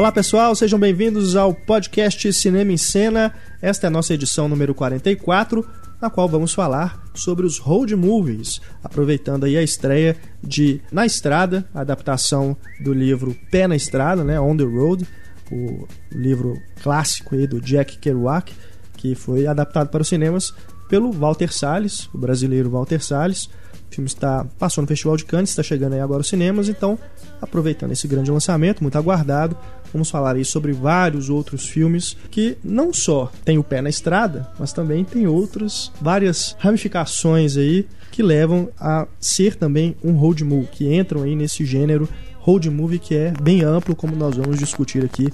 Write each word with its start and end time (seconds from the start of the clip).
Olá 0.00 0.10
pessoal, 0.10 0.54
sejam 0.54 0.78
bem-vindos 0.78 1.36
ao 1.36 1.52
podcast 1.52 2.32
Cinema 2.32 2.72
em 2.72 2.78
Cena. 2.78 3.34
Esta 3.60 3.86
é 3.86 3.88
a 3.88 3.90
nossa 3.90 4.14
edição 4.14 4.48
número 4.48 4.74
44, 4.74 5.62
na 6.00 6.08
qual 6.08 6.26
vamos 6.26 6.54
falar 6.54 7.04
sobre 7.12 7.44
os 7.44 7.58
road 7.58 7.94
movies, 7.94 8.62
aproveitando 8.82 9.44
aí 9.44 9.58
a 9.58 9.62
estreia 9.62 10.16
de 10.42 10.80
Na 10.90 11.04
Estrada, 11.04 11.68
a 11.74 11.82
adaptação 11.82 12.56
do 12.82 12.94
livro 12.94 13.36
Pé 13.50 13.68
na 13.68 13.76
Estrada, 13.76 14.24
né, 14.24 14.40
On 14.40 14.56
the 14.56 14.64
Road, 14.64 15.06
o 15.52 15.86
livro 16.10 16.56
clássico 16.82 17.34
aí 17.34 17.46
do 17.46 17.60
Jack 17.60 17.98
Kerouac, 17.98 18.54
que 18.96 19.14
foi 19.14 19.46
adaptado 19.46 19.90
para 19.90 20.00
os 20.00 20.08
cinemas 20.08 20.54
pelo 20.88 21.12
Walter 21.12 21.52
Salles, 21.52 22.08
o 22.14 22.16
brasileiro 22.16 22.70
Walter 22.70 23.04
Salles. 23.04 23.50
O 23.90 23.94
filme 23.94 24.06
está 24.06 24.46
passou 24.58 24.80
no 24.80 24.88
Festival 24.88 25.16
de 25.16 25.24
Cannes, 25.24 25.50
está 25.50 25.62
chegando 25.62 25.92
aí 25.92 26.00
agora 26.00 26.20
aos 26.20 26.28
cinemas, 26.28 26.68
então 26.68 26.98
aproveitando 27.42 27.92
esse 27.92 28.06
grande 28.06 28.30
lançamento, 28.30 28.82
muito 28.82 28.96
aguardado, 28.96 29.56
vamos 29.92 30.10
falar 30.10 30.36
aí 30.36 30.44
sobre 30.44 30.72
vários 30.72 31.28
outros 31.28 31.66
filmes 31.66 32.16
que 32.30 32.56
não 32.62 32.92
só 32.92 33.30
tem 33.44 33.58
o 33.58 33.64
pé 33.64 33.80
na 33.80 33.90
estrada, 33.90 34.48
mas 34.58 34.72
também 34.72 35.04
tem 35.04 35.26
outras 35.26 35.90
várias 36.00 36.56
ramificações 36.58 37.56
aí 37.56 37.86
que 38.10 38.22
levam 38.22 38.68
a 38.78 39.06
ser 39.20 39.54
também 39.54 39.96
um 40.02 40.12
road 40.12 40.44
movie, 40.44 40.68
que 40.72 40.94
entram 40.94 41.22
aí 41.22 41.34
nesse 41.36 41.64
gênero 41.64 42.08
road 42.38 42.68
movie 42.70 42.98
que 42.98 43.14
é 43.14 43.32
bem 43.42 43.62
amplo, 43.62 43.94
como 43.94 44.16
nós 44.16 44.36
vamos 44.36 44.58
discutir 44.58 45.04
aqui 45.04 45.28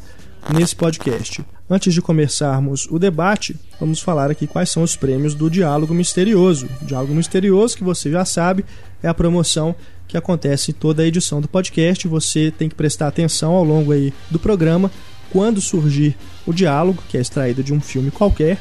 nesse 0.53 0.77
podcast. 0.77 1.45
Antes 1.69 1.93
de 1.93 2.01
começarmos 2.01 2.87
o 2.91 2.99
debate, 2.99 3.57
vamos 3.81 4.01
falar 4.01 4.31
aqui 4.31 4.47
quais 4.47 4.71
são 4.71 4.83
os 4.83 4.95
prêmios 4.95 5.35
do 5.35 5.51
Diálogo 5.51 5.93
Misterioso. 5.93 6.69
O 6.83 6.85
Diálogo 6.85 7.15
Misterioso, 7.15 7.77
que 7.77 7.83
você 7.83 8.11
já 8.11 8.25
sabe, 8.25 8.65
é 9.03 9.09
a 9.09 9.15
promoção 9.15 9.75
que 10.09 10.17
acontece 10.17 10.71
em 10.71 10.75
toda 10.75 11.03
a 11.03 11.07
edição 11.07 11.41
do 11.41 11.49
podcast. 11.49 12.09
Você 12.09 12.51
tem 12.51 12.69
que 12.69 12.75
prestar 12.75 13.09
atenção 13.09 13.53
ao 13.53 13.65
longo 13.65 13.93
aí 13.93 14.13
do 14.31 14.39
programa. 14.39 14.91
Quando 15.31 15.61
surgir 15.61 16.17
o 16.47 16.53
diálogo, 16.53 17.03
que 17.09 17.19
é 17.19 17.21
extraído 17.21 17.63
de 17.63 17.75
um 17.75 17.81
filme 17.81 18.11
qualquer, 18.11 18.59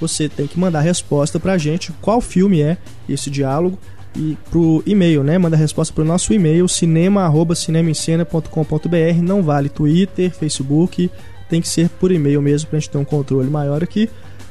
você 0.00 0.28
tem 0.28 0.46
que 0.46 0.58
mandar 0.58 0.80
resposta 0.80 1.38
pra 1.38 1.58
gente 1.58 1.92
qual 2.00 2.20
filme 2.20 2.62
é 2.62 2.76
esse 3.08 3.30
diálogo 3.30 3.78
e 4.14 4.36
pro 4.50 4.82
e-mail, 4.86 5.22
né? 5.22 5.38
Manda 5.38 5.56
a 5.56 5.58
resposta 5.58 5.94
pro 5.94 6.04
nosso 6.04 6.32
e-mail 6.32 6.66
cinema@cinemencena.com.br. 6.66 9.22
Não 9.22 9.42
vale 9.42 9.68
Twitter, 9.68 10.34
Facebook, 10.34 11.10
tem 11.48 11.60
que 11.60 11.68
ser 11.68 11.88
por 11.88 12.10
e-mail 12.10 12.42
mesmo 12.42 12.70
pra 12.70 12.78
gente 12.78 12.90
ter 12.90 12.98
um 12.98 13.04
controle 13.04 13.50
maior 13.50 13.82
aqui. 13.82 14.08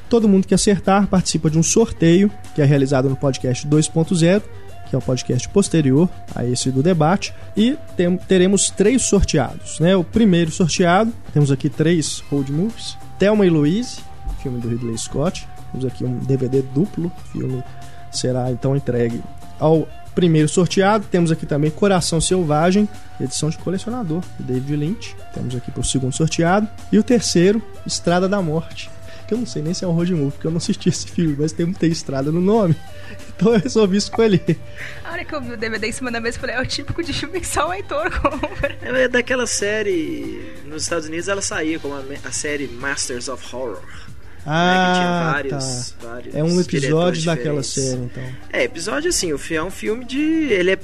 Todo 0.08 0.30
mundo 0.30 0.48
que 0.48 0.54
acertar 0.54 1.08
participa 1.08 1.50
de 1.50 1.58
um 1.58 1.64
sorteio 1.64 2.32
que 2.54 2.62
é 2.62 2.66
realizado 2.66 3.10
no 3.10 3.16
podcast 3.16 3.68
2.0, 3.68 4.44
é 4.96 5.00
podcast 5.00 5.48
posterior 5.50 6.10
a 6.34 6.46
esse 6.46 6.72
do 6.72 6.82
debate, 6.82 7.34
e 7.56 7.78
tem, 7.96 8.18
teremos 8.18 8.70
três 8.70 9.04
sorteados, 9.04 9.80
né? 9.80 9.96
O 9.96 10.04
primeiro 10.04 10.52
sorteado, 10.52 11.12
temos 11.34 11.52
aqui 11.52 11.70
três 11.70 12.20
road 12.30 12.52
movies, 12.52 12.98
Thelma 13.18 13.46
e 13.46 13.50
Louise, 13.50 14.00
filme 14.42 14.60
do 14.60 14.70
Ridley 14.70 14.98
Scott. 14.98 15.48
Temos 15.72 15.86
aqui 15.86 16.04
um 16.06 16.18
DVD 16.20 16.62
duplo, 16.62 17.12
filme 17.32 17.64
será 18.12 18.52
então 18.52 18.76
entregue 18.76 19.22
ao 19.60 19.88
primeiro 20.16 20.48
sorteado. 20.48 21.06
Temos 21.12 21.32
aqui 21.32 21.46
também 21.46 21.70
Coração 21.70 22.22
Selvagem, 22.22 22.88
edição 23.20 23.50
de 23.50 23.58
colecionador, 23.58 24.24
David 24.40 24.76
Lynch. 24.76 25.16
Temos 25.34 25.56
aqui 25.56 25.70
para 25.70 25.82
o 25.82 25.84
segundo 25.84 26.14
sorteado. 26.14 26.68
E 26.92 26.98
o 26.98 27.04
terceiro, 27.04 27.62
Estrada 27.86 28.28
da 28.28 28.42
Morte. 28.42 28.90
Que 29.28 29.34
eu 29.34 29.40
não 29.40 29.46
sei 29.46 29.62
nem 29.62 29.74
se 29.74 29.84
é 29.84 29.88
um 29.88 29.92
road 29.92 30.14
movie, 30.14 30.32
porque 30.32 30.48
eu 30.48 30.52
não 30.52 30.58
assisti 30.58 30.88
esse 30.90 31.08
filme, 31.08 31.36
mas 31.38 31.52
tem, 31.52 31.72
tem 31.74 31.92
estrada 31.92 32.32
no 32.32 32.40
nome. 32.40 32.76
Então 33.36 33.54
eu 33.54 33.60
resolvi 33.60 33.98
escolher. 33.98 34.58
A 35.04 35.12
hora 35.12 35.26
que 35.26 35.36
eu 35.36 35.42
vi 35.42 35.52
o 35.52 35.58
DVD 35.58 35.88
em 35.88 35.92
cima 35.92 36.12
da 36.12 36.20
mesa, 36.20 36.38
eu 36.38 36.42
falei, 36.42 36.56
é 36.56 36.62
o 36.62 36.66
típico 36.66 37.04
de 37.04 37.12
filme 37.14 37.40
que 37.42 37.48
só 37.48 37.68
o 37.68 37.74
Heitor 37.74 38.10
compra. 38.22 38.78
É 38.82 39.08
daquela 39.08 39.46
série. 39.46 40.54
Nos 40.66 40.84
Estados 40.84 41.08
Unidos 41.08 41.28
ela 41.28 41.42
saía 41.42 41.78
como 41.80 41.96
a, 41.96 42.04
a 42.24 42.32
série 42.32 42.68
Masters 42.68 43.28
of 43.28 43.44
Horror. 43.56 43.82
Ah, 44.48 44.68
né, 44.68 44.94
que 44.94 45.00
tinha 45.00 45.32
vários, 45.32 45.92
tá. 46.00 46.08
vários 46.08 46.36
É 46.36 46.44
um 46.44 46.62
episódio 46.62 47.26
daquela 47.26 47.62
diferentes. 47.62 47.70
série, 47.72 48.02
então. 48.04 48.24
É, 48.54 48.64
episódio 48.64 49.10
assim, 49.10 49.34
o 49.34 49.40
é 49.52 49.64
um 49.64 49.72
filme 49.72 50.06
de. 50.06 50.22
Ele 50.22 50.72
é 50.72 50.80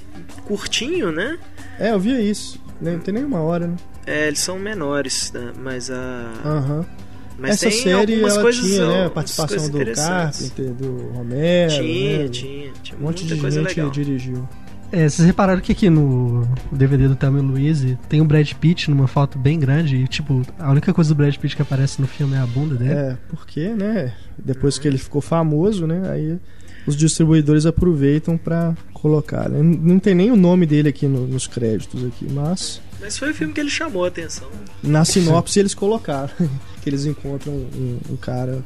curtinho, 0.46 1.12
né? 1.12 1.38
É, 1.80 1.92
eu 1.92 2.00
via 2.00 2.20
isso. 2.20 2.60
Não 2.82 3.00
tem 3.00 3.14
nem 3.14 3.24
uma 3.24 3.40
hora, 3.42 3.68
né? 3.68 3.76
É, 4.08 4.28
eles 4.28 4.40
são 4.40 4.58
menores, 4.58 5.32
né? 5.32 5.54
mas 5.58 5.92
a. 5.92 6.34
Aham. 6.44 6.86
Mas 7.38 7.52
Essa 7.52 7.70
tem 7.70 7.84
série 7.84 8.14
algumas 8.14 8.34
ela 8.34 8.42
coisas. 8.44 8.66
tinha, 8.66 8.88
né? 8.88 9.06
A 9.06 9.10
participação 9.10 9.70
do. 9.70 9.80
Carpenter, 9.94 10.74
do 10.74 11.12
Romero. 11.14 11.72
Tinha, 11.74 12.18
né? 12.20 12.28
tinha, 12.30 12.72
tinha 12.84 13.00
Um 13.00 13.04
monte 13.04 13.26
de 13.26 13.36
coisa 13.38 13.60
gente 13.62 13.70
legal. 13.70 13.90
dirigiu. 13.92 14.48
É, 14.92 15.08
vocês 15.08 15.26
repararam 15.26 15.62
que 15.62 15.72
aqui 15.72 15.90
no 15.90 16.46
DVD 16.72 17.08
do 17.08 17.16
Thelma 17.16 17.40
e 17.40 17.42
Louise 17.42 17.98
tem 18.10 18.20
o 18.20 18.26
Brad 18.26 18.52
Pitt 18.56 18.90
numa 18.92 19.08
foto 19.08 19.40
bem 19.40 19.58
grande 19.58 19.96
e, 19.96 20.06
tipo, 20.08 20.42
a 20.60 20.70
única 20.70 20.94
coisa 20.94 21.14
do 21.14 21.18
Brad 21.18 21.34
Pitt 21.38 21.56
que 21.56 21.62
aparece 21.62 22.02
no 22.02 22.08
filme 22.08 22.36
é 22.36 22.40
a 22.40 22.46
bunda 22.46 22.76
dele. 22.76 22.92
É, 22.94 23.18
porque, 23.30 23.70
né? 23.70 24.14
Depois 24.38 24.78
que 24.78 24.86
ele 24.88 24.98
ficou 24.98 25.22
famoso, 25.22 25.88
né? 25.88 26.02
Aí 26.12 26.38
os 26.86 26.98
distribuidores 26.98 27.66
aproveitam 27.66 28.38
pra 28.38 28.76
colocar. 28.94 29.48
né? 29.50 29.62
Não 29.64 29.98
tem 29.98 30.14
nem 30.14 30.30
o 30.30 30.36
nome 30.36 30.66
dele 30.66 30.90
aqui 30.90 31.08
no- 31.08 31.26
nos 31.26 31.48
créditos 31.48 32.04
aqui, 32.06 32.28
mas 32.30 32.82
Mas 33.02 33.18
foi 33.18 33.32
o 33.32 33.34
filme 33.34 33.54
que 33.54 33.60
ele 33.60 33.70
chamou 33.70 34.06
a 34.06 34.08
atenção. 34.08 34.48
na 34.84 35.04
sinopse 35.04 35.60
eles 35.60 35.74
colocaram 35.74 36.32
que 36.82 36.90
eles 36.90 37.06
encontram 37.06 37.52
um, 37.52 37.98
um 38.12 38.16
cara 38.16 38.64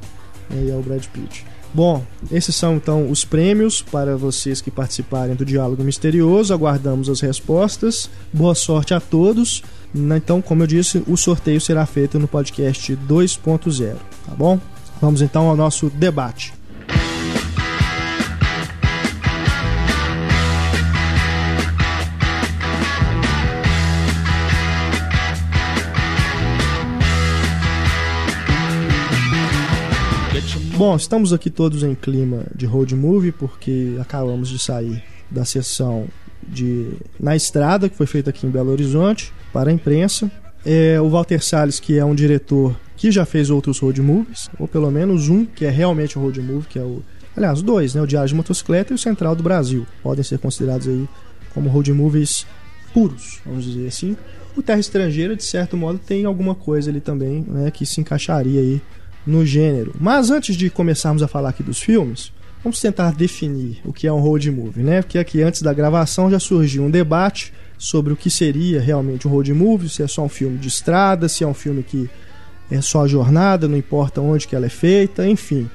né, 0.49 0.65
e 0.65 0.69
é 0.69 0.75
o 0.75 0.81
Brad 0.81 1.05
Pitt. 1.07 1.45
Bom, 1.73 2.05
esses 2.31 2.55
são 2.55 2.75
então 2.75 3.09
os 3.09 3.25
prêmios 3.25 3.81
para 3.81 4.15
vocês 4.15 4.61
que 4.61 4.71
participarem 4.71 5.35
do 5.35 5.43
Diálogo 5.43 5.83
Misterioso. 5.83 6.53
Aguardamos 6.53 7.09
as 7.09 7.19
respostas. 7.19 8.09
Boa 8.31 8.55
sorte 8.55 8.93
a 8.93 8.99
todos. 9.01 9.61
Então, 9.93 10.41
como 10.41 10.63
eu 10.63 10.67
disse, 10.67 11.03
o 11.05 11.17
sorteio 11.17 11.59
será 11.59 11.85
feito 11.85 12.17
no 12.17 12.29
podcast 12.29 12.95
2.0, 12.95 13.95
tá 14.25 14.35
bom? 14.35 14.57
Vamos 15.01 15.21
então 15.21 15.49
ao 15.49 15.55
nosso 15.57 15.89
debate. 15.89 16.53
Bom, 30.77 30.93
estamos 30.97 31.31
aqui 31.31 31.49
todos 31.49 31.83
em 31.83 31.95
clima 31.95 32.43
de 32.53 32.65
road 32.65 32.93
movie 32.95 33.31
porque 33.31 33.95
acabamos 34.01 34.49
de 34.49 34.59
sair 34.59 35.01
da 35.31 35.45
sessão 35.45 36.05
de 36.45 36.91
Na 37.17 37.33
Estrada, 37.33 37.87
que 37.87 37.95
foi 37.95 38.05
feita 38.05 38.29
aqui 38.29 38.45
em 38.45 38.49
Belo 38.49 38.71
Horizonte, 38.71 39.31
para 39.53 39.69
a 39.69 39.73
imprensa. 39.73 40.29
É, 40.65 40.99
o 40.99 41.09
Walter 41.09 41.41
Salles, 41.41 41.79
que 41.79 41.97
é 41.97 42.03
um 42.03 42.13
diretor 42.13 42.75
que 42.97 43.09
já 43.09 43.25
fez 43.25 43.49
outros 43.49 43.79
road 43.79 44.01
movies, 44.01 44.49
ou 44.59 44.67
pelo 44.67 44.91
menos 44.91 45.29
um 45.29 45.45
que 45.45 45.63
é 45.63 45.69
realmente 45.69 46.19
um 46.19 46.23
road 46.23 46.41
movie, 46.41 46.67
que 46.67 46.77
é 46.77 46.83
o. 46.83 47.01
Aliás, 47.37 47.61
dois, 47.61 47.95
né? 47.95 48.01
O 48.01 48.07
Diário 48.07 48.27
de 48.27 48.35
Motocicleta 48.35 48.91
e 48.91 48.95
o 48.95 48.97
Central 48.97 49.33
do 49.33 49.43
Brasil. 49.43 49.87
Podem 50.03 50.25
ser 50.25 50.39
considerados 50.39 50.89
aí 50.89 51.07
como 51.53 51.69
road 51.69 51.93
movies 51.93 52.45
puros, 52.93 53.39
vamos 53.45 53.63
dizer 53.63 53.87
assim. 53.87 54.17
O 54.57 54.61
Terra 54.61 54.79
Estrangeira, 54.79 55.37
de 55.37 55.43
certo 55.43 55.77
modo, 55.77 55.99
tem 55.99 56.25
alguma 56.25 56.53
coisa 56.53 56.89
ali 56.89 56.99
também, 56.99 57.45
né, 57.47 57.71
que 57.71 57.85
se 57.85 58.01
encaixaria 58.01 58.59
aí 58.59 58.81
no 59.25 59.45
gênero. 59.45 59.93
Mas 59.99 60.29
antes 60.29 60.55
de 60.55 60.69
começarmos 60.69 61.23
a 61.23 61.27
falar 61.27 61.49
aqui 61.49 61.63
dos 61.63 61.79
filmes, 61.79 62.31
vamos 62.63 62.79
tentar 62.79 63.13
definir 63.13 63.79
o 63.83 63.93
que 63.93 64.07
é 64.07 64.13
um 64.13 64.19
road 64.19 64.49
movie, 64.51 64.83
né? 64.83 65.01
Porque 65.01 65.17
aqui 65.17 65.41
antes 65.41 65.61
da 65.61 65.73
gravação 65.73 66.29
já 66.29 66.39
surgiu 66.39 66.83
um 66.83 66.91
debate 66.91 67.53
sobre 67.77 68.13
o 68.13 68.15
que 68.15 68.29
seria 68.29 68.79
realmente 68.79 69.27
um 69.27 69.31
road 69.31 69.53
movie, 69.53 69.89
se 69.89 70.01
é 70.03 70.07
só 70.07 70.23
um 70.23 70.29
filme 70.29 70.57
de 70.57 70.67
estrada, 70.67 71.27
se 71.27 71.43
é 71.43 71.47
um 71.47 71.53
filme 71.53 71.83
que 71.83 72.09
é 72.71 72.81
só 72.81 73.03
a 73.03 73.07
jornada, 73.07 73.67
não 73.67 73.77
importa 73.77 74.21
onde 74.21 74.47
que 74.47 74.55
ela 74.55 74.65
é 74.65 74.69
feita, 74.69 75.27
enfim. 75.27 75.69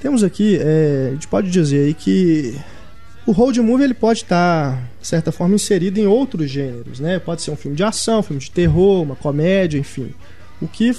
Temos 0.00 0.24
aqui, 0.24 0.58
é, 0.60 1.08
a 1.10 1.12
gente 1.12 1.28
pode 1.28 1.50
dizer 1.50 1.86
aí 1.86 1.94
que 1.94 2.56
o 3.24 3.30
road 3.30 3.60
movie 3.60 3.84
ele 3.84 3.94
pode 3.94 4.22
estar, 4.22 4.82
de 5.00 5.06
certa 5.06 5.30
forma, 5.30 5.54
inserido 5.54 5.98
em 5.98 6.06
outros 6.06 6.50
gêneros, 6.50 6.98
né? 6.98 7.20
Pode 7.20 7.42
ser 7.42 7.52
um 7.52 7.56
filme 7.56 7.76
de 7.76 7.84
ação, 7.84 8.18
um 8.18 8.22
filme 8.22 8.42
de 8.42 8.50
terror, 8.50 9.02
uma 9.02 9.14
comédia, 9.14 9.78
enfim. 9.78 10.12
O 10.60 10.66
que 10.66 10.92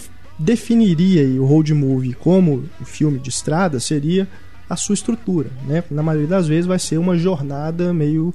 definiria 0.44 1.42
o 1.42 1.46
road 1.46 1.74
movie 1.74 2.14
como 2.14 2.66
um 2.82 2.86
filme 2.86 3.18
de 3.18 3.30
estrada 3.30 3.80
seria 3.80 4.28
a 4.70 4.76
sua 4.76 4.94
estrutura, 4.94 5.50
né? 5.66 5.84
Na 5.90 6.04
maioria 6.04 6.28
das 6.28 6.48
vezes 6.48 6.66
vai 6.66 6.80
ser 6.80 6.98
uma 6.98 7.18
jornada 7.18 7.94
meio 7.94 8.34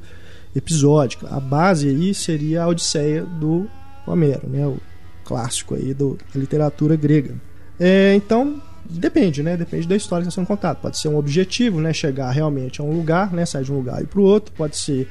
episódica. 0.54 1.28
A 1.28 1.38
base 1.38 1.88
aí 1.88 2.14
seria 2.14 2.62
a 2.62 2.68
Odisseia 2.68 3.24
do 3.24 3.68
Homero, 4.06 4.48
né? 4.48 4.66
O 4.66 4.78
clássico 5.24 5.74
aí 5.74 5.92
do, 5.92 6.18
da 6.32 6.40
literatura 6.40 6.96
grega. 6.96 7.34
É, 7.78 8.14
então 8.14 8.60
depende, 8.88 9.42
né? 9.42 9.56
Depende 9.56 9.86
da 9.86 9.96
história 9.96 10.22
que 10.22 10.28
está 10.28 10.40
sendo 10.40 10.48
contada. 10.48 10.78
Pode 10.80 10.98
ser 10.98 11.08
um 11.08 11.16
objetivo, 11.16 11.80
né? 11.80 11.92
Chegar 11.92 12.30
realmente 12.30 12.80
a 12.80 12.84
um 12.84 12.96
lugar, 12.96 13.32
né? 13.32 13.44
Sair 13.44 13.64
de 13.64 13.72
um 13.72 13.76
lugar 13.76 14.02
e 14.02 14.06
para 14.06 14.20
o 14.20 14.24
outro. 14.24 14.52
Pode 14.56 14.76
ser 14.76 15.08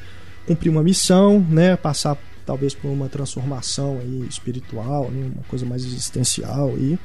cumprir 0.48 0.70
uma 0.70 0.82
missão, 0.82 1.40
né? 1.48 1.76
Passar 1.76 2.18
talvez 2.48 2.74
por 2.74 2.88
uma 2.88 3.10
transformação 3.10 4.00
aí 4.00 4.26
espiritual, 4.28 5.12
né? 5.12 5.30
uma 5.36 5.44
coisa 5.44 5.66
mais 5.66 5.84
existencial 5.84 6.76
e 6.78 6.98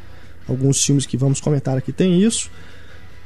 alguns 0.48 0.82
filmes 0.82 1.04
que 1.04 1.16
vamos 1.16 1.40
comentar 1.40 1.76
aqui 1.76 1.92
tem 1.92 2.22
isso. 2.22 2.48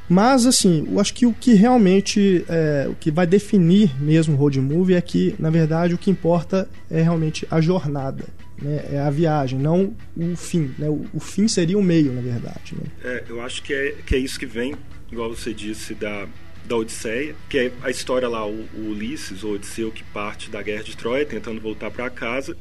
Mas 0.08 0.46
assim, 0.46 0.88
eu 0.90 0.98
acho 0.98 1.12
que 1.12 1.26
o 1.26 1.32
que 1.34 1.52
realmente 1.52 2.44
é, 2.48 2.86
o 2.88 2.94
que 2.94 3.10
vai 3.10 3.26
definir 3.26 3.90
mesmo 4.00 4.34
o 4.34 4.36
road 4.38 4.60
movie 4.60 4.94
é 4.94 5.00
que, 5.00 5.34
na 5.38 5.50
verdade, 5.50 5.94
o 5.94 5.98
que 5.98 6.10
importa 6.10 6.68
é 6.90 7.02
realmente 7.02 7.46
a 7.50 7.60
jornada, 7.60 8.24
né? 8.62 8.84
É 8.92 9.00
a 9.00 9.10
viagem, 9.10 9.58
não 9.58 9.94
o 10.16 10.36
fim. 10.36 10.72
Né? 10.78 10.88
O, 10.88 11.04
o 11.12 11.20
fim 11.20 11.48
seria 11.48 11.76
o 11.76 11.82
meio, 11.82 12.12
na 12.12 12.20
verdade. 12.20 12.74
Né? 12.74 12.84
É, 13.04 13.24
eu 13.28 13.42
acho 13.42 13.62
que 13.62 13.74
é, 13.74 13.96
que 14.06 14.14
é 14.14 14.18
isso 14.18 14.38
que 14.38 14.46
vem, 14.46 14.74
igual 15.10 15.28
você 15.28 15.52
disse, 15.52 15.92
da, 15.94 16.28
da 16.66 16.76
Odisseia, 16.76 17.34
que 17.48 17.58
é 17.58 17.72
a 17.82 17.90
história 17.90 18.28
lá, 18.28 18.46
o, 18.46 18.68
o 18.74 18.90
Ulisses, 18.90 19.42
o 19.42 19.52
Odisseu, 19.52 19.90
que 19.90 20.02
parte 20.04 20.50
da 20.50 20.62
guerra 20.62 20.82
de 20.82 20.96
Troia, 20.96 21.24
tentando 21.24 21.60
voltar 21.60 21.90
para 21.90 22.10
casa. 22.10 22.56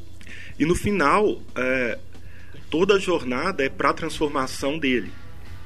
E 0.57 0.65
no 0.65 0.75
final, 0.75 1.41
é, 1.55 1.97
toda 2.69 2.95
a 2.95 2.99
jornada 2.99 3.63
é 3.63 3.69
para 3.69 3.89
a 3.89 3.93
transformação 3.93 4.77
dele. 4.77 5.11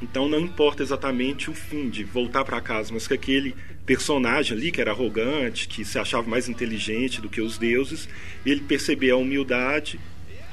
Então 0.01 0.29
não 0.29 0.39
importa 0.39 0.81
exatamente 0.81 1.49
o 1.49 1.53
fim 1.53 1.89
de 1.89 2.03
voltar 2.03 2.45
para 2.45 2.61
casa, 2.61 2.93
mas 2.93 3.07
que 3.07 3.13
aquele 3.13 3.53
personagem 3.85 4.55
ali 4.55 4.71
que 4.71 4.79
era 4.79 4.91
arrogante, 4.91 5.67
que 5.67 5.83
se 5.83 5.99
achava 5.99 6.27
mais 6.27 6.47
inteligente 6.47 7.19
do 7.19 7.27
que 7.27 7.41
os 7.41 7.57
deuses, 7.57 8.07
ele 8.45 8.61
perceber 8.61 9.11
a 9.11 9.17
humildade 9.17 9.99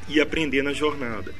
e 0.08 0.20
aprender 0.20 0.62
na 0.62 0.72
jornada. 0.72 1.32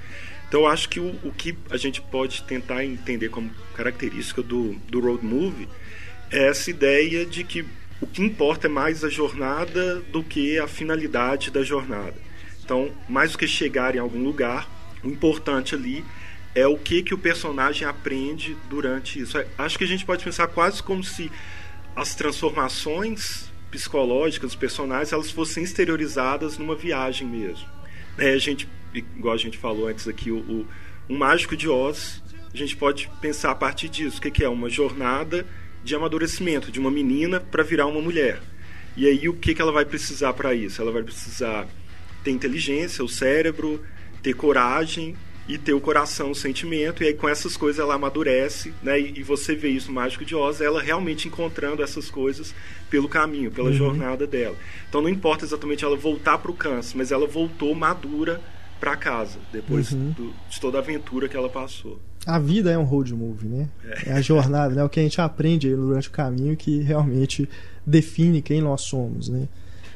Então 0.48 0.60
eu 0.60 0.66
acho 0.68 0.88
que 0.88 1.00
o, 1.00 1.08
o 1.24 1.32
que 1.32 1.56
a 1.68 1.76
gente 1.76 2.00
pode 2.00 2.42
tentar 2.44 2.84
entender 2.84 3.28
como 3.28 3.50
característica 3.74 4.42
do, 4.42 4.74
do 4.88 5.00
road 5.00 5.24
movie 5.24 5.68
essa 6.30 6.70
ideia 6.70 7.24
de 7.24 7.44
que 7.44 7.64
o 8.00 8.06
que 8.06 8.22
importa 8.22 8.66
é 8.66 8.70
mais 8.70 9.04
a 9.04 9.08
jornada 9.08 10.00
do 10.12 10.22
que 10.22 10.58
a 10.58 10.68
finalidade 10.68 11.50
da 11.50 11.62
jornada. 11.62 12.14
Então, 12.64 12.90
mais 13.08 13.32
do 13.32 13.38
que 13.38 13.46
chegar 13.46 13.94
em 13.94 13.98
algum 13.98 14.22
lugar, 14.22 14.68
o 15.02 15.08
importante 15.08 15.74
ali 15.74 16.04
é 16.54 16.66
o 16.66 16.76
que 16.76 17.02
que 17.02 17.14
o 17.14 17.18
personagem 17.18 17.86
aprende 17.86 18.56
durante 18.68 19.20
isso. 19.20 19.38
Acho 19.56 19.78
que 19.78 19.84
a 19.84 19.86
gente 19.86 20.04
pode 20.04 20.24
pensar 20.24 20.46
quase 20.48 20.82
como 20.82 21.04
se 21.04 21.30
as 21.94 22.14
transformações 22.14 23.50
psicológicas 23.70 24.50
dos 24.50 24.56
personagens 24.56 25.12
elas 25.12 25.30
fossem 25.30 25.62
exteriorizadas 25.62 26.58
numa 26.58 26.74
viagem 26.74 27.26
mesmo. 27.26 27.66
É, 28.18 28.32
a 28.32 28.38
gente, 28.38 28.68
igual 28.94 29.34
a 29.34 29.38
gente 29.38 29.58
falou 29.58 29.88
antes 29.88 30.08
aqui, 30.08 30.30
o, 30.30 30.66
o 31.08 31.14
mágico 31.14 31.56
de 31.56 31.68
Oz, 31.68 32.22
a 32.52 32.56
gente 32.56 32.76
pode 32.76 33.10
pensar 33.20 33.50
a 33.50 33.54
partir 33.54 33.88
disso, 33.88 34.18
o 34.18 34.20
que, 34.20 34.30
que 34.30 34.44
é 34.44 34.48
uma 34.48 34.68
jornada 34.68 35.46
de 35.86 35.94
amadurecimento 35.94 36.70
de 36.70 36.80
uma 36.80 36.90
menina 36.90 37.38
para 37.38 37.62
virar 37.62 37.86
uma 37.86 38.02
mulher. 38.02 38.40
E 38.96 39.06
aí 39.06 39.28
o 39.28 39.34
que, 39.34 39.54
que 39.54 39.62
ela 39.62 39.72
vai 39.72 39.84
precisar 39.84 40.32
para 40.32 40.52
isso? 40.52 40.82
Ela 40.82 40.90
vai 40.90 41.02
precisar 41.02 41.66
ter 42.24 42.32
inteligência, 42.32 43.04
o 43.04 43.08
cérebro, 43.08 43.80
ter 44.20 44.34
coragem 44.34 45.14
e 45.48 45.56
ter 45.56 45.74
o 45.74 45.80
coração, 45.80 46.32
o 46.32 46.34
sentimento, 46.34 47.04
e 47.04 47.06
aí 47.06 47.14
com 47.14 47.28
essas 47.28 47.56
coisas 47.56 47.78
ela 47.78 47.94
amadurece, 47.94 48.74
né? 48.82 48.98
E, 48.98 49.22
você 49.22 49.54
vê 49.54 49.68
isso 49.68 49.88
no 49.88 49.94
Mágico 49.94 50.24
de 50.24 50.34
Oz, 50.34 50.60
ela 50.60 50.82
realmente 50.82 51.28
encontrando 51.28 51.84
essas 51.84 52.10
coisas 52.10 52.52
pelo 52.90 53.08
caminho, 53.08 53.52
pela 53.52 53.68
uhum. 53.68 53.76
jornada 53.76 54.26
dela. 54.26 54.56
Então 54.88 55.00
não 55.00 55.08
importa 55.08 55.44
exatamente 55.44 55.84
ela 55.84 55.96
voltar 55.96 56.38
para 56.38 56.50
o 56.50 56.54
câncer, 56.54 56.96
mas 56.96 57.12
ela 57.12 57.28
voltou 57.28 57.72
madura 57.76 58.42
para 58.78 58.96
casa 58.96 59.38
depois 59.52 59.92
uhum. 59.92 60.10
do, 60.10 60.34
de 60.48 60.60
toda 60.60 60.78
a 60.78 60.80
aventura 60.80 61.28
que 61.28 61.36
ela 61.36 61.48
passou. 61.48 62.00
A 62.26 62.38
vida 62.38 62.70
é 62.70 62.78
um 62.78 62.82
road 62.82 63.14
movie, 63.14 63.46
né? 63.46 63.68
É, 63.84 64.10
é 64.10 64.12
a 64.14 64.20
jornada, 64.20 64.74
né? 64.74 64.82
O 64.82 64.88
que 64.88 64.98
a 64.98 65.02
gente 65.02 65.20
aprende 65.20 65.74
durante 65.74 66.08
o 66.08 66.10
caminho 66.10 66.56
que 66.56 66.80
realmente 66.80 67.48
define 67.86 68.42
quem 68.42 68.60
nós 68.60 68.82
somos, 68.82 69.28
né? 69.28 69.48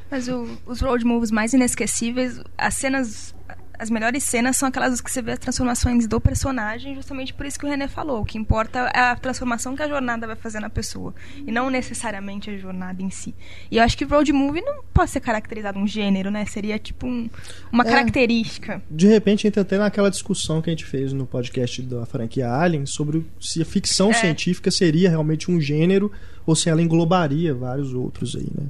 Mas 0.09 0.27
o, 0.27 0.47
os 0.65 0.81
road 0.81 1.05
movies 1.05 1.31
mais 1.31 1.53
inesquecíveis, 1.53 2.41
as 2.57 2.73
cenas 2.73 3.35
as 3.81 3.89
melhores 3.89 4.23
cenas 4.23 4.57
são 4.57 4.69
aquelas 4.69 5.01
que 5.01 5.09
você 5.09 5.23
vê 5.23 5.31
as 5.31 5.39
transformações 5.39 6.05
do 6.05 6.21
personagem, 6.21 6.93
justamente 6.93 7.33
por 7.33 7.47
isso 7.47 7.57
que 7.57 7.65
o 7.65 7.67
René 7.67 7.87
falou. 7.87 8.21
O 8.21 8.25
que 8.25 8.37
importa 8.37 8.91
é 8.93 8.99
a 8.99 9.15
transformação 9.15 9.75
que 9.75 9.81
a 9.81 9.87
jornada 9.87 10.27
vai 10.27 10.35
fazer 10.35 10.59
na 10.59 10.69
pessoa, 10.69 11.15
e 11.47 11.51
não 11.51 11.67
necessariamente 11.67 12.51
a 12.51 12.57
jornada 12.59 13.01
em 13.01 13.09
si. 13.09 13.33
E 13.71 13.77
eu 13.77 13.83
acho 13.83 13.97
que 13.97 14.05
road 14.05 14.31
movie 14.31 14.61
não 14.61 14.83
pode 14.93 15.09
ser 15.09 15.19
caracterizado 15.19 15.79
um 15.79 15.87
gênero, 15.87 16.29
né? 16.29 16.45
Seria 16.45 16.77
tipo 16.77 17.07
um, 17.07 17.27
uma 17.71 17.83
é, 17.83 17.89
característica. 17.89 18.83
De 18.87 19.07
repente 19.07 19.47
entra 19.47 19.63
até 19.63 19.79
naquela 19.79 20.11
discussão 20.11 20.61
que 20.61 20.69
a 20.69 20.73
gente 20.73 20.85
fez 20.85 21.11
no 21.11 21.25
podcast 21.25 21.81
da 21.81 22.05
franquia 22.05 22.53
Alien 22.53 22.85
sobre 22.85 23.25
se 23.39 23.63
a 23.63 23.65
ficção 23.65 24.11
é. 24.11 24.13
científica 24.13 24.69
seria 24.69 25.09
realmente 25.09 25.49
um 25.49 25.59
gênero 25.59 26.11
ou 26.45 26.55
se 26.55 26.69
ela 26.69 26.83
englobaria 26.83 27.51
vários 27.51 27.95
outros 27.95 28.35
aí, 28.35 28.47
né? 28.55 28.67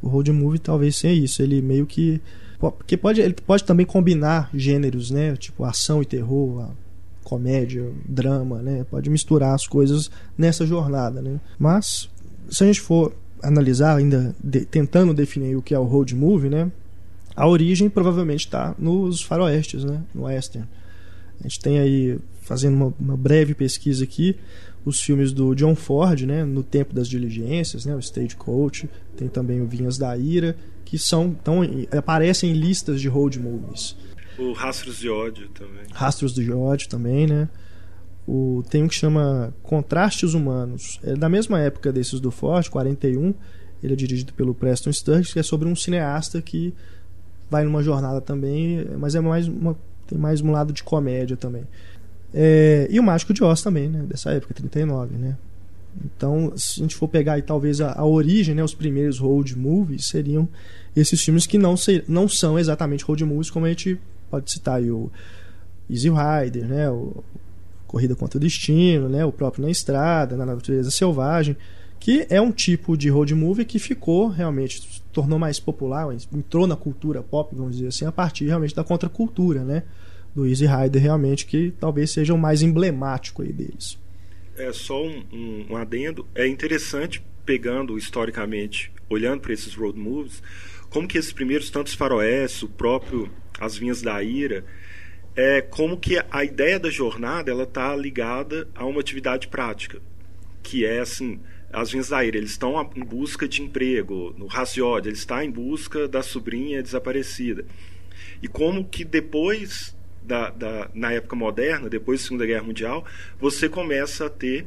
O 0.00 0.08
road 0.08 0.32
movie 0.32 0.58
talvez 0.58 0.96
seja 0.96 1.24
isso, 1.24 1.42
ele 1.42 1.60
meio 1.60 1.84
que 1.84 2.22
porque 2.58 2.96
pode, 2.96 3.20
ele 3.20 3.34
pode 3.34 3.64
também 3.64 3.84
combinar 3.84 4.50
gêneros, 4.54 5.10
né? 5.10 5.36
Tipo 5.36 5.64
ação 5.64 6.02
e 6.02 6.06
terror, 6.06 6.70
comédia, 7.22 7.90
drama, 8.08 8.62
né? 8.62 8.84
Pode 8.90 9.10
misturar 9.10 9.54
as 9.54 9.66
coisas 9.66 10.10
nessa 10.38 10.64
jornada, 10.64 11.20
né? 11.20 11.40
Mas 11.58 12.08
se 12.48 12.62
a 12.62 12.66
gente 12.66 12.80
for 12.80 13.12
analisar 13.42 13.96
ainda 13.96 14.34
de, 14.42 14.64
tentando 14.64 15.12
definir 15.12 15.56
o 15.56 15.62
que 15.62 15.74
é 15.74 15.78
o 15.78 15.84
road 15.84 16.14
movie, 16.14 16.48
né? 16.48 16.70
A 17.34 17.46
origem 17.46 17.90
provavelmente 17.90 18.46
está 18.46 18.74
nos 18.78 19.20
faroestes, 19.22 19.84
né? 19.84 20.02
No 20.14 20.24
western. 20.24 20.66
A 21.40 21.42
gente 21.42 21.60
tem 21.60 21.78
aí 21.78 22.18
fazendo 22.40 22.74
uma, 22.74 22.94
uma, 22.98 23.16
breve 23.16 23.54
pesquisa 23.54 24.04
aqui 24.04 24.36
os 24.84 25.00
filmes 25.00 25.32
do 25.32 25.54
John 25.54 25.74
Ford, 25.74 26.22
né? 26.22 26.44
No 26.44 26.62
tempo 26.62 26.94
das 26.94 27.08
diligências, 27.08 27.84
né? 27.84 27.94
O 27.94 27.98
Stagecoach, 27.98 28.88
tem 29.16 29.28
também 29.28 29.60
o 29.60 29.66
Vinhas 29.66 29.98
da 29.98 30.16
Ira 30.16 30.56
que 30.86 30.98
são 30.98 31.34
tão, 31.34 31.60
aparecem 31.98 32.50
em 32.50 32.54
listas 32.54 33.00
de 33.00 33.08
road 33.08 33.38
movies. 33.40 33.96
O 34.38 34.52
Rastros 34.52 34.98
de 34.98 35.10
Ódio 35.10 35.48
também. 35.48 35.84
Rastros 35.92 36.32
de 36.32 36.50
Ódio 36.52 36.88
também, 36.88 37.26
né? 37.26 37.48
O, 38.26 38.62
tem 38.70 38.84
um 38.84 38.88
que 38.88 38.94
chama 38.94 39.52
Contrastes 39.62 40.32
Humanos. 40.32 41.00
É 41.02 41.14
da 41.14 41.28
mesma 41.28 41.60
época 41.60 41.92
desses 41.92 42.20
do 42.20 42.30
Ford, 42.30 42.68
41. 42.68 43.34
Ele 43.82 43.92
é 43.92 43.96
dirigido 43.96 44.32
pelo 44.32 44.54
Preston 44.54 44.92
Sturges, 44.92 45.32
que 45.32 45.40
é 45.40 45.42
sobre 45.42 45.68
um 45.68 45.74
cineasta 45.74 46.40
que 46.40 46.72
vai 47.50 47.64
numa 47.64 47.82
jornada 47.82 48.20
também, 48.20 48.86
mas 48.96 49.14
é 49.14 49.20
mais 49.20 49.48
uma, 49.48 49.76
tem 50.06 50.16
mais 50.16 50.40
um 50.40 50.52
lado 50.52 50.72
de 50.72 50.84
comédia 50.84 51.36
também. 51.36 51.64
É, 52.32 52.86
e 52.90 53.00
o 53.00 53.02
Mágico 53.02 53.32
de 53.32 53.42
Oz 53.42 53.60
também, 53.60 53.88
né? 53.88 54.04
Dessa 54.04 54.30
época, 54.30 54.54
39, 54.54 55.16
né? 55.16 55.36
Então, 56.04 56.52
se 56.56 56.80
a 56.80 56.82
gente 56.82 56.94
for 56.94 57.08
pegar 57.08 57.34
aí, 57.34 57.42
talvez 57.42 57.80
a, 57.80 57.92
a, 57.92 58.04
origem, 58.04 58.54
né, 58.54 58.62
os 58.62 58.74
primeiros 58.74 59.18
road 59.18 59.56
movies 59.56 60.06
seriam 60.06 60.48
esses 60.94 61.22
filmes 61.22 61.46
que 61.46 61.58
não, 61.58 61.76
ser, 61.76 62.04
não 62.08 62.28
são 62.28 62.58
exatamente 62.58 63.04
road 63.04 63.24
movies, 63.24 63.50
como 63.50 63.66
a 63.66 63.68
gente 63.68 63.98
pode 64.30 64.50
citar 64.50 64.76
aí 64.76 64.90
o 64.90 65.10
Easy 65.90 66.08
Rider, 66.10 66.66
né, 66.66 66.90
o 66.90 67.22
Corrida 67.86 68.14
contra 68.14 68.38
o 68.38 68.40
Destino, 68.40 69.08
né, 69.08 69.24
o 69.24 69.32
próprio 69.32 69.64
Na 69.64 69.70
Estrada, 69.70 70.36
Na 70.36 70.44
Natureza 70.44 70.90
Selvagem, 70.90 71.56
que 71.98 72.26
é 72.28 72.40
um 72.40 72.52
tipo 72.52 72.96
de 72.96 73.08
road 73.08 73.34
movie 73.34 73.64
que 73.64 73.78
ficou 73.78 74.28
realmente, 74.28 75.02
tornou 75.12 75.38
mais 75.38 75.58
popular, 75.58 76.06
entrou 76.32 76.66
na 76.66 76.76
cultura 76.76 77.22
pop, 77.22 77.54
vamos 77.54 77.76
dizer 77.76 77.88
assim, 77.88 78.04
a 78.04 78.12
partir 78.12 78.46
realmente 78.46 78.74
da 78.74 78.84
contracultura, 78.84 79.64
né, 79.64 79.82
do 80.34 80.46
Easy 80.46 80.66
Rider 80.66 81.00
realmente, 81.00 81.46
que 81.46 81.72
talvez 81.80 82.10
seja 82.10 82.34
o 82.34 82.38
mais 82.38 82.60
emblemático 82.60 83.42
aí 83.42 83.52
deles 83.52 83.98
é 84.56 84.72
só 84.72 85.04
um, 85.04 85.24
um, 85.32 85.66
um 85.70 85.76
adendo. 85.76 86.26
É 86.34 86.46
interessante 86.46 87.22
pegando 87.44 87.96
historicamente, 87.96 88.92
olhando 89.08 89.40
para 89.40 89.52
esses 89.52 89.74
road 89.74 89.98
movies, 89.98 90.42
como 90.90 91.06
que 91.06 91.18
esses 91.18 91.32
primeiros 91.32 91.70
tantos 91.70 91.94
faroés, 91.94 92.62
o 92.62 92.68
próprio 92.68 93.30
As 93.58 93.76
Vinhas 93.76 94.02
da 94.02 94.22
Ira, 94.22 94.64
é 95.34 95.60
como 95.60 95.98
que 95.98 96.18
a 96.30 96.44
ideia 96.44 96.78
da 96.78 96.90
jornada 96.90 97.50
ela 97.50 97.64
está 97.64 97.94
ligada 97.94 98.68
a 98.74 98.84
uma 98.84 99.00
atividade 99.00 99.48
prática, 99.48 100.00
que 100.62 100.84
é 100.84 101.00
assim, 101.00 101.40
as 101.72 101.90
Vinhas 101.90 102.08
da 102.08 102.24
Ira, 102.24 102.38
eles 102.38 102.50
estão 102.50 102.90
em 102.96 103.04
busca 103.04 103.46
de 103.46 103.62
emprego, 103.62 104.34
no 104.36 104.46
Raciode, 104.46 105.08
ele 105.08 105.16
está 105.16 105.44
em 105.44 105.50
busca 105.50 106.08
da 106.08 106.22
sobrinha 106.22 106.82
desaparecida. 106.82 107.64
E 108.42 108.48
como 108.48 108.84
que 108.84 109.04
depois 109.04 109.95
da, 110.26 110.50
da, 110.50 110.90
na 110.92 111.12
época 111.12 111.36
moderna, 111.36 111.88
depois 111.88 112.20
da 112.20 112.24
Segunda 112.24 112.46
Guerra 112.46 112.64
Mundial, 112.64 113.04
você 113.38 113.68
começa 113.68 114.26
a 114.26 114.30
ter 114.30 114.66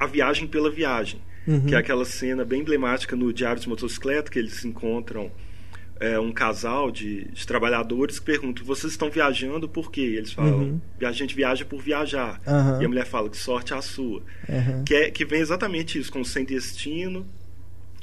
a 0.00 0.06
viagem 0.06 0.46
pela 0.46 0.70
viagem, 0.70 1.20
uhum. 1.46 1.66
que 1.66 1.74
é 1.74 1.78
aquela 1.78 2.04
cena 2.04 2.44
bem 2.44 2.60
emblemática 2.60 3.14
no 3.14 3.32
Diário 3.32 3.60
de 3.60 3.68
Motocicleta, 3.68 4.30
que 4.30 4.38
eles 4.38 4.64
encontram 4.64 5.30
é, 5.98 6.18
um 6.18 6.32
casal 6.32 6.90
de, 6.90 7.24
de, 7.26 7.46
trabalhadores 7.46 8.18
que 8.18 8.26
perguntam: 8.26 8.64
vocês 8.64 8.92
estão 8.92 9.10
viajando 9.10 9.68
por 9.68 9.90
quê? 9.90 10.02
E 10.02 10.16
eles 10.16 10.32
falam: 10.32 10.58
uhum. 10.58 10.80
a 11.02 11.12
gente 11.12 11.34
viaja 11.34 11.64
por 11.64 11.80
viajar. 11.80 12.40
Uhum. 12.46 12.82
E 12.82 12.84
a 12.84 12.88
mulher 12.88 13.06
fala: 13.06 13.28
que 13.30 13.36
sorte 13.36 13.72
é 13.72 13.76
a 13.76 13.82
sua. 13.82 14.22
Que, 14.84 14.94
é, 14.94 15.10
que 15.10 15.24
vem 15.24 15.40
exatamente 15.40 15.98
isso, 15.98 16.12
com 16.12 16.24
sem 16.24 16.44
destino. 16.44 17.26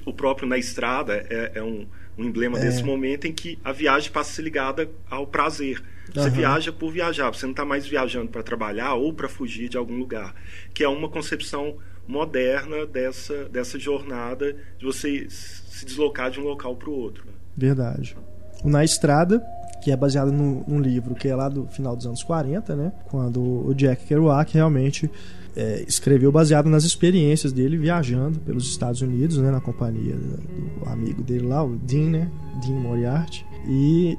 O 0.06 0.12
próprio 0.12 0.48
Na 0.48 0.58
Estrada 0.58 1.26
é, 1.30 1.54
é 1.56 1.64
um, 1.64 1.88
um 2.18 2.26
emblema 2.26 2.58
é. 2.58 2.62
desse 2.62 2.84
momento 2.84 3.26
em 3.26 3.32
que 3.32 3.58
a 3.64 3.72
viagem 3.72 4.12
passa 4.12 4.32
a 4.32 4.34
ser 4.36 4.42
ligada 4.42 4.90
ao 5.10 5.26
prazer. 5.26 5.82
Você 6.14 6.30
uhum. 6.30 6.36
viaja 6.36 6.72
por 6.72 6.92
viajar, 6.92 7.30
você 7.30 7.46
não 7.46 7.52
está 7.52 7.66
mais 7.66 7.88
viajando 7.88 8.30
para 8.30 8.44
trabalhar 8.44 8.94
ou 8.96 9.14
para 9.14 9.30
fugir 9.30 9.70
de 9.70 9.78
algum 9.78 9.98
lugar. 9.98 10.36
Que 10.74 10.84
é 10.84 10.88
uma 10.88 11.10
concepção 11.10 11.78
moderna 12.08 12.86
dessa, 12.86 13.46
dessa 13.46 13.80
jornada 13.80 14.56
de 14.78 14.86
você 14.86 15.28
se 15.30 15.86
deslocar 15.86 16.30
de 16.30 16.40
um 16.40 16.44
local 16.44 16.76
para 16.76 16.90
o 16.90 16.94
outro. 16.94 17.26
Verdade. 17.56 18.16
O 18.64 18.70
Na 18.70 18.84
Estrada, 18.84 19.44
que 19.84 19.92
é 19.92 19.98
baseado 19.98 20.32
num, 20.32 20.64
num, 20.68 20.80
livro 20.80 21.16
que 21.16 21.28
é 21.28 21.36
lá 21.36 21.50
do 21.50 21.68
final 21.68 21.96
dos 21.96 22.06
anos 22.06 22.24
40, 22.24 22.76
né? 22.76 22.92
Quando 23.10 23.42
o 23.42 23.74
Jack 23.74 24.06
Kerouac 24.06 24.54
realmente 24.54 25.10
é, 25.56 25.84
escreveu 25.88 26.32
baseado 26.32 26.70
nas 26.70 26.84
experiências 26.84 27.52
dele 27.52 27.78
viajando 27.78 28.40
pelos 28.40 28.68
Estados 28.68 29.02
Unidos, 29.02 29.38
né, 29.38 29.52
na 29.52 29.62
companhia 29.62 30.16
do 30.16 30.90
amigo 30.90 31.24
dele 31.24 31.48
lá, 31.48 31.64
o 31.64 31.76
Dean, 31.76 32.10
né, 32.10 32.32
Dean 32.66 32.80
Moriarty, 32.80 33.46
e 33.68 34.18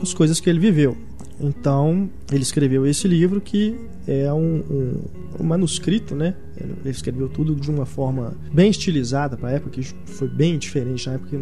as 0.00 0.14
coisas 0.14 0.38
que 0.40 0.48
ele 0.48 0.60
viveu. 0.60 0.96
Então, 1.40 2.08
ele 2.32 2.42
escreveu 2.42 2.86
esse 2.86 3.06
livro 3.06 3.40
que 3.40 3.76
é 4.06 4.32
um, 4.32 4.62
um, 4.70 5.02
um 5.40 5.44
manuscrito, 5.44 6.14
né? 6.14 6.34
Ele 6.56 6.90
escreveu 6.90 7.28
tudo 7.28 7.54
de 7.54 7.70
uma 7.70 7.84
forma 7.84 8.34
bem 8.52 8.70
estilizada 8.70 9.36
para 9.36 9.50
a 9.50 9.52
época, 9.52 9.70
que 9.72 9.82
foi 10.06 10.28
bem 10.28 10.56
diferente 10.56 11.06
na 11.06 11.14
época. 11.14 11.38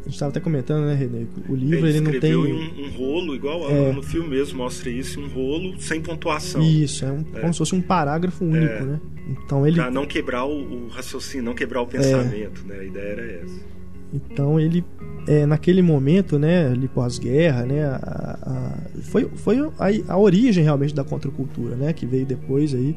A 0.00 0.04
gente 0.04 0.14
estava 0.14 0.30
até 0.30 0.40
comentando, 0.40 0.86
né, 0.86 0.94
René? 0.94 1.26
O 1.48 1.54
livro 1.54 1.86
ele, 1.86 1.98
ele 1.98 2.00
não 2.00 2.18
tem. 2.18 2.34
Um, 2.34 2.84
um 2.84 2.90
rolo, 2.90 3.34
igual 3.34 3.70
é. 3.70 3.92
no 3.92 4.02
filme 4.02 4.28
mesmo, 4.30 4.58
mostra 4.58 4.90
isso, 4.90 5.20
um 5.20 5.28
rolo 5.28 5.78
sem 5.78 6.00
pontuação. 6.00 6.62
Isso, 6.62 7.04
é, 7.04 7.12
um, 7.12 7.24
é. 7.34 7.40
como 7.40 7.52
se 7.52 7.58
fosse 7.58 7.74
um 7.74 7.82
parágrafo 7.82 8.44
único, 8.44 8.72
é. 8.72 8.80
né? 8.82 9.00
Então 9.28 9.66
ele. 9.66 9.76
Pra 9.76 9.90
não 9.90 10.06
quebrar 10.06 10.44
o, 10.46 10.86
o 10.86 10.88
raciocínio, 10.88 11.44
não 11.44 11.54
quebrar 11.54 11.82
o 11.82 11.86
pensamento, 11.86 12.64
né? 12.66 12.78
A 12.80 12.84
ideia 12.84 13.04
era 13.04 13.32
essa. 13.42 13.70
Então 14.12 14.58
ele, 14.58 14.84
é, 15.26 15.46
naquele 15.46 15.82
momento, 15.82 16.38
né, 16.38 16.66
ali 16.66 16.88
pós-guerra, 16.88 17.64
né, 17.64 17.84
a, 17.84 18.38
a, 18.42 19.00
foi, 19.02 19.30
foi 19.36 19.58
a, 19.58 20.12
a, 20.12 20.18
origem 20.18 20.64
realmente 20.64 20.94
da 20.94 21.04
contracultura, 21.04 21.76
né, 21.76 21.92
que 21.92 22.06
veio 22.06 22.26
depois 22.26 22.74
aí, 22.74 22.96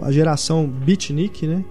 a 0.00 0.10
geração 0.10 0.66
beatnik, 0.66 1.46
né, 1.46 1.62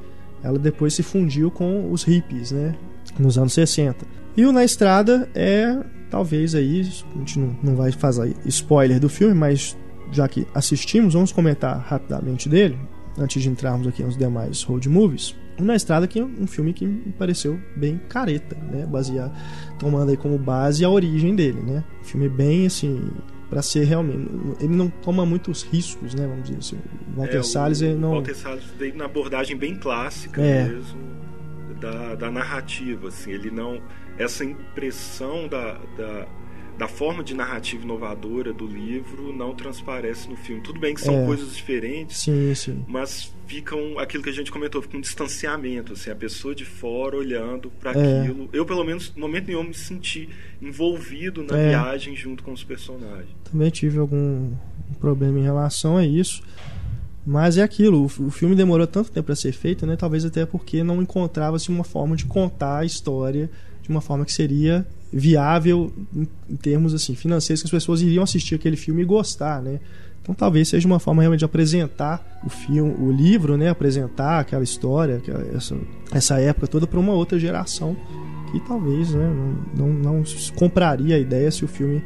ela 0.44 0.60
depois 0.60 0.94
se 0.94 1.02
fundiu 1.02 1.50
com 1.50 1.92
os 1.92 2.04
hippies, 2.04 2.52
né, 2.52 2.76
nos 3.18 3.38
anos 3.38 3.54
60. 3.54 4.06
E 4.38 4.46
o 4.46 4.52
Na 4.52 4.64
Estrada 4.64 5.30
é, 5.34 5.78
talvez 6.10 6.56
aí, 6.56 6.82
a 6.82 7.18
gente 7.20 7.40
não, 7.40 7.58
não 7.64 7.76
vai 7.76 7.92
fazer 7.92 8.36
spoiler 8.46 9.00
do 9.00 9.10
filme, 9.10 9.34
mas 9.34 9.78
já 10.12 10.28
que 10.28 10.46
assistimos, 10.54 11.14
vamos 11.14 11.32
comentar 11.32 11.80
rapidamente 11.80 12.48
dele, 12.48 12.78
antes 13.18 13.42
de 13.42 13.50
entrarmos 13.50 13.88
aqui 13.88 14.04
nos 14.04 14.18
demais 14.18 14.64
road 14.64 14.88
movies. 14.90 15.36
Na 15.58 15.76
Estrada, 15.76 16.06
que 16.06 16.20
é 16.20 16.24
um 16.24 16.46
filme 16.46 16.74
que 16.74 16.86
me 16.86 17.14
pareceu 17.14 17.58
bem 17.78 17.98
careta, 18.10 18.58
né? 18.58 18.86
Basear, 18.86 19.32
tomando 19.80 20.12
aí 20.12 20.18
como 20.18 20.38
base 20.38 20.84
a 20.84 20.90
origem 20.90 21.34
dele, 21.34 21.62
né? 21.62 21.82
Um 22.02 22.04
filme 22.04 22.28
bem, 22.28 22.66
assim, 22.66 23.10
para 23.50 23.62
ser 23.62 23.86
realmente... 23.86 24.30
Ele 24.60 24.76
não 24.76 24.90
toma 24.90 25.26
muitos 25.26 25.64
riscos, 25.64 26.14
né? 26.14 26.28
Vamos 26.28 26.44
dizer 26.44 26.58
assim. 26.60 26.78
O 27.16 27.20
Walter 27.22 27.38
é, 27.38 27.44
Salles, 27.44 27.82
ele 27.82 27.96
não... 27.96 28.10
O 28.10 28.14
Walter 28.16 28.36
Salles 28.36 28.66
veio 28.78 28.98
na 28.98 29.06
abordagem 29.06 29.56
bem 29.56 29.76
clássica 29.76 30.42
é. 30.42 30.68
mesmo 30.68 31.00
da, 31.80 32.16
da 32.16 32.30
narrativa, 32.30 33.08
assim. 33.08 33.32
Ele 33.32 33.50
não... 33.50 33.82
Essa 34.18 34.46
impressão 34.46 35.48
da, 35.48 35.74
da 35.98 36.28
da 36.78 36.88
forma 36.88 37.24
de 37.24 37.34
narrativa 37.34 37.84
inovadora 37.84 38.52
do 38.52 38.68
livro 38.68 39.34
não 39.34 39.56
transparece 39.56 40.30
no 40.30 40.36
filme. 40.36 40.62
Tudo 40.62 40.80
bem 40.80 40.94
que 40.94 41.02
são 41.02 41.24
é. 41.24 41.26
coisas 41.26 41.56
diferentes, 41.56 42.18
sim, 42.18 42.54
sim. 42.54 42.84
mas 42.88 43.34
ficam 43.48 43.98
aquilo 43.98 44.24
que 44.24 44.30
a 44.30 44.34
gente 44.34 44.52
comentou, 44.52 44.82
fica 44.82 44.98
um 44.98 45.02
distanciamento, 45.02 45.94
assim, 45.94 46.10
a 46.10 46.16
pessoa 46.16 46.54
de 46.54 46.66
fora 46.66 47.16
olhando 47.16 47.72
para 47.80 47.92
é. 47.92 48.22
aquilo. 48.22 48.50
Eu, 48.52 48.66
pelo 48.66 48.84
menos, 48.84 49.14
no 49.16 49.22
momento 49.22 49.48
nenhum 49.48 49.64
me 49.64 49.74
senti 49.74 50.30
envolvido 50.62 51.44
na 51.44 51.58
é. 51.58 51.70
viagem 51.70 52.16
junto 52.16 52.44
com 52.44 52.52
os 52.52 52.64
personagens. 52.64 53.30
Também 53.50 53.70
tive 53.70 53.98
algum 53.98 54.52
problema 55.00 55.40
em 55.40 55.44
relação 55.44 55.98
a 55.98 56.06
isso. 56.06 56.44
Mas 57.28 57.58
é 57.58 57.64
aquilo, 57.64 58.04
o, 58.04 58.30
filme 58.30 58.54
demorou 58.54 58.86
tanto 58.86 59.10
tempo 59.10 59.26
para 59.26 59.36
ser 59.36 59.52
feito, 59.52 59.84
né? 59.88 59.96
Talvez 59.96 60.24
até 60.24 60.46
porque 60.46 60.84
não 60.84 61.02
encontrava-se 61.02 61.70
uma 61.70 61.84
forma 61.84 62.16
de 62.16 62.26
contar 62.26 62.80
a 62.80 62.86
história 62.86 63.50
de 63.86 63.90
uma 63.90 64.02
forma 64.02 64.26
que 64.26 64.34
seria 64.34 64.86
viável 65.14 65.94
em, 66.14 66.28
em 66.50 66.56
termos 66.56 66.94
assim 66.94 67.16
financeiros 67.16 67.62
que 67.62 67.68
as 67.68 67.72
pessoas 67.72 68.02
iriam 68.02 68.24
assistir 68.24 68.56
aquele 68.56 68.76
filme 68.76 69.04
e 69.04 69.06
gostar, 69.06 69.62
né? 69.62 69.80
Então 70.22 70.34
talvez 70.34 70.70
seja 70.70 70.88
uma 70.88 71.00
forma 71.00 71.22
realmente 71.22 71.40
de 71.40 71.46
apresentar 71.46 72.42
o 72.44 72.50
filme, 72.50 72.96
o 73.00 73.12
livro, 73.12 73.56
né? 73.56 73.70
Apresentar 73.70 74.40
aquela 74.40 74.64
história, 74.64 75.18
aquela, 75.18 75.46
essa, 75.56 75.78
essa 76.12 76.40
época 76.40 76.66
toda 76.68 76.88
para 76.88 77.00
uma 77.00 77.14
outra 77.14 77.38
geração 77.38 77.96
que 78.52 78.60
talvez 78.62 79.12
né, 79.12 79.32
não, 79.76 79.88
não, 79.88 80.14
não, 80.18 80.24
compraria 80.56 81.16
a 81.16 81.20
ideia 81.20 81.52
se 81.52 81.64
o 81.64 81.68
filme 81.68 82.02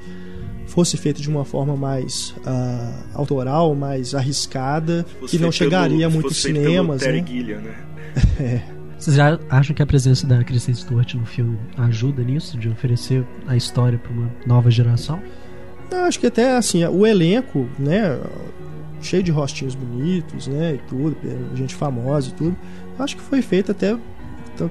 fosse 0.67 0.97
feito 0.97 1.21
de 1.21 1.29
uma 1.29 1.45
forma 1.45 1.75
mais 1.75 2.31
uh, 2.39 3.17
autoral, 3.17 3.73
mais 3.73 4.13
arriscada, 4.13 5.05
que 5.27 5.39
não 5.39 5.51
chegaria 5.51 6.07
a 6.07 6.09
muitos 6.09 6.41
cinemas. 6.41 7.01
Terry 7.01 7.21
né? 7.21 7.27
Gilliam, 7.27 7.61
né? 7.61 7.75
é. 8.39 8.78
Vocês 8.99 9.15
já 9.15 9.39
acham 9.49 9.73
que 9.73 9.81
a 9.81 9.85
presença 9.85 10.27
da 10.27 10.43
Kristen 10.43 10.75
Stewart 10.75 11.13
no 11.13 11.25
filme 11.25 11.57
ajuda 11.77 12.21
nisso, 12.21 12.57
de 12.57 12.67
oferecer 12.67 13.25
a 13.47 13.55
história 13.55 13.97
para 13.97 14.11
uma 14.11 14.29
nova 14.45 14.69
geração? 14.69 15.21
Eu 15.89 15.99
acho 15.99 16.19
que 16.19 16.27
até 16.27 16.57
assim, 16.57 16.83
o 16.85 17.07
elenco, 17.07 17.65
né, 17.79 18.19
cheio 19.01 19.23
de 19.23 19.31
rostinhos 19.31 19.73
bonitos, 19.73 20.47
né, 20.47 20.75
e 20.75 20.77
tudo, 20.79 21.15
gente 21.55 21.73
famosa 21.73 22.29
e 22.29 22.33
tudo, 22.33 22.57
acho 22.99 23.15
que 23.15 23.21
foi 23.21 23.41
feito 23.41 23.71
até 23.71 23.97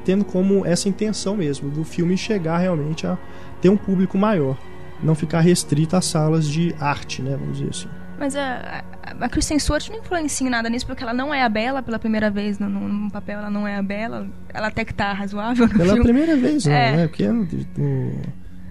tendo 0.05 0.27
como 0.27 0.67
essa 0.67 0.91
intenção 0.91 1.35
mesmo 1.35 1.71
do 1.71 1.83
filme 1.83 2.15
chegar 2.15 2.59
realmente 2.59 3.07
a 3.07 3.17
ter 3.63 3.71
um 3.71 3.77
público 3.79 4.19
maior, 4.19 4.59
não 5.03 5.15
ficar 5.15 5.41
restrito 5.41 5.97
às 5.97 6.05
salas 6.05 6.47
de 6.47 6.75
arte, 6.79 7.23
né, 7.23 7.35
vamos 7.35 7.57
dizer 7.57 7.71
assim. 7.71 7.98
Mas 8.19 8.35
a, 8.35 8.85
a 9.21 9.29
Kristen 9.29 9.59
Stewart 9.59 9.89
não 9.91 9.99
influencia 9.99 10.47
em 10.47 10.51
nada 10.51 10.69
nisso, 10.69 10.87
porque 10.87 11.03
ela 11.03 11.15
não 11.15 11.33
é 11.33 11.43
a 11.43 11.49
Bela 11.49 11.83
pela 11.83 11.99
primeira 11.99 12.31
vez 12.31 12.59
no, 12.59 12.69
no 12.69 13.11
papel, 13.11 13.39
ela 13.39 13.51
não 13.51 13.67
é 13.67 13.77
a 13.77 13.83
Bela. 13.83 14.29
Ela 14.53 14.67
até 14.67 14.85
que 14.85 14.93
tá 14.93 15.13
razoável 15.13 15.69
Pela 15.69 15.95
filme. 15.95 16.03
primeira 16.03 16.37
vez, 16.37 16.65
não, 16.65 16.73
é. 16.73 16.97
né? 16.97 17.07
Porque 17.07 17.29
no, 17.29 17.47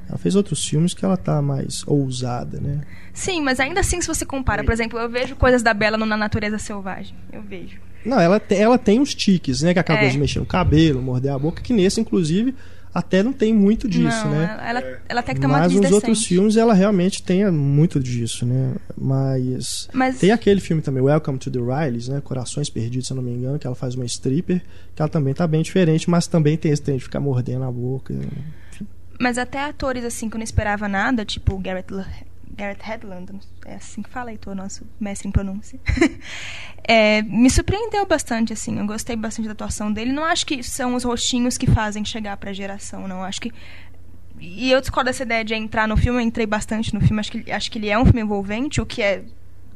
ela 0.10 0.18
fez 0.18 0.36
outros 0.36 0.66
filmes 0.66 0.94
que 0.94 1.04
ela 1.04 1.18
tá 1.18 1.42
mais 1.42 1.84
ousada, 1.88 2.60
né? 2.60 2.82
Sim, 3.14 3.42
mas 3.42 3.60
ainda 3.60 3.80
assim, 3.80 4.02
se 4.02 4.08
você 4.08 4.26
compara, 4.26 4.64
por 4.64 4.74
exemplo, 4.74 5.00
eu 5.00 5.10
vejo 5.10 5.36
coisas 5.36 5.64
da 5.64 5.74
Bela 5.74 5.98
no 5.98 6.06
Na 6.06 6.18
Natureza 6.18 6.58
Selvagem. 6.58 7.16
Eu 7.32 7.42
vejo. 7.42 7.80
Não, 8.06 8.20
ela, 8.20 8.40
te, 8.40 8.56
ela 8.56 8.78
tem 8.78 9.00
uns 9.00 9.14
tiques, 9.14 9.62
né? 9.62 9.74
Que 9.74 9.80
acabou 9.80 10.06
é. 10.06 10.10
de 10.10 10.18
mexer 10.18 10.40
no 10.40 10.46
cabelo, 10.46 11.02
morder 11.02 11.32
a 11.34 11.40
boca, 11.40 11.62
que 11.62 11.74
nesse, 11.74 12.00
inclusive, 12.00 12.56
até 12.98 13.22
não 13.22 13.32
tem 13.32 13.54
muito 13.54 13.88
disso, 13.88 14.26
não, 14.26 14.32
né? 14.32 14.58
Ela, 14.60 14.84
ela 15.08 15.20
até 15.20 15.36
que 15.36 15.40
tem 15.40 15.48
uma 15.48 15.60
Mas 15.60 15.72
nos 15.72 15.82
decente. 15.82 15.94
outros 15.94 16.26
filmes 16.26 16.58
ela 16.58 16.74
realmente 16.74 17.22
tem 17.22 17.50
muito 17.52 18.00
disso, 18.00 18.44
né? 18.44 18.74
Mas, 18.98 19.88
Mas, 19.94 20.18
tem 20.18 20.32
aquele 20.32 20.60
filme 20.60 20.82
também, 20.82 21.04
Welcome 21.04 21.38
to 21.38 21.52
the 21.52 21.60
Rileys, 21.60 22.08
né? 22.08 22.20
Corações 22.22 22.72
Perdidos, 22.72 23.06
se 23.06 23.14
eu 23.14 23.18
não 23.18 23.22
me 23.22 23.32
engano, 23.32 23.60
que 23.60 23.68
ela 23.68 23.76
faz 23.76 23.94
uma 23.94 24.04
stripper, 24.06 24.64
que 24.96 25.02
ela 25.02 25.10
também 25.10 25.32
tá 25.32 25.46
bem 25.46 25.62
diferente, 25.62 26.10
mas 26.10 26.26
também 26.26 26.58
tem 26.58 26.72
esse 26.72 26.82
trem 26.82 26.98
de 26.98 27.04
ficar 27.04 27.20
mordendo 27.20 27.66
a 27.66 27.72
boca. 27.72 28.16
Mas 29.20 29.38
até 29.38 29.64
atores 29.64 30.04
assim 30.04 30.28
que 30.28 30.36
eu 30.36 30.40
não 30.40 30.44
esperava 30.44 30.88
nada, 30.88 31.24
tipo 31.24 31.54
o 31.54 31.60
Garrett 31.60 31.94
Garrett 32.58 32.82
Hedlund, 32.90 33.40
é 33.66 33.76
assim 33.76 34.02
que 34.02 34.10
fala, 34.10 34.32
Heitor, 34.32 34.56
nosso 34.56 34.84
mestre 35.00 35.28
em 35.28 35.32
pronúncia. 35.32 35.80
é, 36.84 37.22
me 37.22 37.50
surpreendeu 37.52 38.06
bastante, 38.08 38.52
assim. 38.52 38.80
Eu 38.80 38.88
gostei 38.88 39.16
bastante 39.16 39.46
da 39.46 39.52
atuação 39.52 39.94
dele. 39.94 40.12
Não 40.12 40.24
acho 40.24 40.46
que 40.46 40.64
são 40.64 40.96
os 40.96 41.04
rostinhos 41.04 41.56
que 41.56 41.68
fazem 41.68 42.04
chegar 42.04 42.36
pra 42.38 42.52
geração, 42.52 43.08
não. 43.08 43.24
Acho 43.24 43.42
que. 43.42 43.54
E 44.40 44.72
eu 44.72 44.82
discordo 44.82 45.10
dessa 45.10 45.24
ideia 45.24 45.46
de 45.46 45.54
entrar 45.54 45.88
no 45.88 45.96
filme, 45.96 46.20
eu 46.20 46.24
entrei 46.26 46.48
bastante 46.48 46.94
no 46.96 47.00
filme. 47.00 47.20
Acho 47.20 47.32
que, 47.32 47.52
acho 47.52 47.72
que 47.72 47.78
ele 47.78 47.90
é 47.90 47.98
um 47.98 48.06
filme 48.06 48.22
envolvente, 48.22 48.82
o 48.82 48.86
que 48.86 49.04
é 49.04 49.24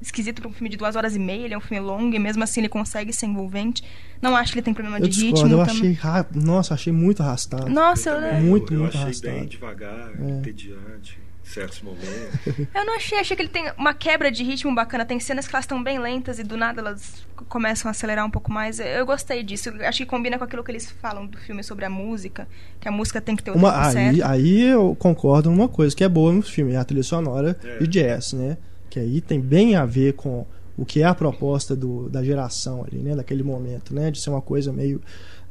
esquisito 0.01 0.41
para 0.41 0.49
um 0.49 0.53
filme 0.53 0.69
de 0.69 0.77
duas 0.77 0.95
horas 0.95 1.15
e 1.15 1.19
meia, 1.19 1.45
ele 1.45 1.53
é 1.53 1.57
um 1.57 1.61
filme 1.61 1.79
longo 1.79 2.15
e 2.15 2.17
mesmo 2.17 2.43
assim 2.43 2.61
ele 2.61 2.69
consegue 2.69 3.13
ser 3.13 3.27
envolvente. 3.27 3.83
Não 4.19 4.35
acho 4.35 4.51
que 4.51 4.57
ele 4.57 4.65
tem 4.65 4.73
problema 4.73 4.97
eu 4.97 5.03
de 5.03 5.09
discordo, 5.09 5.43
ritmo. 5.43 5.55
Eu 5.55 5.61
achei 5.61 5.93
rápido. 5.93 6.43
Nossa, 6.43 6.73
achei 6.73 6.91
muito 6.91 7.21
arrastado. 7.21 7.69
Nossa, 7.69 8.09
eu, 8.09 8.19
eu, 8.19 8.41
muito, 8.41 8.73
eu 8.73 8.79
muito 8.79 8.89
achei 8.89 9.01
arrastado. 9.03 9.35
bem 9.35 9.47
devagar, 9.47 10.11
é. 10.19 10.29
entediante 10.31 11.19
certos 11.51 11.81
momentos. 11.81 12.07
Eu 12.73 12.85
não 12.85 12.95
achei, 12.95 13.19
achei 13.19 13.35
que 13.35 13.41
ele 13.43 13.49
tem 13.49 13.71
uma 13.77 13.93
quebra 13.93 14.31
de 14.31 14.43
ritmo 14.43 14.73
bacana. 14.73 15.05
Tem 15.05 15.19
cenas 15.19 15.47
que 15.47 15.55
elas 15.55 15.65
estão 15.65 15.81
bem 15.83 15.99
lentas 15.99 16.39
e 16.39 16.43
do 16.43 16.55
nada 16.57 16.81
elas 16.81 17.25
começam 17.49 17.89
a 17.89 17.91
acelerar 17.91 18.25
um 18.25 18.29
pouco 18.31 18.51
mais. 18.51 18.79
Eu 18.79 19.05
gostei 19.05 19.43
disso. 19.43 19.69
Eu 19.69 19.87
acho 19.87 19.97
que 19.99 20.05
combina 20.05 20.37
com 20.37 20.43
aquilo 20.43 20.63
que 20.63 20.71
eles 20.71 20.89
falam 20.89 21.25
do 21.27 21.37
filme 21.37 21.63
sobre 21.63 21.85
a 21.85 21.89
música, 21.89 22.47
que 22.79 22.87
a 22.87 22.91
música 22.91 23.19
tem 23.21 23.35
que 23.35 23.43
ter 23.43 23.51
o 23.51 23.55
uma, 23.55 23.71
tempo 23.71 23.83
aí, 23.85 23.91
certo. 23.93 24.23
Aí 24.25 24.61
eu 24.61 24.95
concordo 24.97 25.49
numa 25.51 25.67
coisa 25.67 25.95
que 25.95 26.03
é 26.03 26.09
boa 26.09 26.31
no 26.31 26.41
filme, 26.41 26.73
é 26.73 26.77
a 26.77 26.83
trilha 26.85 27.03
sonora 27.03 27.57
É. 27.63 27.79
de 27.79 27.87
jazz, 27.87 28.33
né? 28.33 28.57
Que 28.89 28.99
aí 28.99 29.21
tem 29.21 29.39
bem 29.39 29.75
a 29.75 29.85
ver 29.85 30.13
com 30.13 30.45
o 30.77 30.85
que 30.85 31.01
é 31.01 31.05
a 31.05 31.13
proposta 31.13 31.75
do, 31.75 32.09
da 32.09 32.23
geração 32.23 32.83
ali, 32.87 32.99
né? 32.99 33.15
Daquele 33.15 33.43
momento, 33.43 33.93
né? 33.93 34.09
De 34.09 34.19
ser 34.21 34.29
uma 34.29 34.41
coisa 34.41 34.71
meio 34.71 35.01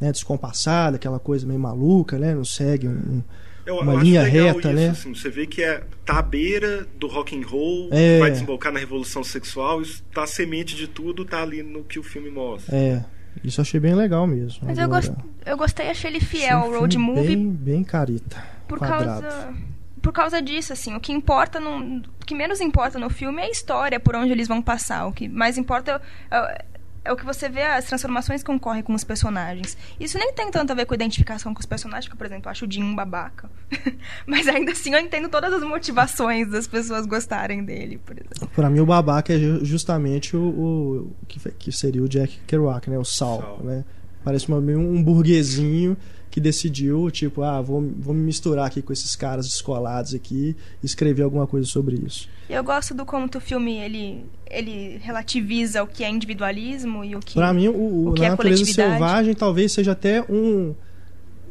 né, 0.00 0.10
descompassada, 0.10 0.96
aquela 0.96 1.18
coisa 1.18 1.46
meio 1.46 1.60
maluca, 1.60 2.18
né? 2.18 2.34
Não 2.34 2.44
segue 2.44 2.88
um- 2.88 2.92
um, 2.92 3.22
Eu, 3.70 3.76
uma 3.82 3.92
eu 3.92 3.96
acho 3.98 4.04
linha 4.06 4.22
legal 4.22 4.46
reta, 4.46 4.58
isso, 4.68 4.72
né? 4.76 4.88
assim, 4.90 5.14
você 5.14 5.28
vê 5.30 5.46
que 5.46 5.62
é, 5.62 5.82
tá 6.04 6.18
à 6.18 6.22
beira 6.22 6.86
do 6.98 7.06
rock 7.06 7.36
and 7.38 7.46
roll, 7.46 7.88
É. 7.92 8.18
vai 8.18 8.30
desembocar 8.30 8.72
na 8.72 8.78
revolução 8.80 9.22
sexual, 9.24 9.80
isso 9.80 10.02
tá 10.12 10.24
a 10.24 10.26
semente 10.26 10.74
de 10.76 10.86
tudo, 10.88 11.24
tá 11.24 11.42
ali 11.42 11.62
no 11.62 11.84
que 11.84 11.98
o 11.98 12.02
filme 12.02 12.30
mostra. 12.30 12.76
É, 12.76 13.04
isso 13.44 13.60
eu 13.60 13.62
achei 13.62 13.78
bem 13.80 13.94
legal 13.94 14.26
mesmo. 14.26 14.60
Mas 14.66 14.76
eu, 14.78 14.88
gost, 14.88 15.12
eu 15.46 15.56
gostei, 15.56 15.88
achei 15.88 16.10
ele 16.10 16.20
fiel 16.20 16.58
um 16.58 16.62
ao 16.62 16.70
road 16.80 16.96
filme 16.96 17.12
movie 17.12 17.36
Bem, 17.36 17.50
bem 17.50 17.84
carita. 17.84 18.42
por 18.66 18.78
quadrado. 18.78 19.22
causa 19.22 19.54
por 20.02 20.12
causa 20.14 20.40
disso 20.40 20.72
assim 20.72 20.94
o 20.96 21.00
que 21.00 21.12
importa 21.12 21.60
no, 21.60 21.98
o 21.98 22.24
que 22.26 22.34
menos 22.34 22.58
importa 22.62 22.98
no 22.98 23.10
filme 23.10 23.42
é 23.42 23.44
a 23.44 23.50
história 23.50 24.00
por 24.00 24.16
onde 24.16 24.32
eles 24.32 24.48
vão 24.48 24.62
passar 24.62 25.06
o 25.06 25.12
que 25.12 25.28
mais 25.28 25.58
importa 25.58 26.00
é, 26.30 26.64
é- 27.04 27.12
o 27.12 27.16
que 27.16 27.24
você 27.24 27.48
vê 27.48 27.62
as 27.62 27.84
transformações 27.86 28.42
que 28.42 28.50
ocorrem 28.50 28.82
com 28.82 28.94
os 28.94 29.04
personagens. 29.04 29.76
Isso 29.98 30.18
nem 30.18 30.32
tem 30.32 30.50
tanto 30.50 30.70
a 30.72 30.74
ver 30.74 30.84
com 30.86 30.94
a 30.94 30.96
identificação 30.96 31.52
com 31.54 31.60
os 31.60 31.66
personagens, 31.66 32.10
que, 32.10 32.16
por 32.16 32.26
exemplo, 32.26 32.46
eu 32.46 32.50
acho 32.50 32.66
o 32.66 32.70
Jim 32.70 32.82
um 32.82 32.94
babaca. 32.94 33.50
Mas 34.26 34.46
ainda 34.48 34.72
assim 34.72 34.92
eu 34.94 35.00
entendo 35.00 35.28
todas 35.28 35.52
as 35.52 35.62
motivações 35.62 36.48
das 36.50 36.66
pessoas 36.66 37.06
gostarem 37.06 37.64
dele, 37.64 37.98
por 37.98 38.16
exemplo. 38.16 38.48
Pra 38.54 38.68
mim, 38.70 38.80
o 38.80 38.86
babaca 38.86 39.32
é 39.32 39.38
ju- 39.38 39.64
justamente 39.64 40.36
o, 40.36 40.42
o- 40.42 41.16
que, 41.28 41.38
que 41.52 41.72
seria 41.72 42.02
o 42.02 42.08
Jack 42.08 42.38
Kerouac, 42.46 42.88
né? 42.90 42.98
O 42.98 43.04
Sal, 43.04 43.40
Sal. 43.40 43.60
né? 43.62 43.84
Parece 44.24 44.48
uma, 44.48 44.60
meio 44.60 44.78
um 44.78 45.02
burguesinho 45.02 45.96
que 46.30 46.40
decidiu, 46.40 47.10
tipo, 47.10 47.42
ah, 47.42 47.60
vou, 47.60 47.82
vou 47.98 48.14
me 48.14 48.22
misturar 48.22 48.66
aqui 48.66 48.80
com 48.80 48.92
esses 48.92 49.16
caras 49.16 49.46
descolados 49.46 50.14
aqui 50.14 50.56
e 50.82 50.86
escrever 50.86 51.22
alguma 51.22 51.46
coisa 51.46 51.66
sobre 51.66 51.96
isso. 51.96 52.28
Eu 52.48 52.62
gosto 52.62 52.94
do 52.94 53.04
como 53.04 53.28
o 53.34 53.40
filme 53.40 53.78
ele, 53.78 54.24
ele 54.48 54.98
relativiza 54.98 55.82
o 55.82 55.88
que 55.88 56.04
é 56.04 56.08
individualismo 56.08 57.04
e 57.04 57.16
o 57.16 57.20
que. 57.20 57.34
Pra 57.34 57.52
mim, 57.52 57.68
o, 57.68 57.72
o 57.72 58.08
o 58.10 58.12
que 58.12 58.20
Na 58.20 58.28
é 58.28 58.30
Natureza? 58.30 58.64
Selvagem 58.64 59.34
talvez 59.34 59.72
seja 59.72 59.92
até 59.92 60.22
um... 60.22 60.74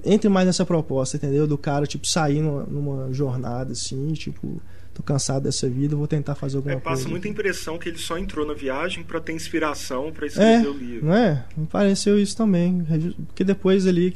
Entre 0.05 0.29
mais 0.29 0.47
nessa 0.47 0.65
proposta, 0.65 1.17
entendeu? 1.17 1.45
Do 1.45 1.57
cara, 1.57 1.85
tipo, 1.85 2.07
sair 2.07 2.41
numa, 2.41 2.63
numa 2.63 3.13
jornada, 3.13 3.73
assim, 3.73 4.13
tipo... 4.13 4.61
Tô 4.99 5.03
cansado 5.03 5.43
dessa 5.43 5.69
vida, 5.69 5.95
vou 5.95 6.07
tentar 6.07 6.35
fazer 6.35 6.57
alguma 6.57 6.75
É, 6.75 6.77
passa 6.77 6.95
coisa. 6.95 7.09
muita 7.09 7.29
impressão 7.29 7.77
que 7.77 7.87
ele 7.87 7.97
só 7.97 8.17
entrou 8.17 8.45
na 8.45 8.53
viagem 8.53 9.01
para 9.01 9.21
ter 9.21 9.31
inspiração 9.31 10.11
para 10.11 10.27
escrever 10.27 10.65
É, 10.65 10.69
o 10.69 10.73
livro. 10.77 11.05
não 11.05 11.13
é? 11.15 11.45
Me 11.55 11.65
pareceu 11.67 12.19
isso 12.19 12.35
também. 12.35 12.85
Porque 13.27 13.45
depois 13.45 13.87
ali. 13.87 14.13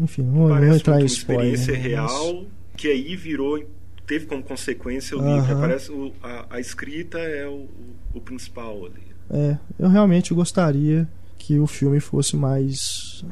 Enfim, 0.00 0.22
não, 0.22 0.48
não 0.48 0.74
entrar 0.76 1.00
em 1.00 1.02
uma 1.02 1.06
spoiler. 1.06 1.52
experiência 1.52 1.72
né, 1.72 1.78
real 1.80 2.46
que 2.76 2.86
aí 2.86 3.16
virou 3.16 3.60
teve 4.06 4.26
como 4.26 4.40
consequência 4.40 5.16
o 5.16 5.20
Aham. 5.20 5.40
livro. 5.40 5.56
Parece 5.58 5.90
o, 5.90 6.12
a, 6.22 6.46
a 6.50 6.60
escrita 6.60 7.18
é 7.18 7.48
o, 7.48 7.66
o, 8.14 8.20
principal 8.20 8.86
ali. 8.86 9.02
mas, 9.28 9.38
É, 9.40 9.58
eu 9.80 9.88
realmente 9.88 10.32
gostaria 10.32 11.08
que 11.38 11.58
o 11.58 11.66
filme 11.66 11.98
fosse 11.98 12.36
mais 12.36 13.24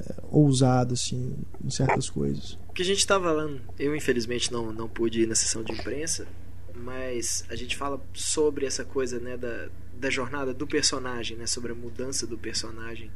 é, 0.00 0.14
ousado, 0.30 0.94
assim, 0.94 1.34
em 1.62 1.68
certas 1.70 2.08
coisas. 2.08 2.58
Que 2.78 2.82
a 2.82 2.84
gente 2.84 3.04
tá 3.04 3.18
falando, 3.20 3.60
eu 3.76 3.92
infelizmente 3.96 4.52
não, 4.52 4.72
não 4.72 4.88
pude 4.88 5.22
ir 5.22 5.26
na 5.26 5.34
sessão 5.34 5.64
de 5.64 5.72
imprensa, 5.72 6.28
mas 6.76 7.44
a 7.48 7.56
gente 7.56 7.76
fala 7.76 8.00
sobre 8.14 8.66
essa 8.66 8.84
coisa, 8.84 9.18
né, 9.18 9.36
da, 9.36 9.68
da 9.94 10.08
jornada 10.08 10.54
do 10.54 10.64
personagem, 10.64 11.36
né, 11.36 11.44
sobre 11.44 11.72
a 11.72 11.74
mudança 11.74 12.24
do 12.24 12.38
personagem. 12.38 13.10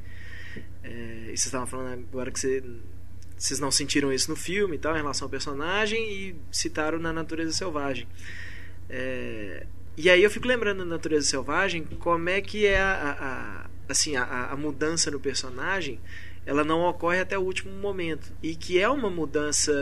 É, 0.82 0.90
e 1.26 1.26
vocês 1.26 1.46
estavam 1.46 1.68
falando 1.68 1.92
agora 2.10 2.32
que 2.32 2.40
você, 2.40 2.60
vocês 3.38 3.60
não 3.60 3.70
sentiram 3.70 4.12
isso 4.12 4.28
no 4.28 4.34
filme 4.36 4.74
e 4.74 4.78
tal, 4.80 4.94
em 4.94 4.98
relação 4.98 5.26
ao 5.26 5.30
personagem, 5.30 6.10
e 6.12 6.34
citaram 6.50 6.98
na 6.98 7.12
Natureza 7.12 7.52
Selvagem. 7.52 8.08
É, 8.90 9.64
e 9.96 10.10
aí 10.10 10.24
eu 10.24 10.30
fico 10.30 10.48
lembrando 10.48 10.78
na 10.78 10.84
Natureza 10.86 11.24
Selvagem 11.28 11.84
como 12.00 12.28
é 12.28 12.40
que 12.40 12.66
é 12.66 12.80
a, 12.80 12.92
a- 12.94 13.26
a- 13.66 13.70
assim, 13.88 14.16
a, 14.16 14.46
a 14.46 14.56
mudança 14.56 15.08
no 15.08 15.20
personagem 15.20 16.00
ela 16.44 16.64
não 16.64 16.82
ocorre 16.82 17.20
até 17.20 17.38
o 17.38 17.42
último 17.42 17.72
momento. 17.72 18.32
E 18.42 18.54
que 18.54 18.78
é 18.78 18.88
uma 18.88 19.10
mudança, 19.10 19.72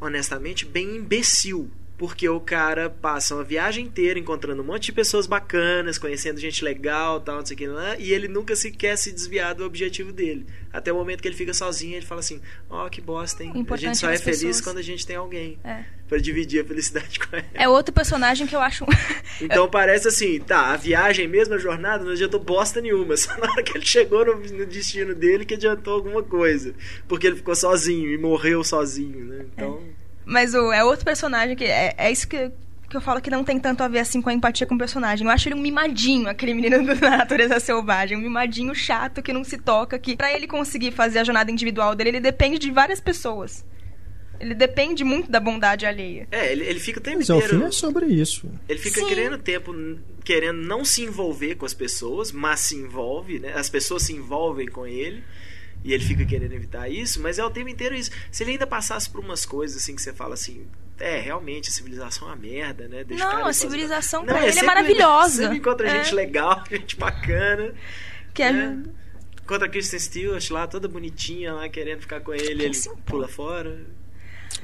honestamente, 0.00 0.66
bem 0.66 0.96
imbecil. 0.96 1.70
Porque 1.96 2.28
o 2.28 2.40
cara 2.40 2.90
passa 2.90 3.36
uma 3.36 3.44
viagem 3.44 3.86
inteira 3.86 4.18
encontrando 4.18 4.60
um 4.62 4.64
monte 4.64 4.86
de 4.86 4.92
pessoas 4.92 5.26
bacanas, 5.28 5.96
conhecendo 5.96 6.40
gente 6.40 6.64
legal, 6.64 7.20
tal, 7.20 7.36
não 7.36 7.46
sei 7.46 7.54
o 7.54 7.58
que 7.58 7.66
lá, 7.68 7.96
e 7.96 8.12
ele 8.12 8.26
nunca 8.26 8.56
sequer 8.56 8.98
se 8.98 9.12
desviar 9.12 9.54
do 9.54 9.64
objetivo 9.64 10.12
dele. 10.12 10.44
Até 10.72 10.92
o 10.92 10.96
momento 10.96 11.22
que 11.22 11.28
ele 11.28 11.36
fica 11.36 11.54
sozinho, 11.54 11.94
ele 11.96 12.04
fala 12.04 12.20
assim: 12.20 12.40
Ó, 12.68 12.88
que 12.88 13.00
bosta, 13.00 13.44
hein? 13.44 13.52
O 13.54 13.58
A 13.58 13.60
importante 13.60 13.86
gente 13.90 13.98
só 13.98 14.10
é 14.10 14.14
é 14.14 14.18
feliz 14.18 14.38
pessoas." 14.40 14.60
quando 14.60 14.78
a 14.78 14.82
gente 14.82 15.06
tem 15.06 15.14
alguém 15.14 15.56
É. 15.62 15.84
pra 16.08 16.18
dividir 16.18 16.64
a 16.64 16.64
felicidade 16.66 17.16
com 17.20 17.36
ela. 17.36 17.46
É 17.54 17.68
outro 17.68 17.94
personagem 17.94 18.46
que 18.46 18.56
eu 18.56 18.60
acho. 18.60 18.84
Então 19.40 19.68
parece 19.68 20.06
assim, 20.08 20.38
tá, 20.40 20.72
a 20.72 20.76
viagem 20.76 21.26
mesmo, 21.26 21.54
a 21.54 21.58
jornada, 21.58 22.04
não 22.04 22.12
adiantou 22.12 22.38
bosta 22.40 22.80
nenhuma. 22.80 23.14
Só 23.18 23.36
na 23.38 23.50
hora 23.50 23.62
que 23.62 23.76
ele 23.76 23.84
chegou 23.86 24.24
no, 24.24 24.36
no 24.36 24.66
destino 24.66 25.12
dele 25.14 25.44
que 25.44 25.54
adiantou 25.54 25.94
alguma 25.94 26.22
coisa. 26.22 26.74
Porque 27.08 27.26
ele 27.26 27.36
ficou 27.36 27.54
sozinho 27.54 28.10
e 28.12 28.18
morreu 28.18 28.62
sozinho, 28.64 29.24
né? 29.24 29.46
Então. 29.54 29.80
Mas 30.24 30.54
o, 30.54 30.72
é 30.72 30.84
outro 30.84 31.04
personagem 31.04 31.56
que. 31.56 31.64
É, 31.64 31.94
é 31.96 32.10
isso 32.10 32.26
que, 32.26 32.50
que 32.88 32.96
eu 32.96 33.00
falo 33.00 33.20
que 33.20 33.30
não 33.30 33.44
tem 33.44 33.58
tanto 33.58 33.82
a 33.82 33.88
ver 33.88 34.00
assim 34.00 34.22
com 34.22 34.30
a 34.30 34.32
empatia 34.32 34.66
com 34.66 34.74
o 34.74 34.78
personagem. 34.78 35.26
Eu 35.26 35.32
acho 35.32 35.48
ele 35.48 35.56
um 35.56 35.60
mimadinho, 35.60 36.28
aquele 36.28 36.54
menino 36.54 36.84
da 36.96 37.10
natureza 37.10 37.60
selvagem. 37.60 38.16
Um 38.16 38.20
mimadinho 38.20 38.74
chato 38.74 39.22
que 39.22 39.32
não 39.32 39.44
se 39.44 39.58
toca, 39.58 39.98
que 39.98 40.16
pra 40.16 40.32
ele 40.32 40.46
conseguir 40.46 40.92
fazer 40.92 41.18
a 41.18 41.24
jornada 41.24 41.50
individual 41.50 41.94
dele, 41.94 42.10
ele 42.10 42.20
depende 42.20 42.58
de 42.58 42.70
várias 42.70 43.00
pessoas. 43.00 43.64
Ele 44.40 44.54
depende 44.54 45.04
muito 45.04 45.30
da 45.30 45.38
bondade 45.38 45.86
alheia. 45.86 46.26
É, 46.30 46.50
ele, 46.52 46.64
ele 46.64 46.80
fica 46.80 46.98
o 46.98 47.02
tempo 47.02 47.18
Mas 47.18 47.30
é, 47.30 47.32
o 47.32 47.36
inteiro. 47.36 47.54
filme 47.54 47.66
é 47.66 47.70
sobre 47.70 48.06
isso. 48.06 48.50
Ele 48.68 48.78
fica 48.78 49.00
Sim. 49.00 49.06
querendo 49.06 49.38
tempo, 49.38 49.72
querendo 50.24 50.60
não 50.60 50.84
se 50.84 51.02
envolver 51.02 51.54
com 51.54 51.64
as 51.64 51.74
pessoas, 51.74 52.32
mas 52.32 52.60
se 52.60 52.76
envolve, 52.76 53.38
né? 53.38 53.52
As 53.54 53.70
pessoas 53.70 54.02
se 54.02 54.12
envolvem 54.12 54.66
com 54.66 54.86
ele. 54.86 55.22
E 55.84 55.92
ele 55.92 56.02
fica 56.02 56.24
querendo 56.24 56.52
evitar 56.52 56.88
isso, 56.88 57.20
mas 57.20 57.38
é 57.38 57.44
o 57.44 57.50
tempo 57.50 57.68
inteiro 57.68 57.94
isso. 57.94 58.10
Se 58.32 58.42
ele 58.42 58.52
ainda 58.52 58.66
passasse 58.66 59.08
por 59.10 59.22
umas 59.22 59.44
coisas 59.44 59.76
assim 59.82 59.94
que 59.94 60.00
você 60.00 60.14
fala 60.14 60.32
assim, 60.32 60.62
é, 60.98 61.20
realmente, 61.20 61.68
a 61.68 61.72
civilização 61.72 62.26
é 62.28 62.30
uma 62.30 62.36
merda, 62.36 62.88
né? 62.88 63.04
Deixa 63.04 63.22
Não, 63.24 63.44
a 63.46 63.52
civilização 63.52 64.20
Não, 64.20 64.28
pra 64.28 64.38
ele 64.38 64.48
é 64.48 64.52
sempre- 64.52 64.66
maravilhosa. 64.66 65.42
Sempre 65.42 65.58
encontra 65.58 65.86
É. 65.88 66.02
gente 66.02 66.14
legal, 66.14 66.64
gente 66.70 66.96
bacana. 66.96 67.74
Que 68.32 68.42
é, 68.42 68.48
É. 68.50 68.76
Encontra 69.42 69.66
a 69.66 69.70
Kristen 69.70 69.98
Stewart 69.98 70.50
lá, 70.50 70.66
toda 70.66 70.88
bonitinha 70.88 71.52
lá, 71.52 71.68
querendo 71.68 72.00
ficar 72.00 72.20
com 72.20 72.32
ele, 72.32 72.64
ele 72.64 72.72
se 72.72 72.88
importa? 72.88 73.04
pula 73.04 73.28
fora. 73.28 73.78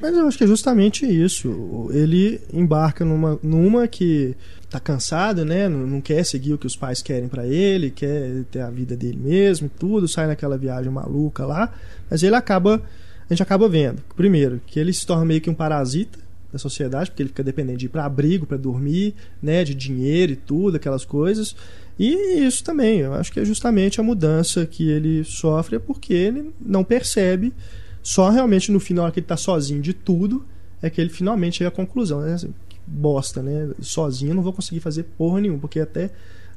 Mas 0.01 0.17
eu 0.17 0.27
acho 0.27 0.39
que 0.39 0.45
é 0.45 0.47
justamente 0.47 1.05
isso. 1.05 1.91
Ele 1.93 2.41
embarca 2.51 3.05
numa, 3.05 3.39
numa 3.43 3.87
que 3.87 4.35
tá 4.71 4.79
cansado, 4.79 5.45
né? 5.45 5.69
Não, 5.69 5.87
não 5.87 6.01
quer 6.01 6.25
seguir 6.25 6.55
o 6.55 6.59
que 6.59 6.67
os 6.67 6.77
pais 6.77 7.03
querem 7.03 7.29
pra 7.29 7.47
ele, 7.47 7.91
quer 7.91 8.45
ter 8.51 8.61
a 8.61 8.71
vida 8.71 8.97
dele 8.97 9.19
mesmo, 9.21 9.69
tudo, 9.69 10.07
sai 10.07 10.29
naquela 10.29 10.57
viagem 10.57 10.91
maluca 10.91 11.45
lá. 11.45 11.73
Mas 12.09 12.23
ele 12.23 12.37
acaba, 12.37 12.81
a 13.29 13.35
gente 13.35 13.43
acaba 13.43 13.69
vendo, 13.69 14.03
primeiro, 14.17 14.61
que 14.67 14.79
ele 14.79 14.93
se 14.93 15.05
torna 15.05 15.25
meio 15.25 15.41
que 15.41 15.51
um 15.51 15.55
parasita 15.55 16.19
da 16.53 16.59
sociedade, 16.59 17.11
porque 17.11 17.23
ele 17.23 17.29
fica 17.29 17.45
dependente 17.45 17.79
de 17.79 17.87
ir 17.87 17.89
para 17.89 18.05
abrigo, 18.05 18.47
para 18.47 18.57
dormir, 18.57 19.15
né, 19.43 19.63
de 19.65 19.75
dinheiro 19.75 20.33
e 20.33 20.37
tudo, 20.37 20.77
aquelas 20.77 21.05
coisas. 21.05 21.55
E 21.99 22.45
isso 22.45 22.65
também, 22.65 23.01
eu 23.01 23.13
acho 23.15 23.33
que 23.33 23.41
é 23.41 23.45
justamente 23.45 24.01
a 24.01 24.03
mudança 24.03 24.67
que 24.67 24.89
ele 24.89 25.23
sofre, 25.25 25.77
é 25.77 25.79
porque 25.79 26.13
ele 26.13 26.53
não 26.61 26.83
percebe, 26.83 27.53
só 28.03 28.31
realmente 28.31 28.73
no 28.73 28.81
final, 28.81 29.03
na 29.03 29.07
hora 29.07 29.13
que 29.13 29.21
ele 29.21 29.27
tá 29.27 29.37
sozinho 29.37 29.83
de 29.83 29.93
tudo, 29.93 30.45
é 30.83 30.89
que 30.89 31.01
ele 31.01 31.11
finalmente 31.11 31.59
chega 31.59 31.69
à 31.69 31.73
conclusão, 31.73 32.21
né? 32.23 32.35
Assim, 32.35 32.53
bosta, 32.91 33.43
né? 33.43 33.71
Sozinho 33.81 34.33
eu 34.33 34.35
não 34.35 34.43
vou 34.43 34.53
conseguir 34.53 34.81
fazer 34.81 35.05
porra 35.17 35.41
nenhuma, 35.41 35.61
porque 35.61 35.79
até 35.81 36.11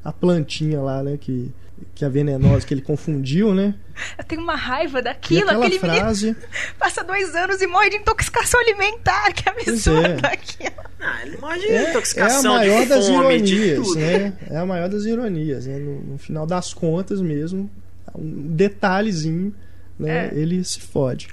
a 0.03 0.11
plantinha 0.11 0.81
lá, 0.81 1.01
né, 1.01 1.17
que, 1.17 1.53
que 1.95 2.03
é 2.03 2.09
venenosa, 2.09 2.65
que 2.65 2.73
ele 2.73 2.81
confundiu, 2.81 3.53
né? 3.53 3.73
eu 4.17 4.23
tenho 4.23 4.41
uma 4.41 4.55
raiva 4.55 5.01
daquilo. 5.01 5.43
aquela 5.43 5.65
Aquele 5.65 5.79
menino 5.79 6.01
frase. 6.03 6.35
passa 6.77 7.03
dois 7.03 7.33
anos 7.35 7.61
e 7.61 7.67
morre 7.67 7.91
de 7.91 7.97
intoxicação 7.97 8.59
alimentar. 8.59 9.31
Que 9.33 9.47
absurdo 9.47 10.25
é. 10.25 10.33
aquilo. 10.33 10.83
Ah, 10.99 11.25
ele 11.25 11.37
morre 11.37 11.59
de 11.59 11.67
É, 11.67 11.73
é 11.73 11.85
a 11.85 11.89
intoxicação, 11.89 12.55
maior 12.55 12.83
de 12.83 12.89
das 12.89 13.07
fome, 13.07 13.41
de 13.41 13.55
ironias, 13.55 13.87
tudo. 13.87 13.99
né? 13.99 14.33
É 14.49 14.57
a 14.57 14.65
maior 14.65 14.89
das 14.89 15.03
ironias, 15.03 15.65
né? 15.67 15.77
No, 15.77 16.01
no 16.01 16.17
final 16.17 16.45
das 16.45 16.73
contas 16.73 17.21
mesmo, 17.21 17.69
um 18.15 18.47
detalhezinho, 18.47 19.53
né? 19.97 20.29
É. 20.29 20.37
Ele 20.37 20.63
se 20.63 20.79
fode. 20.79 21.27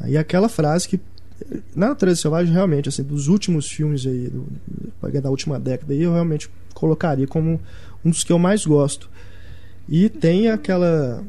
Aí 0.00 0.16
aquela 0.16 0.48
frase 0.48 0.88
que 0.88 1.00
na 1.74 1.88
Natureza 1.88 2.20
Selvagem 2.22 2.52
realmente, 2.52 2.88
assim, 2.88 3.02
dos 3.02 3.28
últimos 3.28 3.70
filmes 3.70 4.06
aí 4.06 4.28
do, 4.28 4.46
da 5.20 5.30
última 5.30 5.58
década 5.58 5.92
aí, 5.92 6.02
eu 6.02 6.12
realmente 6.12 6.50
colocaria 6.74 7.26
como 7.26 7.60
um 8.04 8.10
dos 8.10 8.24
que 8.24 8.32
eu 8.32 8.38
mais 8.38 8.64
gosto. 8.66 9.08
E 9.88 10.08
tem 10.08 10.48
aquela 10.48 11.22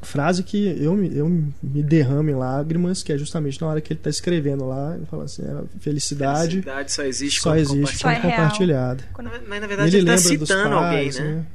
frase 0.00 0.42
que 0.42 0.76
eu, 0.80 0.94
me- 0.96 1.16
eu 1.16 1.28
me 1.28 1.82
derramo 1.82 2.28
em 2.28 2.34
lágrimas, 2.34 3.02
que 3.04 3.12
é 3.12 3.18
justamente 3.18 3.60
na 3.60 3.68
hora 3.68 3.80
que 3.80 3.92
ele 3.92 4.00
está 4.00 4.10
escrevendo 4.10 4.66
lá, 4.66 4.96
ele 4.96 5.06
fala 5.06 5.24
assim, 5.24 5.42
"A 5.44 5.62
felicidade 5.80 6.50
Felicidade 6.62 6.92
só 6.92 7.04
existe 7.04 7.40
só 7.40 7.50
quando 7.50 7.58
existe 7.60 7.96
é 7.96 8.00
quando 8.02 8.22
real. 8.22 8.30
compartilhada. 8.36 9.04
Mas 9.48 9.60
na 9.60 9.66
verdade 9.68 9.96
ele, 9.96 10.06
tá 10.06 10.14
lembra 10.14 10.38
dos 10.38 10.48
citando 10.48 10.74
alguém, 10.74 10.90
pais, 11.04 11.18
né? 11.20 11.46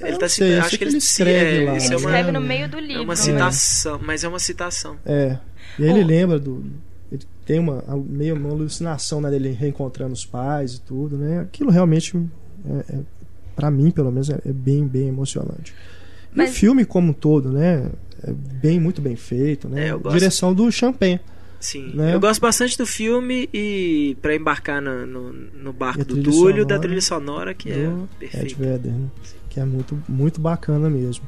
Eu 0.00 0.06
Ele 0.06 0.18
tá 0.18 0.28
sei, 0.28 0.46
citando, 0.48 0.60
acho 0.60 0.70
que 0.70 0.78
que 0.78 0.84
ele 0.84 0.96
escreve 0.98 1.62
é, 1.62 1.64
lá, 1.64 1.76
Ele 1.76 1.84
é 1.84 1.88
uma, 1.88 1.96
escreve 1.96 2.32
no 2.32 2.40
meio 2.42 2.68
do 2.68 2.76
é 2.76 2.80
livro. 2.82 3.02
uma 3.04 3.14
né? 3.14 3.16
citação, 3.16 3.98
mas 4.02 4.22
é 4.22 4.28
uma 4.28 4.38
citação. 4.38 4.96
É. 5.06 5.38
E 5.78 5.84
aí 5.84 5.88
ele 5.90 6.02
Oh. 6.04 6.06
lembra 6.06 6.38
do. 6.38 6.62
Ele 7.10 7.22
tem 7.46 7.58
uma 7.58 7.82
meio 8.06 8.34
uma 8.36 8.50
alucinação 8.50 9.20
né, 9.20 9.30
dele 9.30 9.50
reencontrando 9.50 10.12
os 10.12 10.26
pais 10.26 10.74
e 10.74 10.80
tudo, 10.82 11.16
né? 11.16 11.40
Aquilo 11.40 11.70
realmente, 11.70 12.16
é, 12.66 12.96
é, 12.96 13.00
para 13.56 13.70
mim, 13.70 13.90
pelo 13.90 14.10
menos, 14.12 14.28
é, 14.30 14.38
é 14.44 14.52
bem, 14.52 14.86
bem 14.86 15.08
emocionante. 15.08 15.72
E 16.32 16.36
Mas- 16.38 16.50
o 16.50 16.52
filme 16.54 16.84
como 16.84 17.10
um 17.10 17.12
todo, 17.14 17.50
né? 17.50 17.90
É 18.22 18.32
bem, 18.32 18.78
muito 18.80 19.00
bem 19.00 19.16
feito, 19.16 19.68
né? 19.68 19.86
É, 19.86 19.90
eu 19.92 20.00
gosto. 20.00 20.18
Direção 20.18 20.52
do 20.52 20.70
Champagne. 20.70 21.20
Sim, 21.60 21.90
Né? 21.92 22.14
eu 22.14 22.20
gosto 22.20 22.40
bastante 22.40 22.78
do 22.78 22.86
filme 22.86 23.48
e 23.52 24.16
pra 24.22 24.32
embarcar 24.36 24.80
no, 24.80 25.04
no, 25.04 25.32
no 25.32 25.72
barco 25.72 26.02
E 26.02 26.04
do 26.04 26.22
Túlio, 26.22 26.64
da 26.64 26.76
sonora 26.76 26.80
trilha 26.80 27.00
sonora 27.00 27.54
que 27.54 27.72
é 27.72 27.74
do 27.74 28.08
Ed 28.20 28.30
perfeita. 28.30 28.54
Vedder, 28.62 28.92
né? 28.92 29.08
que 29.50 29.58
é 29.58 29.64
muito, 29.64 30.00
muito 30.08 30.40
bacana 30.40 30.88
mesmo. 30.88 31.24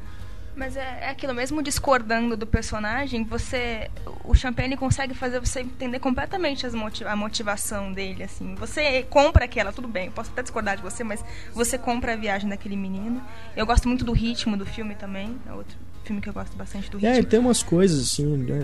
Mas 0.61 0.77
é, 0.77 0.99
é 1.01 1.09
aquilo, 1.09 1.33
mesmo 1.33 1.63
discordando 1.63 2.37
do 2.37 2.45
personagem, 2.45 3.23
você. 3.23 3.89
O 4.23 4.35
Champagne 4.35 4.77
consegue 4.77 5.15
fazer 5.15 5.39
você 5.39 5.61
entender 5.61 5.97
completamente 5.97 6.67
motiv 6.67 7.07
a 7.07 7.15
motivação 7.15 7.91
dele, 7.91 8.21
assim. 8.21 8.53
Você 8.53 9.01
compra 9.09 9.45
aquela, 9.45 9.73
tudo 9.73 9.87
bem, 9.87 10.05
eu 10.05 10.11
posso 10.11 10.29
até 10.29 10.43
discordar 10.43 10.77
de 10.77 10.83
você, 10.83 11.03
mas 11.03 11.25
você 11.51 11.79
compra 11.79 12.13
a 12.13 12.15
viagem 12.15 12.47
daquele 12.47 12.75
menino. 12.75 13.19
Eu 13.57 13.65
gosto 13.65 13.87
muito 13.87 14.05
do 14.05 14.11
ritmo 14.11 14.55
do 14.55 14.63
filme 14.63 14.93
também. 14.93 15.35
É 15.49 15.51
outro 15.51 15.75
filme 16.03 16.21
que 16.21 16.29
eu 16.29 16.33
gosto 16.33 16.55
bastante 16.55 16.91
do 16.91 16.99
ritmo. 16.99 17.15
É, 17.15 17.23
tem 17.23 17.39
umas 17.39 17.63
coisas, 17.63 17.99
assim, 17.99 18.37
né? 18.37 18.63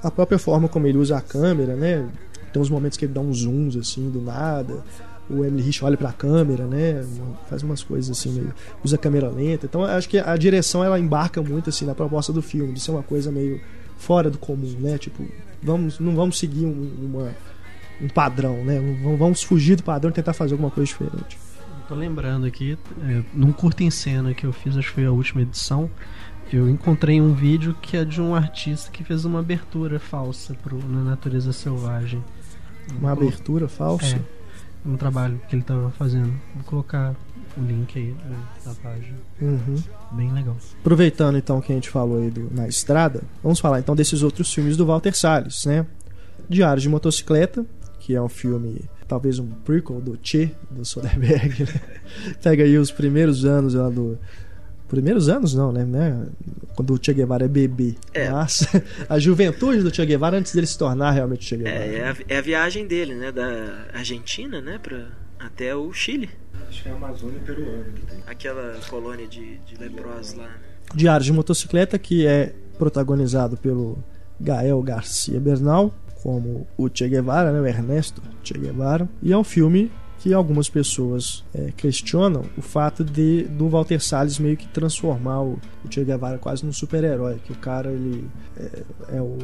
A 0.00 0.12
própria 0.12 0.38
forma 0.38 0.68
como 0.68 0.86
ele 0.86 0.98
usa 0.98 1.18
a 1.18 1.20
câmera, 1.20 1.74
né? 1.74 2.08
Tem 2.52 2.62
uns 2.62 2.70
momentos 2.70 2.96
que 2.96 3.04
ele 3.04 3.14
dá 3.14 3.20
uns 3.20 3.38
zooms, 3.38 3.76
assim, 3.76 4.08
do 4.08 4.20
nada 4.20 4.84
o 5.30 5.44
Emily 5.44 5.62
Rich 5.62 5.84
olha 5.84 5.96
para 5.96 6.10
a 6.10 6.12
câmera, 6.12 6.66
né? 6.66 7.04
Faz 7.48 7.62
umas 7.62 7.82
coisas 7.82 8.16
assim, 8.16 8.32
meio, 8.32 8.54
usa 8.84 8.98
câmera 8.98 9.28
lenta. 9.30 9.66
Então 9.66 9.84
acho 9.84 10.08
que 10.08 10.18
a 10.18 10.36
direção 10.36 10.84
ela 10.84 10.98
embarca 10.98 11.42
muito 11.42 11.70
assim 11.70 11.84
na 11.84 11.94
proposta 11.94 12.32
do 12.32 12.42
filme, 12.42 12.72
de 12.72 12.80
ser 12.80 12.90
uma 12.90 13.02
coisa 13.02 13.30
meio 13.30 13.60
fora 13.96 14.28
do 14.30 14.38
comum, 14.38 14.76
né? 14.80 14.98
Tipo, 14.98 15.24
vamos, 15.62 15.98
não 15.98 16.14
vamos 16.14 16.38
seguir 16.38 16.66
um, 16.66 16.90
uma, 17.02 17.34
um 18.00 18.08
padrão, 18.08 18.64
né? 18.64 18.80
Vamos 19.18 19.42
fugir 19.42 19.76
do 19.76 19.82
padrão 19.82 20.10
e 20.10 20.14
tentar 20.14 20.32
fazer 20.32 20.54
alguma 20.54 20.70
coisa 20.70 20.86
diferente. 20.86 21.38
Tô 21.88 21.94
lembrando 21.94 22.46
aqui, 22.46 22.78
é, 23.02 23.22
num 23.34 23.52
curto 23.52 23.82
em 23.82 23.90
cena 23.90 24.34
que 24.34 24.46
eu 24.46 24.52
fiz, 24.52 24.76
acho 24.76 24.88
que 24.88 24.94
foi 24.94 25.04
a 25.04 25.10
última 25.10 25.42
edição, 25.42 25.90
eu 26.52 26.68
encontrei 26.68 27.20
um 27.20 27.32
vídeo 27.32 27.76
que 27.80 27.96
é 27.96 28.04
de 28.04 28.20
um 28.20 28.34
artista 28.34 28.90
que 28.90 29.02
fez 29.04 29.24
uma 29.24 29.40
abertura 29.40 29.98
falsa 29.98 30.54
pro, 30.54 30.78
na 30.88 31.02
natureza 31.02 31.52
selvagem. 31.52 32.22
Uma 32.98 33.12
abertura 33.12 33.68
falsa? 33.68 34.16
É 34.16 34.41
no 34.84 34.96
trabalho 34.96 35.40
que 35.48 35.54
ele 35.54 35.62
estava 35.62 35.90
fazendo. 35.90 36.32
Vou 36.54 36.64
colocar 36.64 37.14
o 37.56 37.60
link 37.60 37.98
aí 37.98 38.16
na 38.64 38.74
página. 38.74 39.16
Uhum. 39.40 39.76
Bem 40.12 40.32
legal. 40.32 40.56
Aproveitando 40.80 41.38
então 41.38 41.60
que 41.60 41.72
a 41.72 41.74
gente 41.74 41.90
falou 41.90 42.18
aí 42.18 42.30
do 42.30 42.52
Na 42.52 42.66
Estrada, 42.66 43.22
vamos 43.42 43.60
falar 43.60 43.80
então 43.80 43.94
desses 43.94 44.22
outros 44.22 44.52
filmes 44.52 44.76
do 44.76 44.86
Walter 44.86 45.16
Salles, 45.16 45.64
né? 45.66 45.86
Diário 46.48 46.82
de 46.82 46.88
Motocicleta, 46.88 47.64
que 48.00 48.14
é 48.14 48.20
um 48.20 48.28
filme, 48.28 48.80
talvez 49.06 49.38
um 49.38 49.46
prequel 49.46 50.00
do 50.00 50.18
Che, 50.22 50.54
do 50.70 50.84
Soderbergh, 50.84 51.60
né? 51.64 51.80
Pega 52.42 52.64
aí 52.64 52.76
os 52.76 52.90
primeiros 52.90 53.44
anos 53.44 53.74
lá 53.74 53.88
do 53.88 54.18
primeiros 54.92 55.30
anos 55.30 55.54
não, 55.54 55.72
né? 55.72 55.86
né? 55.86 56.26
Quando 56.76 56.92
o 56.92 56.98
Che 57.02 57.14
Guevara 57.14 57.46
é 57.46 57.48
bebê. 57.48 57.94
É. 58.12 58.28
Mas 58.28 58.68
a 59.08 59.18
juventude 59.18 59.82
do 59.82 59.90
Che 59.90 60.04
Guevara 60.04 60.36
antes 60.36 60.54
dele 60.54 60.66
se 60.66 60.76
tornar 60.76 61.12
realmente 61.12 61.46
Che 61.46 61.56
Guevara. 61.56 61.76
É, 61.76 61.96
é 61.96 62.08
a, 62.10 62.16
é 62.28 62.38
a 62.38 62.42
viagem 62.42 62.86
dele, 62.86 63.14
né? 63.14 63.32
Da 63.32 63.86
Argentina, 63.94 64.60
né? 64.60 64.78
Pra, 64.78 65.06
até 65.38 65.74
o 65.74 65.90
Chile. 65.94 66.28
Acho 66.68 66.82
que 66.82 66.88
é 66.90 66.92
a 66.92 66.94
Amazônia 66.94 67.40
peruana. 67.40 67.86
Aquela 68.26 68.78
colônia 68.90 69.26
de, 69.26 69.56
de 69.60 69.76
leprosos 69.78 70.34
lá. 70.34 70.44
Né? 70.44 70.54
Diário 70.94 71.24
de 71.24 71.32
Motocicleta, 71.32 71.98
que 71.98 72.26
é 72.26 72.52
protagonizado 72.76 73.56
pelo 73.56 73.96
Gael 74.38 74.82
Garcia 74.82 75.40
Bernal, 75.40 75.94
como 76.22 76.66
o 76.76 76.90
Che 76.92 77.08
Guevara, 77.08 77.50
né? 77.50 77.60
o 77.60 77.66
Ernesto 77.66 78.20
Che 78.44 78.58
Guevara. 78.58 79.08
E 79.22 79.32
é 79.32 79.38
um 79.38 79.44
filme 79.44 79.90
que 80.22 80.32
algumas 80.32 80.68
pessoas 80.68 81.42
é, 81.52 81.72
questionam 81.76 82.44
o 82.56 82.62
fato 82.62 83.02
de 83.02 83.42
do 83.42 83.68
Walter 83.68 84.00
Salles 84.00 84.38
meio 84.38 84.56
que 84.56 84.68
transformar 84.68 85.42
o, 85.42 85.58
o 85.84 85.92
Che 85.92 86.04
Guevara 86.04 86.38
quase 86.38 86.64
num 86.64 86.72
super-herói, 86.72 87.40
que 87.44 87.52
o 87.52 87.56
cara 87.56 87.90
ele 87.90 88.28
é, 88.56 89.16
é 89.16 89.20
o, 89.20 89.38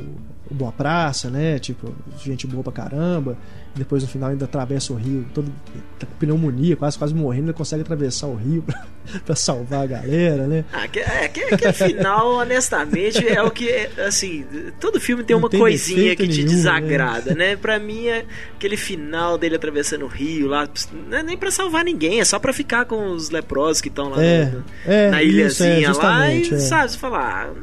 o, 0.51 0.55
boa 0.55 0.73
praça, 0.73 1.29
né? 1.31 1.59
Tipo, 1.59 1.95
gente 2.19 2.47
boa 2.47 2.63
pra 2.63 2.73
caramba. 2.73 3.37
E 3.75 3.79
depois 3.79 4.03
no 4.03 4.09
final 4.09 4.31
ainda 4.31 4.45
atravessa 4.45 4.93
o 4.93 4.97
rio, 4.97 5.27
todo 5.35 5.53
tá 5.99 6.07
com 6.07 6.15
pneumonia, 6.15 6.75
quase 6.77 6.97
quase 6.97 7.15
morrendo, 7.15 7.47
ele 7.47 7.53
consegue 7.53 7.83
atravessar 7.83 8.27
o 8.27 8.35
rio 8.35 8.63
pra, 8.67 8.85
pra 9.27 9.37
salvar 9.37 9.83
a 9.83 9.87
galera, 9.87 10.47
né? 10.47 10.65
Ah, 10.73 10.89
que, 10.89 11.01
é, 11.01 11.29
que, 11.29 11.57
que 11.57 11.73
final, 11.73 12.35
honestamente, 12.39 13.27
é 13.27 13.43
o 13.43 13.51
que 13.51 13.89
assim, 14.07 14.45
todo 14.81 15.01
filme 15.01 15.23
tem 15.23 15.35
Não 15.35 15.43
uma 15.43 15.51
tem 15.51 15.61
coisinha 15.61 16.17
que 16.17 16.27
te 16.27 16.39
nenhum, 16.39 16.49
né? 16.49 16.55
desagrada, 16.55 17.35
né? 17.35 17.51
né? 17.51 17.57
Pra 17.69 17.79
mim 17.79 18.07
é 18.07 18.25
aquele 18.55 18.77
final 18.77 19.37
dele 19.37 19.57
atravessando 19.57 20.05
o 20.05 20.09
rio 20.09 20.47
lá 20.49 20.69
não 21.09 21.19
é 21.19 21.23
nem 21.23 21.37
pra 21.37 21.51
salvar 21.51 21.85
ninguém, 21.85 22.21
é 22.21 22.25
só 22.25 22.39
pra 22.39 22.53
ficar 22.53 22.85
com 22.85 23.11
os 23.11 23.31
leprosos 23.31 23.81
que 23.81 23.89
estão 23.89 24.11
lá 24.11 24.23
é, 24.23 24.45
no, 24.47 24.65
é, 24.87 25.11
na 25.11 25.23
ilhazinha 25.23 25.91
isso, 25.91 26.01
é, 26.01 26.05
lá 26.05 26.28
e, 26.33 26.55
é. 26.55 26.59
sabe, 26.59 26.91
você 26.91 26.99
fala, 26.99 27.19
ah, 27.19 27.55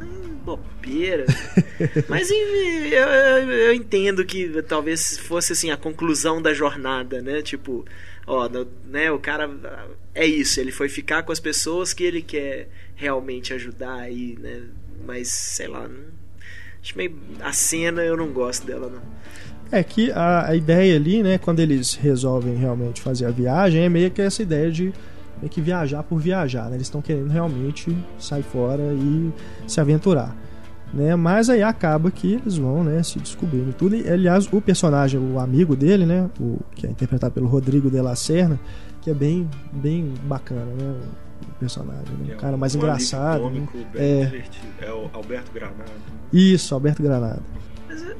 bobeira. 0.46 1.26
Mas 2.08 2.30
eu, 2.30 2.36
eu, 2.36 3.50
eu, 3.50 3.74
entendo 3.74 4.24
que 4.24 4.62
talvez 4.62 5.18
fosse 5.18 5.52
assim 5.52 5.70
a 5.70 5.76
conclusão 5.76 6.40
da 6.40 6.54
jornada, 6.54 7.20
né? 7.20 7.42
Tipo, 7.42 7.84
ó, 8.26 8.48
né, 8.84 9.10
o 9.10 9.18
cara 9.18 9.50
é 10.14 10.24
isso, 10.24 10.60
ele 10.60 10.70
foi 10.70 10.88
ficar 10.88 11.24
com 11.24 11.32
as 11.32 11.40
pessoas 11.40 11.92
que 11.92 12.04
ele 12.04 12.22
quer 12.22 12.68
realmente 12.94 13.52
ajudar 13.52 13.96
aí, 13.96 14.38
né? 14.40 14.62
Mas 15.04 15.28
sei 15.28 15.66
lá, 15.66 15.86
não, 15.88 16.00
acho 16.80 16.96
meio 16.96 17.14
a 17.40 17.52
cena 17.52 18.02
eu 18.02 18.16
não 18.16 18.28
gosto 18.28 18.66
dela 18.66 18.88
não. 18.88 19.02
É 19.70 19.82
que 19.82 20.12
a, 20.12 20.50
a, 20.50 20.56
ideia 20.56 20.94
ali, 20.94 21.24
né, 21.24 21.38
quando 21.38 21.58
eles 21.58 21.94
resolvem 21.94 22.54
realmente 22.54 23.00
fazer 23.00 23.26
a 23.26 23.30
viagem, 23.30 23.82
é 23.82 23.88
meio 23.88 24.12
que 24.12 24.22
essa 24.22 24.40
ideia 24.40 24.70
de 24.70 24.92
meio 25.38 25.50
que 25.50 25.60
viajar 25.60 26.02
por 26.02 26.18
viajar, 26.18 26.68
né? 26.68 26.76
Eles 26.76 26.86
estão 26.86 27.02
querendo 27.02 27.28
realmente 27.28 27.96
sair 28.18 28.42
fora 28.42 28.82
e 28.94 29.32
se 29.66 29.80
aventurar, 29.80 30.36
né? 30.92 31.14
Mas 31.16 31.50
aí 31.50 31.62
acaba 31.62 32.10
que 32.10 32.34
eles 32.34 32.56
vão, 32.56 32.82
né, 32.84 33.02
se 33.02 33.18
descobrindo 33.18 33.72
tudo. 33.72 33.96
E, 33.96 34.08
aliás, 34.08 34.50
o 34.52 34.60
personagem, 34.60 35.20
o 35.20 35.38
amigo 35.38 35.76
dele, 35.76 36.06
né, 36.06 36.30
o 36.40 36.58
que 36.74 36.86
é 36.86 36.90
interpretado 36.90 37.34
pelo 37.34 37.46
Rodrigo 37.46 37.90
de 37.90 38.00
la 38.00 38.16
Serna, 38.16 38.58
que 39.00 39.10
é 39.10 39.14
bem, 39.14 39.48
bem 39.72 40.14
bacana, 40.24 40.64
né? 40.64 41.00
O 41.48 41.58
personagem, 41.60 42.16
né? 42.18 42.32
É 42.32 42.36
o 42.36 42.38
cara 42.38 42.56
mais 42.56 42.74
um 42.74 42.78
engraçado. 42.78 43.42
Cômico, 43.42 43.76
né? 43.76 43.84
é, 43.96 44.44
é 44.86 44.92
o 44.92 45.10
Alberto 45.12 45.52
Granado. 45.52 45.92
Isso, 46.32 46.74
Alberto 46.74 47.02
Granado 47.02 47.42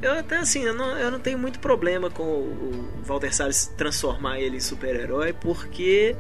eu 0.01 0.13
até 0.13 0.37
assim, 0.37 0.63
eu 0.63 0.75
não, 0.75 0.97
eu 0.97 1.11
não 1.11 1.19
tenho 1.19 1.39
muito 1.39 1.59
problema 1.59 2.11
com 2.11 2.23
o, 2.23 2.89
Walter 3.05 3.35
Salles 3.35 3.67
transformar 3.77 4.41
ele 4.41 4.57
em 4.57 4.61
super-herói, 4.61 5.33
porque 5.33 6.17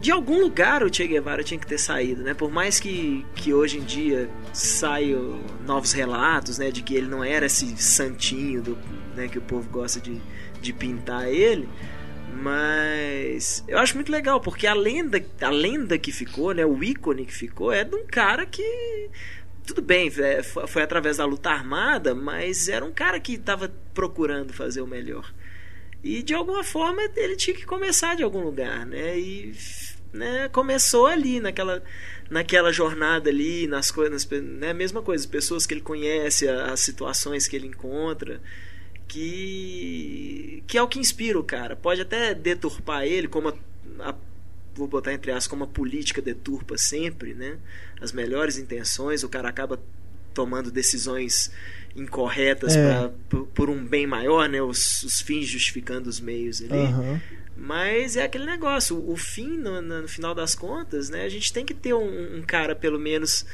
de 0.00 0.10
algum 0.10 0.40
lugar 0.40 0.82
o 0.82 0.92
Che 0.92 1.06
Guevara 1.06 1.44
tinha 1.44 1.60
que 1.60 1.66
ter 1.66 1.78
saído, 1.78 2.22
né? 2.22 2.32
Por 2.32 2.50
mais 2.50 2.80
que, 2.80 3.24
que 3.34 3.52
hoje 3.52 3.78
em 3.78 3.84
dia 3.84 4.30
saiam 4.52 5.40
novos 5.66 5.92
relatos, 5.92 6.58
né? 6.58 6.70
De 6.70 6.82
que 6.82 6.94
ele 6.94 7.06
não 7.06 7.22
era 7.22 7.46
esse 7.46 7.76
santinho 7.76 8.62
do, 8.62 8.78
né, 9.14 9.28
que 9.28 9.38
o 9.38 9.42
povo 9.42 9.68
gosta 9.68 10.00
de, 10.00 10.20
de 10.60 10.72
pintar 10.72 11.28
ele. 11.28 11.68
Mas 12.42 13.62
eu 13.68 13.78
acho 13.78 13.94
muito 13.94 14.10
legal, 14.10 14.40
porque 14.40 14.66
a 14.66 14.72
lenda, 14.72 15.22
a 15.42 15.50
lenda 15.50 15.98
que 15.98 16.10
ficou, 16.10 16.54
né? 16.54 16.64
O 16.64 16.82
ícone 16.82 17.26
que 17.26 17.34
ficou 17.34 17.70
é 17.70 17.84
de 17.84 17.94
um 17.94 18.06
cara 18.06 18.46
que 18.46 19.10
tudo 19.66 19.82
bem, 19.82 20.10
é, 20.18 20.42
foi 20.42 20.82
através 20.82 21.18
da 21.18 21.24
luta 21.24 21.50
armada, 21.50 22.14
mas 22.14 22.68
era 22.68 22.84
um 22.84 22.90
cara 22.90 23.20
que 23.20 23.34
estava 23.34 23.72
procurando 23.94 24.52
fazer 24.52 24.80
o 24.80 24.86
melhor. 24.86 25.32
E 26.02 26.22
de 26.22 26.34
alguma 26.34 26.64
forma 26.64 27.02
ele 27.14 27.36
tinha 27.36 27.54
que 27.54 27.66
começar 27.66 28.16
de 28.16 28.22
algum 28.22 28.40
lugar, 28.40 28.86
né? 28.86 29.18
E 29.18 29.52
né, 30.12 30.48
começou 30.48 31.06
ali, 31.06 31.40
naquela, 31.40 31.82
naquela 32.28 32.72
jornada 32.72 33.30
ali, 33.30 33.66
nas 33.66 33.90
coisas, 33.90 34.28
né? 34.28 34.72
Mesma 34.72 35.02
coisa, 35.02 35.26
pessoas 35.26 35.66
que 35.66 35.74
ele 35.74 35.80
conhece, 35.80 36.48
as 36.48 36.80
situações 36.80 37.46
que 37.46 37.56
ele 37.56 37.66
encontra, 37.66 38.40
que, 39.06 40.62
que 40.66 40.78
é 40.78 40.82
o 40.82 40.88
que 40.88 40.98
inspira 40.98 41.38
o 41.38 41.44
cara. 41.44 41.76
Pode 41.76 42.00
até 42.00 42.34
deturpar 42.34 43.04
ele, 43.04 43.28
como 43.28 43.48
a, 43.48 43.54
a 44.00 44.14
vou 44.74 44.86
botar 44.86 45.12
entre 45.12 45.30
aspas, 45.30 45.48
como 45.48 45.64
a 45.64 45.66
política 45.66 46.22
deturpa 46.22 46.78
sempre, 46.78 47.34
né? 47.34 47.58
As 48.00 48.12
melhores 48.12 48.56
intenções, 48.56 49.22
o 49.22 49.28
cara 49.28 49.48
acaba 49.48 49.80
tomando 50.32 50.70
decisões 50.70 51.50
incorretas 51.94 52.76
é. 52.76 52.86
pra, 52.86 53.08
por, 53.28 53.46
por, 53.48 53.70
um 53.70 53.84
bem 53.84 54.06
maior, 54.06 54.48
né? 54.48 54.62
Os, 54.62 55.02
os 55.02 55.20
fins 55.20 55.46
justificando 55.46 56.08
os 56.08 56.20
meios 56.20 56.62
ali. 56.62 56.72
Uhum. 56.72 57.20
Mas 57.60 58.16
é 58.16 58.24
aquele 58.24 58.46
negócio, 58.46 58.96
o, 58.96 59.12
o 59.12 59.16
fim, 59.18 59.58
no, 59.58 59.82
no, 59.82 60.08
final 60.08 60.34
das 60.34 60.54
contas, 60.54 61.10
né? 61.10 61.24
A 61.24 61.28
gente 61.28 61.52
tem 61.52 61.62
que 61.62 61.74
ter 61.74 61.92
um, 61.92 62.38
um 62.38 62.42
cara, 62.42 62.74
pelo 62.74 62.98
menos 62.98 63.44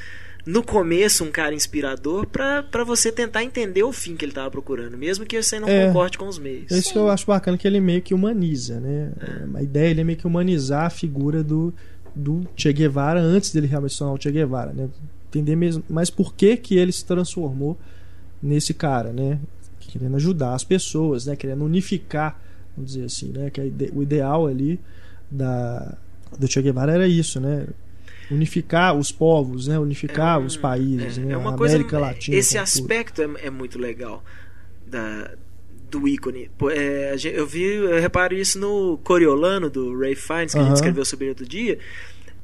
no 0.45 0.63
começo 0.63 1.25
um 1.25 1.29
cara 1.29 1.53
inspirador 1.53 2.25
para 2.25 2.83
você 2.85 3.11
tentar 3.11 3.43
entender 3.43 3.83
o 3.83 3.91
fim 3.91 4.15
que 4.15 4.23
ele 4.23 4.31
estava 4.31 4.49
procurando, 4.49 4.97
mesmo 4.97 5.25
que 5.25 5.43
você 5.43 5.59
não 5.59 5.67
é, 5.67 5.87
concorde 5.87 6.17
com 6.17 6.25
os 6.25 6.39
meios. 6.39 6.71
Isso 6.71 6.93
que 6.93 6.97
eu 6.97 7.09
acho 7.09 7.27
bacana 7.27 7.57
que 7.57 7.67
ele 7.67 7.81
meio 7.81 8.01
que 8.01 8.13
humaniza, 8.13 8.79
né? 8.79 9.11
É. 9.19 9.57
A 9.57 9.61
ideia 9.61 9.89
ele 9.89 9.99
é 9.99 10.03
meio 10.05 10.17
que 10.17 10.25
humanizar 10.25 10.85
a 10.85 10.89
figura 10.89 11.43
do, 11.43 11.73
do 12.15 12.47
Che 12.55 12.71
Guevara 12.71 13.19
antes 13.19 13.51
dele 13.51 13.67
realmente 13.67 13.91
se 13.91 13.99
tornar 13.99 14.13
o 14.13 14.21
Che 14.21 14.31
Guevara, 14.31 14.71
né? 14.71 14.87
Entender 15.27 15.57
mesmo, 15.57 15.83
mas 15.89 16.09
por 16.09 16.33
que 16.33 16.55
que 16.55 16.77
ele 16.77 16.93
se 16.93 17.03
transformou 17.03 17.77
nesse 18.41 18.73
cara, 18.73 19.11
né? 19.11 19.37
Querendo 19.81 20.15
ajudar 20.15 20.53
as 20.53 20.63
pessoas, 20.63 21.25
né? 21.25 21.35
Querendo 21.35 21.65
unificar, 21.65 22.39
vamos 22.77 22.93
dizer 22.93 23.05
assim, 23.05 23.31
né? 23.31 23.49
Que 23.49 23.73
o 23.93 24.03
ideal 24.03 24.47
ali 24.47 24.79
da 25.29 25.97
do 26.37 26.47
Che 26.47 26.61
Guevara 26.61 26.93
era 26.93 27.07
isso, 27.07 27.39
né? 27.39 27.67
unificar 28.29 28.95
os 28.95 29.11
povos, 29.11 29.67
né? 29.67 29.79
unificar 29.79 30.39
é, 30.39 30.43
os 30.43 30.57
países, 30.57 31.17
é, 31.17 31.21
né? 31.21 31.33
é 31.33 31.37
uma 31.37 31.53
a 31.53 31.57
coisa, 31.57 31.75
América 31.75 31.99
Latina. 31.99 32.37
Esse 32.37 32.57
aspecto 32.57 33.21
é, 33.21 33.47
é, 33.47 33.49
muito 33.49 33.79
legal 33.79 34.23
da, 34.85 35.31
do 35.89 36.07
ícone. 36.07 36.49
É, 36.71 37.15
eu 37.33 37.47
vi, 37.47 37.63
eu 37.63 37.99
reparo 38.01 38.35
isso 38.35 38.59
no 38.59 38.97
Coriolano 39.03 39.69
do 39.69 39.97
Ray 39.97 40.15
Fiennes 40.15 40.53
que 40.53 40.59
uh 40.59 40.61
-huh. 40.61 40.65
a 40.65 40.67
gente 40.67 40.75
escreveu 40.75 41.05
sobre 41.05 41.29
outro 41.29 41.45
dia. 41.45 41.79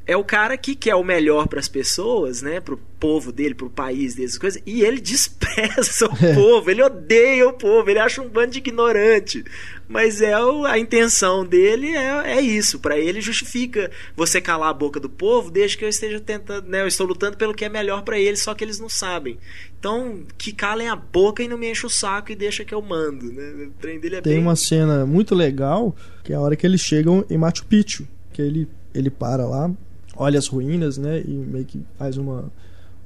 É 0.06 0.18
o 0.18 0.24
cara 0.24 0.58
que 0.58 0.76
quer 0.76 0.96
o 0.96 1.04
melhor 1.04 1.48
para 1.48 1.60
as 1.60 1.68
pessoas, 1.68 2.42
né, 2.42 2.60
pro 2.60 2.78
povo 3.00 3.32
dele, 3.32 3.56
pro 3.56 3.70
país 3.70 4.16
dessas 4.16 4.38
coisas, 4.38 4.62
e 4.66 4.82
ele 4.82 5.00
despreza 5.02 6.08
o 6.08 6.26
é. 6.26 6.34
povo, 6.34 6.70
ele 6.70 6.84
odeia 6.84 7.48
o 7.48 7.54
povo, 7.54 7.89
ele 7.89 8.00
acha 8.00 8.22
um 8.22 8.28
bando 8.28 8.52
de 8.52 8.58
ignorante. 8.58 9.44
Mas 9.88 10.22
é 10.22 10.38
o, 10.38 10.66
a 10.66 10.80
intenção 10.80 11.46
dele 11.46 11.96
é, 11.96 12.38
é 12.38 12.42
isso, 12.42 12.80
para 12.80 12.98
ele 12.98 13.22
justifica 13.22 13.92
você 14.16 14.42
calar 14.42 14.70
a 14.70 14.74
boca 14.74 15.00
do 15.00 15.10
povo, 15.10 15.50
desde 15.50 15.78
que 15.78 15.86
eu 15.86 15.89
esteja 15.89 16.20
tentando, 16.20 16.68
né, 16.68 16.82
eu 16.82 16.88
estou 16.88 17.08
lutando 17.08 17.38
pelo 17.38 17.54
que 17.54 17.63
é 17.63 17.70
melhor 17.70 18.04
para 18.04 18.20
eles, 18.20 18.42
só 18.42 18.54
que 18.54 18.63
eles 18.63 18.80
não 18.80 18.89
sabem. 18.89 19.38
Então, 19.80 20.24
que 20.38 20.52
calem 20.52 20.89
a 20.89 20.96
boca 20.96 21.44
e 21.44 21.48
não 21.48 21.58
me 21.58 21.70
enchem 21.70 21.88
o 21.88 21.89
saco 21.89 22.32
e 22.32 22.36
deixa 22.36 22.63
que 22.63 22.74
eu 22.74 22.82
mando, 22.82 23.32
né? 23.34 23.68
O 23.68 23.72
trem 23.82 24.00
dele 24.00 24.16
é 24.16 24.22
Tem 24.22 24.36
bem... 24.36 24.42
uma 24.42 24.56
cena 24.56 25.06
muito 25.06 25.36
legal, 25.36 25.94
que 26.24 26.32
é 26.32 26.36
a 26.38 26.39
hora 26.39 26.56
que 26.56 26.66
eles 26.66 26.80
chegam 26.80 27.26
em 27.30 27.38
Machu 27.38 27.66
Picchu, 27.66 28.08
que 28.32 28.42
ele 28.42 28.68
ele 28.94 29.10
para 29.10 29.46
lá, 29.46 29.72
olha 30.15 30.38
as 30.38 30.47
ruínas, 30.47 30.97
né, 30.97 31.21
e 31.21 31.32
meio 31.32 31.65
que 31.65 31.82
faz 31.97 32.17
uma, 32.17 32.52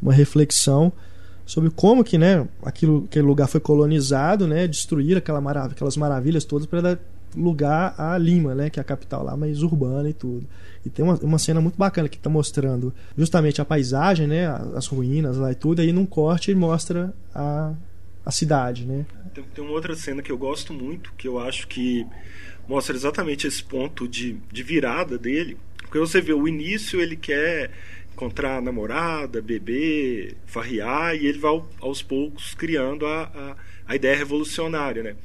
uma 0.01 0.13
reflexão 0.13 0.91
sobre 1.45 1.69
como 1.69 2.03
que, 2.03 2.17
né, 2.17 2.47
aquilo, 2.61 3.05
aquele 3.05 3.25
lugar 3.25 3.47
foi 3.47 3.61
colonizado, 3.61 4.47
né, 4.47 4.67
destruir 4.67 5.17
aquela 5.17 5.39
marav 5.39 5.71
aquelas 5.71 5.95
maravilhas 5.95 6.43
todas 6.43 6.67
para 6.67 6.81
dar 6.81 6.99
lugar 7.35 7.95
a 7.97 8.17
Lima, 8.17 8.53
né, 8.53 8.69
que 8.69 8.79
é 8.79 8.81
a 8.81 8.83
capital 8.83 9.23
lá 9.23 9.37
mais 9.37 9.61
urbana 9.61 10.09
e 10.09 10.13
tudo. 10.13 10.45
E 10.85 10.89
tem 10.89 11.03
uma, 11.03 11.15
uma 11.15 11.39
cena 11.39 11.61
muito 11.61 11.77
bacana 11.77 12.09
que 12.09 12.17
está 12.17 12.29
mostrando 12.29 12.93
justamente 13.17 13.61
a 13.61 13.65
paisagem, 13.65 14.27
né, 14.27 14.47
as 14.75 14.87
ruínas 14.87 15.37
lá 15.37 15.51
e 15.51 15.55
tudo, 15.55 15.81
aí 15.81 15.91
num 15.91 16.05
corte 16.05 16.53
mostra 16.53 17.13
a, 17.33 17.73
a 18.25 18.31
cidade, 18.31 18.85
né. 18.85 19.05
Tem, 19.33 19.43
tem 19.43 19.63
uma 19.63 19.73
outra 19.73 19.95
cena 19.95 20.21
que 20.21 20.31
eu 20.31 20.37
gosto 20.37 20.73
muito, 20.73 21.13
que 21.17 21.27
eu 21.27 21.39
acho 21.39 21.67
que 21.67 22.05
mostra 22.67 22.95
exatamente 22.95 23.47
esse 23.47 23.63
ponto 23.63 24.07
de, 24.07 24.37
de 24.51 24.63
virada 24.63 25.17
dele, 25.17 25.57
porque 25.97 26.11
você 26.11 26.21
vê 26.21 26.33
o 26.33 26.47
início, 26.47 27.01
ele 27.01 27.15
quer 27.15 27.71
encontrar 28.13 28.61
namorada, 28.61 29.41
beber, 29.41 30.35
farrear, 30.45 31.15
e 31.15 31.25
ele 31.25 31.39
vai 31.39 31.59
aos 31.81 32.03
poucos 32.03 32.53
criando 32.53 33.07
a, 33.07 33.23
a, 33.23 33.57
a 33.87 33.95
ideia 33.95 34.15
revolucionária, 34.15 35.01
né? 35.01 35.15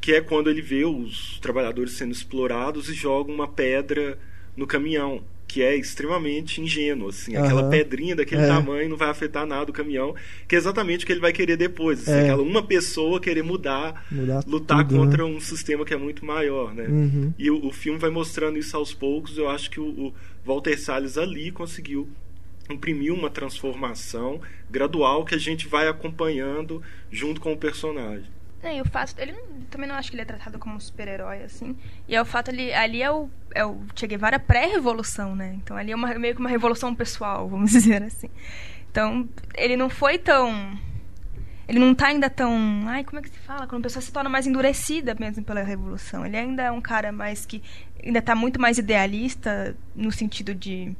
Que 0.00 0.14
é 0.14 0.20
quando 0.20 0.48
ele 0.48 0.62
vê 0.62 0.84
os 0.84 1.40
trabalhadores 1.40 1.94
sendo 1.94 2.12
explorados 2.12 2.88
e 2.88 2.94
joga 2.94 3.32
uma 3.32 3.48
pedra 3.48 4.16
no 4.56 4.64
caminhão 4.64 5.24
que 5.46 5.62
é 5.62 5.76
extremamente 5.76 6.60
ingênuo, 6.60 7.08
assim, 7.08 7.36
uhum. 7.36 7.44
aquela 7.44 7.70
pedrinha 7.70 8.16
daquele 8.16 8.42
é. 8.42 8.46
tamanho 8.46 8.88
não 8.88 8.96
vai 8.96 9.08
afetar 9.08 9.46
nada 9.46 9.70
o 9.70 9.74
caminhão, 9.74 10.14
que 10.48 10.54
é 10.54 10.58
exatamente 10.58 11.04
o 11.04 11.06
que 11.06 11.12
ele 11.12 11.20
vai 11.20 11.32
querer 11.32 11.56
depois, 11.56 12.02
assim, 12.02 12.10
é. 12.10 12.22
aquela 12.22 12.42
uma 12.42 12.62
pessoa 12.62 13.20
querer 13.20 13.42
mudar, 13.42 14.04
mudar 14.10 14.42
lutar 14.46 14.86
tudo, 14.86 14.98
contra 14.98 15.18
né? 15.18 15.24
um 15.24 15.40
sistema 15.40 15.84
que 15.84 15.94
é 15.94 15.96
muito 15.96 16.24
maior, 16.24 16.74
né? 16.74 16.86
Uhum. 16.88 17.32
E 17.38 17.50
o, 17.50 17.66
o, 17.66 17.72
filme 17.72 17.98
vai 17.98 18.10
mostrando 18.10 18.58
isso 18.58 18.76
aos 18.76 18.92
poucos, 18.92 19.38
eu 19.38 19.48
acho 19.48 19.70
que 19.70 19.78
o, 19.78 19.86
o 19.86 20.14
Walter 20.44 20.78
Salles 20.78 21.16
ali 21.16 21.50
conseguiu 21.52 22.08
imprimir 22.68 23.12
uma 23.12 23.30
transformação 23.30 24.40
gradual 24.68 25.24
que 25.24 25.34
a 25.34 25.38
gente 25.38 25.68
vai 25.68 25.86
acompanhando 25.86 26.82
junto 27.10 27.40
com 27.40 27.52
o 27.52 27.56
personagem. 27.56 28.35
É, 28.62 28.76
e 28.76 28.80
o 28.80 28.84
fato. 28.84 29.14
Ele 29.18 29.32
não, 29.32 29.60
também 29.70 29.88
não 29.88 29.96
acho 29.96 30.10
que 30.10 30.16
ele 30.16 30.22
é 30.22 30.24
tratado 30.24 30.58
como 30.58 30.74
um 30.74 30.80
super-herói, 30.80 31.42
assim. 31.42 31.76
E 32.08 32.14
é 32.16 32.20
o 32.20 32.24
fato 32.24 32.50
ali. 32.50 32.72
Ali 32.72 33.02
é 33.02 33.10
o, 33.10 33.28
é 33.54 33.64
o 33.64 33.80
Che 33.94 34.06
Guevara 34.06 34.38
pré-revolução, 34.38 35.36
né? 35.36 35.54
Então 35.54 35.76
ali 35.76 35.92
é 35.92 35.94
uma, 35.94 36.14
meio 36.14 36.34
que 36.34 36.40
uma 36.40 36.48
revolução 36.48 36.94
pessoal, 36.94 37.48
vamos 37.48 37.70
dizer 37.72 38.02
assim. 38.02 38.30
Então, 38.90 39.28
ele 39.54 39.76
não 39.76 39.90
foi 39.90 40.18
tão. 40.18 40.78
Ele 41.68 41.78
não 41.78 41.94
tá 41.94 42.08
ainda 42.08 42.30
tão. 42.30 42.84
Ai, 42.86 43.04
como 43.04 43.18
é 43.18 43.22
que 43.22 43.28
se 43.28 43.38
fala? 43.38 43.66
Quando 43.66 43.80
a 43.80 43.84
pessoa 43.84 44.02
se 44.02 44.10
torna 44.10 44.30
mais 44.30 44.46
endurecida 44.46 45.14
mesmo 45.18 45.44
pela 45.44 45.62
revolução. 45.62 46.24
Ele 46.24 46.36
ainda 46.36 46.62
é 46.62 46.70
um 46.72 46.80
cara 46.80 47.12
mais 47.12 47.44
que. 47.44 47.62
Ainda 48.02 48.22
tá 48.22 48.34
muito 48.34 48.60
mais 48.60 48.78
idealista 48.78 49.76
no 49.94 50.10
sentido 50.10 50.54
de. 50.54 50.96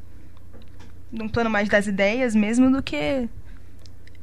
num 1.11 1.29
plano 1.29 1.49
mais 1.49 1.69
das 1.69 1.87
ideias 1.87 2.35
mesmo 2.35 2.71
do 2.71 2.83
que 2.83 3.29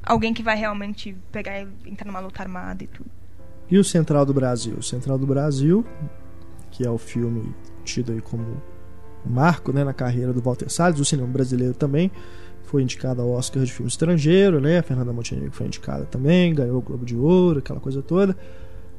alguém 0.04 0.34
que 0.34 0.44
vai 0.44 0.56
realmente 0.56 1.16
pegar 1.32 1.62
e 1.62 1.68
entrar 1.86 2.06
numa 2.06 2.20
luta 2.20 2.44
armada 2.44 2.84
e 2.84 2.88
tudo. 2.88 3.23
E 3.70 3.78
o 3.78 3.84
Central 3.84 4.26
do 4.26 4.34
Brasil? 4.34 4.76
O 4.78 4.84
Central 4.84 5.18
do 5.18 5.26
Brasil, 5.26 5.86
que 6.72 6.86
é 6.86 6.90
o 6.90 6.98
filme 6.98 7.54
tido 7.84 8.12
aí 8.12 8.22
como 8.22 8.44
um 9.26 9.30
marco 9.30 9.72
né, 9.72 9.84
na 9.84 9.94
carreira 9.94 10.34
do 10.34 10.42
Walter 10.42 10.70
Salles, 10.70 11.00
o 11.00 11.06
cinema 11.06 11.28
brasileiro 11.28 11.74
também, 11.74 12.12
foi 12.64 12.82
indicado 12.82 13.22
ao 13.22 13.30
Oscar 13.30 13.64
de 13.64 13.72
filme 13.72 13.88
estrangeiro, 13.88 14.60
né? 14.60 14.80
A 14.80 14.84
Fernanda 14.84 15.14
Montenegro 15.14 15.52
foi 15.52 15.68
indicada 15.68 16.06
também, 16.06 16.56
ganhou 16.56 16.78
o 16.78 16.82
Globo 16.82 17.06
de 17.06 17.16
Ouro, 17.16 17.60
aquela 17.60 17.80
coisa 17.80 18.02
toda. 18.02 18.36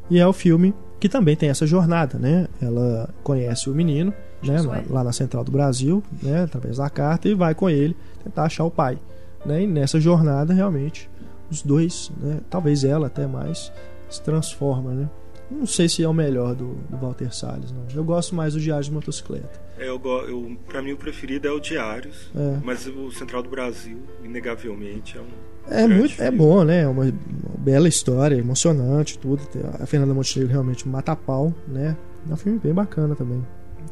E 0.08 0.18
é 0.18 0.26
o 0.26 0.32
filme 0.32 0.74
que 1.00 1.08
também 1.08 1.34
tem 1.34 1.48
essa 1.48 1.66
jornada, 1.66 2.18
né? 2.18 2.46
Ela 2.60 3.08
conhece 3.22 3.68
o 3.68 3.74
menino, 3.74 4.12
né? 4.42 4.60
Lá, 4.60 4.82
lá, 4.88 5.04
na 5.04 5.12
Central 5.12 5.42
do 5.42 5.50
Brasil, 5.50 6.02
né? 6.22 6.44
Através 6.44 6.76
da 6.76 6.88
carta 6.88 7.28
e 7.28 7.34
vai 7.34 7.54
com 7.54 7.68
ele 7.68 7.96
tentar 8.22 8.44
achar 8.44 8.64
o 8.64 8.70
pai, 8.70 8.98
né? 9.44 9.62
E 9.62 9.66
nessa 9.66 9.98
jornada 9.98 10.52
realmente 10.54 11.10
os 11.50 11.62
dois, 11.62 12.12
né? 12.20 12.40
Talvez 12.48 12.84
ela 12.84 13.08
até 13.08 13.26
mais 13.26 13.72
se 14.14 14.22
transforma, 14.22 14.92
né? 14.92 15.10
Não 15.50 15.66
sei 15.66 15.88
se 15.88 16.02
é 16.02 16.08
o 16.08 16.14
melhor 16.14 16.54
do, 16.54 16.74
do 16.88 16.96
Walter 16.96 17.34
Salles, 17.34 17.70
não. 17.70 17.84
Eu 17.94 18.02
gosto 18.02 18.34
mais 18.34 18.54
do 18.54 18.60
Diário 18.60 18.84
de 18.84 18.90
Motocicleta. 18.90 19.60
É, 19.78 19.88
eu, 19.88 20.00
eu, 20.28 20.56
pra 20.66 20.80
mim 20.80 20.92
o 20.92 20.96
preferido 20.96 21.46
é 21.46 21.50
o 21.50 21.60
Diários, 21.60 22.30
é. 22.34 22.58
mas 22.62 22.86
o 22.86 23.10
Central 23.10 23.42
do 23.42 23.50
Brasil, 23.50 23.98
inegavelmente, 24.22 25.18
é 25.18 25.20
um. 25.20 25.26
É 25.66 25.88
muito, 25.88 26.22
é 26.22 26.30
bom, 26.30 26.62
né? 26.62 26.82
É 26.82 26.88
uma, 26.88 27.04
uma, 27.04 27.12
bela 27.58 27.88
história, 27.88 28.36
emocionante, 28.36 29.18
tudo. 29.18 29.42
A 29.80 29.86
Fernanda 29.86 30.12
Montenegro 30.12 30.52
realmente 30.52 30.86
mata 30.86 31.16
pau, 31.16 31.54
né? 31.66 31.96
É 32.28 32.32
um 32.32 32.36
filme 32.36 32.58
bem 32.58 32.72
bacana 32.72 33.14
também. 33.14 33.44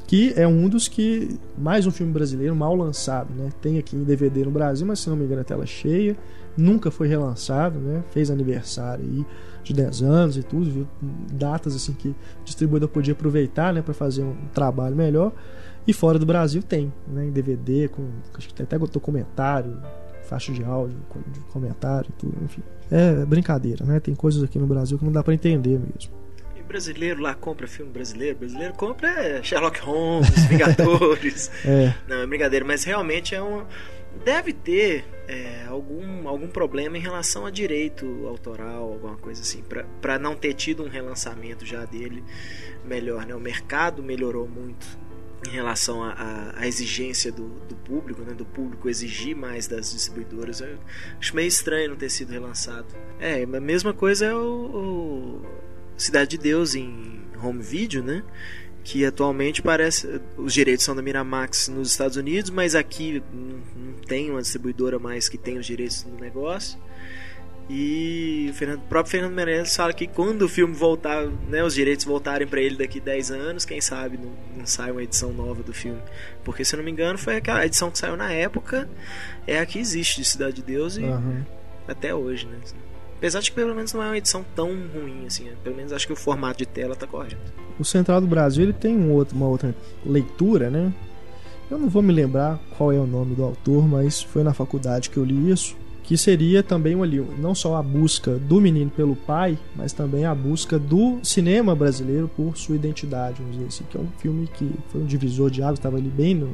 Que 0.07 0.33
é 0.37 0.47
um 0.47 0.69
dos 0.69 0.89
que 0.89 1.39
mais 1.57 1.87
um 1.87 1.91
filme 1.91 2.13
brasileiro 2.13 2.55
mal 2.55 2.75
lançado, 2.75 3.33
né? 3.35 3.51
Tem 3.61 3.79
aqui 3.79 3.97
em 3.97 4.05
DVD 4.05 4.45
no 4.45 4.51
Brasil, 4.51 4.87
mas 4.87 5.01
se 5.01 5.09
não 5.09 5.17
me 5.17 5.25
engano, 5.25 5.41
é 5.41 5.45
tela 5.45 5.65
cheia. 5.65 6.17
Nunca 6.57 6.91
foi 6.91 7.09
relançado, 7.09 7.79
né? 7.79 8.03
Fez 8.11 8.31
aniversário 8.31 9.05
aí 9.05 9.25
de 9.63 9.73
10 9.73 10.03
anos 10.03 10.37
e 10.37 10.43
tudo, 10.43 10.71
viu? 10.71 10.87
datas 11.33 11.75
assim 11.75 11.93
que 11.93 12.09
o 12.09 12.17
distribuidor 12.45 12.89
podia 12.89 13.13
aproveitar, 13.13 13.73
né, 13.73 13.83
para 13.83 13.95
fazer 13.95 14.23
um 14.23 14.37
trabalho 14.53 14.97
melhor. 14.97 15.33
E 15.87 15.93
fora 15.93 16.19
do 16.19 16.27
Brasil 16.27 16.63
tem, 16.63 16.93
né, 17.09 17.25
em 17.25 17.31
DVD, 17.31 17.89
com 17.89 18.09
acho 18.37 18.49
que 18.49 18.55
tem 18.55 18.65
até 18.65 18.79
documentário, 18.79 19.81
faixa 20.23 20.53
de 20.53 20.65
áudio, 20.65 20.97
de 21.27 21.41
comentário 21.41 22.09
e 22.09 22.13
tudo, 22.13 22.37
enfim. 22.45 22.63
É 22.91 23.25
brincadeira, 23.25 23.85
né? 23.85 24.01
Tem 24.01 24.15
coisas 24.15 24.43
aqui 24.43 24.59
no 24.59 24.67
Brasil 24.67 24.99
que 24.99 25.05
não 25.05 25.13
dá 25.13 25.23
para 25.23 25.35
entender 25.35 25.79
mesmo. 25.79 26.13
E 26.57 26.63
brasileiro 26.63 27.21
lá 27.21 27.35
compra 27.35 27.67
filme 27.67 27.91
brasileiro, 27.91 28.39
brasileiro 28.39 28.75
compra 28.75 29.09
é 29.09 29.43
Sherlock 29.43 29.81
Holmes, 29.81 30.47
Vingadores. 30.47 31.51
é. 31.65 31.95
Não, 32.09 32.17
é 32.17 32.27
brincadeira, 32.27 32.65
mas 32.65 32.85
realmente 32.85 33.35
é 33.35 33.43
um 33.43 33.65
deve 34.25 34.53
ter 34.53 35.05
é, 35.27 35.65
algum, 35.69 36.29
algum 36.29 36.49
problema 36.49 36.97
em 36.97 37.01
relação 37.01 37.47
a 37.47 37.51
direito 37.51 38.27
autoral, 38.27 38.93
alguma 38.93 39.17
coisa 39.17 39.43
assim, 39.43 39.63
para 40.01 40.19
não 40.19 40.35
ter 40.35 40.55
tido 40.55 40.83
um 40.83 40.89
relançamento 40.89 41.65
já 41.65 41.85
dele 41.85 42.23
melhor. 42.85 43.27
Né? 43.27 43.35
O 43.35 43.41
mercado 43.41 44.03
melhorou 44.03 44.49
muito 44.49 44.87
em 45.47 45.51
relação 45.51 46.05
à 46.05 46.67
exigência 46.67 47.33
do, 47.33 47.49
do 47.69 47.75
público, 47.75 48.23
né? 48.23 48.33
do 48.33 48.45
público 48.45 48.89
exigir 48.89 49.35
mais 49.35 49.67
das 49.67 49.93
distribuidoras. 49.93 50.61
Eu 50.61 50.79
acho 51.19 51.35
meio 51.35 51.49
estranho 51.49 51.91
não 51.91 51.97
ter 51.97 52.11
sido 52.11 52.31
relançado. 52.31 52.87
É, 53.19 53.43
a 53.43 53.61
mesma 53.61 53.93
coisa 53.93 54.27
é 54.27 54.35
o, 54.35 55.43
o 55.43 55.43
Cidade 55.97 56.31
de 56.31 56.39
Deus 56.39 56.75
em 56.75 57.23
home 57.43 57.63
video, 57.63 58.03
né? 58.03 58.23
que 58.85 59.05
atualmente 59.05 59.63
parece 59.63 60.21
os 60.37 60.53
direitos 60.53 60.85
são 60.85 60.95
da 60.95 61.03
Miramax 61.03 61.69
nos 61.69 61.91
Estados 61.91 62.17
Unidos, 62.17 62.51
mas 62.51 62.75
aqui 62.75 63.23
tem 64.13 64.31
uma 64.31 64.43
distribuidora 64.43 64.99
mais 64.99 65.27
que 65.27 65.39
tem 65.39 65.57
os 65.57 65.65
direitos 65.65 66.03
do 66.03 66.21
negócio. 66.21 66.79
E 67.71 68.49
o, 68.51 68.53
Fernando, 68.53 68.81
o 68.81 68.83
próprio 68.83 69.11
Fernando 69.11 69.33
Menezes 69.33 69.75
fala 69.75 69.95
que 69.95 70.07
quando 70.07 70.43
o 70.43 70.49
filme 70.51 70.75
voltar, 70.75 71.25
né, 71.49 71.65
os 71.65 71.73
direitos 71.73 72.05
voltarem 72.05 72.47
para 72.47 72.61
ele 72.61 72.77
daqui 72.77 73.01
10 73.01 73.31
anos, 73.31 73.65
quem 73.65 73.81
sabe 73.81 74.19
não, 74.19 74.31
não 74.55 74.67
sai 74.67 74.91
uma 74.91 75.03
edição 75.03 75.33
nova 75.33 75.63
do 75.63 75.73
filme. 75.73 76.03
Porque 76.45 76.63
se 76.63 76.75
eu 76.75 76.77
não 76.77 76.85
me 76.85 76.91
engano, 76.91 77.17
foi 77.17 77.37
aquela 77.37 77.65
edição 77.65 77.91
que 77.91 77.97
saiu 77.97 78.15
na 78.15 78.31
época, 78.31 78.87
é 79.47 79.59
a 79.59 79.65
que 79.65 79.79
existe 79.79 80.21
de 80.21 80.27
Cidade 80.27 80.57
de 80.57 80.63
Deus 80.63 80.99
e 80.99 81.05
uhum. 81.05 81.43
até 81.89 82.15
hoje, 82.15 82.47
né? 82.47 82.59
Apesar 83.17 83.41
de 83.41 83.51
que 83.51 83.57
pelo 83.57 83.75
menos 83.75 83.95
não 83.95 84.03
é 84.03 84.07
uma 84.09 84.19
edição 84.19 84.45
tão 84.55 84.69
ruim 84.89 85.25
assim, 85.25 85.45
né? 85.45 85.55
pelo 85.65 85.75
menos 85.75 85.91
acho 85.91 86.07
que 86.07 86.13
o 86.13 86.17
formato 86.17 86.59
de 86.59 86.67
tela 86.67 86.95
tá 86.95 87.07
correto. 87.07 87.51
O 87.79 87.85
Central 87.85 88.21
do 88.21 88.27
Brasil 88.27 88.65
ele 88.65 88.75
tem 88.75 88.95
um 88.95 89.13
outro, 89.13 89.35
uma 89.35 89.49
outra 89.49 89.75
leitura, 90.05 90.69
né? 90.69 90.93
Eu 91.73 91.79
não 91.79 91.89
vou 91.89 92.03
me 92.03 92.13
lembrar 92.13 92.61
qual 92.77 92.93
é 92.93 92.99
o 92.99 93.07
nome 93.07 93.35
do 93.35 93.43
autor, 93.43 93.89
mas 93.89 94.21
foi 94.21 94.43
na 94.43 94.53
faculdade 94.53 95.09
que 95.09 95.17
eu 95.17 95.25
li 95.25 95.51
isso. 95.51 95.75
Que 96.03 96.19
seria 96.19 96.63
também 96.63 97.01
ali, 97.01 97.19
não 97.39 97.55
só 97.55 97.77
a 97.77 97.83
busca 97.83 98.33
do 98.33 98.61
menino 98.61 98.91
pelo 98.91 99.17
pai, 99.17 99.59
mas 99.75 99.95
também 99.95 100.27
a 100.27 100.35
busca 100.35 100.79
do 100.79 101.19
cinema 101.23 101.75
brasileiro 101.75 102.31
por 102.37 102.59
sua 102.59 102.75
identidade, 102.75 103.39
vamos 103.39 103.53
dizer 103.53 103.69
assim. 103.69 103.85
Que 103.91 103.97
é 103.97 104.01
um 104.03 104.09
filme 104.19 104.47
que 104.49 104.71
foi 104.91 105.01
um 105.01 105.07
divisor 105.07 105.51
de 105.51 105.63
águas, 105.63 105.79
estava 105.79 105.97
ali 105.97 106.11
bem 106.11 106.35
no, 106.35 106.51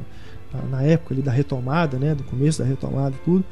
na 0.71 0.83
época 0.83 1.13
ali 1.13 1.21
da 1.21 1.33
retomada, 1.33 1.99
né? 1.99 2.15
Do 2.15 2.23
começo 2.23 2.59
da 2.59 2.65
retomada 2.65 3.13
e 3.13 3.25
tudo. 3.25 3.43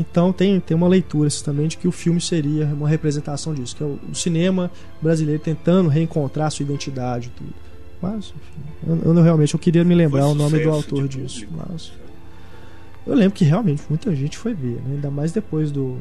Então 0.00 0.32
tem, 0.32 0.58
tem 0.60 0.74
uma 0.74 0.88
leitura 0.88 1.28
também 1.44 1.68
de 1.68 1.76
que 1.76 1.86
o 1.86 1.92
filme 1.92 2.22
seria 2.22 2.64
uma 2.68 2.88
representação 2.88 3.52
disso, 3.52 3.76
que 3.76 3.82
é 3.82 3.86
o, 3.86 3.98
o 4.10 4.14
cinema 4.14 4.70
brasileiro 5.02 5.42
tentando 5.42 5.90
reencontrar 5.90 6.50
sua 6.50 6.64
identidade 6.64 7.28
e 7.28 7.38
tudo. 7.38 7.66
Mas, 8.00 8.34
enfim, 8.36 9.00
eu, 9.04 9.14
eu, 9.14 9.22
realmente 9.22 9.54
eu 9.54 9.60
queria 9.60 9.84
me 9.84 9.94
lembrar 9.94 10.26
o 10.26 10.34
nome 10.34 10.58
do 10.58 10.70
autor 10.70 11.08
disso. 11.08 11.46
Mas... 11.50 11.92
Eu 13.06 13.14
lembro 13.14 13.34
que 13.34 13.44
realmente 13.44 13.82
muita 13.88 14.14
gente 14.14 14.36
foi 14.36 14.52
ver, 14.52 14.80
né? 14.82 14.94
ainda 14.94 15.10
mais 15.10 15.30
depois 15.30 15.70
do, 15.70 15.96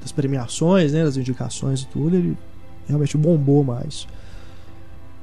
das 0.00 0.12
premiações, 0.12 0.92
né? 0.92 1.02
das 1.02 1.16
indicações 1.16 1.82
e 1.82 1.86
tudo, 1.86 2.14
ele 2.14 2.36
realmente 2.86 3.16
bombou 3.16 3.64
mais. 3.64 4.06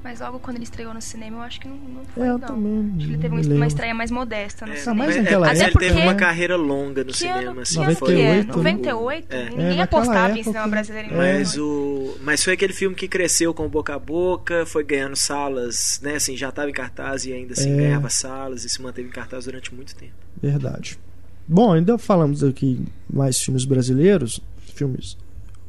Mas 0.08 0.22
logo 0.22 0.40
quando 0.40 0.56
ele 0.56 0.64
estreou 0.64 0.94
no 0.94 1.02
cinema, 1.02 1.38
eu 1.38 1.42
acho 1.42 1.60
que 1.60 1.68
não, 1.68 1.76
não 1.76 2.06
foi, 2.06 2.24
É, 2.26 2.30
eu 2.30 2.38
não. 2.38 2.48
também. 2.48 2.94
Acho 2.96 2.98
que 2.98 3.04
ele 3.14 3.18
teve 3.18 3.36
uma, 3.36 3.42
lembro. 3.42 3.66
estreia 3.66 3.94
mais 3.94 4.10
modesta 4.10 4.66
no 4.66 4.72
É, 4.72 4.76
cinema. 4.78 5.06
mas 5.06 5.16
é, 5.18 5.22
naquela 5.22 5.48
mas 5.48 5.60
época- 5.60 5.84
ele 5.84 5.88
teve 5.90 6.00
Até 6.02 6.10
uma 6.10 6.16
carreira 6.16 6.56
longa 6.56 7.04
no 7.04 7.12
Que 7.12 7.18
cinema, 7.18 7.52
ano, 7.52 7.60
assim, 7.60 7.80
que 7.80 7.84
ano 7.86 7.96
foi- 7.98 8.16
que 8.16 8.22
é? 8.22 8.44
98, 8.44 8.48
né? 8.48 8.54
98? 8.54 9.34
É. 9.34 9.50
Ninguém 9.50 9.80
É, 9.80 9.82
apostava 9.82 10.28
em 10.30 10.32
época- 10.40 10.44
cinema 10.46 10.68
brasileiro 10.70 11.08
em 11.10 11.18
Mas 11.18 11.56
98. 11.58 11.62
o, 11.62 12.18
mas 12.24 12.44
foi 12.44 12.54
aquele 12.54 12.72
filme 12.74 12.96
que 12.96 13.08
cresceu 13.10 13.54
com 13.54 13.66
o 13.66 13.70
boca 13.70 13.96
a 13.96 14.00
boca, 14.00 14.66
foi 14.66 14.84
ganhando 14.86 15.18
salas, 15.18 16.00
né? 16.02 16.16
Assim, 16.16 16.38
já 16.38 16.48
estava 16.48 16.70
em 16.70 16.74
cartaz 16.74 17.26
e 17.26 17.34
ainda 17.34 17.52
assim 17.52 17.74
É. 17.74 17.76
ganhava 17.76 18.10
salas 18.10 18.64
e 18.64 18.70
se 18.70 18.82
manteve 18.82 19.10
em 19.10 19.12
cartaz 19.12 19.44
durante 19.44 19.76
muito 19.76 19.94
tempo. 19.94 20.14
Verdade. 20.42 20.98
Bom, 21.46 21.74
ainda 21.74 21.98
falamos 21.98 22.46
aqui 22.46 22.80
mais 23.12 23.38
filmes 23.42 23.66
brasileiros, 23.66 24.40
filmes, 24.74 25.18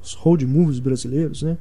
os 0.00 0.12
road 0.12 0.46
movies 0.46 0.78
brasileiros, 0.78 1.42
né? 1.42 1.58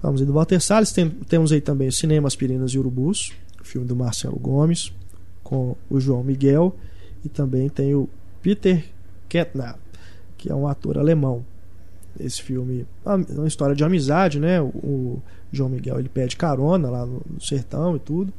Falamos 0.00 0.20
aí 0.20 0.26
do 0.26 0.32
Walter 0.32 0.60
Salles, 0.60 0.92
tem- 0.92 1.10
temos 1.10 1.52
aí 1.52 1.60
também 1.60 1.88
o 1.88 1.92
Cinema 1.92 2.26
Aspirinas 2.26 2.72
e 2.72 2.78
Urubus, 2.78 3.32
o 3.60 3.64
filme 3.64 3.86
do 3.86 3.94
Marcelo 3.94 4.38
Gomes, 4.38 4.92
com 5.44 5.76
o 5.90 6.00
João 6.00 6.22
Miguel, 6.24 6.74
e 7.24 7.28
também 7.28 7.68
tem 7.68 7.94
o 7.94 8.08
Peter 8.40 8.84
Kettner, 9.28 9.74
que 10.38 10.50
é 10.50 10.54
um 10.54 10.66
ator 10.66 10.96
alemão. 10.96 11.44
Esse 12.18 12.42
filme 12.42 12.86
é 13.04 13.10
uma 13.38 13.46
história 13.46 13.74
de 13.74 13.84
amizade, 13.84 14.40
né? 14.40 14.60
O, 14.60 14.66
o 14.68 15.22
João 15.52 15.68
Miguel 15.68 15.98
ele 15.98 16.08
pede 16.08 16.36
carona 16.36 16.88
lá 16.88 17.04
no, 17.06 17.22
no 17.30 17.40
sertão 17.40 17.94
e 17.96 17.98
tudo. 17.98 18.32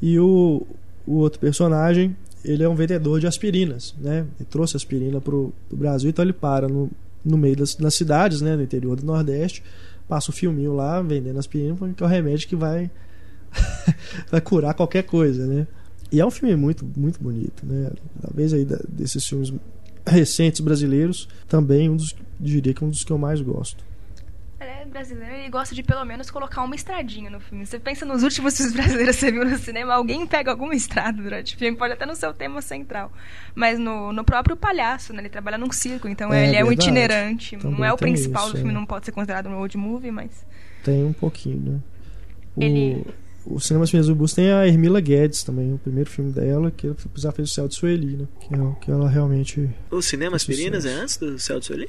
E 0.00 0.18
o, 0.18 0.66
o 1.06 1.14
outro 1.16 1.38
personagem, 1.40 2.16
ele 2.44 2.62
é 2.62 2.68
um 2.68 2.74
vendedor 2.74 3.18
de 3.20 3.26
aspirinas, 3.26 3.94
né? 4.00 4.24
Ele 4.38 4.48
trouxe 4.48 4.76
aspirina 4.76 5.20
pro, 5.20 5.52
pro 5.68 5.76
Brasil, 5.76 6.08
então 6.10 6.24
ele 6.24 6.32
para 6.32 6.68
no, 6.68 6.90
no 7.24 7.36
meio 7.36 7.56
das, 7.56 7.74
das 7.74 7.94
cidades, 7.94 8.40
né? 8.40 8.56
No 8.56 8.62
interior 8.62 8.96
do 8.96 9.04
Nordeste, 9.04 9.62
passa 10.08 10.30
o 10.30 10.34
filminho 10.34 10.74
lá 10.74 11.00
vendendo 11.02 11.38
aspirina, 11.38 11.74
porque 11.74 12.02
é 12.02 12.06
o 12.06 12.08
remédio 12.08 12.48
que 12.48 12.56
vai 12.56 12.90
vai 14.30 14.40
curar 14.40 14.74
qualquer 14.74 15.04
coisa, 15.04 15.46
né? 15.46 15.66
E 16.10 16.20
é 16.20 16.26
um 16.26 16.30
filme 16.30 16.54
muito, 16.54 16.84
muito 16.96 17.20
bonito, 17.20 17.64
né? 17.66 17.90
Talvez 18.20 18.52
aí 18.52 18.66
desses 18.88 19.26
filmes 19.26 19.52
recentes 20.06 20.60
brasileiros, 20.60 21.28
também 21.48 21.90
um 21.90 21.96
dos, 21.96 22.14
diria 22.38 22.72
que 22.72 22.84
um 22.84 22.90
dos 22.90 23.02
que 23.02 23.12
eu 23.12 23.18
mais 23.18 23.40
gosto. 23.40 23.84
Ele 24.66 24.82
é 24.82 24.84
brasileiro 24.84 25.34
ele 25.34 25.48
gosta 25.48 25.74
de 25.74 25.82
pelo 25.82 26.04
menos 26.04 26.30
colocar 26.30 26.62
uma 26.62 26.74
estradinha 26.74 27.30
no 27.30 27.38
filme. 27.40 27.64
Você 27.64 27.78
pensa 27.78 28.04
nos 28.04 28.22
últimos 28.22 28.56
filmes 28.56 28.74
brasileiros 28.74 29.14
que 29.16 29.20
você 29.20 29.30
viu 29.32 29.44
no 29.44 29.56
cinema, 29.58 29.94
alguém 29.94 30.26
pega 30.26 30.50
alguma 30.50 30.74
estrada 30.74 31.22
durante 31.22 31.54
o 31.54 31.58
filme, 31.58 31.76
pode 31.76 31.92
até 31.92 32.04
no 32.04 32.16
seu 32.16 32.32
tema 32.34 32.60
central. 32.60 33.12
Mas 33.54 33.78
no, 33.78 34.12
no 34.12 34.24
próprio 34.24 34.56
palhaço, 34.56 35.12
né? 35.12 35.20
Ele 35.20 35.28
trabalha 35.28 35.56
num 35.58 35.70
circo, 35.70 36.08
então 36.08 36.32
É, 36.32 36.48
ele 36.48 36.56
é 36.56 36.64
um 36.64 36.72
itinerante. 36.72 37.56
Também 37.56 37.78
não 37.78 37.84
é 37.84 37.92
o 37.92 37.96
principal 37.96 38.44
isso, 38.44 38.52
do 38.54 38.56
filme, 38.58 38.72
é. 38.72 38.74
não 38.74 38.84
pode 38.86 39.06
ser 39.06 39.12
considerado 39.12 39.48
um 39.48 39.56
road 39.56 39.76
movie, 39.76 40.10
mas. 40.10 40.44
Tem 40.82 41.04
um 41.04 41.12
pouquinho, 41.12 41.60
né? 41.72 41.80
O, 42.56 42.62
Ele- 42.62 43.06
o 43.44 43.60
Cinema 43.60 43.84
Aspirinas 43.84 44.08
do 44.08 44.14
Bus 44.16 44.32
tem 44.32 44.50
a 44.50 44.66
Hermila 44.66 45.00
Guedes 45.00 45.44
também, 45.44 45.72
o 45.72 45.78
primeiro 45.78 46.10
filme 46.10 46.32
dela, 46.32 46.70
que 46.72 46.92
já 47.14 47.30
fez 47.30 47.50
o 47.50 47.54
Céu 47.54 47.68
de 47.68 47.76
Sueli, 47.76 48.16
né? 48.16 48.26
Que, 48.40 48.54
é, 48.54 48.58
que 48.80 48.90
ela 48.90 49.08
realmente. 49.08 49.70
O 49.90 50.02
cinema 50.02 50.34
Aspirinas 50.34 50.84
é 50.84 50.92
antes 50.92 51.16
do 51.18 51.38
Céu 51.38 51.60
de 51.60 51.66
Sueli? 51.66 51.88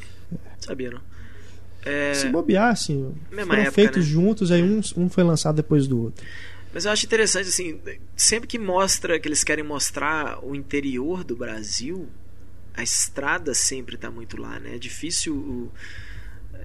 Sabia, 0.60 0.92
não? 0.92 1.17
É, 1.86 2.14
Se 2.14 2.30
bobear, 2.30 2.72
assim, 2.72 3.14
Mesma 3.32 3.46
foram 3.48 3.62
época, 3.62 3.72
feitos 3.76 4.06
né? 4.06 4.12
juntos, 4.12 4.52
aí 4.52 4.62
um, 4.64 4.82
um 4.98 5.10
foi 5.10 5.24
lançado 5.24 5.56
depois 5.56 5.88
do 5.88 6.02
outro. 6.02 6.26
Mas 6.74 6.86
eu 6.86 6.92
acho 6.92 7.06
interessante, 7.06 7.48
assim, 7.50 7.80
sempre 8.16 8.48
que 8.48 8.60
mostra, 8.60 9.20
que 9.20 9.28
eles 9.28 9.44
querem 9.44 9.64
mostrar 9.64 10.44
o 10.46 10.54
interior 10.56 11.24
do 11.24 11.36
Brasil, 11.36 12.08
a 12.74 12.84
estrada 12.84 13.54
sempre 13.54 13.96
está 13.96 14.12
muito 14.12 14.40
lá, 14.40 14.60
né? 14.60 14.76
É 14.76 14.78
difícil. 14.78 15.36
o- 15.36 15.72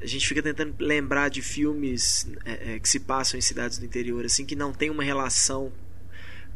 a 0.01 0.07
gente 0.07 0.27
fica 0.27 0.43
tentando 0.43 0.75
lembrar 0.81 1.29
de 1.29 1.41
filmes 1.41 2.27
é, 2.45 2.75
é, 2.75 2.79
que 2.81 2.89
se 2.89 2.99
passam 2.99 3.39
em 3.39 3.41
cidades 3.41 3.79
do 3.79 3.85
interior, 3.85 4.25
assim, 4.25 4.45
que 4.45 4.57
não 4.57 4.73
tem 4.73 4.91
uma 4.91 5.05
relação 5.05 5.71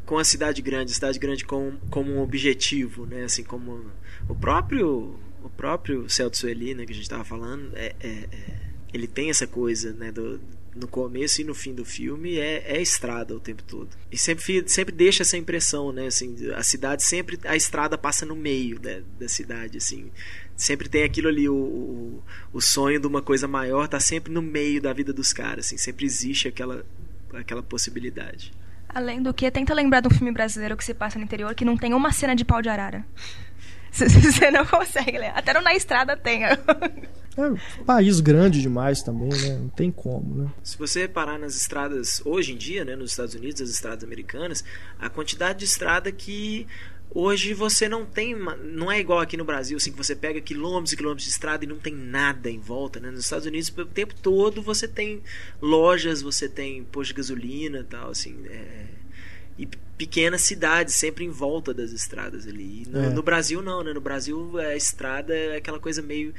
com 0.05 0.19
a 0.19 0.25
cidade 0.25 0.61
grande, 0.63 0.91
a 0.91 0.95
cidade 0.95 1.19
grande 1.19 1.45
como, 1.45 1.79
como 1.91 2.13
um 2.13 2.21
objetivo, 2.21 3.07
né? 3.07 3.25
Assim, 3.25 3.45
como 3.45 3.87
o 4.29 4.35
próprio 4.35 5.17
o 5.47 5.51
próprio 5.51 6.09
Celso 6.09 6.41
Sueli, 6.41 6.75
né, 6.75 6.85
que 6.85 6.93
a 6.93 6.95
gente 6.95 7.05
estava 7.05 7.25
falando, 7.25 7.71
é, 7.75 7.95
é- 8.01 8.09
é- 8.09 8.57
ele 8.93 9.07
tem 9.07 9.31
essa 9.31 9.47
coisa, 9.47 9.93
né, 9.93 10.11
do, 10.11 10.41
no 10.75 10.89
começo 10.89 11.41
e 11.41 11.45
no 11.45 11.55
fim 11.55 11.75
do 11.75 11.85
filme 11.85 12.39
é, 12.39 12.65
é 12.67 12.83
estrada 12.83 13.35
o 13.35 13.41
tempo 13.41 13.63
todo. 13.63 13.89
E 14.11 14.19
sempre, 14.19 14.65
sempre 14.69 14.95
deixa 14.95 15.23
essa 15.23 15.37
impressão, 15.37 15.93
né? 15.93 16.07
Assim, 16.07 16.37
a 16.55 16.63
cidade 16.63 17.03
sempre. 17.03 17.39
A 17.45 17.57
estrada 17.57 17.97
passa 17.97 18.27
no 18.27 18.37
meio 18.37 18.79
da, 18.79 19.01
da 19.19 19.29
cidade, 19.29 19.79
assim. 19.79 20.11
Sempre 20.55 20.89
tem 20.89 21.03
aquilo 21.03 21.29
ali, 21.29 21.49
o, 21.49 21.55
o, 21.55 22.23
o 22.53 22.61
sonho 22.61 23.01
de 23.01 23.07
uma 23.07 23.23
coisa 23.23 23.49
maior 23.49 23.89
tá 23.89 23.99
sempre 24.01 24.33
no 24.33 24.43
meio 24.43 24.81
da 24.81 24.93
vida 24.93 25.13
dos 25.13 25.33
caras, 25.33 25.67
assim. 25.67 25.79
Sempre 25.79 26.05
existe 26.05 26.49
aquela, 26.49 26.85
aquela 27.33 27.63
possibilidade. 27.63 28.53
Além 28.89 29.23
do 29.23 29.35
que, 29.35 29.51
tenta 29.51 29.75
lembrar 29.75 30.01
de 30.01 30.09
um 30.09 30.11
filme 30.11 30.33
brasileiro 30.33 30.77
que 30.77 30.85
se 30.85 30.95
passa 30.95 31.19
no 31.19 31.25
interior 31.25 31.55
que 31.55 31.65
não 31.65 31.77
tem 31.77 31.93
uma 31.93 32.13
cena 32.13 32.35
de 32.35 32.45
pau 32.45 32.63
de 32.63 32.69
arara. 32.69 33.05
Você 34.21 34.51
não 34.51 34.67
consegue 34.67 35.19
ler. 35.19 35.33
Até 35.35 35.59
Na 35.61 35.75
Estrada 35.75 36.17
tem. 36.17 36.45
É 36.45 36.59
um 37.39 37.57
país 37.85 38.21
grande 38.21 38.63
demais 38.63 39.03
também, 39.03 39.29
né? 39.29 39.59
Não 39.61 39.69
tem 39.69 39.91
como, 39.91 40.43
né? 40.43 40.51
Se 40.63 40.79
você 40.79 41.01
reparar 41.01 41.39
nas 41.39 41.55
estradas 41.55 42.23
hoje 42.25 42.53
em 42.53 42.57
dia, 42.57 42.85
né, 42.85 42.97
nos 42.97 43.11
Estados 43.11 43.35
Unidos, 43.35 43.61
as 43.61 43.69
estradas 43.69 44.03
americanas, 44.03 44.65
a 44.99 45.11
quantidade 45.11 45.59
de 45.59 45.67
estrada 45.67 46.11
que 46.11 46.67
hoje 47.11 47.53
você 47.53 47.89
não 47.89 48.05
tem, 48.05 48.35
não 48.63 48.91
é 48.91 48.99
igual 49.01 49.21
aqui 49.21 49.37
no 49.37 49.45
Brasil, 49.45 49.77
assim 49.77 49.91
que 49.91 49.99
você 49.99 50.17
pega 50.17 50.41
quilômetros 50.41 50.93
e 50.93 50.97
quilômetros 50.97 51.25
de 51.25 51.31
estrada 51.31 51.65
e 51.65 51.69
não 51.69 51.79
tem 51.79 51.95
nada 51.95 52.51
em 52.51 52.59
volta, 52.59 53.01
né? 53.01 53.11
Nos 53.11 53.25
Estados 53.25 53.47
Unidos, 53.47 53.73
o 53.77 53.85
tempo 53.85 54.15
todo 54.15 54.63
você 54.63 54.89
tem 54.89 55.23
lojas, 55.61 56.23
você 56.23 56.49
tem 56.49 56.85
posto 56.85 57.09
de 57.09 57.15
gasolina, 57.15 57.81
e 57.81 57.85
tal, 57.85 58.11
assim, 58.11 58.37
é, 58.47 58.87
e 59.59 59.67
pequenas 59.97 60.43
cidades 60.43 60.95
sempre 60.95 61.25
em 61.25 61.31
volta 61.31 61.73
das 61.73 61.91
estradas 61.93 62.47
ali. 62.47 62.83
E 62.83 62.89
no, 62.89 62.99
É. 62.99 63.11
no 63.11 63.23
Brasil 63.23 63.63
não, 63.63 63.83
né? 63.83 63.93
No 63.93 64.01
Brasil 64.01 64.59
a 64.59 64.77
estrada 64.77 65.35
é 65.35 65.57
aquela 65.57 65.79
coisa 65.81 66.03
meio 66.03 66.35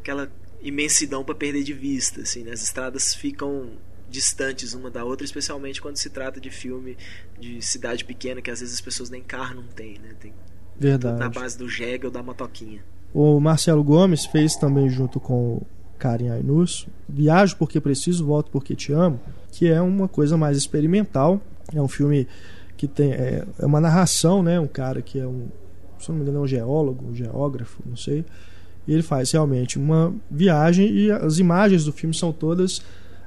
aquela 0.00 0.30
imensidão 0.62 1.22
para 1.24 1.34
perder 1.34 1.62
de 1.62 1.72
vista, 1.72 2.22
assim, 2.22 2.42
né? 2.44 2.52
As 2.52 2.62
estradas 2.62 3.14
ficam 3.14 3.70
distantes 4.10 4.72
uma 4.72 4.90
da 4.90 5.04
outra, 5.04 5.24
especialmente 5.24 5.82
quando 5.82 5.96
se 5.98 6.08
trata 6.08 6.40
de 6.40 6.50
filme 6.50 6.96
de 7.38 7.60
cidade 7.60 8.04
pequena, 8.04 8.40
que 8.40 8.50
às 8.50 8.60
vezes 8.60 8.74
as 8.74 8.80
pessoas 8.80 9.10
nem 9.10 9.22
carro 9.22 9.56
não 9.56 9.64
têm, 9.64 9.98
né? 9.98 10.14
Tem 10.18 10.32
tudo 10.32 10.40
na 10.80 10.88
Verdade. 11.18 11.34
base 11.38 11.58
do 11.58 11.68
jegue 11.68 12.06
ou 12.06 12.10
da 12.12 12.22
motoquinha. 12.22 12.82
O 13.12 13.38
Marcelo 13.40 13.82
Gomes 13.84 14.24
fez 14.26 14.56
também 14.56 14.88
junto 14.88 15.18
com 15.20 15.56
o 15.56 15.66
Karen 15.98 16.30
Ainus 16.30 16.86
Viajo 17.08 17.56
porque 17.56 17.80
preciso, 17.80 18.24
volto 18.24 18.50
porque 18.50 18.74
te 18.76 18.92
amo, 18.92 19.20
que 19.52 19.68
é 19.68 19.80
uma 19.80 20.08
coisa 20.08 20.36
mais 20.36 20.56
experimental. 20.56 21.40
É 21.74 21.80
um 21.82 21.88
filme 21.88 22.26
que 22.76 22.86
tem 22.86 23.12
é, 23.12 23.44
é 23.58 23.66
uma 23.66 23.80
narração, 23.80 24.42
né? 24.42 24.58
Um 24.60 24.66
cara 24.68 25.02
que 25.02 25.18
é 25.18 25.26
um, 25.26 25.46
se 25.98 26.08
não 26.10 26.16
me 26.16 26.22
engano, 26.22 26.38
é 26.38 26.42
um 26.42 26.46
geólogo, 26.46 27.04
um 27.10 27.14
geógrafo, 27.14 27.82
não 27.84 27.96
sei. 27.96 28.24
E 28.86 28.92
ele 28.92 29.02
faz 29.02 29.30
realmente 29.32 29.78
uma 29.78 30.14
viagem 30.30 30.90
e 30.90 31.10
as 31.10 31.38
imagens 31.38 31.84
do 31.84 31.92
filme 31.92 32.14
são 32.14 32.32
todas 32.32 32.80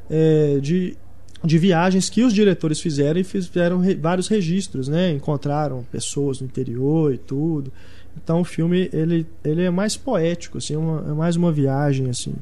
é, 0.09 0.59
de 0.61 0.97
de 1.43 1.57
viagens 1.57 2.07
que 2.07 2.23
os 2.23 2.33
diretores 2.33 2.79
fizeram 2.79 3.19
e 3.19 3.23
fizeram 3.23 3.79
re- 3.79 3.95
vários 3.95 4.27
registros, 4.27 4.87
né? 4.87 5.09
Encontraram 5.11 5.83
pessoas 5.91 6.39
no 6.39 6.45
interior 6.45 7.11
e 7.11 7.17
tudo. 7.17 7.73
Então 8.15 8.41
o 8.41 8.43
filme 8.43 8.87
ele, 8.93 9.25
ele 9.43 9.63
é 9.63 9.71
mais 9.71 9.97
poético, 9.97 10.59
assim, 10.59 10.75
é 10.75 10.77
uma- 10.77 11.03
é 11.09 11.13
mais 11.15 11.35
uma 11.35 11.51
viagem 11.51 12.11
assim 12.11 12.35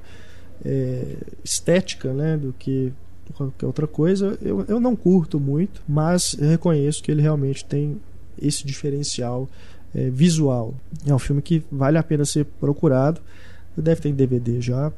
é, 0.65 1.15
estética, 1.45 2.11
né? 2.13 2.35
Do 2.35 2.53
que 2.59 2.91
qualquer 3.33 3.65
outra 3.65 3.87
coisa. 3.87 4.37
Eu, 4.41 4.65
eu 4.67 4.79
não 4.79 4.95
curto 4.95 5.39
muito, 5.39 5.81
mas 5.87 6.33
reconheço 6.33 7.03
que 7.03 7.11
ele 7.11 7.21
realmente 7.21 7.65
tem 7.65 7.99
esse 8.41 8.65
diferencial 8.65 9.49
é, 9.93 10.09
visual. 10.09 10.73
É 11.05 11.13
um 11.13 11.19
filme 11.19 11.41
que 11.41 11.63
vale 11.71 11.97
a 11.97 12.03
pena 12.03 12.25
ser 12.25 12.45
procurado. 12.59 13.21
Deve 13.75 14.01
ter 14.01 14.09
em 14.09 14.13
DVD 14.13 14.59
já, 14.59 14.91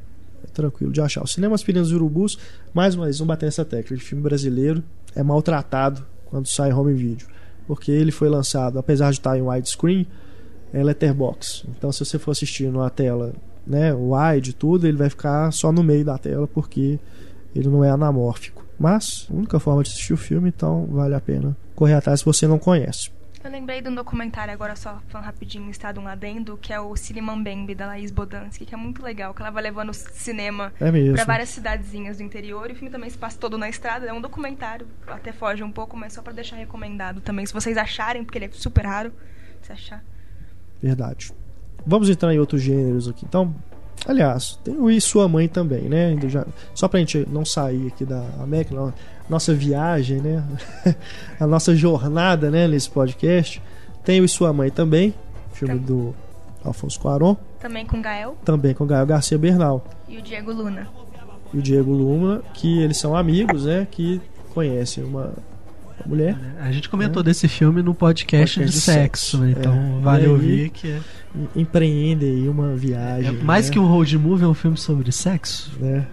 é 0.43 0.47
tranquilo 0.53 0.91
de 0.91 1.01
achar. 1.01 1.23
O 1.23 1.27
Cinema 1.27 1.53
Aspirinas 1.53 1.89
e 1.89 1.95
Urubus, 1.95 2.37
mais 2.73 2.95
uma 2.95 3.05
vez, 3.05 3.19
vamos 3.19 3.27
bater 3.27 3.47
essa 3.47 3.63
tecla 3.63 3.95
de 3.95 4.03
filme 4.03 4.23
brasileiro, 4.23 4.83
é 5.15 5.21
maltratado 5.21 6.03
quando 6.25 6.47
sai 6.47 6.73
home 6.73 6.93
video. 6.93 7.27
Porque 7.67 7.91
ele 7.91 8.11
foi 8.11 8.27
lançado, 8.27 8.79
apesar 8.79 9.11
de 9.11 9.19
estar 9.19 9.37
em 9.37 9.41
widescreen, 9.41 10.07
é 10.73 10.83
letterbox. 10.83 11.63
Então, 11.77 11.91
se 11.91 12.03
você 12.03 12.17
for 12.17 12.31
assistir 12.31 12.69
numa 12.69 12.89
tela 12.89 13.33
né, 13.67 13.93
wide 13.93 14.53
tudo, 14.53 14.87
ele 14.87 14.97
vai 14.97 15.09
ficar 15.09 15.51
só 15.51 15.71
no 15.71 15.83
meio 15.83 16.03
da 16.03 16.17
tela 16.17 16.47
porque 16.47 16.99
ele 17.55 17.69
não 17.69 17.83
é 17.83 17.89
anamórfico. 17.89 18.65
Mas, 18.79 19.27
única 19.29 19.59
forma 19.59 19.83
de 19.83 19.89
assistir 19.89 20.13
o 20.13 20.17
filme, 20.17 20.49
então 20.49 20.87
vale 20.87 21.13
a 21.13 21.21
pena 21.21 21.55
correr 21.75 21.93
atrás 21.93 22.19
se 22.19 22.25
você 22.25 22.47
não 22.47 22.57
conhece. 22.57 23.11
Eu 23.43 23.49
lembrei 23.49 23.81
de 23.81 23.89
um 23.89 23.95
documentário 23.95 24.53
agora, 24.53 24.75
só 24.75 25.01
falando 25.07 25.25
rapidinho, 25.25 25.69
estado 25.71 25.99
um 25.99 26.07
adendo, 26.07 26.57
que 26.57 26.71
é 26.71 26.79
o 26.79 26.95
Cine 26.95 27.21
Mambembe, 27.21 27.73
da 27.73 27.87
Laís 27.87 28.11
Bodansky, 28.11 28.67
que 28.67 28.75
é 28.75 28.77
muito 28.77 29.01
legal, 29.01 29.33
que 29.33 29.41
ela 29.41 29.49
vai 29.49 29.63
levando 29.63 29.89
o 29.89 29.93
cinema 29.93 30.71
É 30.79 30.91
pra 31.13 31.23
várias 31.25 31.49
cidadezinhas 31.49 32.17
do 32.17 32.23
interior. 32.23 32.69
E 32.69 32.73
o 32.73 32.75
filme 32.75 32.91
também 32.91 33.09
se 33.09 33.17
passa 33.17 33.39
todo 33.39 33.57
na 33.57 33.67
estrada. 33.67 34.05
É 34.05 34.13
um 34.13 34.21
documentário, 34.21 34.85
até 35.07 35.31
foge 35.31 35.63
um 35.63 35.71
pouco, 35.71 35.97
mas 35.97 36.13
só 36.13 36.21
pra 36.21 36.33
deixar 36.33 36.55
recomendado 36.55 37.19
também. 37.19 37.43
Se 37.43 37.53
vocês 37.53 37.77
acharem, 37.77 38.23
porque 38.23 38.37
ele 38.37 38.45
é 38.45 38.49
super 38.51 38.85
raro, 38.85 39.11
se 39.63 39.71
achar. 39.71 40.03
Verdade. 40.79 41.33
Vamos 41.83 42.09
entrar 42.09 42.31
em 42.31 42.39
outros 42.39 42.61
gêneros 42.61 43.07
aqui. 43.07 43.25
Então, 43.25 43.55
aliás, 44.07 44.59
tem 44.63 44.75
o 44.75 44.89
E 44.89 44.99
Sua 44.99 45.27
Mãe 45.27 45.47
também, 45.47 45.83
né? 45.83 46.17
Já, 46.27 46.45
só 46.73 46.87
pra 46.87 46.99
gente 46.99 47.27
não 47.31 47.45
sair 47.45 47.87
aqui 47.87 48.05
da 48.05 48.23
América, 48.41 48.73
não, 48.75 48.93
nossa 49.29 49.53
viagem, 49.53 50.19
né? 50.21 50.43
a 51.39 51.47
nossa 51.47 51.75
jornada, 51.75 52.49
né, 52.51 52.67
nesse 52.67 52.89
podcast. 52.89 53.61
Tem 54.03 54.19
o 54.21 54.25
E 54.25 54.27
Sua 54.29 54.51
Mãe 54.51 54.69
também, 54.69 55.13
filme 55.53 55.79
Tá. 55.79 55.85
do 55.85 56.15
Alfonso 56.63 56.99
Cuarón, 56.99 57.35
Também 57.59 57.85
com 57.85 58.01
Gael 58.01 58.35
também 58.45 58.73
com 58.73 58.85
Gael 58.85 59.05
Garcia 59.05 59.37
Bernal 59.37 59.83
e 60.07 60.17
o 60.17 60.21
Diego 60.21 60.51
Luna. 60.51 60.87
e 61.53 61.57
o 61.57 61.61
Diego 61.61 61.91
Luna, 61.91 62.41
que 62.53 62.81
eles 62.81 62.97
são 62.97 63.15
amigos, 63.15 63.65
né? 63.65 63.87
Que 63.89 64.21
conhecem 64.53 65.03
uma, 65.03 65.33
uma 66.05 66.09
mulher, 66.15 66.35
A 66.59 66.71
gente 66.71 66.89
comentou 66.89 67.21
desse 67.23 67.47
filme 67.47 67.81
no 67.81 67.93
podcast, 67.93 68.59
Podcast 68.59 68.59
de 68.59 68.71
de 68.79 68.81
sexo, 68.81 69.25
sexo, 69.25 69.37
né? 69.39 69.49
é. 69.49 69.51
Então 69.51 69.99
vale 70.01 70.23
aí- 70.23 70.29
ouvir 70.29 70.69
que 70.69 70.87
é, 70.89 70.99
empreende 71.55 72.25
aí 72.25 72.47
uma 72.49 72.73
é 72.73 72.75
viagem. 72.75 73.31
mais 73.43 73.67
né? 73.67 73.73
que 73.73 73.79
um 73.79 73.85
road 73.87 74.17
movie, 74.17 74.43
é 74.43 74.47
um 74.47 74.53
filme 74.53 74.77
sobre 74.77 75.11
sexo. 75.11 75.71
né? 75.79 76.05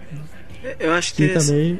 Eu 0.78 0.92
acho 0.92 1.14
que 1.14 1.28
que 1.28 1.34
também 1.34 1.78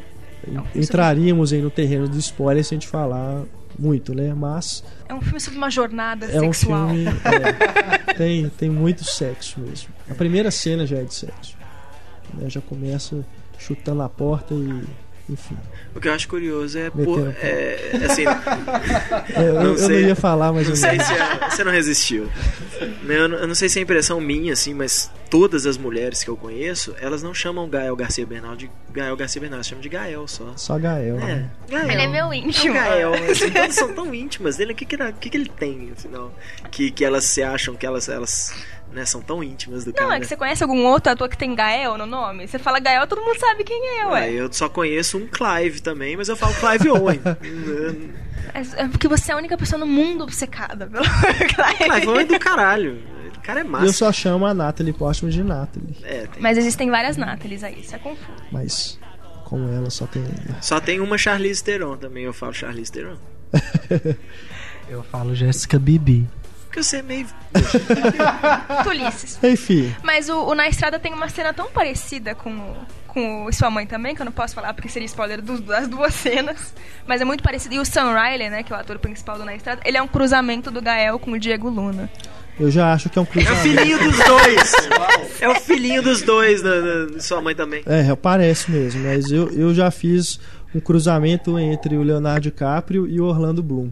entraríamos 0.74 1.52
aí 1.52 1.60
no 1.60 1.70
terreno 1.70 2.08
do 2.08 2.18
spoiler 2.18 2.64
se 2.64 2.74
a 2.74 2.76
gente 2.76 2.88
falar 2.88 3.42
muito, 3.78 4.14
né? 4.14 4.32
Mas 4.34 4.82
É 5.08 5.14
um 5.14 5.20
filme 5.20 5.40
sobre 5.40 5.58
uma 5.58 5.70
jornada 5.70 6.26
é 6.26 6.40
um 6.40 6.52
sexual. 6.52 6.88
filme. 6.88 7.04
é, 8.08 8.14
tem, 8.14 8.48
tem 8.50 8.70
muito 8.70 9.04
sexo 9.04 9.60
mesmo. 9.60 9.88
A 10.10 10.14
primeira 10.14 10.50
cena 10.50 10.86
já 10.86 10.96
é 10.98 11.04
de 11.04 11.14
sexo. 11.14 11.56
né? 12.34 12.48
Já 12.48 12.60
começa 12.60 13.24
chutando 13.58 14.02
a 14.02 14.08
porta 14.08 14.54
e. 14.54 14.82
Enfim. 15.28 15.56
o 15.94 16.00
que 16.00 16.08
eu 16.08 16.12
acho 16.14 16.26
curioso 16.28 16.78
é, 16.78 16.88
por, 16.90 17.28
é 17.42 17.90
assim, 18.08 18.24
eu, 19.36 19.44
eu 19.76 19.88
não 19.88 20.00
ia 20.00 20.14
falar, 20.16 20.52
mas 20.52 20.68
não 20.68 20.76
sei 20.76 20.98
se 21.00 21.12
é- 21.12 21.50
você 21.50 21.64
não 21.64 21.72
resistiu. 21.72 22.28
Eu, 23.06 23.28
não- 23.28 23.38
eu 23.38 23.46
não 23.48 23.54
sei 23.54 23.68
se 23.68 23.78
é 23.78 23.82
impressão 23.82 24.20
minha, 24.20 24.52
assim, 24.52 24.72
mas 24.74 25.10
todas 25.30 25.66
as 25.66 25.76
mulheres 25.76 26.22
que 26.22 26.30
eu 26.30 26.36
conheço, 26.36 26.94
elas 27.00 27.22
não 27.22 27.34
chamam 27.34 27.68
Gael 27.68 27.94
Garcia 27.94 28.26
Bernal 28.26 28.56
de 28.56 28.70
Gael 28.90 29.16
Garcia 29.16 29.40
Bernal, 29.40 29.58
elas 29.58 29.66
chamam 29.66 29.82
de 29.82 29.88
Gael 29.88 30.26
só. 30.26 30.52
Só 30.56 30.78
Gael. 30.78 31.18
É, 31.18 31.24
né? 31.24 31.50
Gael. 31.68 31.90
Ele 31.90 32.02
é 32.02 32.06
meu 32.06 32.32
íntimo. 32.32 32.76
É 32.76 33.06
o 33.06 33.10
Gael, 33.12 33.14
assim, 33.30 33.50
todas 33.50 33.74
são 33.74 33.94
tão 33.94 34.14
íntimas 34.14 34.56
dele. 34.56 34.72
O 34.72 34.76
que, 34.76 34.84
que, 34.86 34.96
que, 34.96 35.30
que 35.30 35.36
ele 35.36 35.48
tem, 35.48 35.92
afinal? 35.96 36.32
Que, 36.70 36.90
que 36.90 37.04
elas 37.04 37.24
se 37.24 37.42
acham 37.42 37.74
que 37.74 37.84
elas, 37.86 38.08
elas 38.08 38.54
né, 38.92 39.04
são 39.04 39.20
tão 39.20 39.42
íntimas 39.42 39.84
do 39.84 39.88
Não, 39.88 39.94
cara. 39.94 40.16
é 40.16 40.20
que 40.20 40.26
você 40.26 40.36
conhece 40.36 40.62
algum 40.62 40.84
outro 40.86 41.12
ator 41.12 41.28
que 41.28 41.36
tem 41.36 41.54
Gael 41.54 41.98
no 41.98 42.06
nome? 42.06 42.46
Você 42.48 42.58
fala 42.58 42.80
Gael, 42.80 43.06
todo 43.06 43.20
mundo 43.20 43.38
sabe 43.38 43.64
quem 43.64 43.98
é, 43.98 44.02
Ah, 44.02 44.08
ué. 44.08 44.32
eu 44.32 44.52
só 44.52 44.68
conheço 44.68 45.18
um 45.18 45.26
Clive 45.26 45.80
também, 45.80 46.16
mas 46.16 46.28
eu 46.28 46.36
falo 46.36 46.54
Clive 46.54 46.90
Owen. 46.90 47.20
É, 48.54 48.84
é 48.84 48.88
porque 48.88 49.06
você 49.06 49.30
é 49.30 49.34
a 49.34 49.36
única 49.36 49.58
pessoa 49.58 49.78
no 49.78 49.86
mundo 49.86 50.24
obcecada 50.24 50.86
pelo 50.86 51.04
Clive 51.84 52.08
Owen 52.08 52.20
é 52.22 52.24
do 52.24 52.38
caralho. 52.38 52.98
O 53.48 53.50
cara 53.50 53.60
é 53.60 53.62
E 53.62 53.66
eu 53.66 53.70
massa. 53.70 53.92
só 53.94 54.12
chamo 54.12 54.44
a 54.44 54.52
Natalie 54.52 54.92
Portman 54.92 55.30
de 55.30 55.42
Natalie. 55.42 55.96
É, 56.04 56.26
tem- 56.26 56.42
Mas 56.42 56.58
existem 56.58 56.90
várias 56.90 57.16
Nathalies 57.16 57.64
aí, 57.64 57.80
isso 57.80 57.94
é 57.94 57.98
confuso. 57.98 58.30
Mas 58.52 58.98
com 59.44 59.66
ela 59.72 59.88
só 59.88 60.06
tem. 60.06 60.22
Só 60.60 60.78
tem 60.80 61.00
uma 61.00 61.16
Charlize 61.16 61.64
Theron 61.64 61.96
também, 61.96 62.24
eu 62.24 62.34
falo 62.34 62.52
Charlize 62.52 62.92
Theron. 62.92 63.16
Eu 64.90 65.02
falo 65.02 65.34
Jessica 65.34 65.78
Bibi. 65.78 66.26
Porque 66.66 66.82
você 66.82 66.98
é 66.98 67.02
meio. 67.02 67.26
Tolices. 68.84 69.38
Enfim, 69.42 69.94
Mas 70.02 70.28
o, 70.28 70.44
o 70.46 70.54
Na 70.54 70.68
Estrada 70.68 70.98
tem 70.98 71.12
uma 71.12 71.28
cena 71.28 71.52
tão 71.52 71.70
parecida 71.70 72.34
com, 72.34 72.50
o- 72.54 72.76
com 73.06 73.44
o 73.46 73.52
Sua 73.52 73.70
Mãe 73.70 73.86
também, 73.86 74.14
que 74.14 74.22
eu 74.22 74.24
não 74.26 74.32
posso 74.32 74.54
falar 74.54 74.72
porque 74.74 74.88
seria 74.88 75.06
spoiler 75.06 75.40
dos- 75.42 75.60
das 75.60 75.88
duas 75.88 76.12
cenas. 76.14 76.72
Mas 77.06 77.20
é 77.20 77.24
muito 77.24 77.42
parecido. 77.42 77.74
E 77.74 77.78
o 77.78 77.84
Sam 77.84 78.12
Riley, 78.18 78.48
né, 78.50 78.62
que 78.62 78.72
é 78.72 78.76
o 78.76 78.78
ator 78.78 78.98
principal 78.98 79.36
do 79.38 79.44
Na 79.44 79.54
Estrada, 79.54 79.80
ele 79.84 79.96
é 79.96 80.02
um 80.02 80.08
cruzamento 80.08 80.70
do 80.70 80.80
Gael 80.80 81.18
com 81.18 81.32
o 81.32 81.38
Diego 81.38 81.68
Luna. 81.68 82.10
Eu 82.58 82.70
já 82.70 82.92
acho 82.92 83.08
que 83.08 83.18
é 83.18 83.22
um 83.22 83.24
É 83.24 83.28
o 83.28 83.30
cruzamento. 83.30 83.62
filhinho 83.62 83.98
dos 83.98 84.16
dois! 84.24 84.72
É 85.40 85.48
o 85.48 85.54
filhinho 85.56 86.02
dos 86.02 86.22
dois, 86.22 86.60
da, 86.62 86.80
da- 86.80 87.04
da 87.06 87.20
sua 87.20 87.40
mãe 87.40 87.54
também. 87.54 87.82
É, 87.86 88.14
parece 88.16 88.70
mesmo, 88.70 89.04
mas 89.04 89.30
eu, 89.30 89.48
eu 89.50 89.72
já 89.74 89.90
fiz 89.90 90.40
um 90.74 90.80
cruzamento 90.80 91.58
entre 91.58 91.96
o 91.96 92.02
Leonardo 92.02 92.40
DiCaprio 92.42 93.06
e 93.06 93.20
o 93.20 93.24
Orlando 93.24 93.62
Bloom. 93.62 93.90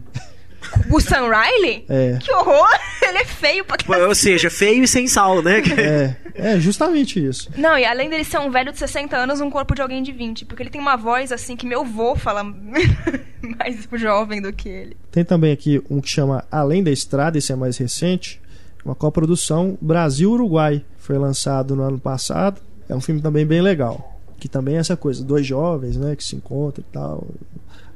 O 0.91 0.99
Sam 0.99 1.29
Riley? 1.29 1.85
É, 1.87 2.17
Que 2.21 2.31
horror! 2.33 2.67
Ele 3.01 3.19
é 3.19 3.25
feio 3.25 3.63
pra 3.63 3.77
Pô, 3.77 3.95
Ou 4.07 4.13
seja, 4.13 4.49
feio 4.49 4.83
e 4.83 4.87
sem 4.87 5.07
sal, 5.07 5.41
né? 5.41 5.61
é, 5.77 6.15
é 6.55 6.59
justamente 6.59 7.25
isso. 7.25 7.49
Não, 7.55 7.77
e 7.77 7.85
além 7.85 8.09
dele 8.09 8.25
ser 8.25 8.39
um 8.39 8.51
velho 8.51 8.73
de 8.73 8.79
60 8.79 9.15
anos, 9.15 9.39
um 9.39 9.49
corpo 9.49 9.73
de 9.73 9.81
alguém 9.81 10.03
de 10.03 10.11
20. 10.11 10.43
Porque 10.45 10.61
ele 10.63 10.69
tem 10.69 10.81
uma 10.81 10.97
voz 10.97 11.31
assim 11.31 11.55
que 11.55 11.65
meu 11.65 11.85
vô 11.85 12.15
fala 12.17 12.43
mais 13.41 13.87
jovem 13.93 14.41
do 14.41 14.51
que 14.51 14.67
ele. 14.67 14.97
Tem 15.11 15.23
também 15.23 15.53
aqui 15.53 15.81
um 15.89 16.01
que 16.01 16.09
chama 16.09 16.43
Além 16.51 16.83
da 16.83 16.91
Estrada, 16.91 17.37
esse 17.37 17.51
é 17.53 17.55
mais 17.55 17.77
recente, 17.77 18.41
uma 18.85 18.95
coprodução 18.95 19.77
Brasil-Uruguai. 19.81 20.83
Foi 20.97 21.17
lançado 21.17 21.75
no 21.75 21.83
ano 21.83 21.99
passado. 21.99 22.61
É 22.89 22.95
um 22.95 23.01
filme 23.01 23.21
também 23.21 23.45
bem 23.45 23.61
legal. 23.61 24.19
Que 24.39 24.47
também 24.47 24.75
é 24.75 24.79
essa 24.79 24.95
coisa, 24.95 25.23
dois 25.23 25.45
jovens, 25.45 25.97
né, 25.97 26.15
que 26.15 26.23
se 26.23 26.35
encontram 26.35 26.83
e 26.87 26.91
tal. 26.93 27.27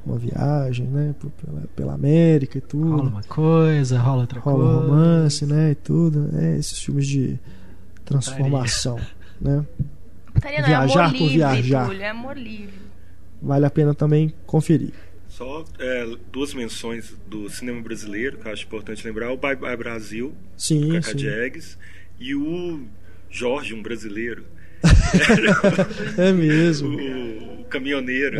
Uma 0.04 0.18
viagem, 0.18 0.86
né, 0.86 1.14
por- 1.20 1.30
pela, 1.30 1.62
pela 1.76 1.94
América 1.94 2.58
e 2.58 2.60
tudo. 2.60 2.90
Rola 2.96 3.02
uma 3.08 3.22
coisa, 3.22 3.98
rola 4.00 4.22
outra 4.22 4.40
rola 4.40 4.56
coisa. 4.64 4.78
um 4.78 4.80
romance, 4.90 5.46
né, 5.46 5.70
e 5.70 5.74
tudo. 5.76 6.28
É, 6.36 6.56
esses 6.58 6.78
filmes 6.80 7.06
de 7.06 7.38
transformação, 8.04 8.98
né? 9.40 9.64
Putaria 10.34 10.60
não, 10.60 10.66
Viajar 10.66 11.04
é 11.08 11.10
por 11.10 11.18
livre, 11.18 11.34
viajar. 11.36 11.86
Túlio, 11.86 12.02
é 12.02 12.08
amor 12.10 12.36
livre. 12.36 12.74
Vale 13.40 13.66
a 13.66 13.70
pena 13.70 13.94
também 13.94 14.32
conferir. 14.46 14.92
Só 15.42 15.64
é, 15.80 16.06
duas 16.30 16.54
menções 16.54 17.16
do 17.26 17.50
cinema 17.50 17.82
brasileiro 17.82 18.38
que 18.38 18.46
eu 18.46 18.52
acho 18.52 18.64
importante 18.64 19.04
lembrar: 19.04 19.32
o 19.32 19.36
Bye 19.36 19.56
Bye 19.56 19.76
Brasil, 19.76 20.32
Sim, 20.56 20.92
Cacá 20.92 21.10
sim. 21.10 21.16
Diegues, 21.16 21.76
e 22.20 22.32
o 22.32 22.82
Jorge, 23.28 23.74
um 23.74 23.82
brasileiro, 23.82 24.44
É 26.16 26.32
mesmo. 26.32 26.96
o, 26.96 27.60
o 27.62 27.64
caminhoneiro. 27.64 28.38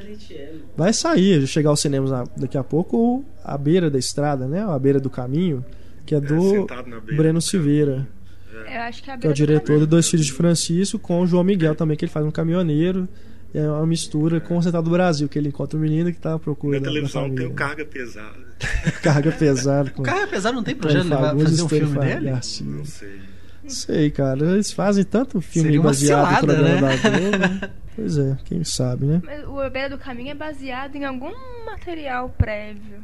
Litielli. 0.00 0.64
Vai 0.76 0.92
sair, 0.92 1.38
vai 1.38 1.46
chegar 1.46 1.70
aos 1.70 1.80
cinemas 1.80 2.10
daqui 2.36 2.58
a 2.58 2.64
pouco, 2.64 2.96
o 2.96 3.24
A 3.44 3.56
Beira 3.56 3.88
da 3.88 3.98
Estrada, 3.98 4.48
né? 4.48 4.60
A 4.60 4.76
Beira 4.76 4.98
do 4.98 5.08
Caminho, 5.08 5.64
que 6.04 6.16
é 6.16 6.20
do 6.20 6.50
sentado 6.50 6.90
na 6.90 6.98
beira 6.98 7.16
Breno 7.22 7.38
do 7.38 7.42
Silveira, 7.42 8.08
Eu 8.52 8.80
acho 8.80 9.04
que 9.04 9.08
é 9.08 9.14
a 9.14 9.18
que 9.18 9.26
é 9.28 9.30
o 9.30 9.32
do 9.32 9.36
diretor 9.36 9.78
do 9.78 9.86
Dois 9.86 10.08
Filhos 10.08 10.26
de 10.26 10.32
Francisco, 10.32 10.98
com 10.98 11.20
o 11.20 11.26
João 11.28 11.44
Miguel 11.44 11.76
também, 11.76 11.96
que 11.96 12.04
ele 12.04 12.12
faz 12.12 12.26
um 12.26 12.32
caminhoneiro. 12.32 13.08
É 13.54 13.68
uma 13.70 13.86
mistura 13.86 14.40
com 14.40 14.58
o 14.58 14.62
Central 14.62 14.82
do 14.82 14.90
Brasil, 14.90 15.28
que 15.28 15.38
ele 15.38 15.48
encontra 15.48 15.78
um 15.78 15.80
menino 15.80 16.12
que 16.12 16.18
tá 16.18 16.34
à 16.34 16.38
procura 16.40 16.80
Na 16.80 16.86
televisão 16.86 17.32
tem 17.32 17.46
o 17.46 17.52
carga 17.54 17.84
pesada. 17.84 18.44
Carga 19.02 19.30
pesada. 19.32 19.90
Com 19.90 20.02
O 20.02 20.04
cara, 20.04 20.24
apesar 20.24 20.52
não 20.52 20.62
tem 20.62 20.74
projeto 20.74 21.04
de 21.04 21.44
fazer 21.44 21.62
um 21.62 21.68
filme 21.68 21.98
dele? 22.00 22.30
Garcia. 22.30 22.66
Não 22.66 22.84
sei. 22.84 23.20
Não 23.62 23.70
sei, 23.70 24.10
cara. 24.10 24.44
Eles 24.52 24.72
fazem 24.72 25.04
tanto 25.04 25.40
filme 25.40 25.68
Seria 25.68 25.80
uma 25.80 25.88
baseado 25.90 26.20
em 26.22 26.26
cilada, 26.40 26.46
programa 26.46 26.80
né? 26.88 26.96
da 26.96 27.10
Globo. 27.10 27.38
né? 27.38 27.70
Pois 27.96 28.18
é, 28.18 28.36
quem 28.44 28.64
sabe, 28.64 29.06
né? 29.06 29.22
Mas 29.24 29.46
o 29.46 29.60
A 29.60 29.70
Beira 29.70 29.88
do 29.90 29.98
Caminho 29.98 30.30
é 30.32 30.34
baseado 30.34 30.96
em 30.96 31.04
algum 31.04 31.30
material 31.64 32.28
prévio. 32.36 32.98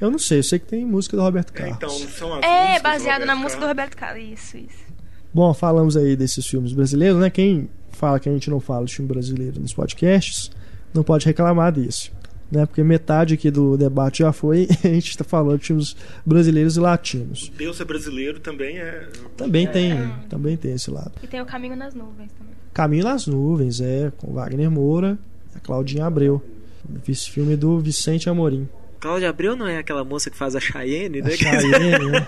Eu 0.00 0.10
não 0.10 0.18
sei, 0.18 0.38
eu 0.38 0.42
sei 0.42 0.58
que 0.58 0.64
tem 0.66 0.82
música 0.82 1.14
do 1.14 1.22
Roberto 1.22 1.50
É, 1.54 1.58
Carlos. 1.58 1.76
então, 1.76 1.90
são 2.08 2.34
as 2.34 2.42
É, 2.42 2.80
baseado 2.80 3.26
na 3.26 3.34
música 3.36 3.60
do. 3.60 3.66
Roberto 3.66 3.96
Carlos. 3.98 4.24
Isso, 4.32 4.56
isso. 4.56 4.90
Bom, 5.34 5.52
falamos 5.52 5.94
aí 5.94 6.16
desses 6.16 6.46
filmes 6.46 6.72
brasileiros, 6.72 7.20
né? 7.20 7.28
Quem 7.28 7.68
fala 8.00 8.18
que 8.18 8.30
a 8.30 8.32
gente 8.32 8.48
não 8.48 8.58
fala 8.58 8.86
de 8.86 8.94
filme 8.94 9.12
brasileiro 9.12 9.60
nos 9.60 9.74
podcasts, 9.74 10.50
não 10.94 11.02
pode 11.02 11.26
reclamar 11.26 11.70
disso. 11.70 12.10
Né? 12.50 12.64
Porque 12.64 12.82
metade 12.82 13.34
aqui 13.34 13.50
do 13.50 13.76
debate 13.76 14.20
já 14.20 14.32
foi, 14.32 14.66
a 14.82 14.88
gente 14.88 15.10
está 15.10 15.22
falando 15.22 15.58
de 15.58 15.66
filmes 15.66 15.94
brasileiros 16.24 16.78
e 16.78 16.80
latinos. 16.80 17.52
Deus 17.56 17.78
é 17.78 17.84
brasileiro 17.84 18.40
também 18.40 18.78
é. 18.78 19.06
Também 19.36 19.66
tem, 19.66 19.94
também 20.30 20.56
tem 20.56 20.72
esse 20.72 20.90
lado. 20.90 21.12
E 21.22 21.26
tem 21.26 21.42
o 21.42 21.46
Caminho 21.46 21.76
nas 21.76 21.94
Nuvens 21.94 22.32
também. 22.32 22.54
Caminho 22.72 23.04
nas 23.04 23.26
Nuvens, 23.26 23.80
é, 23.82 24.10
com 24.16 24.32
Wagner 24.32 24.70
Moura 24.70 25.18
e 25.54 25.58
a 25.58 25.60
Claudinha 25.60 26.06
Abreu. 26.06 26.42
Esse 27.06 27.30
filme 27.30 27.54
do 27.54 27.78
Vicente 27.78 28.30
Amorim. 28.30 28.66
Cláudia 28.98 29.28
Abreu 29.28 29.54
não 29.54 29.66
é 29.66 29.78
aquela 29.78 30.04
moça 30.04 30.30
que 30.30 30.36
faz 30.36 30.56
a 30.56 30.60
Cheyenne, 30.60 31.20
A 31.20 31.24
né? 31.24 31.30
Chayenne, 31.30 32.10
né? 32.10 32.26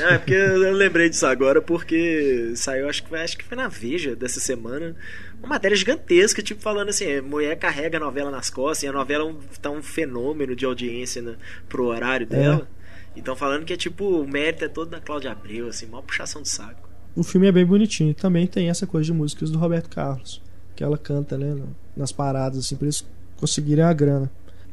Não, 0.00 0.08
é 0.14 0.18
porque 0.18 0.34
eu 0.34 0.72
lembrei 0.72 1.08
disso 1.08 1.26
agora 1.26 1.60
porque 1.62 2.52
saiu, 2.56 2.88
acho 2.88 3.02
que, 3.02 3.08
foi- 3.08 3.20
acho 3.22 3.36
que 3.38 3.44
foi 3.44 3.56
na 3.56 3.68
Veja 3.68 4.16
dessa 4.16 4.40
semana, 4.40 4.94
uma 5.40 5.48
matéria 5.48 5.76
gigantesca, 5.76 6.42
tipo, 6.42 6.60
falando 6.60 6.88
assim, 6.90 7.20
mulher 7.20 7.56
carrega 7.58 7.96
a 7.98 8.00
novela 8.00 8.30
nas 8.30 8.50
costas 8.50 8.82
e 8.84 8.86
a 8.88 8.92
novela 8.92 9.24
é 9.24 9.26
um- 9.26 9.38
tá 9.60 9.70
um 9.70 9.82
fenômeno 9.82 10.54
de 10.56 10.64
audiência 10.64 11.20
né, 11.22 11.34
pro 11.68 11.84
horário 11.86 12.26
dela. 12.26 12.68
Então 13.16 13.34
falando 13.34 13.64
que 13.64 13.72
é 13.72 13.76
tipo, 13.76 14.04
o 14.22 14.26
mérito 14.28 14.64
é 14.64 14.68
todo 14.68 14.90
da 14.90 15.00
Cláudia 15.00 15.32
Abreu, 15.32 15.68
assim, 15.68 15.86
maior 15.86 16.02
puxação 16.02 16.42
de 16.42 16.48
saco. 16.48 16.88
O 17.16 17.24
filme 17.24 17.48
é 17.48 17.52
bem 17.52 17.66
bonitinho. 17.66 18.14
Também 18.14 18.46
tem 18.46 18.70
essa 18.70 18.86
coisa 18.86 19.06
de 19.06 19.12
músicas 19.12 19.50
do 19.50 19.58
Roberto 19.58 19.88
Carlos. 19.90 20.40
Que 20.76 20.84
ela 20.84 20.96
canta, 20.96 21.36
né? 21.36 21.60
Nas 21.96 22.12
paradas, 22.12 22.60
assim, 22.60 22.76
pra 22.76 22.84
eles 22.86 23.04
conseguirem 23.36 23.82
a 23.84 23.92
grana. 23.92 24.30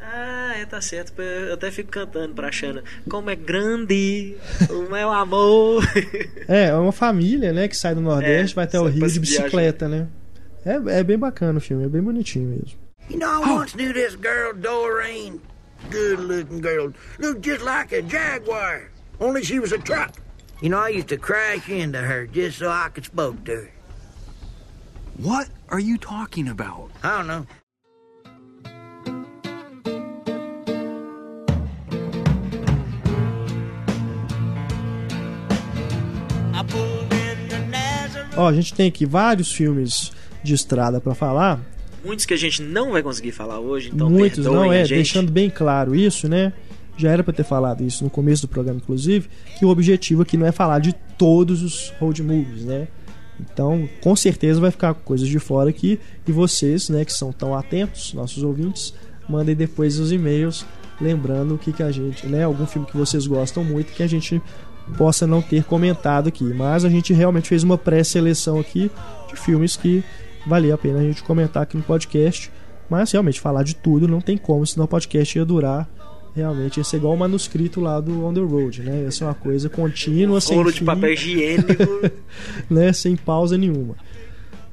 Ah, 0.10 0.54
é, 0.56 0.66
tá 0.66 0.80
certo. 0.80 1.22
Eu 1.22 1.56
até 1.56 1.70
fico 1.70 1.92
cantando 1.92 2.34
pra 2.34 2.52
Xana. 2.52 2.82
Como 3.10 3.30
é 3.30 3.36
grande 3.36 4.38
o 4.70 4.90
meu 4.90 5.12
amor. 5.12 5.84
É, 6.48 6.68
é 6.68 6.74
uma 6.76 6.94
família, 6.94 7.52
né, 7.52 7.68
que 7.68 7.76
sai 7.76 7.94
do 7.94 8.00
Nordeste, 8.00 8.54
É, 8.54 8.56
vai 8.56 8.64
até 8.64 8.80
o 8.80 8.86
Rio 8.88 9.06
de 9.06 9.20
bicicleta, 9.20 9.90
né? 9.90 10.08
É, 10.66 11.00
é 11.00 11.04
bem 11.04 11.18
bacana 11.18 11.58
o 11.58 11.62
filme, 11.62 11.84
é 11.84 11.90
bem 11.90 12.02
bonitinho 12.02 12.50
mesmo. 12.50 12.80
You 13.10 13.20
know, 13.20 13.44
I 13.44 13.50
once 13.52 13.76
knew 13.76 13.92
this 13.94 14.16
girl, 14.16 14.54
Doreen. 14.54 15.42
Good 15.92 16.22
looking 16.22 16.62
girl. 16.62 16.94
Looked 17.20 17.46
just 17.46 17.64
like 17.64 17.94
a 17.94 18.02
jaguar. 18.02 18.90
only 19.20 19.44
she 19.44 19.60
was 19.60 19.72
a 19.74 19.78
truck. 19.78 20.14
You 20.62 20.70
know, 20.70 20.80
I 20.80 20.90
used 20.90 21.10
to 21.10 21.18
crash 21.18 21.70
into 21.70 22.00
her 22.00 22.28
just 22.28 22.60
so 22.60 22.70
I 22.70 22.90
could 22.94 23.06
spoke 23.06 23.44
to 23.46 23.52
her. 23.56 23.72
What 25.18 25.50
are 25.70 25.80
you 25.80 25.98
talking 25.98 26.48
about? 26.48 26.92
I 27.04 27.18
don't 27.18 27.28
know. 27.28 27.46
Ó, 38.38 38.48
a 38.48 38.54
gente 38.54 38.74
tem 38.74 38.88
aqui 38.88 39.06
vários 39.06 39.52
filmes 39.52 40.12
de 40.44 40.54
estrada 40.54 41.02
pra 41.02 41.16
falar. 41.16 41.60
Muitos 42.06 42.26
que 42.26 42.34
a 42.34 42.38
gente 42.38 42.62
não 42.62 42.92
vai 42.92 43.02
conseguir 43.02 43.32
falar 43.32 43.60
hoje, 43.60 43.90
então 43.92 44.10
Muitos 44.10 44.46
não 44.46 44.72
é, 44.72 44.86
deixando 44.86 45.32
bem 45.32 45.50
claro 45.50 45.96
isso, 45.96 46.30
né? 46.30 46.54
Já 46.96 47.12
era 47.12 47.24
pra 47.24 47.34
ter 47.34 47.44
falado 47.44 47.84
isso 47.84 48.04
no 48.04 48.10
começo 48.10 48.44
do 48.44 48.48
programa, 48.48 48.80
inclusive, 48.82 49.28
que 49.58 49.66
o 49.66 49.70
objetivo 49.70 50.22
aqui 50.22 50.38
não 50.38 50.46
é 50.46 50.52
falar 50.52 50.80
de 50.80 50.94
todos 51.18 51.62
os 51.64 51.94
road 52.00 52.24
movies, 52.24 52.64
né? 52.64 52.88
Então, 53.40 53.88
com 54.02 54.16
certeza 54.16 54.60
vai 54.60 54.72
ficar 54.72 54.94
coisas 54.94 55.28
de 55.28 55.40
fora 55.40 55.70
aqui 55.70 56.00
e 56.28 56.32
vocês, 56.32 56.90
né, 56.90 57.06
que 57.06 57.14
são 57.14 57.32
tão 57.32 57.56
atentos, 57.56 58.14
nossos 58.14 58.44
ouvintes, 58.44 58.94
mandem 59.30 59.56
depois 59.56 60.00
os 60.00 60.12
e-mails 60.12 60.66
lembrando 61.00 61.54
o 61.56 61.58
que 61.58 61.72
que 61.72 61.84
a 61.84 61.92
gente, 61.92 62.26
né, 62.26 62.44
algum 62.44 62.66
filme 62.66 62.88
que 62.88 62.98
vocês 62.98 63.28
gostam 63.28 63.64
muito 63.64 63.94
que 63.94 64.02
a 64.02 64.08
gente 64.08 64.42
possa 64.96 65.28
não 65.28 65.42
ter 65.42 65.64
comentado 65.64 66.28
aqui, 66.28 66.44
mas 66.44 66.86
a 66.86 66.90
gente 66.90 67.14
realmente 67.14 67.50
fez 67.50 67.64
uma 67.64 67.78
pré-seleção 67.78 68.60
aqui 68.60 68.90
de 69.28 69.36
filmes 69.36 69.76
que 69.76 70.04
valia 70.46 70.74
a 70.76 70.78
pena 70.78 71.00
a 71.00 71.04
gente 71.04 71.24
comentar 71.24 71.64
aqui 71.64 71.76
no 71.76 71.84
podcast. 71.84 72.52
Mas 72.90 73.12
realmente 73.12 73.40
falar 73.40 73.64
de 73.64 73.76
tudo 73.76 74.08
não 74.08 74.22
tem 74.22 74.38
como, 74.38 74.66
senão 74.66 74.86
o 74.86 74.88
podcast 74.88 75.38
ia 75.38 75.46
durar. 75.46 75.90
Realmente 76.34 76.78
ia 76.78 76.84
ser 76.84 76.98
igual 76.98 77.14
o 77.14 77.18
manuscrito 77.18 77.82
lá 77.82 78.00
do 78.00 78.26
On 78.26 78.34
the 78.34 78.40
Road, 78.40 78.82
né? 78.82 79.04
Ia 79.04 79.12
ser 79.12 79.26
uma 79.26 79.34
coisa 79.34 79.70
contínua, 79.70 80.40
sem 80.40 80.56
Rolo 80.56 80.72
de 80.72 80.84
papel 80.84 81.14
higiênico. 81.14 81.74
né? 82.70 82.94
Sem 82.94 83.16
pausa 83.16 83.58
nenhuma. 83.58 83.96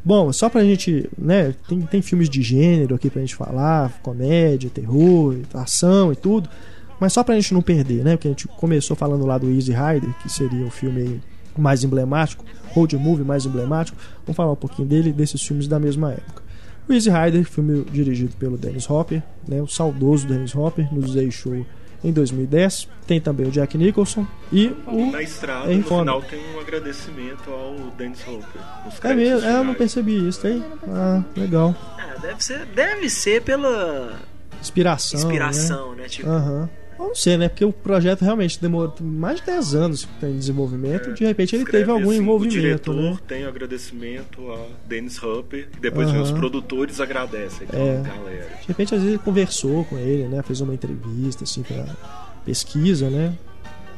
Bom, 0.04 0.30
só 0.32 0.50
pra 0.50 0.62
gente, 0.62 1.08
né? 1.16 1.54
Tem, 1.66 1.80
tem 1.80 2.02
filmes 2.02 2.28
de 2.28 2.42
gênero 2.42 2.94
aqui 2.94 3.08
pra 3.08 3.22
gente 3.22 3.34
falar, 3.34 3.98
comédia, 4.02 4.68
terror, 4.68 5.36
ação 5.54 6.12
e 6.12 6.16
tudo. 6.16 6.48
Mas 7.00 7.12
só 7.12 7.22
pra 7.24 7.34
gente 7.34 7.52
não 7.52 7.60
perder, 7.62 8.04
né? 8.04 8.16
Porque 8.16 8.28
a 8.28 8.30
gente 8.30 8.46
começou 8.48 8.96
falando 8.96 9.26
lá 9.26 9.36
do 9.38 9.50
Easy 9.50 9.72
Rider, 9.72 10.10
que 10.22 10.28
seria 10.30 10.64
o 10.66 10.70
filme 10.70 11.00
aí 11.02 11.20
mais 11.56 11.84
emblemático, 11.84 12.44
road 12.70 12.96
movie 12.96 13.24
mais 13.24 13.44
emblemático. 13.46 13.96
Vamos 14.26 14.36
falar 14.36 14.52
um 14.52 14.56
pouquinho 14.56 14.88
dele, 14.88 15.12
desses 15.12 15.42
filmes 15.42 15.66
da 15.68 15.78
mesma 15.78 16.12
época. 16.12 16.42
O 16.88 16.92
Easy 16.92 17.08
Rider, 17.10 17.44
filme 17.44 17.84
dirigido 17.90 18.36
pelo 18.36 18.56
Dennis 18.58 18.88
Hopper, 18.90 19.22
né, 19.48 19.60
o 19.62 19.66
saudoso 19.66 20.26
Dennis 20.26 20.54
Hopper, 20.54 20.92
nos 20.92 21.14
deixou 21.14 21.64
em 22.02 22.12
2010. 22.12 22.88
Tem 23.06 23.18
também 23.20 23.46
o 23.46 23.50
Jack 23.50 23.78
Nicholson 23.78 24.26
e 24.52 24.66
o. 24.86 25.10
Na 25.10 25.22
estrada, 25.22 25.66
Henry 25.72 25.78
no 25.78 25.84
Fonda. 25.84 26.02
final, 26.12 26.22
tem 26.22 26.38
um 26.54 26.60
agradecimento 26.60 27.50
ao 27.50 27.74
Dennis 27.96 28.20
Hopper. 28.26 28.60
É 29.10 29.14
mesmo, 29.14 29.46
é, 29.46 29.50
eu 29.50 29.54
não 29.54 29.60
finais. 29.62 29.78
percebi 29.78 30.28
isso, 30.28 30.40
tem? 30.42 30.62
Ah, 30.88 31.22
legal. 31.36 31.74
Ah, 31.98 32.16
deve 32.20 32.44
ser, 32.44 32.66
deve 32.66 33.08
ser 33.08 33.42
pela 33.42 34.18
Inspiração. 34.60 35.18
inspiração, 35.20 35.94
né? 35.94 36.04
Tipo, 36.08 36.28
Né? 36.28 36.36
Aham. 36.36 36.70
Eu 37.04 37.08
não 37.08 37.14
sei, 37.14 37.36
né? 37.36 37.48
Porque 37.48 37.64
o 37.64 37.72
projeto 37.72 38.22
realmente 38.22 38.60
demorou 38.60 38.94
mais 39.00 39.40
de 39.40 39.46
10 39.46 39.74
anos 39.74 40.08
em 40.22 40.36
desenvolvimento 40.38 41.10
e 41.10 41.14
de 41.14 41.24
repente 41.24 41.54
ele 41.54 41.64
teve 41.64 41.90
algum 41.90 42.10
assim, 42.10 42.18
envolvimento, 42.20 42.56
O 42.58 42.60
diretor 42.60 42.94
né? 42.96 43.18
tem 43.28 43.44
agradecimento 43.44 44.50
a 44.52 44.66
Dennis 44.88 45.22
Hopper 45.22 45.68
e 45.76 45.80
depois 45.80 46.08
Aham. 46.08 46.22
os 46.22 46.32
produtores 46.32 47.00
agradecem 47.00 47.66
então, 47.68 47.80
É. 47.80 48.02
galera. 48.02 48.48
De 48.62 48.68
repente, 48.68 48.94
às 48.94 49.00
vezes, 49.00 49.14
ele 49.16 49.22
conversou 49.22 49.84
com 49.84 49.98
ele, 49.98 50.26
né? 50.28 50.42
Fez 50.42 50.60
uma 50.60 50.74
entrevista, 50.74 51.44
assim, 51.44 51.62
pra 51.62 51.84
pesquisa, 52.44 53.08
né? 53.10 53.36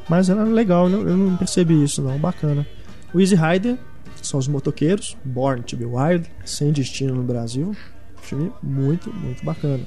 Mas 0.09 0.29
era 0.29 0.43
legal, 0.43 0.87
né? 0.89 0.97
eu 0.97 1.17
não 1.17 1.35
percebi 1.37 1.83
isso, 1.83 2.01
não. 2.01 2.17
Bacana. 2.17 2.65
O 3.13 3.19
Easy 3.19 3.35
Rider 3.35 3.77
são 4.21 4.39
os 4.39 4.47
motoqueiros, 4.47 5.15
Born 5.23 5.61
to 5.63 5.75
be 5.77 5.85
Wild, 5.85 6.29
sem 6.45 6.71
destino 6.71 7.15
no 7.15 7.23
Brasil. 7.23 7.75
Filme 8.21 8.51
muito, 8.61 9.13
muito 9.13 9.43
bacana. 9.43 9.79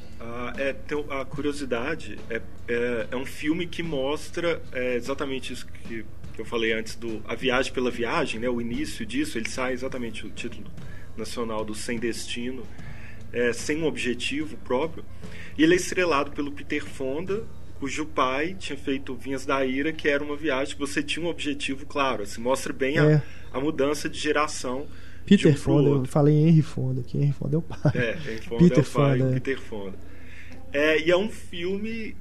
É, 0.59 0.75
a 1.21 1.25
curiosidade 1.25 2.19
é, 2.29 2.41
é, 2.69 3.07
é 3.11 3.17
um 3.17 3.27
filme 3.27 3.67
que 3.67 3.83
mostra 3.83 4.61
é, 4.73 4.95
exatamente 4.97 5.53
isso 5.53 5.67
que, 5.67 6.05
que 6.35 6.41
eu 6.41 6.45
falei 6.45 6.73
antes 6.73 6.95
do 6.97 7.23
a 7.27 7.35
viagem 7.35 7.73
pela 7.73 7.91
viagem, 7.91 8.41
né? 8.41 8.49
O 8.49 8.61
início 8.61 9.05
disso, 9.05 9.39
ele 9.39 9.49
sai 9.49 9.73
exatamente 9.73 10.27
o 10.27 10.31
título 10.31 10.67
nacional 11.17 11.65
do 11.65 11.75
Sem 11.75 11.99
Destino, 11.99 12.65
é, 13.33 13.53
sem 13.53 13.79
um 13.83 13.87
objetivo 13.87 14.57
próprio. 14.59 15.05
E 15.59 15.63
ele 15.63 15.75
é 15.75 15.77
estrelado 15.77 16.31
pelo 16.33 16.51
Peter 16.53 16.85
Fonda, 16.85 17.45
cujo 17.79 18.07
pai 18.07 18.55
tinha 18.59 18.77
feito 18.79 19.15
Vinhas 19.15 19.45
da 19.45 19.65
Ira, 19.65 19.93
que 19.93 20.09
era 20.09 20.23
uma 20.23 20.37
viagem 20.37 20.75
que 20.75 20.81
você 20.81 21.03
tinha 21.03 21.25
um 21.25 21.29
objetivo 21.29 21.87
claro. 21.87 22.23
Assim, 22.23 22.41
mostra 22.41 22.73
bem 22.73 22.99
a, 22.99 23.05
É. 23.05 23.23
a 23.53 23.61
mudança 23.61 24.09
de 24.09 24.19
geração. 24.19 24.87
Peter 25.27 25.53
de 25.53 25.59
um 25.59 25.61
Fonda, 25.61 25.91
eu 25.91 26.05
falei 26.07 26.35
Henry 26.35 26.63
Fonda 26.63 27.01
aqui. 27.03 27.19
Henry 27.19 27.33
Fonda 27.33 27.57
é 27.57 27.59
o 27.59 27.63
pai. 27.63 27.93
É, 27.95 28.11
Henry 28.27 28.41
Fonda 28.43 28.65
Peter 28.65 28.79
é 28.79 28.81
o 28.81 28.85
pai, 28.91 29.19
Fonda, 29.19 29.31
é. 29.31 29.35
Peter 29.35 29.61
Fonda. 29.61 30.10
É, 30.73 31.01
e 31.01 31.11
é 31.11 31.17
um 31.17 31.29
filme 31.29 32.17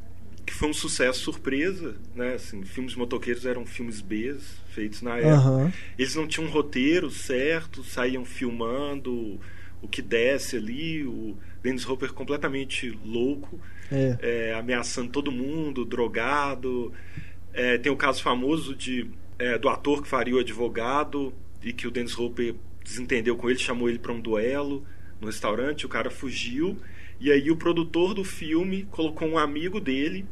que 0.45 0.54
foi 0.54 0.70
um 0.70 0.74
sucesso 0.74 1.20
surpresa, 1.20 1.95
né? 2.16 2.34
Assim, 2.34 2.64
filmes 2.64 2.95
motoqueiros 2.95 3.45
eram 3.45 3.66
filmes 3.66 4.02
B 4.02 4.36
feitos 4.74 5.02
na 5.02 5.18
época. 5.18 5.34
Aham. 5.36 5.74
Eles 5.97 6.16
não 6.16 6.28
tinham 6.28 6.47
um 6.47 6.52
roteiro 6.52 7.12
certo, 7.12 7.84
saíam 7.84 8.26
filmando 8.26 9.39
o 9.82 9.88
que 9.88 10.02
desce 10.02 10.58
ali, 10.58 11.04
o 11.04 11.38
Dennis 11.62 11.88
Hopper 11.88 12.12
completamente 12.14 12.97
louco, 13.06 13.60
É. 13.91 14.18
é, 14.22 14.54
ameaçando 14.56 15.12
todo 15.12 15.32
mundo, 15.32 15.86
drogado. 15.86 16.91
É, 17.54 17.78
tem 17.78 17.91
o 17.91 17.95
caso 17.95 18.22
famoso 18.22 18.76
de, 18.76 19.08
é, 19.38 19.58
do 19.58 19.70
ator 19.70 20.02
que 20.02 20.08
faria 20.08 20.36
o 20.36 20.39
advogado 20.39 21.34
e 21.64 21.72
que 21.72 21.88
o 21.88 21.91
Dennis 21.91 22.18
Hopper 22.18 22.56
desentendeu 22.84 23.36
com 23.36 23.50
ele, 23.50 23.60
chamou 23.60 23.88
ele 23.88 24.00
para 24.00 24.12
um 24.12 24.20
duelo 24.20 24.84
no 25.22 25.28
restaurante, 25.28 25.86
o 25.86 25.89
cara 25.89 26.10
fugiu 26.10 26.78
e 27.20 27.32
aí 27.32 27.52
o 27.52 27.56
produtor 27.56 28.14
do 28.14 28.24
filme 28.24 28.88
colocou 28.92 29.28
um 29.28 29.38
amigo 29.38 29.80
dele 29.80 30.26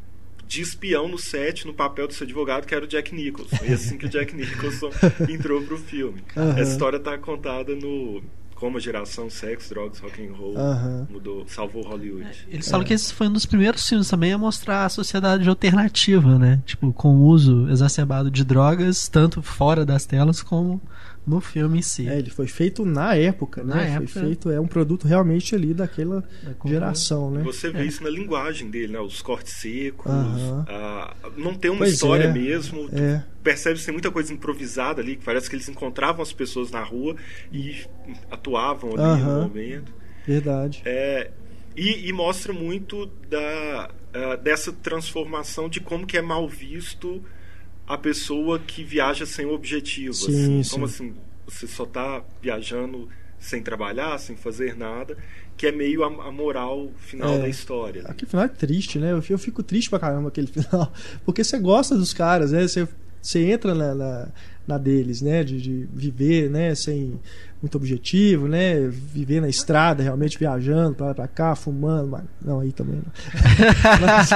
de 0.47 0.61
espião 0.61 1.09
no 1.09 1.17
set, 1.17 1.67
no 1.67 1.73
papel 1.73 2.07
desse 2.07 2.23
advogado, 2.23 2.65
que 2.65 2.73
era 2.73 2.85
o 2.85 2.87
Jack 2.87 3.13
Nicholson. 3.13 3.57
E 3.65 3.73
assim 3.73 3.97
que 3.97 4.05
o 4.05 4.09
Jack 4.09 4.33
Nicholson 4.35 4.89
entrou 5.29 5.61
pro 5.61 5.77
filme. 5.77 6.23
Aham. 6.37 6.57
Essa 6.57 6.71
história 6.71 6.97
tá 6.99 7.17
contada 7.17 7.75
no 7.75 8.23
Como 8.55 8.77
a 8.77 8.79
geração 8.79 9.29
Sex, 9.29 9.67
Drogs, 9.69 9.99
Rock 9.99 10.25
and 10.25 10.31
Roll 10.31 10.57
Aham. 10.57 11.07
mudou, 11.11 11.45
salvou 11.49 11.83
Hollywood. 11.83 12.47
Eles 12.49 12.69
falam 12.69 12.85
que 12.85 12.93
esse 12.93 13.13
foi 13.13 13.27
um 13.27 13.33
dos 13.33 13.45
primeiros 13.45 13.85
filmes 13.87 14.07
também 14.09 14.31
a 14.31 14.37
mostrar 14.37 14.85
a 14.85 14.89
sociedade 14.89 15.47
alternativa, 15.49 16.39
né? 16.39 16.61
Tipo, 16.65 16.93
com 16.93 17.09
o 17.09 17.25
uso 17.25 17.69
exacerbado 17.69 18.31
de 18.31 18.45
drogas, 18.45 19.09
tanto 19.09 19.41
fora 19.41 19.85
das 19.85 20.05
telas 20.05 20.41
como 20.41 20.81
no 21.27 21.41
filme 21.41 21.79
em 21.79 21.81
si. 21.81 22.07
É, 22.07 22.17
ele 22.17 22.29
foi 22.29 22.47
feito 22.47 22.85
na 22.85 23.13
época, 23.15 23.61
né? 23.63 23.75
Na 23.75 23.81
foi 23.81 24.05
época. 24.05 24.19
feito, 24.21 24.49
é 24.49 24.59
um 24.61 24.67
produto 24.67 25.05
realmente 25.07 25.53
ali 25.53 25.73
daquela 25.73 26.21
cultura. 26.57 26.69
geração, 26.73 27.29
né? 27.29 27.41
Você 27.43 27.69
vê 27.69 27.83
isso 27.83 28.01
na 28.03 28.09
linguagem 28.09 28.69
dele, 28.69 28.93
né? 28.93 28.99
Os 29.01 29.21
cortes 29.21 29.53
secos, 29.53 30.09
Aham. 30.09 30.65
a- 30.69 31.13
não 31.35 31.53
tem 31.53 31.69
uma 31.69 31.79
Pois 31.79 31.93
história 31.93 32.23
é, 32.25 32.31
mesmo. 32.33 32.89
É. 32.93 33.21
percebe 33.43 33.77
que 33.79 33.85
tem 33.85 33.93
muita 33.93 34.09
coisa 34.11 34.33
improvisada 34.33 35.01
ali, 35.01 35.15
que 35.17 35.23
parece 35.25 35.49
que 35.49 35.55
eles 35.55 35.67
encontravam 35.69 36.21
as 36.21 36.31
pessoas 36.33 36.71
na 36.71 36.81
rua 36.83 37.15
e 37.51 37.77
atuavam 38.31 38.89
ali 38.91 38.97
no 38.97 39.03
Aham. 39.29 39.41
momento. 39.47 39.93
Verdade. 40.25 40.81
É, 40.85 41.31
e, 41.75 42.07
e 42.09 42.13
mostra 42.13 42.51
muito 42.53 43.05
da, 43.29 43.89
ah, 44.13 44.35
dessa 44.35 44.71
transformação 44.73 45.69
de 45.69 45.79
como 45.79 46.05
que 46.05 46.17
é 46.17 46.21
mal 46.21 46.47
visto 46.47 47.21
a 47.87 47.97
pessoa 47.97 48.59
que 48.59 48.83
viaja 48.83 49.25
sem 49.25 49.45
objetivo. 49.45 50.13
Sim, 50.13 50.25
assim. 50.59 50.63
sim. 50.63 50.69
Como 50.71 50.85
assim, 50.85 51.15
você 51.47 51.65
só 51.67 51.83
está 51.83 52.23
viajando 52.41 53.07
sem 53.39 53.61
trabalhar, 53.61 54.17
sem 54.19 54.35
fazer 54.35 54.75
nada, 54.75 55.15
que 55.55 55.67
é 55.67 55.71
meio 55.71 56.03
a, 56.03 56.07
a 56.27 56.31
moral 56.31 56.91
final 56.97 57.33
É. 57.35 57.39
da 57.39 57.47
história. 57.47 58.01
Aquele 58.05 58.29
final 58.29 58.45
é 58.45 58.49
triste, 58.49 58.99
né? 58.99 59.11
Eu 59.11 59.23
eu 59.29 59.37
fico 59.37 59.61
triste 59.63 59.89
pra 59.89 59.99
caramba 59.99 60.27
aquele 60.29 60.47
final. 60.51 60.91
Porque 61.23 61.43
você 61.43 61.57
gosta 61.59 61.95
dos 61.95 62.13
caras, 62.13 62.51
né? 62.51 62.67
Você, 62.67 62.87
você 63.21 63.39
entra 63.51 63.73
na, 63.73 63.95
na, 63.95 64.27
na 64.67 64.77
deles, 64.77 65.21
né? 65.21 65.43
De, 65.43 65.59
de 65.59 65.89
viver, 65.93 66.49
né? 66.49 66.75
Sem 66.75 67.19
muito 67.61 67.75
objetivo, 67.75 68.47
né? 68.47 68.87
Viver 68.87 69.41
na 69.41 69.49
estrada, 69.49 70.03
realmente 70.03 70.37
viajando 70.37 70.95
pra 70.95 71.07
lá 71.07 71.13
pra 71.13 71.27
cá, 71.27 71.55
fumando. 71.55 72.09
Mas... 72.09 72.23
Não, 72.43 72.59
aí 72.59 72.71
também 72.71 72.95
não. 72.95 73.03
Mas, 74.01 74.29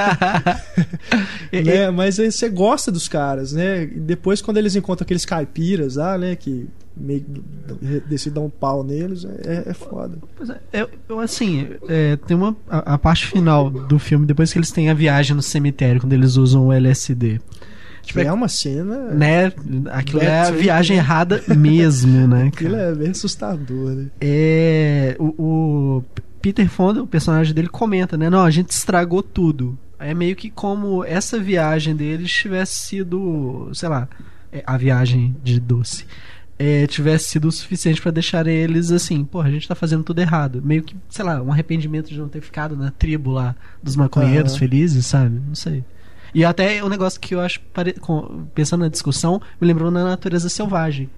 né? 1.64 1.90
Mas 1.90 2.18
aí 2.18 2.32
você 2.32 2.48
gosta 2.48 2.90
dos 2.90 3.08
caras, 3.08 3.52
né? 3.52 3.84
E 3.84 4.00
depois, 4.00 4.40
quando 4.40 4.56
eles 4.56 4.74
encontram 4.74 5.04
aqueles 5.04 5.24
caipiras 5.24 5.96
lá, 5.96 6.16
né? 6.16 6.34
Que 6.34 6.68
meio 6.96 7.24
decidem 8.08 8.34
dar 8.34 8.46
um 8.46 8.50
pau 8.50 8.82
neles, 8.82 9.24
é, 9.24 9.70
é 9.70 9.74
foda. 9.74 10.18
Pois 10.36 10.50
é, 10.50 10.60
eu, 10.72 10.90
eu, 11.08 11.20
assim, 11.20 11.68
é, 11.88 12.16
tem 12.16 12.36
uma 12.36 12.56
a, 12.68 12.94
a 12.94 12.98
parte 12.98 13.26
final 13.26 13.70
do 13.70 13.98
filme, 13.98 14.26
depois 14.26 14.52
que 14.52 14.58
eles 14.58 14.70
têm 14.70 14.90
a 14.90 14.94
viagem 14.94 15.34
no 15.34 15.42
cemitério, 15.42 16.00
quando 16.00 16.12
eles 16.12 16.36
usam 16.36 16.66
o 16.66 16.72
LSD. 16.72 17.40
Tipo, 18.02 18.20
é 18.20 18.24
é, 18.24 18.32
uma 18.32 18.48
cena. 18.48 19.10
né? 19.10 19.52
Aquilo 19.90 20.22
é 20.22 20.40
a 20.40 20.50
viagem 20.50 20.96
né? 20.96 21.02
errada 21.02 21.42
mesmo, 21.56 22.26
né? 22.26 22.48
Aquilo 22.48 22.72
cara? 22.76 22.90
é 22.90 22.94
bem 22.94 23.10
assustador, 23.10 23.90
né? 23.90 24.06
É, 24.20 25.16
o, 25.18 25.34
o 25.38 26.04
Peter 26.40 26.68
Fonda, 26.68 27.02
o 27.02 27.06
personagem 27.06 27.54
dele, 27.54 27.68
comenta, 27.68 28.16
né? 28.16 28.28
Não, 28.28 28.42
a 28.42 28.50
gente 28.50 28.70
estragou 28.70 29.22
tudo. 29.22 29.78
É 29.98 30.12
meio 30.12 30.34
que 30.34 30.50
como 30.50 31.04
essa 31.04 31.38
viagem 31.38 31.94
deles 31.94 32.32
tivesse 32.32 32.74
sido, 32.74 33.70
sei 33.72 33.88
lá, 33.88 34.08
é, 34.52 34.62
a 34.66 34.76
viagem 34.76 35.36
de 35.42 35.60
doce. 35.60 36.04
É, 36.58 36.86
tivesse 36.86 37.30
sido 37.30 37.48
o 37.48 37.52
suficiente 37.52 38.00
para 38.02 38.10
deixar 38.10 38.46
eles 38.46 38.92
assim, 38.92 39.24
pô, 39.24 39.40
a 39.40 39.50
gente 39.50 39.66
tá 39.66 39.74
fazendo 39.74 40.02
tudo 40.02 40.20
errado. 40.20 40.60
Meio 40.62 40.82
que, 40.82 40.96
sei 41.08 41.24
lá, 41.24 41.40
um 41.40 41.50
arrependimento 41.50 42.08
de 42.08 42.18
não 42.18 42.28
ter 42.28 42.40
ficado 42.40 42.76
na 42.76 42.90
tribo 42.90 43.30
lá 43.30 43.54
dos 43.82 43.96
maconheiros 43.96 44.52
Aham. 44.52 44.58
felizes, 44.58 45.06
sabe? 45.06 45.40
Não 45.46 45.54
sei. 45.54 45.84
E 46.34 46.44
até 46.44 46.82
o 46.82 46.88
negócio 46.88 47.20
que 47.20 47.34
eu 47.34 47.40
acho, 47.40 47.60
pensando 48.54 48.82
na 48.82 48.88
discussão, 48.88 49.40
me 49.60 49.66
lembrou 49.66 49.90
na 49.90 50.04
natureza 50.04 50.48
selvagem. 50.48 51.10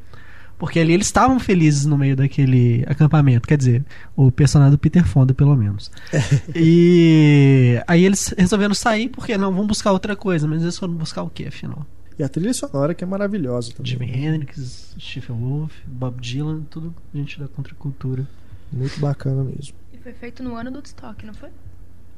Porque 0.58 0.78
ali 0.78 0.92
eles 0.92 1.06
estavam 1.06 1.38
felizes 1.40 1.84
no 1.84 1.98
meio 1.98 2.16
daquele 2.16 2.84
acampamento. 2.86 3.46
Quer 3.46 3.58
dizer, 3.58 3.84
o 4.16 4.30
personagem 4.30 4.72
do 4.72 4.78
Peter 4.78 5.04
Fonda, 5.04 5.34
pelo 5.34 5.54
menos. 5.56 5.90
e 6.54 7.80
aí 7.86 8.04
eles 8.04 8.32
resolveram 8.36 8.74
sair 8.74 9.08
porque 9.08 9.36
não, 9.36 9.52
vão 9.52 9.66
buscar 9.66 9.92
outra 9.92 10.14
coisa. 10.14 10.46
Mas 10.46 10.62
eles 10.62 10.78
foram 10.78 10.94
buscar 10.94 11.22
o 11.22 11.30
que, 11.30 11.46
afinal? 11.46 11.84
E 12.16 12.22
a 12.22 12.28
trilha 12.28 12.54
sonora 12.54 12.94
que 12.94 13.02
é 13.02 13.06
maravilhosa 13.06 13.72
também. 13.72 13.90
Jimi 13.90 14.06
Hendrix, 14.06 14.94
Stephen 14.98 15.36
Wolf, 15.36 15.74
Bob 15.84 16.20
Dylan, 16.20 16.62
tudo 16.70 16.94
gente 17.12 17.40
da 17.40 17.48
contracultura. 17.48 18.26
Muito 18.72 18.98
bacana 19.00 19.42
mesmo. 19.42 19.74
E 19.92 19.98
foi 19.98 20.12
feito 20.12 20.42
no 20.42 20.54
ano 20.54 20.70
do 20.70 20.76
Woodstock, 20.76 21.26
não 21.26 21.34
foi? 21.34 21.50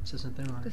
69. 0.04 0.70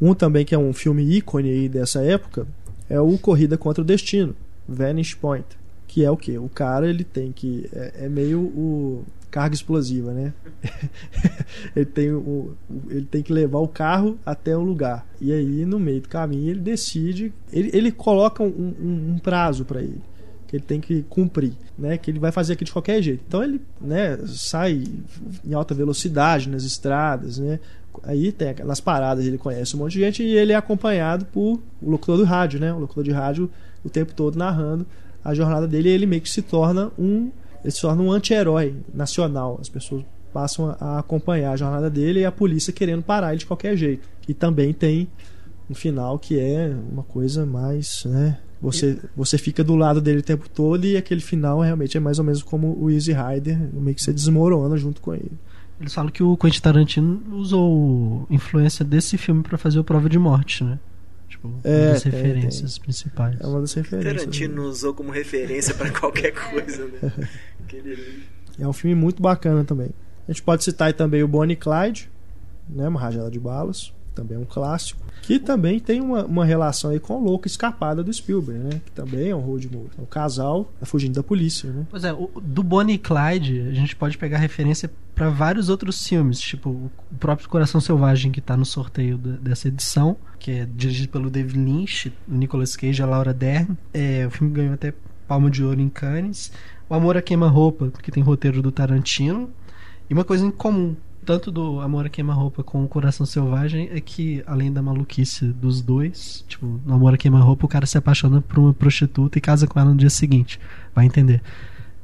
Um 0.00 0.14
também 0.14 0.44
que 0.44 0.54
é 0.54 0.58
um 0.58 0.72
filme 0.72 1.02
ícone 1.02 1.50
aí 1.50 1.68
dessa 1.68 2.02
época 2.02 2.46
é 2.88 3.00
o 3.00 3.16
Corrida 3.18 3.56
contra 3.56 3.82
o 3.82 3.84
Destino, 3.84 4.34
Vanish 4.68 5.14
Point, 5.14 5.46
que 5.88 6.04
é 6.04 6.10
o 6.10 6.16
que? 6.16 6.36
O 6.38 6.48
cara 6.48 6.88
ele 6.88 7.02
tem 7.04 7.32
que 7.32 7.68
é, 7.72 8.04
é 8.04 8.08
meio 8.08 8.40
o 8.40 9.04
carga 9.30 9.54
explosiva, 9.54 10.12
né? 10.12 10.32
ele 11.74 11.84
tem 11.84 12.10
o, 12.12 12.52
ele 12.88 13.06
tem 13.06 13.22
que 13.22 13.32
levar 13.32 13.58
o 13.58 13.68
carro 13.68 14.18
até 14.24 14.56
um 14.56 14.62
lugar 14.62 15.06
e 15.20 15.32
aí 15.32 15.64
no 15.64 15.78
meio 15.78 16.00
do 16.00 16.08
caminho 16.08 16.50
ele 16.50 16.60
decide 16.60 17.32
ele, 17.52 17.70
ele 17.72 17.90
coloca 17.92 18.42
um, 18.42 18.46
um- 18.46 19.12
um 19.14 19.18
prazo 19.18 19.64
para 19.64 19.80
ele 19.82 20.00
que 20.46 20.54
ele 20.56 20.62
tem 20.64 20.80
que 20.80 21.02
cumprir, 21.08 21.52
né? 21.76 21.98
Que 21.98 22.08
ele 22.08 22.20
vai 22.20 22.30
fazer 22.30 22.52
aqui 22.52 22.64
de 22.64 22.70
qualquer 22.70 23.02
jeito. 23.02 23.24
Então 23.26 23.42
ele, 23.42 23.60
né, 23.80 24.16
sai 24.28 24.84
em 25.44 25.54
alta 25.54 25.74
velocidade 25.74 26.48
nas 26.48 26.62
estradas, 26.62 27.38
né? 27.38 27.58
Aí 28.04 28.32
tem 28.32 28.54
nas 28.64 28.80
paradas 28.80 29.24
ele 29.26 29.38
conhece 29.38 29.74
um 29.76 29.80
monte 29.80 29.92
de 29.92 30.00
gente 30.00 30.22
e 30.22 30.36
ele 30.36 30.52
é 30.52 30.56
acompanhado 30.56 31.24
por 31.26 31.60
o 31.82 31.90
locutor 31.90 32.16
do 32.16 32.24
rádio, 32.24 32.58
né? 32.60 32.72
O 32.72 32.78
locutor 32.78 33.04
de 33.04 33.10
rádio 33.12 33.50
o 33.84 33.88
tempo 33.90 34.12
todo 34.14 34.36
narrando 34.38 34.84
a 35.24 35.34
jornada 35.34 35.66
dele 35.66 35.88
e 35.88 35.92
ele 35.92 36.06
meio 36.06 36.22
que 36.22 36.30
se 36.30 36.42
torna 36.42 36.90
um 36.98 37.30
ele 37.64 37.70
se 37.72 37.80
torna 37.80 38.02
um 38.02 38.12
anti-herói 38.12 38.74
nacional. 38.94 39.58
As 39.60 39.68
pessoas 39.68 40.04
passam 40.32 40.68
a- 40.70 40.76
a 40.80 40.98
acompanhar 41.00 41.52
a 41.52 41.56
jornada 41.56 41.90
dele 41.90 42.20
e 42.20 42.24
a 42.24 42.30
polícia 42.30 42.72
querendo 42.72 43.02
parar 43.02 43.30
ele 43.30 43.38
de 43.38 43.46
qualquer 43.46 43.76
jeito. 43.76 44.08
E 44.28 44.34
também 44.34 44.72
tem 44.72 45.08
um 45.68 45.74
final 45.74 46.18
que 46.18 46.38
é 46.38 46.72
uma 46.92 47.02
coisa 47.02 47.44
mais, 47.44 48.04
né? 48.06 48.38
Você, 48.62 48.98
você 49.16 49.36
fica 49.36 49.62
do 49.64 49.74
lado 49.74 50.00
dele 50.00 50.20
o 50.20 50.22
tempo 50.22 50.48
todo 50.48 50.84
e 50.86 50.96
aquele 50.96 51.20
final 51.20 51.60
realmente 51.60 51.96
é 51.96 52.00
mais 52.00 52.18
ou 52.18 52.24
menos 52.24 52.42
como 52.42 52.76
o 52.80 52.90
Easy 52.90 53.12
Rider, 53.12 53.58
meio 53.74 53.94
que 53.94 54.02
você 54.02 54.12
desmorona 54.12 54.76
junto 54.76 55.00
com 55.00 55.12
ele. 55.12 55.32
Eles 55.80 55.92
falam 55.94 56.10
que 56.10 56.22
o 56.22 56.36
Quentin 56.36 56.60
Tarantino 56.60 57.22
usou 57.36 58.26
influência 58.30 58.84
desse 58.84 59.18
filme 59.18 59.42
pra 59.42 59.58
fazer 59.58 59.78
o 59.78 59.84
Prova 59.84 60.08
de 60.08 60.18
Morte, 60.18 60.64
né? 60.64 60.78
Tipo, 61.28 61.52
É, 61.64 61.84
uma 61.84 61.92
das 61.92 62.02
tem, 62.02 62.12
referências 62.12 62.78
principais. 62.78 63.36
É 63.40 63.46
uma 63.46 63.60
das 63.60 63.74
referências. 63.74 64.16
Tarantino 64.22 64.62
usou 64.64 64.94
como 64.94 65.10
referência 65.10 65.74
pra 65.74 65.90
qualquer 65.98 66.32
coisa, 66.32 66.86
né? 66.86 67.28
É 68.58 68.66
um 68.66 68.72
filme 68.72 68.94
muito 68.94 69.22
bacana 69.22 69.64
também. 69.64 69.90
A 70.26 70.32
gente 70.32 70.42
pode 70.42 70.64
citar 70.64 70.88
aí 70.88 70.92
também 70.94 71.22
o 71.22 71.28
Bonnie 71.28 71.56
Clyde, 71.56 72.10
né? 72.68 72.88
Uma 72.88 72.98
rajada 73.00 73.30
de 73.30 73.38
balas, 73.38 73.92
também 74.16 74.36
é 74.36 74.40
um 74.40 74.44
clássico. 74.44 75.00
Que 75.22 75.38
também 75.38 75.78
tem 75.78 76.00
uma, 76.00 76.24
uma 76.24 76.44
relação 76.44 76.90
aí 76.90 76.98
com 77.00 77.14
o 77.14 77.22
Louco 77.24 77.46
Escapada 77.46 78.02
do 78.02 78.12
Spielberg, 78.12 78.60
né? 78.62 78.80
Que 78.84 78.90
também 78.92 79.28
é 79.30 79.36
um 79.36 79.40
road 79.40 79.68
movie. 79.70 79.90
É 79.98 80.02
um 80.02 80.06
casal 80.06 80.72
tá 80.80 80.86
fugindo 80.86 81.14
da 81.14 81.22
polícia, 81.22 81.70
né? 81.70 81.86
Pois 81.90 82.02
é, 82.04 82.12
o- 82.12 82.30
do 82.42 82.62
Bonnie 82.62 82.94
e 82.94 82.98
Clyde, 82.98 83.60
a 83.68 83.72
gente 83.72 83.94
pode 83.94 84.16
pegar 84.18 84.38
referência 84.38 84.90
pra 85.14 85.28
vários 85.30 85.68
outros 85.68 86.06
filmes, 86.06 86.40
tipo 86.40 86.70
o 86.70 86.90
próprio 87.18 87.48
Coração 87.48 87.80
Selvagem, 87.80 88.30
que 88.32 88.40
tá 88.40 88.56
no 88.56 88.64
sorteio 88.64 89.16
da- 89.18 89.36
dessa 89.36 89.68
edição, 89.68 90.16
que 90.38 90.50
é 90.52 90.66
dirigido 90.76 91.08
pelo 91.08 91.28
David 91.30 91.58
Lynch, 91.58 92.12
Nicolas 92.26 92.76
Cage 92.76 93.00
e 93.00 93.02
a 93.02 93.06
Laura 93.06 93.32
Dern. 93.34 93.76
É, 93.92 94.26
o 94.26 94.30
filme 94.30 94.52
ganhou 94.52 94.74
até 94.74 94.92
Palma 95.26 95.50
de 95.50 95.62
Ouro 95.64 95.80
em 95.80 95.88
Cannes. 95.88 96.52
O 96.88 96.94
Amor 96.94 97.16
a 97.16 97.22
Queima-Roupa, 97.22 97.90
que 98.00 98.12
tem 98.12 98.22
roteiro 98.22 98.62
do 98.62 98.70
Tarantino. 98.70 99.50
E 100.08 100.14
uma 100.14 100.22
coisa 100.22 100.46
em 100.46 100.52
comum, 100.52 100.94
tanto 101.26 101.50
do 101.50 101.80
Amor 101.80 102.06
a 102.06 102.08
Queima-Roupa 102.08 102.62
com 102.62 102.84
o 102.84 102.88
Coração 102.88 103.26
Selvagem, 103.26 103.90
é 103.92 104.00
que, 104.00 104.42
além 104.46 104.72
da 104.72 104.80
maluquice 104.80 105.46
dos 105.46 105.82
dois, 105.82 106.44
tipo, 106.46 106.80
no 106.86 106.94
Amor 106.94 107.14
a 107.14 107.16
Queima-Roupa, 107.18 107.66
o 107.66 107.68
cara 107.68 107.84
se 107.84 107.98
apaixona 107.98 108.40
por 108.40 108.58
uma 108.58 108.72
prostituta 108.72 109.36
e 109.36 109.40
casa 109.40 109.66
com 109.66 109.78
ela 109.78 109.90
no 109.90 109.96
dia 109.96 110.08
seguinte. 110.08 110.60
Vai 110.94 111.04
entender 111.04 111.42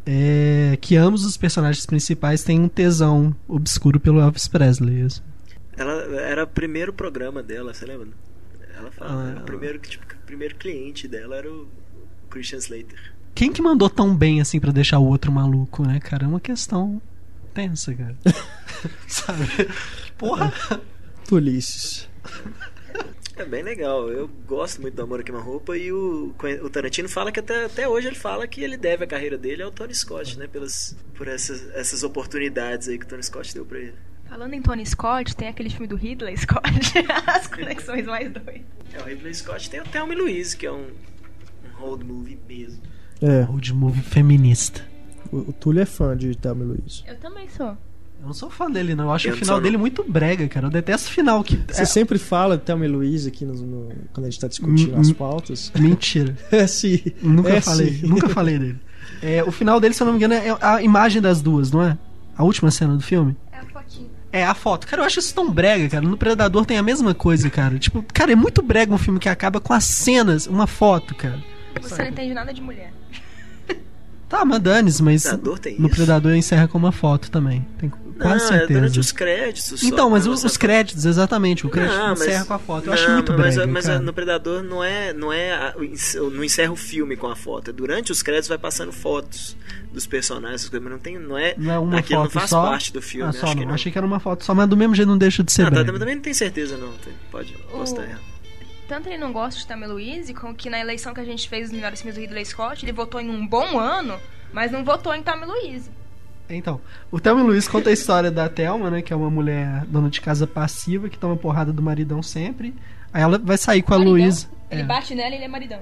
é 0.04 0.76
que 0.80 0.96
ambos 0.96 1.24
os 1.24 1.36
personagens 1.36 1.86
principais 1.86 2.42
têm 2.42 2.60
um 2.60 2.68
tesão 2.68 3.34
obscuro 3.46 4.00
pelo 4.00 4.20
Elvis 4.20 4.48
Presley. 4.48 5.02
assim. 5.02 5.22
Ela 5.76 5.92
era 6.20 6.44
o 6.44 6.46
primeiro 6.46 6.92
programa 6.92 7.42
dela, 7.42 7.72
você 7.72 7.86
lembra? 7.86 8.08
Ela 8.76 8.90
fala, 8.90 9.10
Ah, 9.12 9.30
era 9.30 9.40
o 9.40 9.44
primeiro, 9.44 9.78
tipo, 9.78 10.04
o 10.04 10.26
primeiro 10.26 10.56
cliente 10.56 11.06
dela 11.06 11.36
era 11.36 11.50
o 11.50 11.68
Christian 12.28 12.58
Slater. 12.58 13.12
Quem 13.34 13.52
que 13.52 13.62
mandou 13.62 13.88
tão 13.88 14.14
bem 14.14 14.40
assim 14.40 14.60
pra 14.60 14.72
deixar 14.72 14.98
o 14.98 15.06
outro 15.06 15.32
maluco, 15.32 15.86
né, 15.86 16.00
cara? 16.00 16.24
É 16.24 16.28
uma 16.28 16.40
questão 16.40 17.00
tensa, 17.54 17.94
cara. 17.94 18.16
Sabe? 19.06 19.46
Porra! 20.18 20.52
Ulisses. 21.30 22.08
É 23.36 23.44
bem 23.44 23.62
legal, 23.62 24.10
eu 24.10 24.28
gosto 24.46 24.82
muito 24.82 24.94
do 24.94 25.02
Amor 25.02 25.20
a 25.20 25.22
Queima-Roupa 25.22 25.76
e 25.76 25.90
o, 25.90 26.34
o 26.62 26.70
Tarantino 26.70 27.08
fala 27.08 27.32
que 27.32 27.40
até, 27.40 27.64
até 27.64 27.88
hoje 27.88 28.08
ele 28.08 28.16
fala 28.16 28.46
que 28.46 28.62
ele 28.62 28.76
deve 28.76 29.04
a 29.04 29.06
carreira 29.06 29.38
dele 29.38 29.62
ao 29.62 29.70
Tony 29.72 29.94
Scott, 29.94 30.38
né? 30.38 30.46
Pelas, 30.46 30.94
por 31.14 31.26
essas, 31.26 31.70
essas 31.74 32.02
oportunidades 32.02 32.88
aí 32.88 32.98
que 32.98 33.06
o 33.06 33.08
Tony 33.08 33.22
Scott 33.22 33.54
deu 33.54 33.64
pra 33.64 33.78
ele. 33.78 33.94
Falando 34.28 34.52
em 34.54 34.62
Tony 34.62 34.84
Scott, 34.84 35.34
tem 35.34 35.48
aquele 35.48 35.70
filme 35.70 35.86
do 35.86 35.96
Ridley 35.96 36.36
Scott, 36.36 36.62
As 37.26 37.46
Conexões 37.46 38.04
Mais 38.04 38.30
Doidas. 38.30 38.62
É, 38.92 39.00
o 39.00 39.04
Ridley 39.04 39.34
Scott 39.34 39.70
tem 39.70 39.80
o 39.80 39.84
Thelma 39.84 40.12
e 40.12 40.16
Louise, 40.16 40.56
que 40.56 40.66
é 40.66 40.72
um, 40.72 40.88
um 41.64 41.78
road 41.78 42.04
movie 42.04 42.38
mesmo. 42.46 42.82
É, 43.20 43.42
Road 43.42 43.72
movie 43.72 44.02
feminista. 44.02 44.86
O, 45.32 45.38
o 45.38 45.52
Túlio 45.52 45.80
é 45.82 45.86
fã 45.86 46.16
de 46.16 46.36
Thelma 46.36 46.62
e 46.64 46.66
Luiz. 46.68 47.02
Eu 47.06 47.16
também 47.16 47.48
sou. 47.48 47.66
Eu 48.20 48.26
não 48.26 48.32
sou 48.34 48.48
fã 48.50 48.70
dele, 48.70 48.94
não. 48.94 49.04
Eu 49.06 49.12
acho 49.12 49.28
Eu 49.28 49.34
o 49.34 49.36
final 49.36 49.60
dele 49.60 49.76
muito 49.76 50.04
brega, 50.08 50.46
cara. 50.46 50.66
Eu 50.66 50.70
detesto 50.70 51.08
o 51.08 51.12
final. 51.12 51.42
Que... 51.42 51.56
Você 51.68 51.82
É... 51.82 51.84
sempre 51.84 52.18
fala 52.18 52.56
de 52.56 52.62
Thelma 52.62 52.84
e 52.84 52.88
Luiz 52.88 53.26
aqui 53.26 53.44
no, 53.44 53.52
no- 53.54 53.88
quando 54.12 54.26
a 54.26 54.30
gente 54.30 54.38
tá 54.40 54.46
discutindo 54.46 54.94
Hum, 54.96 55.00
as 55.00 55.08
hum. 55.08 55.14
pautas. 55.14 55.72
Mentira. 55.78 56.36
É 56.52 56.66
sim. 56.68 57.00
Nunca 57.20 57.50
é, 57.50 57.60
falei. 57.60 57.94
sim. 57.94 58.06
Nunca 58.06 58.28
falei 58.28 58.58
dele. 58.58 58.78
É, 59.20 59.42
o 59.42 59.50
final 59.50 59.80
dele, 59.80 59.92
se 59.94 60.02
eu 60.02 60.04
não 60.06 60.12
me 60.12 60.18
engano, 60.18 60.34
é 60.34 60.56
a 60.60 60.80
imagem 60.82 61.20
das 61.20 61.42
duas, 61.42 61.72
não 61.72 61.82
é? 61.82 61.98
A 62.36 62.44
última 62.44 62.70
cena 62.70 62.94
do 62.94 63.02
filme. 63.02 63.36
É 63.52 63.56
a 63.58 63.64
fotinha. 63.64 64.08
É, 64.32 64.44
a 64.46 64.54
foto. 64.54 64.86
Cara, 64.86 65.02
eu 65.02 65.06
acho 65.06 65.18
isso 65.18 65.34
tão 65.34 65.50
brega, 65.50 65.88
cara. 65.88 66.06
No 66.06 66.16
Predador 66.16 66.64
tem 66.64 66.78
a 66.78 66.82
mesma 66.82 67.12
coisa, 67.14 67.50
cara. 67.50 67.76
Tipo, 67.78 68.04
cara, 68.14 68.32
é 68.32 68.36
muito 68.36 68.62
brega 68.62 68.94
um 68.94 68.98
filme 68.98 69.18
que 69.18 69.28
acaba 69.28 69.60
com 69.60 69.72
as 69.72 69.84
cenas, 69.84 70.46
uma 70.46 70.66
foto, 70.68 71.14
cara. 71.14 71.42
Você 71.80 72.02
não 72.02 72.10
entende 72.10 72.32
nada 72.34 72.52
de 72.54 72.60
mulher. 72.62 72.92
Tá, 74.32 74.46
mas 74.46 74.60
dane 74.60 74.90
mas 75.02 75.22
Predador 75.24 75.58
tem 75.58 75.78
no 75.78 75.86
isso. 75.88 75.96
Predador 75.96 76.34
encerra 76.34 76.66
com 76.66 76.78
uma 76.78 76.90
foto 76.90 77.30
também. 77.30 77.66
Tem 77.78 77.90
quase 77.90 78.24
não, 78.24 78.34
é 78.34 78.38
certeza. 78.58 78.80
durante 78.80 79.00
os 79.00 79.12
créditos. 79.12 79.80
só, 79.80 79.86
Então, 79.86 80.08
mas 80.08 80.24
pra 80.24 80.32
os, 80.32 80.56
créditos, 80.56 81.04
exatamente. 81.04 81.66
O 81.66 81.70
crédito 81.70 81.98
Não, 81.98 82.08
mas- 82.08 82.20
encerra 82.22 82.44
com 82.46 82.54
a 82.54 82.58
foto. 82.58 82.84
Eu 82.84 82.86
não, 82.86 82.94
acho 82.94 83.10
muito 83.10 83.32
mas, 83.32 83.56
brega, 83.56 83.70
mas 83.70 83.84
cara. 83.86 83.98
no 84.00 84.12
Predador 84.14 84.62
não 84.62 84.82
é, 84.82 85.12
não 85.12 85.30
é, 85.30 85.52
a- 85.52 85.74
não 86.32 86.42
encerra 86.42 86.72
o 86.72 86.76
filme 86.76 87.14
com 87.14 87.26
a 87.28 87.36
foto. 87.36 87.68
É 87.70 87.72
Durante 87.74 88.10
os 88.10 88.22
créditos 88.22 88.48
vai 88.48 88.56
passando 88.56 88.90
fotos 88.90 89.54
dos 89.92 90.06
personagens, 90.06 90.70
mas 90.72 90.82
não 90.82 90.98
tem, 90.98 91.18
não 91.18 91.36
é, 91.36 91.54
Não 91.58 91.70
é 91.70 91.78
uma 91.78 91.98
aquilo 91.98 92.22
foto 92.22 92.32
não 92.34 92.40
faz 92.40 92.48
só? 92.50 92.62
parte 92.62 92.90
do 92.90 93.02
filme. 93.02 93.28
Ah, 93.28 93.32
só 93.32 93.44
acho 93.44 93.54
não. 93.54 93.60
que 93.62 93.66
não. 93.68 93.74
Achei 93.74 93.92
que 93.92 93.98
era 93.98 94.06
uma 94.06 94.18
foto 94.18 94.44
só, 94.46 94.54
mas 94.54 94.66
do 94.66 94.78
mesmo 94.78 94.94
jeito 94.94 95.08
não 95.08 95.18
deixa 95.18 95.44
de 95.44 95.52
ser 95.52 95.66
Ah, 95.66 95.70
tá, 95.70 95.84
também 95.84 96.14
não 96.14 96.22
tenho 96.22 96.34
certeza 96.34 96.78
não. 96.78 96.90
Pode, 97.30 97.52
posso 97.70 97.92
estar 97.92 98.02
errado. 98.08 98.31
Tanto 98.92 99.08
ele 99.08 99.16
não 99.16 99.32
gosta 99.32 99.58
de 99.58 99.66
Thelma 99.66 99.86
e 99.86 99.88
Louise, 99.88 100.34
como 100.34 100.54
que 100.54 100.68
na 100.68 100.78
eleição 100.78 101.14
que 101.14 101.20
a 101.20 101.24
gente 101.24 101.48
fez 101.48 101.70
dos 101.70 101.72
melhores 101.74 102.02
filmes 102.02 102.14
do 102.16 102.20
Ridley 102.20 102.44
Scott, 102.44 102.84
ele 102.84 102.92
votou 102.92 103.22
em 103.22 103.30
um 103.30 103.46
bom 103.46 103.78
ano, 103.78 104.18
mas 104.52 104.70
não 104.70 104.84
votou 104.84 105.14
em 105.14 105.22
Thelma 105.22 105.44
e 105.44 105.48
Louise. 105.48 105.90
Então, 106.50 106.78
o 107.10 107.18
Thelma 107.18 107.42
Luiz 107.42 107.66
conta 107.66 107.88
a 107.88 107.92
história 107.94 108.30
da 108.30 108.50
Thelma, 108.50 108.90
né? 108.90 109.00
Que 109.00 109.10
é 109.10 109.16
uma 109.16 109.30
mulher 109.30 109.86
dona 109.86 110.10
de 110.10 110.20
casa 110.20 110.46
passiva 110.46 111.08
que 111.08 111.16
toma 111.16 111.38
porrada 111.38 111.72
do 111.72 111.80
maridão 111.80 112.22
sempre. 112.22 112.74
Aí 113.14 113.22
ela 113.22 113.38
vai 113.38 113.56
sair 113.56 113.80
com 113.80 113.94
a. 113.94 113.96
Luísa. 113.96 114.46
Ele 114.70 114.82
É. 114.82 114.84
bate 114.84 115.14
nela 115.14 115.30
e 115.30 115.36
ele 115.36 115.44
é 115.44 115.48
maridão. 115.48 115.80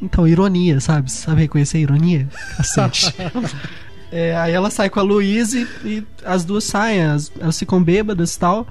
Então, 0.00 0.26
ironia, 0.26 0.80
sabe? 0.80 1.10
Você 1.10 1.18
sabe 1.24 1.42
reconhecer 1.42 1.76
a 1.76 1.80
ironia? 1.80 2.26
Cacete. 2.56 3.14
É, 4.10 4.36
aí 4.36 4.52
ela 4.52 4.70
sai 4.70 4.88
com 4.88 5.00
a 5.00 5.02
Luísa 5.02 5.58
e, 5.58 5.66
e 5.84 6.06
as 6.24 6.44
duas 6.44 6.62
saem, 6.62 7.02
as- 7.02 7.30
elas 7.40 7.58
ficam 7.58 7.82
bêbadas 7.82 8.34
e 8.34 8.38
tal. 8.38 8.66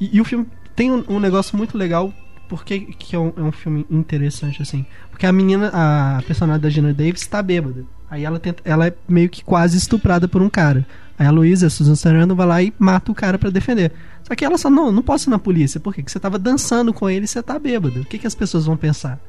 E, 0.00 0.16
e 0.16 0.20
o 0.20 0.24
filme 0.24 0.46
tem 0.74 0.90
um, 0.90 1.04
um 1.08 1.20
negócio 1.20 1.56
muito 1.56 1.78
legal, 1.78 2.12
porque 2.50 2.80
que 2.80 3.14
é 3.14 3.18
um, 3.18 3.32
é 3.36 3.42
um 3.42 3.52
filme 3.52 3.86
interessante, 3.88 4.60
assim. 4.60 4.84
Porque 5.08 5.24
a 5.24 5.30
menina, 5.30 5.70
a 5.72 6.20
personagem 6.26 6.60
da 6.60 6.68
Gina 6.68 6.92
Davis 6.92 7.24
tá 7.24 7.40
bêbada. 7.40 7.84
Aí 8.10 8.24
ela 8.24 8.40
tenta, 8.40 8.60
ela 8.64 8.88
é 8.88 8.94
meio 9.08 9.28
que 9.30 9.44
quase 9.44 9.78
estuprada 9.78 10.26
por 10.26 10.42
um 10.42 10.50
cara. 10.50 10.84
Aí 11.16 11.28
a 11.28 11.30
Luísa, 11.30 11.68
a 11.68 11.70
Susan 11.70 11.94
Sarandon, 11.94 12.34
vai 12.34 12.46
lá 12.48 12.60
e 12.60 12.74
mata 12.76 13.12
o 13.12 13.14
cara 13.14 13.38
pra 13.38 13.50
defender. 13.50 13.92
Só 14.24 14.34
que 14.34 14.44
ela 14.44 14.58
só, 14.58 14.68
não, 14.68 14.90
não 14.90 15.00
posso 15.00 15.28
ir 15.28 15.30
na 15.30 15.38
polícia. 15.38 15.78
Por 15.78 15.94
quê? 15.94 16.02
Porque 16.02 16.10
você 16.10 16.18
tava 16.18 16.40
dançando 16.40 16.92
com 16.92 17.08
ele 17.08 17.24
e 17.24 17.28
você 17.28 17.40
tá 17.40 17.56
bêbado. 17.56 18.00
O 18.00 18.04
que, 18.04 18.18
que 18.18 18.26
as 18.26 18.34
pessoas 18.34 18.66
vão 18.66 18.76
pensar? 18.76 19.20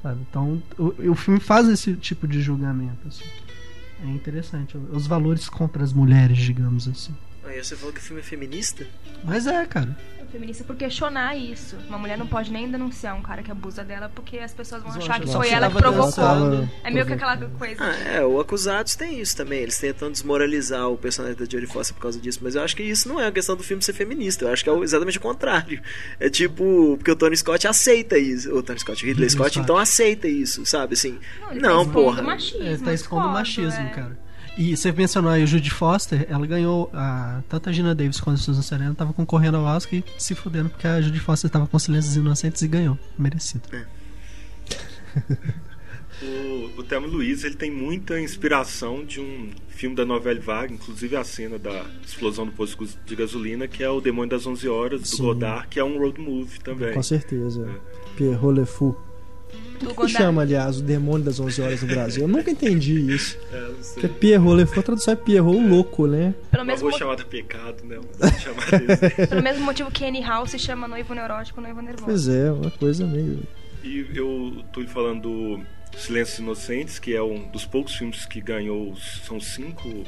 Sabe? 0.00 0.20
Então, 0.30 0.62
o, 0.78 1.10
o 1.10 1.14
filme 1.16 1.40
faz 1.40 1.68
esse 1.68 1.94
tipo 1.94 2.28
de 2.28 2.40
julgamento. 2.40 3.08
Assim. 3.08 3.24
É 4.04 4.08
interessante. 4.08 4.78
Os 4.92 5.08
valores 5.08 5.48
contra 5.48 5.82
as 5.82 5.92
mulheres, 5.92 6.38
digamos 6.38 6.86
assim. 6.86 7.12
Aí 7.44 7.62
você 7.62 7.74
falou 7.74 7.92
que 7.92 7.98
o 7.98 8.02
filme 8.02 8.20
é 8.20 8.24
feminista? 8.24 8.86
Mas 9.24 9.48
é, 9.48 9.66
cara. 9.66 9.98
É 10.32 10.38
feminista 10.38 10.64
por 10.64 10.74
questionar 10.76 11.36
isso. 11.36 11.76
Uma 11.86 11.98
mulher 11.98 12.16
não 12.16 12.26
pode 12.26 12.50
nem 12.50 12.70
denunciar 12.70 13.14
um 13.14 13.20
cara 13.20 13.42
que 13.42 13.50
abusa 13.50 13.84
dela 13.84 14.10
porque 14.14 14.38
as 14.38 14.54
pessoas 14.54 14.82
vão 14.82 14.90
achar 14.90 15.20
que 15.20 15.30
foi 15.30 15.50
ela 15.50 15.68
que 15.68 15.76
provocou. 15.76 16.68
É 16.82 16.90
meio 16.90 17.04
que 17.04 17.12
aquela 17.12 17.36
coisa. 17.36 17.76
Ah, 17.78 17.94
é, 18.08 18.24
o 18.24 18.40
Acusados 18.40 18.94
tem 18.96 19.20
isso 19.20 19.36
também. 19.36 19.60
Eles 19.60 19.76
tentam 19.76 20.10
desmoralizar 20.10 20.88
o 20.88 20.96
personagem 20.96 21.36
da 21.36 21.44
Jodie 21.44 21.66
Foster 21.66 21.94
por 21.94 22.00
causa 22.00 22.18
disso. 22.18 22.38
Mas 22.40 22.54
eu 22.54 22.62
acho 22.62 22.74
que 22.74 22.82
isso 22.82 23.10
não 23.10 23.20
é 23.20 23.26
a 23.26 23.32
questão 23.32 23.54
do 23.54 23.62
filme 23.62 23.82
ser 23.82 23.92
feminista. 23.92 24.46
Eu 24.46 24.52
acho 24.54 24.64
que 24.64 24.70
é 24.70 24.78
exatamente 24.78 25.18
o 25.18 25.20
contrário. 25.20 25.82
É 26.18 26.30
tipo, 26.30 26.96
porque 26.96 27.10
o 27.10 27.16
Tony 27.16 27.36
Scott 27.36 27.68
aceita 27.68 28.16
isso. 28.16 28.54
O 28.56 28.62
Tony 28.62 28.78
Scott, 28.78 29.04
o 29.04 29.06
Ridley 29.06 29.28
Ridley 29.28 29.30
Scott, 29.30 29.50
Scott. 29.50 29.64
então 29.64 29.76
aceita 29.76 30.28
isso, 30.28 30.64
sabe? 30.64 30.94
Assim, 30.94 31.18
ele 31.50 31.60
não, 31.60 31.84
tá 31.84 31.90
expondo 31.90 31.92
porra. 31.92 32.22
Machismo, 32.22 32.62
É, 32.62 32.64
tá 32.64 32.72
expondo 32.72 32.92
discordo, 32.92 33.28
machismo, 33.28 33.82
é. 33.82 33.90
cara. 33.90 34.18
E 34.56 34.76
você 34.76 34.92
mencionou 34.92 35.30
aí 35.30 35.42
o 35.42 35.46
Judy 35.46 35.70
Foster, 35.70 36.26
ela 36.28 36.46
ganhou. 36.46 36.90
A, 36.92 37.42
tanto 37.48 37.68
a 37.70 37.72
Gina 37.72 37.94
Davis 37.94 38.20
quanto 38.20 38.36
a 38.36 38.40
Susan 38.40 38.62
Sarandon 38.62 38.92
estavam 38.92 39.12
concorrendo 39.12 39.56
ao 39.56 39.64
Oscar 39.64 39.98
e 39.98 40.04
se 40.18 40.34
fudendo 40.34 40.68
porque 40.68 40.86
a 40.86 41.00
Judy 41.00 41.20
Foster 41.20 41.48
estava 41.48 41.66
com 41.66 41.78
Silêncios 41.78 42.16
Inocentes 42.16 42.60
e 42.62 42.68
ganhou. 42.68 42.98
Merecido. 43.18 43.62
O, 46.22 46.80
o 46.80 46.82
Thelma 46.84 47.08
Luiz 47.08 47.42
ele 47.42 47.56
tem 47.56 47.70
muita 47.70 48.20
inspiração 48.20 49.04
de 49.04 49.20
um 49.20 49.50
filme 49.68 49.96
da 49.96 50.04
novela 50.04 50.38
vaga, 50.38 50.72
inclusive 50.72 51.16
a 51.16 51.24
cena 51.24 51.58
da 51.58 51.84
explosão 52.06 52.46
do 52.46 52.52
posto 52.52 52.86
de 53.04 53.16
gasolina, 53.16 53.66
que 53.66 53.82
é 53.82 53.90
o 53.90 54.00
Demônio 54.00 54.30
das 54.30 54.46
11 54.46 54.68
Horas, 54.68 55.00
do 55.00 55.06
Sim. 55.08 55.22
Godard, 55.22 55.66
que 55.66 55.80
é 55.80 55.84
um 55.84 55.98
road 55.98 56.20
movie 56.20 56.60
também. 56.60 56.94
Com 56.94 57.02
certeza. 57.02 57.68
Pierrot 58.16 58.60
Le 58.60 58.66
Fou. 58.66 59.11
Do 59.80 59.90
O 59.90 59.94
que 59.96 60.08
chama, 60.08 60.42
aliás, 60.42 60.78
o 60.78 60.82
demônio 60.82 61.24
das 61.24 61.40
11 61.40 61.60
horas 61.60 61.82
no 61.82 61.88
Brasil? 61.88 62.22
Eu 62.22 62.28
nunca 62.28 62.50
entendi 62.50 63.12
isso. 63.14 63.36
É, 63.52 63.60
não 63.60 63.66
Porque 63.74 63.82
sei. 64.00 64.08
Pierrot 64.08 64.56
Le 64.56 64.66
Fou, 64.66 64.80
a 64.80 64.82
tradução 64.82 65.12
é 65.12 65.16
Pierrot 65.16 65.56
o 65.56 65.68
louco, 65.68 66.06
né? 66.06 66.34
Pelo 66.50 66.64
mesmo, 66.64 66.82
rua 66.82 66.92
mo- 66.92 66.98
chamada 66.98 67.24
Pecado, 67.24 67.84
né? 67.84 67.98
Pelo 69.28 69.42
mesmo 69.42 69.64
motivo 69.64 69.90
que 69.90 70.04
Annie 70.04 70.22
Hall 70.22 70.46
se 70.46 70.58
chama 70.58 70.86
noivo 70.88 71.12
neurótico, 71.14 71.60
noivo 71.60 71.80
nervoso. 71.82 72.04
Pois 72.06 72.28
é, 72.28 72.50
uma 72.52 72.70
coisa 72.70 73.06
meio. 73.06 73.42
E 73.82 74.06
eu 74.14 74.62
tô 74.72 74.80
lhe 74.80 74.86
falando 74.86 75.22
do 75.22 75.60
Silêncios 75.98 76.38
Inocentes, 76.38 76.98
que 77.00 77.14
é 77.14 77.22
um 77.22 77.48
dos 77.50 77.64
poucos 77.66 77.94
filmes 77.96 78.24
que 78.24 78.40
ganhou. 78.40 78.94
São 79.26 79.40
cinco 79.40 80.04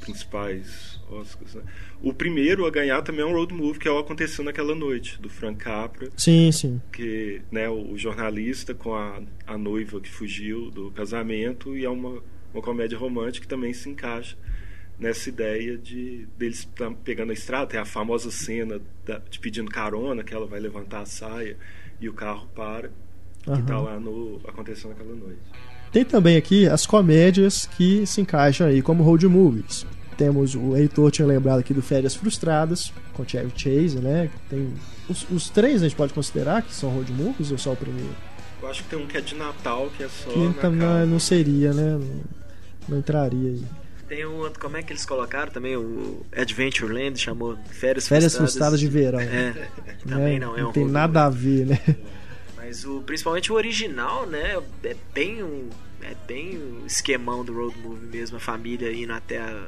principais 0.00 0.98
Oscars, 1.10 1.54
né? 1.54 1.62
O 2.02 2.12
primeiro 2.12 2.66
a 2.66 2.70
ganhar 2.70 3.00
também 3.02 3.22
é 3.22 3.26
um 3.26 3.32
road 3.32 3.52
movie, 3.54 3.78
que 3.80 3.88
é 3.88 3.90
o 3.90 3.98
Aconteceu 3.98 4.44
Naquela 4.44 4.74
Noite, 4.74 5.20
do 5.20 5.28
Frank 5.28 5.58
Capra, 5.58 6.08
Sim, 6.16 6.52
sim. 6.52 6.80
que 6.92 7.40
né, 7.50 7.68
o 7.68 7.96
jornalista 7.96 8.74
com 8.74 8.94
a, 8.94 9.20
a 9.46 9.56
noiva 9.58 10.00
que 10.00 10.08
fugiu 10.10 10.70
do 10.70 10.90
casamento, 10.90 11.76
e 11.76 11.84
é 11.84 11.90
uma, 11.90 12.22
uma 12.52 12.62
comédia 12.62 12.98
romântica 12.98 13.44
que 13.46 13.48
também 13.48 13.72
se 13.72 13.88
encaixa 13.88 14.36
nessa 14.98 15.28
ideia 15.28 15.76
de 15.76 16.26
deles 16.38 16.64
tá 16.76 16.90
pegando 17.04 17.30
a 17.30 17.34
estrada, 17.34 17.66
tem 17.66 17.80
a 17.80 17.84
famosa 17.84 18.30
cena 18.30 18.80
da- 19.04 19.20
de 19.30 19.38
pedindo 19.38 19.70
carona, 19.70 20.22
que 20.22 20.32
ela 20.34 20.46
vai 20.46 20.60
levantar 20.60 21.00
a 21.00 21.06
saia 21.06 21.56
e 22.00 22.08
o 22.08 22.12
carro 22.12 22.46
para, 22.54 22.90
que 23.42 23.62
tá 23.62 23.78
lá 23.80 23.98
no 23.98 24.40
Aconteceu 24.46 24.90
Naquela 24.90 25.14
Noite. 25.14 25.38
Tem 25.92 26.04
também 26.04 26.36
aqui 26.36 26.66
as 26.68 26.84
comédias 26.86 27.64
que 27.66 28.04
se 28.06 28.20
encaixam 28.20 28.66
aí 28.66 28.82
como 28.82 29.02
road 29.02 29.26
movies. 29.28 29.86
Temos 30.16 30.54
o 30.54 30.74
Heitor 30.76 31.10
tinha 31.10 31.26
lembrado 31.26 31.58
aqui 31.58 31.74
do 31.74 31.82
Férias 31.82 32.14
Frustradas, 32.14 32.92
com 33.12 33.26
Chevy 33.26 33.52
Chase, 33.54 33.98
né? 33.98 34.30
Tem 34.48 34.72
os, 35.08 35.26
os 35.30 35.50
três 35.50 35.82
a 35.82 35.88
gente 35.88 35.96
pode 35.96 36.12
considerar 36.12 36.62
que 36.62 36.74
são 36.74 36.90
road 36.90 37.12
movies 37.12 37.50
ou 37.50 37.58
só 37.58 37.72
o 37.72 37.76
primeiro? 37.76 38.14
Eu 38.62 38.68
acho 38.68 38.82
que 38.82 38.88
tem 38.88 38.98
um 38.98 39.06
que 39.06 39.16
é 39.16 39.20
de 39.20 39.34
Natal, 39.34 39.90
que 39.96 40.02
é 40.02 40.08
só 40.08 40.30
Que 40.30 40.38
na 40.38 40.52
também 40.54 40.80
casa. 40.80 41.06
não 41.06 41.18
seria, 41.20 41.72
né? 41.72 41.98
Não, 41.98 42.20
não 42.88 42.98
entraria 42.98 43.50
aí. 43.50 43.62
Tem 44.08 44.24
um 44.24 44.36
outro, 44.36 44.60
como 44.60 44.76
é 44.76 44.82
que 44.82 44.92
eles 44.92 45.04
colocaram 45.04 45.50
também? 45.50 45.76
O 45.76 46.24
Adventureland 46.34 47.18
chamou 47.18 47.56
Férias, 47.68 48.06
Férias 48.08 48.34
Frustradas. 48.36 48.36
Frustradas 48.36 48.80
de 48.80 48.88
Verão. 48.88 49.20
É, 49.20 49.68
também 50.08 50.38
né? 50.38 50.46
não 50.46 50.56
é 50.56 50.64
um 50.64 50.72
tem 50.72 50.84
road 50.84 50.92
nada 50.92 51.24
a 51.24 51.28
ver, 51.28 51.66
né? 51.66 51.80
Mas 52.56 52.84
o, 52.84 53.00
principalmente 53.02 53.52
o 53.52 53.54
original, 53.56 54.26
né? 54.26 54.56
É 54.84 54.96
bem 55.12 55.42
um. 55.42 55.68
É 56.02 56.14
bem 56.26 56.56
o 56.56 56.86
esquemão 56.86 57.44
do 57.44 57.52
road 57.52 57.76
movie 57.78 58.06
mesmo, 58.06 58.36
a 58.36 58.40
família 58.40 58.92
indo 58.92 59.12
até 59.12 59.38
a. 59.38 59.64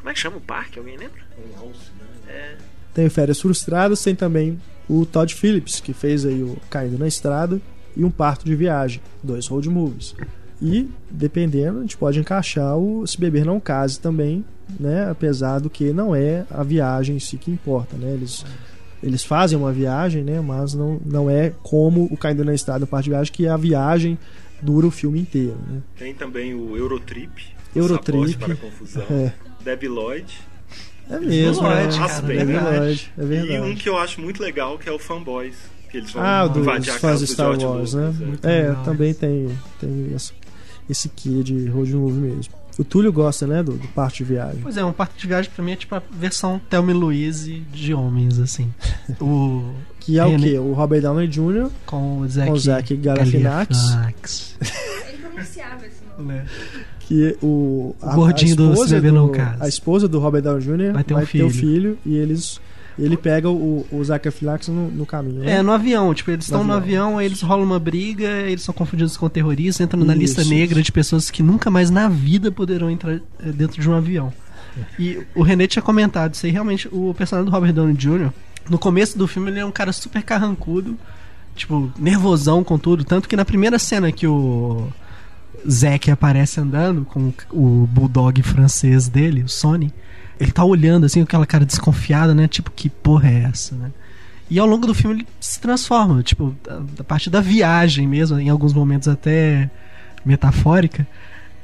Como 0.00 0.08
é 0.08 0.14
que 0.14 0.18
chama 0.18 0.38
o 0.38 0.40
parque? 0.40 0.78
Alguém 0.78 0.96
lembra? 0.96 1.20
House, 1.56 1.92
né? 1.98 2.06
É. 2.32 2.56
Tem 2.94 3.06
o 3.06 3.10
Férias 3.10 3.38
Frustradas, 3.38 4.02
tem 4.02 4.14
também 4.14 4.58
o 4.88 5.04
Todd 5.04 5.34
Phillips, 5.34 5.78
que 5.78 5.92
fez 5.92 6.24
aí 6.24 6.42
o 6.42 6.56
Caindo 6.70 6.98
na 6.98 7.06
Estrada 7.06 7.60
e 7.94 8.02
um 8.02 8.10
Parto 8.10 8.46
de 8.46 8.56
Viagem, 8.56 9.02
dois 9.22 9.46
road 9.46 9.68
movies. 9.68 10.14
E, 10.60 10.88
dependendo, 11.10 11.78
a 11.78 11.80
gente 11.82 11.98
pode 11.98 12.18
encaixar 12.18 12.76
o 12.76 13.06
Se 13.06 13.20
Beber 13.20 13.44
Não 13.44 13.60
Case 13.60 14.00
também, 14.00 14.42
né? 14.78 15.08
Apesar 15.10 15.58
do 15.58 15.68
que 15.68 15.92
não 15.92 16.14
é 16.14 16.46
a 16.50 16.62
viagem 16.62 17.16
em 17.16 17.20
si 17.20 17.36
que 17.36 17.50
importa, 17.50 17.96
né? 17.96 18.12
Eles, 18.12 18.44
eles 19.02 19.22
fazem 19.22 19.58
uma 19.58 19.72
viagem, 19.72 20.24
né? 20.24 20.40
Mas 20.40 20.72
não, 20.72 20.98
não 21.04 21.28
é 21.28 21.52
como 21.62 22.04
o 22.10 22.16
Caindo 22.16 22.44
na 22.44 22.54
Estrada, 22.54 22.84
o 22.84 22.88
Parto 22.88 23.04
de 23.04 23.10
Viagem, 23.10 23.32
que 23.32 23.46
a 23.46 23.56
viagem 23.56 24.18
dura 24.62 24.86
o 24.86 24.90
filme 24.90 25.20
inteiro, 25.20 25.58
né? 25.68 25.82
Tem 25.98 26.14
também 26.14 26.54
o 26.54 26.74
Eurotrip. 26.76 27.42
Eurotrip. 27.74 28.36
Para 28.38 28.54
a 28.54 28.56
confusão. 28.56 29.04
É, 29.10 29.32
Debbie 29.64 29.88
Lloyd. 29.88 30.32
é 31.10 31.18
mesmo, 31.18 31.62
né? 31.68 31.82
Lloyd, 31.84 31.98
cara, 31.98 32.12
É 32.32 32.36
é 32.36 32.44
verdade, 32.44 33.12
é 33.18 33.24
E 33.56 33.60
um 33.60 33.74
que 33.74 33.88
eu 33.88 33.98
acho 33.98 34.20
muito 34.20 34.42
legal, 34.42 34.78
que 34.78 34.88
é 34.88 34.92
o 34.92 34.98
Fanboys. 34.98 35.56
Que 35.90 35.96
eles 35.98 36.12
vão 36.12 36.22
Ah, 36.22 36.44
o 36.44 36.48
dos 36.48 36.62
invadir 36.62 36.92
a 36.92 36.98
casa 37.00 37.26
do 37.26 37.32
Star 37.32 37.46
George 37.58 37.66
Wars, 37.66 37.94
Lucas, 37.94 38.18
né? 38.20 38.38
é. 38.44 38.58
É, 38.70 38.74
também 38.84 39.12
tem, 39.12 39.48
tem 39.80 40.12
esse, 40.14 40.32
esse 40.88 41.08
quê 41.08 41.42
de 41.42 41.66
road 41.66 41.92
movie 41.94 42.20
mesmo. 42.20 42.54
O 42.78 42.84
Túlio 42.84 43.12
gosta, 43.12 43.44
né, 43.46 43.60
do, 43.62 43.72
do 43.72 43.88
parte 43.88 44.18
de 44.18 44.24
viagem. 44.32 44.60
Pois 44.62 44.76
é, 44.76 44.84
um 44.84 44.92
parque 44.92 45.18
de 45.18 45.26
viagem 45.26 45.50
pra 45.54 45.62
mim 45.64 45.72
é 45.72 45.76
tipo 45.76 45.92
a 45.96 46.00
versão 46.12 46.60
Thelma 46.70 46.92
e 46.92 46.94
Louise 46.94 47.60
de 47.72 47.92
homens, 47.92 48.38
assim. 48.38 48.72
O. 49.20 49.74
Que 49.98 50.18
é 50.18 50.24
o 50.24 50.38
quê? 50.38 50.58
O 50.58 50.72
Robert 50.72 51.02
Downey 51.02 51.26
Jr. 51.28 51.68
Com 51.84 52.20
o 52.20 52.28
Zac, 52.28 52.46
Com 52.48 52.54
o 52.54 52.58
Zac 52.58 52.96
Galifianakis. 52.96 53.76
Galifianakis, 53.90 54.56
Ele 55.08 55.18
pronunciava 55.18 55.86
esse 55.86 56.00
nome. 56.16 56.32
né? 56.34 56.46
Que 57.10 57.36
o, 57.42 57.92
O 58.00 58.14
gordinho 58.14 58.54
do 58.54 58.70
esposa 58.72 59.00
Não 59.00 59.28
Case. 59.30 59.56
A 59.58 59.66
esposa 59.66 60.06
do 60.06 60.20
Robert 60.20 60.42
Downey 60.42 60.62
Jr. 60.62 60.92
Vai 60.92 61.02
ter 61.02 61.14
um 61.14 61.18
o 61.18 61.26
filho. 61.26 61.50
filho 61.50 61.98
e 62.06 62.14
eles 62.16 62.60
ele 62.96 63.16
pega 63.16 63.50
o, 63.50 63.84
o 63.90 64.04
Zac 64.04 64.22
Galifianakis 64.24 64.68
no, 64.68 64.88
no 64.90 65.04
caminho. 65.04 65.40
né? 65.40 65.54
É, 65.54 65.62
no 65.62 65.72
avião, 65.72 66.14
tipo, 66.14 66.30
eles 66.30 66.48
No 66.48 66.56
estão 66.58 66.64
no 66.64 66.72
avião. 66.72 67.18
aí 67.18 67.26
eles 67.26 67.40
rolam 67.40 67.64
uma 67.64 67.80
briga, 67.80 68.28
eles 68.28 68.62
são 68.62 68.72
confundidos 68.72 69.16
com 69.16 69.28
terroristas, 69.28 69.84
entram 69.84 70.04
na 70.04 70.12
Isso, 70.12 70.20
lista 70.20 70.40
isso. 70.42 70.50
negra 70.50 70.80
de 70.82 70.92
pessoas 70.92 71.30
que 71.30 71.42
nunca 71.42 71.68
mais 71.68 71.90
na 71.90 72.08
vida 72.08 72.52
poderão 72.52 72.88
entrar 72.90 73.14
eh, 73.14 73.20
dentro 73.52 73.80
de 73.82 73.88
um 73.90 73.94
avião. 73.94 74.32
E 74.98 75.18
o 75.34 75.42
René 75.42 75.66
tinha 75.66 75.82
comentado 75.82 76.34
isso 76.34 76.46
aí, 76.46 76.52
realmente, 76.52 76.88
o 76.92 77.12
personagem 77.14 77.50
do 77.50 77.54
Robert 77.54 77.72
Downey 77.72 77.94
Jr., 77.96 78.30
no 78.68 78.78
começo 78.78 79.18
do 79.18 79.26
filme, 79.26 79.50
ele 79.50 79.58
é 79.60 79.64
um 79.66 79.72
cara 79.72 79.92
super 79.92 80.22
carrancudo, 80.22 80.96
tipo, 81.56 81.90
nervosão 81.98 82.62
com 82.62 82.78
tudo, 82.78 83.02
tanto 83.02 83.28
que 83.28 83.34
na 83.34 83.44
primeira 83.44 83.78
cena 83.80 84.12
que 84.12 84.26
o 84.26 84.86
Zack 85.68 86.10
aparece 86.10 86.60
andando 86.60 87.04
com 87.04 87.32
o 87.52 87.86
bulldog 87.86 88.42
francês 88.42 89.08
dele, 89.08 89.42
o 89.42 89.48
Sony, 89.48 89.92
ele 90.38 90.52
tá 90.52 90.64
olhando 90.64 91.04
assim 91.04 91.20
com 91.20 91.24
aquela 91.24 91.46
cara 91.46 91.66
desconfiada, 91.66 92.34
né? 92.34 92.48
Tipo, 92.48 92.70
que 92.70 92.88
porra 92.88 93.28
é 93.28 93.42
essa, 93.50 93.74
né? 93.74 93.90
E 94.48 94.58
ao 94.58 94.66
longo 94.66 94.86
do 94.86 94.94
filme 94.94 95.16
ele 95.16 95.26
se 95.38 95.60
transforma, 95.60 96.22
tipo, 96.22 96.56
a, 96.98 97.04
parte 97.04 97.30
da 97.30 97.40
viagem 97.40 98.06
mesmo, 98.06 98.38
em 98.40 98.48
alguns 98.48 98.72
momentos 98.72 99.06
até 99.06 99.70
metafórica, 100.24 101.06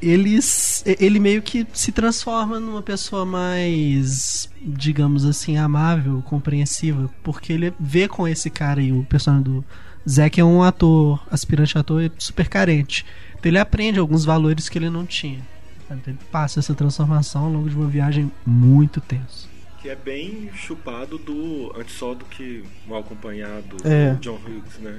eles, 0.01 0.84
e- 0.87 0.97
ele 1.01 1.18
meio 1.18 1.43
que 1.43 1.66
se 1.72 1.91
transforma 1.91 2.61
numa 2.61 2.82
pessoa 2.82 3.24
mais, 3.24 4.49
digamos 4.62 5.24
assim, 5.24 5.57
amável, 5.57 6.22
compreensiva, 6.26 7.11
porque 7.24 7.53
ele 7.53 7.72
vê 7.80 8.07
com 8.07 8.28
esse 8.28 8.51
cara 8.51 8.80
e 8.80 8.93
o 8.93 9.03
personagem 9.05 9.45
do 9.45 9.64
Zack 10.09 10.39
é 10.41 10.45
um 10.45 10.62
ator, 10.62 11.20
aspirante 11.30 11.76
ator 11.76 12.11
super 12.18 12.49
carente. 12.49 13.05
Então 13.39 13.51
ele 13.51 13.59
aprende 13.59 13.99
alguns 13.99 14.24
valores 14.24 14.68
que 14.68 14.78
ele 14.78 14.91
não 14.91 15.05
tinha. 15.07 15.41
Então 15.84 15.99
ele 16.07 16.18
passa 16.32 16.59
essa 16.61 16.74
transformação 16.74 17.45
ao 17.45 17.51
longo 17.51 17.68
de 17.70 17.76
uma 17.76 17.87
viagem 17.89 18.30
muito 18.45 19.01
tensa. 19.01 19.47
Que 19.80 19.89
é 19.89 19.95
bem 19.95 20.51
chupado 20.55 21.16
do 21.18 21.72
Antes 21.78 21.95
Só 21.97 22.12
do 22.14 22.24
que 22.24 22.64
Mal 22.89 23.01
Acompanhado, 23.01 23.76
É. 23.84 24.14
do 24.14 24.20
John 24.20 24.39
Hughes, 24.45 24.78
né? 24.80 24.99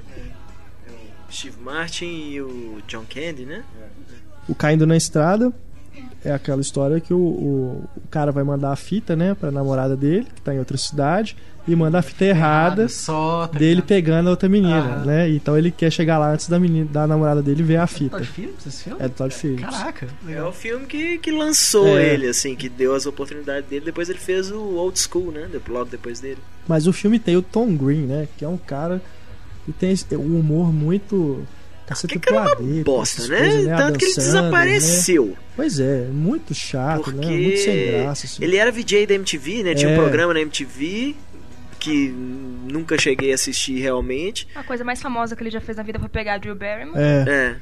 Steve 1.30 1.60
Martin 1.60 2.06
e 2.06 2.40
o 2.40 2.78
John 2.88 3.04
Candy, 3.08 3.44
né? 3.44 3.62
O 4.48 4.54
Caindo 4.54 4.86
na 4.86 4.96
Estrada 4.96 5.52
é 6.24 6.32
aquela 6.32 6.60
história 6.62 7.00
que 7.00 7.12
o, 7.12 7.18
o, 7.18 7.88
o 7.96 8.08
cara 8.08 8.32
vai 8.32 8.42
mandar 8.44 8.72
a 8.72 8.76
fita, 8.76 9.14
né, 9.14 9.34
pra 9.34 9.50
namorada 9.50 9.94
dele, 9.94 10.26
que 10.34 10.40
tá 10.40 10.54
em 10.54 10.58
outra 10.58 10.78
cidade, 10.78 11.36
e 11.68 11.76
manda 11.76 11.98
a 11.98 12.02
fita 12.02 12.24
errada 12.24 12.88
só, 12.88 13.46
tá 13.46 13.58
dele 13.58 13.74
ligado? 13.76 13.86
pegando 13.86 14.26
a 14.28 14.30
outra 14.30 14.48
menina, 14.48 14.78
Aham. 14.80 15.04
né? 15.04 15.28
Então 15.28 15.56
ele 15.56 15.70
quer 15.70 15.92
chegar 15.92 16.18
lá 16.18 16.32
antes 16.32 16.48
da 16.48 16.58
menina, 16.58 16.88
da 16.90 17.06
namorada 17.06 17.42
dele 17.42 17.62
ver 17.62 17.76
a 17.76 17.86
fita. 17.86 18.16
Todd 18.16 18.26
Phillips, 18.26 18.66
esse 18.66 18.84
filme? 18.84 18.98
É 19.02 19.06
do 19.08 19.14
Todd 19.14 19.34
Phillips. 19.34 19.64
Caraca, 19.64 20.08
É 20.28 20.42
o 20.42 20.52
filme 20.52 20.86
que, 20.86 21.18
que 21.18 21.30
lançou 21.30 21.86
É. 21.98 22.14
ele, 22.14 22.26
assim, 22.28 22.56
que 22.56 22.68
deu 22.68 22.94
as 22.94 23.04
oportunidades 23.06 23.68
dele. 23.68 23.84
Depois 23.84 24.08
ele 24.08 24.18
fez 24.18 24.50
o 24.50 24.58
Old 24.76 24.98
School, 24.98 25.30
né? 25.30 25.46
Logo 25.68 25.90
depois 25.90 26.18
dele. 26.20 26.38
Mas 26.66 26.86
o 26.86 26.92
filme 26.92 27.18
tem 27.18 27.36
o 27.36 27.42
Tom 27.42 27.76
Green, 27.76 28.06
né? 28.06 28.26
Que 28.38 28.44
é 28.44 28.48
um 28.48 28.56
cara 28.58 29.02
que 29.66 29.72
tem 29.72 29.94
um 30.18 30.40
humor 30.40 30.72
muito. 30.72 31.44
Cacete 31.86 32.14
Que 32.14 32.20
cara 32.20 32.50
é 32.50 32.54
uma 32.62 32.84
bosta, 32.84 33.26
né? 33.28 33.38
coisas, 33.38 33.64
Tanto 33.64 33.80
Adam 33.82 33.92
que 33.98 34.04
ele 34.04 34.12
Sandler, 34.12 34.32
né? 34.34 34.40
desapareceu. 34.42 35.36
Pois 35.56 35.80
é, 35.80 36.06
muito 36.12 36.54
chato, 36.54 37.02
Porque 37.04 37.26
né? 37.26 37.36
Muito 37.38 37.58
sem 37.60 37.86
graça. 38.02 38.26
Assim. 38.26 38.44
ele 38.44 38.56
era 38.58 38.70
VJ 38.70 39.06
da 39.06 39.14
MTV, 39.14 39.62
né? 39.62 39.74
Tinha 39.74 39.90
É. 39.90 39.94
um 39.94 39.96
programa 39.98 40.34
na 40.34 40.40
MTV 40.40 41.16
que 41.88 42.08
nunca 42.72 42.98
cheguei 42.98 43.32
a 43.32 43.34
assistir 43.34 43.78
realmente. 43.78 44.46
A 44.54 44.62
coisa 44.62 44.84
mais 44.84 45.00
famosa 45.00 45.34
que 45.34 45.42
ele 45.42 45.50
já 45.50 45.60
fez 45.60 45.76
na 45.76 45.82
vida 45.82 45.98
foi 45.98 46.08
pegar 46.08 46.34
a 46.34 46.38
Drew 46.38 46.54
Barrymore. 46.54 46.98
É, 46.98 47.24
É. 47.28 47.56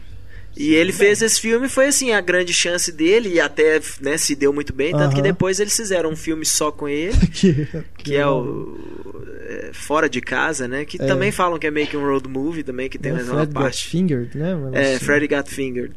E 0.58 0.74
ele 0.74 0.90
fez 0.90 1.20
esse 1.20 1.38
filme, 1.38 1.68
foi 1.68 1.88
assim, 1.88 2.12
a 2.12 2.20
grande 2.22 2.54
chance 2.54 2.90
dele, 2.90 3.28
e 3.34 3.38
até 3.38 3.78
né, 4.00 4.16
se 4.16 4.34
deu 4.34 4.54
muito 4.54 4.72
bem, 4.72 4.90
tanto 4.90 5.10
que 5.14 5.20
Aham. 5.20 5.28
depois 5.28 5.60
eles 5.60 5.76
fizeram 5.76 6.08
um 6.10 6.16
filme 6.16 6.46
só 6.46 6.72
com 6.72 6.88
ele, 6.88 7.12
que, 7.30 7.68
que 7.98 8.16
é 8.16 8.26
o 8.26 8.74
é, 9.48 9.70
Fora 9.74 10.08
de 10.08 10.22
Casa, 10.22 10.66
né? 10.66 10.86
Que 10.86 10.96
É. 11.00 11.04
também 11.06 11.30
falam 11.30 11.58
que 11.58 11.66
é 11.66 11.70
meio 11.70 11.86
que 11.86 11.94
um 11.94 12.06
road 12.06 12.26
movie 12.26 12.62
também, 12.62 12.88
que 12.88 12.96
tem 12.98 13.12
é, 13.12 13.16
mais 13.16 13.28
uma 13.28 13.40
Fred 13.40 13.52
Got 13.52 13.62
parte. 13.62 13.86
Fingered, 13.88 14.38
né? 14.38 14.54
Mas, 14.54 14.74
É, 14.74 14.94
assim, 14.94 15.04
Freddy 15.04 15.28
Got 15.28 15.50
Fingered. 15.50 15.92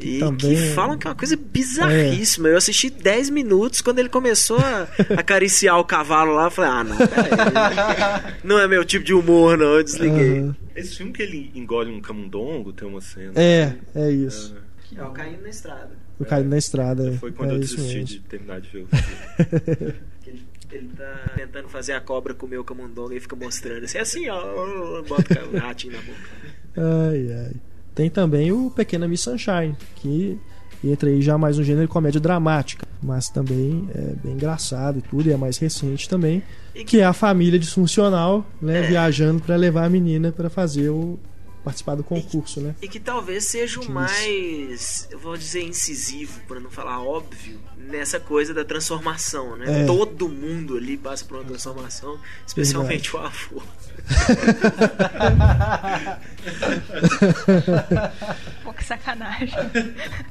E 0.00 0.20
também 0.20 0.54
que 0.56 0.62
é- 0.62 0.74
falam 0.74 0.96
que 0.96 1.06
é 1.06 1.10
uma 1.10 1.16
coisa 1.16 1.36
bizarríssima. 1.36 2.48
Eu 2.48 2.56
assisti 2.56 2.88
10 2.88 3.30
minutos, 3.30 3.80
quando 3.80 3.98
ele 3.98 4.08
começou 4.08 4.58
a 4.58 4.86
acariciar 5.18 5.78
o 5.78 5.84
cavalo 5.84 6.34
lá, 6.34 6.44
eu 6.44 6.50
falei, 6.52 6.70
ah, 6.70 6.84
não, 6.84 6.96
peraí. 6.96 8.34
não 8.44 8.58
é 8.60 8.68
meu 8.68 8.84
tipo 8.84 9.04
de 9.04 9.12
humor, 9.12 9.58
não, 9.58 9.74
eu 9.74 9.82
desliguei. 9.84 10.38
aham. 10.40 10.56
Esse 10.76 10.96
filme 10.96 11.12
que 11.12 11.22
ele 11.22 11.50
engole 11.54 11.90
um 11.90 12.00
camundongo, 12.00 12.72
tem 12.72 12.86
uma 12.86 13.00
cena. 13.00 13.32
É, 13.34 13.74
é 13.94 14.10
isso. 14.10 14.56
É 14.96 15.02
o 15.02 15.10
caindo 15.10 15.42
na 15.42 15.48
estrada. 15.48 15.90
O 16.20 16.24
cara 16.24 16.42
na 16.44 16.58
estrada. 16.58 17.12
Foi 17.18 17.30
quando 17.32 17.50
é 17.50 17.54
eu 17.54 17.58
desisti 17.58 17.80
mesmo. 17.82 18.04
de 18.04 18.20
terminar 18.20 18.60
de 18.60 18.68
ver 18.70 18.82
o 18.84 18.86
filme. 18.96 19.94
Ele, 20.26 20.44
ele 20.70 20.88
tá 20.96 21.32
tentando 21.36 21.68
fazer 21.68 21.92
a 21.94 22.00
cobra 22.00 22.32
comer 22.34 22.58
o 22.58 22.64
camundongo 22.64 23.12
e 23.12 23.20
fica 23.20 23.34
mostrando 23.36 23.84
assim, 23.84 23.98
assim, 23.98 24.28
ó, 24.28 25.02
bota 25.02 25.44
o 25.52 25.56
ratinho 25.58 25.94
na 25.94 26.00
boca. 26.00 26.18
Ai, 26.76 27.32
ai. 27.32 27.52
Tem 27.98 28.08
também 28.08 28.52
o 28.52 28.70
Pequena 28.70 29.08
Miss 29.08 29.22
Sunshine, 29.22 29.74
que 29.96 30.38
entra 30.84 31.08
aí 31.10 31.20
já 31.20 31.36
mais 31.36 31.58
um 31.58 31.64
gênero 31.64 31.88
de 31.88 31.92
comédia 31.92 32.20
dramática, 32.20 32.86
mas 33.02 33.28
também 33.28 33.88
é 33.92 34.14
bem 34.22 34.34
engraçado 34.34 35.00
e 35.00 35.02
tudo, 35.02 35.28
e 35.28 35.32
é 35.32 35.36
mais 35.36 35.58
recente 35.58 36.08
também, 36.08 36.40
que 36.86 37.00
é 37.00 37.04
a 37.04 37.12
família 37.12 37.58
disfuncional, 37.58 38.46
né, 38.62 38.84
É. 38.84 38.86
viajando 38.86 39.42
para 39.42 39.56
levar 39.56 39.84
a 39.86 39.90
menina 39.90 40.30
para 40.30 40.48
fazer 40.48 40.90
o 40.90 41.18
participar 41.68 41.96
do 41.96 42.02
concurso, 42.02 42.62
né? 42.62 42.74
E 42.80 42.88
que 42.88 42.98
talvez 42.98 43.44
seja 43.44 43.78
o 43.78 43.90
mais, 43.90 45.06
eu 45.10 45.18
vou 45.18 45.36
dizer 45.36 45.62
incisivo, 45.62 46.40
para 46.48 46.58
não 46.58 46.70
falar 46.70 47.02
óbvio, 47.02 47.60
nessa 47.76 48.18
coisa 48.18 48.54
da 48.54 48.64
transformação, 48.64 49.54
né? 49.54 49.82
É. 49.82 49.86
Todo 49.86 50.30
mundo 50.30 50.78
ali 50.78 50.96
passa 50.96 51.26
por 51.26 51.36
uma 51.36 51.44
transformação, 51.44 52.18
especialmente 52.46 53.14
o 53.14 53.18
avô. 53.18 53.62
Pô, 58.64 58.72
que 58.72 58.84
sacanagem. 58.84 59.52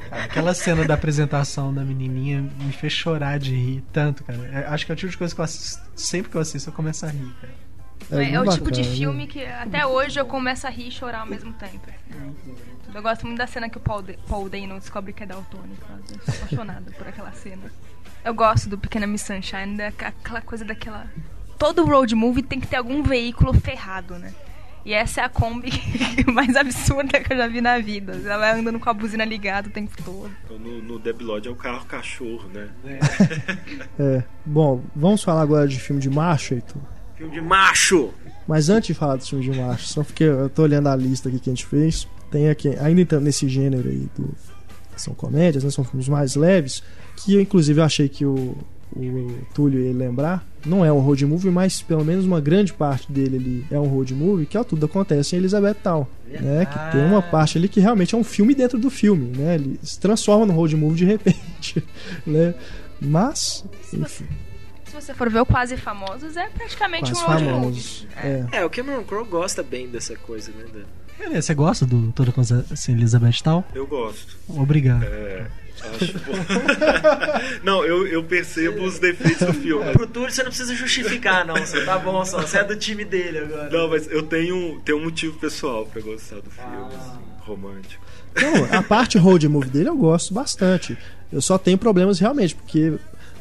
Aquela 0.09 0.55
cena 0.55 0.85
da 0.85 0.95
apresentação 0.95 1.71
da 1.71 1.83
menininha 1.83 2.41
me 2.41 2.71
fez 2.71 2.93
chorar 2.93 3.37
de 3.37 3.53
rir 3.53 3.83
tanto, 3.93 4.23
cara. 4.23 4.39
É, 4.51 4.65
acho 4.69 4.87
que 4.87 4.91
é 4.91 4.93
o 4.93 4.95
tipo 4.95 5.11
de 5.11 5.17
coisa 5.17 5.35
que 5.35 5.41
eu 5.41 5.45
assisto, 5.45 5.83
sempre 5.95 6.31
que 6.31 6.37
eu 6.37 6.41
assisto 6.41 6.71
eu 6.71 6.73
começo 6.73 7.05
a 7.05 7.09
rir, 7.09 7.31
cara. 7.39 7.66
É, 8.11 8.15
bem 8.17 8.37
o 8.37 8.49
tipo 8.49 8.71
de 8.71 8.81
bacana, 8.81 8.89
né? 8.89 8.95
filme 8.95 9.27
que 9.27 9.45
até 9.45 9.85
hoje 9.85 10.19
eu 10.19 10.25
começo 10.25 10.65
a 10.65 10.69
rir 10.69 10.87
e 10.87 10.91
chorar 10.91 11.21
ao 11.21 11.25
mesmo 11.25 11.51
tempo. 11.53 11.87
Eu 12.93 13.01
gosto 13.01 13.25
muito 13.25 13.37
da 13.37 13.47
cena 13.47 13.69
que 13.69 13.77
o 13.77 13.81
Paul, 13.81 14.01
De 14.01 14.17
Paul 14.27 14.49
Dano 14.49 14.79
descobre 14.79 15.13
que 15.13 15.23
é 15.23 15.25
daltônico. 15.25 15.85
Eu 16.09 16.19
sou 16.25 16.33
apaixonada 16.33 16.91
por 16.91 17.07
aquela 17.07 17.31
cena. 17.33 17.71
Eu 18.23 18.33
gosto 18.33 18.69
do 18.69 18.77
Pequena 18.77 19.05
Miss 19.05 19.21
Sunshine, 19.21 19.77
daquela 19.77 20.41
coisa 20.41 20.65
daquela... 20.65 21.05
Todo 21.59 21.85
road 21.85 22.13
movie 22.15 22.43
tem 22.43 22.59
que 22.59 22.67
ter 22.67 22.77
algum 22.77 23.03
veículo 23.03 23.53
ferrado, 23.53 24.17
né? 24.17 24.33
E 24.85 24.93
essa 24.93 25.19
é 25.19 25.23
a 25.25 25.29
Kombi 25.29 25.69
mais 26.33 26.55
absurda 26.55 27.19
que 27.19 27.33
eu 27.33 27.37
já 27.37 27.47
vi 27.47 27.59
na 27.59 27.77
vida. 27.77 28.13
Ela 28.23 28.37
vai 28.37 28.59
andando 28.59 28.79
com 28.79 28.89
a 28.89 28.93
buzina 28.93 29.25
ligada 29.25 29.67
o 29.67 29.71
tempo 29.71 29.91
todo. 30.01 30.31
Então, 30.45 30.57
no, 30.57 30.81
no 30.81 30.97
Debi 30.97 31.25
Lodge 31.25 31.49
é 31.49 31.51
o 31.51 31.55
carro 31.55 31.85
cachorro, 31.85 32.47
né? 32.47 32.69
É. 33.99 34.23
Bom, 34.45 34.81
vamos 34.95 35.21
falar 35.21 35.41
agora 35.41 35.67
de 35.67 35.77
filme 35.77 36.01
de 36.01 36.09
macho, 36.09 36.53
Heitor. 36.53 36.81
Filme 37.17 37.33
de 37.33 37.41
macho! 37.41 38.09
Mas 38.47 38.69
antes 38.69 38.87
de 38.87 38.93
falar 38.93 39.15
dos 39.15 39.27
filmes 39.27 39.51
de 39.51 39.59
macho, 39.59 39.87
só 39.87 40.03
porque 40.03 40.23
eu 40.23 40.49
tô 40.49 40.63
olhando 40.63 40.87
a 40.87 40.95
lista 40.95 41.27
aqui 41.29 41.39
que 41.39 41.49
a 41.49 41.53
gente 41.53 41.65
fez, 41.65 42.07
tem 42.31 42.49
aqui, 42.49 42.69
ainda 42.79 43.01
entrando 43.01 43.23
nesse 43.23 43.47
gênero 43.49 43.89
aí 43.89 44.07
do 44.15 44.33
são 44.95 45.13
comédias, 45.13 45.63
né? 45.63 45.69
São 45.69 45.83
filmes 45.83 46.07
mais 46.07 46.35
leves, 46.35 46.83
que 47.15 47.35
eu 47.35 47.41
inclusive 47.41 47.79
eu 47.79 47.85
achei 47.85 48.09
que 48.09 48.25
o, 48.25 48.57
o 48.95 49.37
Túlio 49.53 49.79
ia 49.79 49.93
lembrar. 49.93 50.45
Não 50.65 50.83
é 50.83 50.91
um 50.91 50.99
road 50.99 51.25
movie, 51.25 51.49
mas 51.49 51.81
pelo 51.81 52.03
menos 52.03 52.25
uma 52.25 52.41
grande 52.41 52.73
parte 52.73 53.11
dele 53.11 53.37
ali 53.37 53.65
é 53.71 53.79
um 53.79 53.87
road 53.87 54.13
movie, 54.13 54.45
que 54.45 54.57
é 54.57 54.59
o 54.59 54.65
Tudo 54.65 54.85
Acontece 54.85 55.35
em 55.35 55.39
Elizabethtown. 55.39 56.05
Né? 56.27 56.65
Que 56.65 56.91
tem 56.91 57.05
uma 57.05 57.21
parte 57.21 57.57
ali 57.57 57.69
que 57.69 57.79
realmente 57.79 58.15
é 58.15 58.17
um 58.17 58.23
filme 58.23 58.53
dentro 58.53 58.77
do 58.77 58.89
filme, 58.89 59.37
né? 59.37 59.55
Ele 59.55 59.79
se 59.81 59.99
transforma 59.99 60.45
no 60.45 60.53
road 60.53 60.75
movie 60.75 60.97
de 60.97 61.05
repente, 61.05 61.83
né? 62.25 62.53
Mas, 62.99 63.63
enfim, 63.93 64.25
você 65.01 65.13
for 65.13 65.29
ver 65.29 65.39
o 65.39 65.45
Quase 65.45 65.77
Famosos, 65.77 66.35
é 66.35 66.49
praticamente 66.49 67.11
quase 67.11 67.23
um 67.23 67.27
road 67.27 67.43
movie. 67.43 67.81
famosos. 67.81 68.07
É. 68.17 68.45
É, 68.51 68.65
o 68.65 68.69
Cameron 68.69 69.03
Crowe 69.03 69.25
gosta 69.25 69.61
bem 69.61 69.87
dessa 69.87 70.15
coisa, 70.15 70.51
né? 70.51 70.83
você 71.41 71.53
gosta 71.53 71.85
do 71.85 72.11
Toda 72.11 72.31
Coisa 72.31 72.65
assim, 72.71 72.93
Elizabeth 72.93 73.41
Tal? 73.43 73.65
Eu 73.73 73.87
gosto. 73.87 74.37
Obrigado. 74.47 75.03
É, 75.03 75.47
acho... 75.81 76.13
não, 77.63 77.83
eu, 77.83 78.05
eu 78.07 78.23
percebo 78.23 78.83
os 78.83 78.99
defeitos 78.99 79.47
do 79.47 79.53
filme. 79.53 79.91
Pro 79.93 80.07
Túlio 80.07 80.31
você 80.31 80.43
não 80.43 80.49
precisa 80.49 80.75
justificar, 80.75 81.45
não. 81.45 81.55
Você 81.55 81.83
tá 81.85 81.97
bom 81.97 82.23
só. 82.23 82.41
Você 82.41 82.59
é 82.59 82.63
do 82.63 82.75
time 82.75 83.03
dele 83.03 83.39
agora. 83.39 83.69
Não, 83.69 83.89
mas 83.89 84.07
eu 84.11 84.23
tenho, 84.23 84.79
tenho 84.85 84.99
um 84.99 85.05
motivo 85.05 85.39
pessoal 85.39 85.85
pra 85.85 86.01
gostar 86.01 86.37
do 86.37 86.51
filme, 86.51 86.85
assim, 86.87 87.19
romântico. 87.39 88.05
Não, 88.35 88.77
a 88.77 88.83
parte 88.83 89.17
road 89.17 89.47
movie 89.47 89.69
dele 89.69 89.89
eu 89.89 89.97
gosto 89.97 90.33
bastante. 90.33 90.97
Eu 91.31 91.41
só 91.41 91.57
tenho 91.57 91.77
problemas 91.77 92.19
realmente, 92.19 92.55
porque 92.55 92.93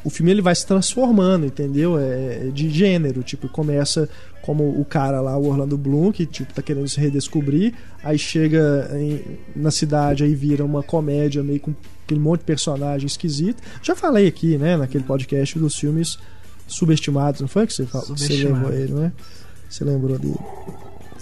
o 0.07 0.11
filme 0.11 0.30
ele 0.30 0.40
vai 0.40 0.54
se 0.54 0.64
transformando, 0.64 1.46
entendeu? 1.46 1.98
É 1.98 2.48
de 2.54 2.70
gênero, 2.70 3.22
tipo, 3.22 3.48
começa 3.48 4.09
como 4.42 4.62
o 4.80 4.84
cara 4.84 5.20
lá, 5.20 5.36
o 5.36 5.48
Orlando 5.48 5.76
Bloom, 5.76 6.12
que 6.12 6.24
tipo 6.24 6.54
tá 6.54 6.62
querendo 6.62 6.86
se 6.88 7.00
redescobrir, 7.00 7.74
aí 8.04 8.16
chega 8.16 8.88
em- 8.94 9.20
na 9.57 9.72
cidade 9.72 10.22
aí 10.22 10.34
vira 10.34 10.64
uma 10.64 10.82
comédia 10.82 11.42
meio 11.42 11.59
com 11.59 11.74
aquele 12.04 12.20
monte 12.20 12.40
de 12.40 12.46
personagem 12.46 13.07
esquisito. 13.07 13.61
Já 13.82 13.96
falei 13.96 14.28
aqui, 14.28 14.57
né, 14.57 14.76
naquele 14.76 15.02
podcast 15.02 15.59
dos 15.59 15.74
filmes 15.74 16.16
subestimados, 16.68 17.40
não 17.40 17.48
foi 17.48 17.66
que 17.66 17.72
você 17.74 17.84
falou? 17.86 18.07
Você 18.16 18.28
lembrou 18.44 18.72
ele, 18.72 18.92
né? 18.92 19.12
Você 19.68 19.82
lembrou 19.84 20.16
dele. 20.18 20.38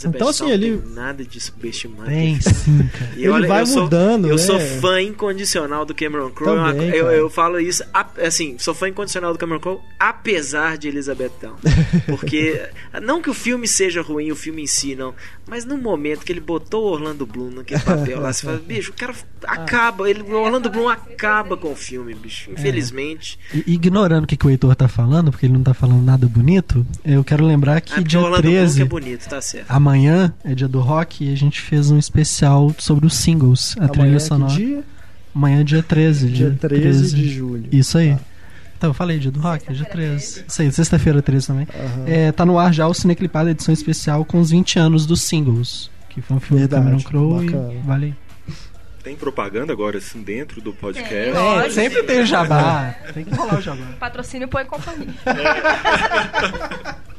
Então, 0.04 0.28
assim, 0.28 0.50
ele- 0.50 0.78
tem 0.78 0.92
nada 0.94 1.24
de 1.24 1.40
subestimado. 1.40 2.08
Tem 2.08 2.40
sim, 2.40 2.88
cara. 2.92 3.10
E 3.16 3.24
Ele 3.24 3.46
vai 3.46 3.62
eu 3.62 3.66
sou- 3.66 3.82
mudando, 3.84 4.26
Eu 4.28 4.36
né? 4.36 4.42
sou 4.42 4.58
fã 4.60 5.00
incondicional 5.00 5.84
do 5.84 5.94
Cameron 5.94 6.30
Crowe. 6.30 6.72
Também, 6.72 6.90
eu, 6.90 7.04
cara. 7.04 7.16
eu 7.16 7.30
falo 7.30 7.60
isso, 7.60 7.82
a- 7.92 8.06
assim, 8.24 8.56
sou 8.58 8.74
fã 8.74 8.88
incondicional 8.88 9.32
do 9.32 9.38
Cameron 9.38 9.60
Crowe, 9.60 9.80
apesar 9.98 10.78
de 10.78 10.88
Elizabeth 10.88 11.30
Town. 11.40 11.54
Porque, 12.06 12.62
não 13.02 13.20
que 13.20 13.30
o 13.30 13.34
filme 13.34 13.66
seja 13.68 14.02
ruim, 14.02 14.30
o 14.30 14.36
filme 14.36 14.62
em 14.62 14.66
si, 14.66 14.94
não. 14.94 15.14
Mas 15.46 15.64
no 15.64 15.76
momento 15.76 16.24
que 16.24 16.32
ele 16.32 16.40
botou 16.40 16.84
o 16.84 16.92
Orlando 16.92 17.26
Bloom 17.26 17.50
naquele 17.50 17.80
papel 17.82 18.20
lá, 18.20 18.32
você 18.32 18.46
fala, 18.46 18.58
bicho, 18.66 18.90
o 18.90 18.94
cara 18.94 19.14
acaba, 19.46 20.08
ele, 20.08 20.22
o 20.22 20.32
Orlando 20.34 20.70
Bloom 20.70 20.88
acaba 20.88 21.56
com 21.56 21.72
o 21.72 21.76
filme, 21.76 22.14
bicho. 22.14 22.50
Infelizmente. 22.50 23.38
E- 23.52 23.74
Ignorando 23.74 24.24
o 24.24 24.26
que, 24.26 24.36
que 24.36 24.46
o 24.46 24.50
Heitor 24.50 24.74
tá 24.74 24.88
falando, 24.88 25.30
porque 25.30 25.46
ele 25.46 25.52
não 25.52 25.62
tá 25.62 25.74
falando 25.74 26.02
nada 26.02 26.26
bonito, 26.26 26.86
eu 27.04 27.22
quero 27.24 27.44
lembrar 27.46 27.80
que 27.80 27.92
Ah, 27.94 28.00
dia 28.02 28.18
o 28.18 28.22
Orlando 28.24 28.42
Bloom 28.42 28.52
que 28.52 28.58
13, 28.58 28.82
é 28.82 28.84
bonito, 28.84 29.28
tá 29.28 29.40
certo. 29.40 29.66
Amanhã, 29.84 30.32
é 30.42 30.54
dia 30.54 30.66
do 30.66 30.80
rock, 30.80 31.24
e 31.24 31.32
a 31.32 31.36
gente 31.36 31.60
fez 31.60 31.90
um 31.90 31.98
especial 31.98 32.74
sobre 32.78 33.06
os 33.06 33.14
singles, 33.14 33.74
a 33.76 33.84
Amanhã 33.84 33.92
trilha 33.92 34.16
que 34.16 34.20
sonora. 34.20 34.54
dia? 34.54 34.82
Amanhã, 35.34 35.64
dia 35.64 35.82
13. 35.82 36.28
Dia 36.30 36.56
13 36.58 37.14
de 37.14 37.28
julho. 37.28 37.68
Isso 37.70 37.98
aí. 37.98 38.16
Então, 38.76 38.90
eu 38.90 38.94
falei 38.94 39.18
dia 39.18 39.30
do 39.30 39.40
rock, 39.40 39.72
dia 39.72 39.84
13. 39.84 40.44
Isso 40.48 40.62
aí, 40.62 40.72
sexta-feira 40.72 41.20
13 41.20 41.46
também. 41.46 41.68
Aham. 41.74 42.04
É, 42.06 42.32
tá 42.32 42.46
no 42.46 42.58
ar 42.58 42.72
já 42.72 42.86
o 42.86 42.94
Cineclipada 42.94 43.50
edição 43.50 43.74
especial 43.74 44.24
com 44.24 44.40
os 44.40 44.50
20 44.50 44.78
anos 44.78 45.06
dos 45.06 45.20
singles. 45.22 45.90
Que 46.08 46.20
foi 46.22 46.36
um 46.36 46.40
filme 46.40 46.60
Verdade, 46.60 46.82
do 46.82 47.02
Cameron 47.02 47.02
Crowe 47.02 47.74
e 47.74 47.78
vale. 47.86 48.14
Tem 49.02 49.16
propaganda 49.16 49.70
agora, 49.72 49.98
assim, 49.98 50.22
dentro 50.22 50.62
do 50.62 50.72
podcast? 50.72 51.10
Tem, 51.10 51.32
lógico. 51.32 51.74
sempre 51.74 52.02
tem 52.04 52.22
o 52.22 52.26
jabá. 52.26 52.94
Tem 53.12 53.24
que 53.24 53.34
rolar 53.34 53.58
o 53.58 53.60
jabá. 53.60 53.84
Patrocínio 54.00 54.48
põe 54.48 54.64
companhia. 54.64 55.08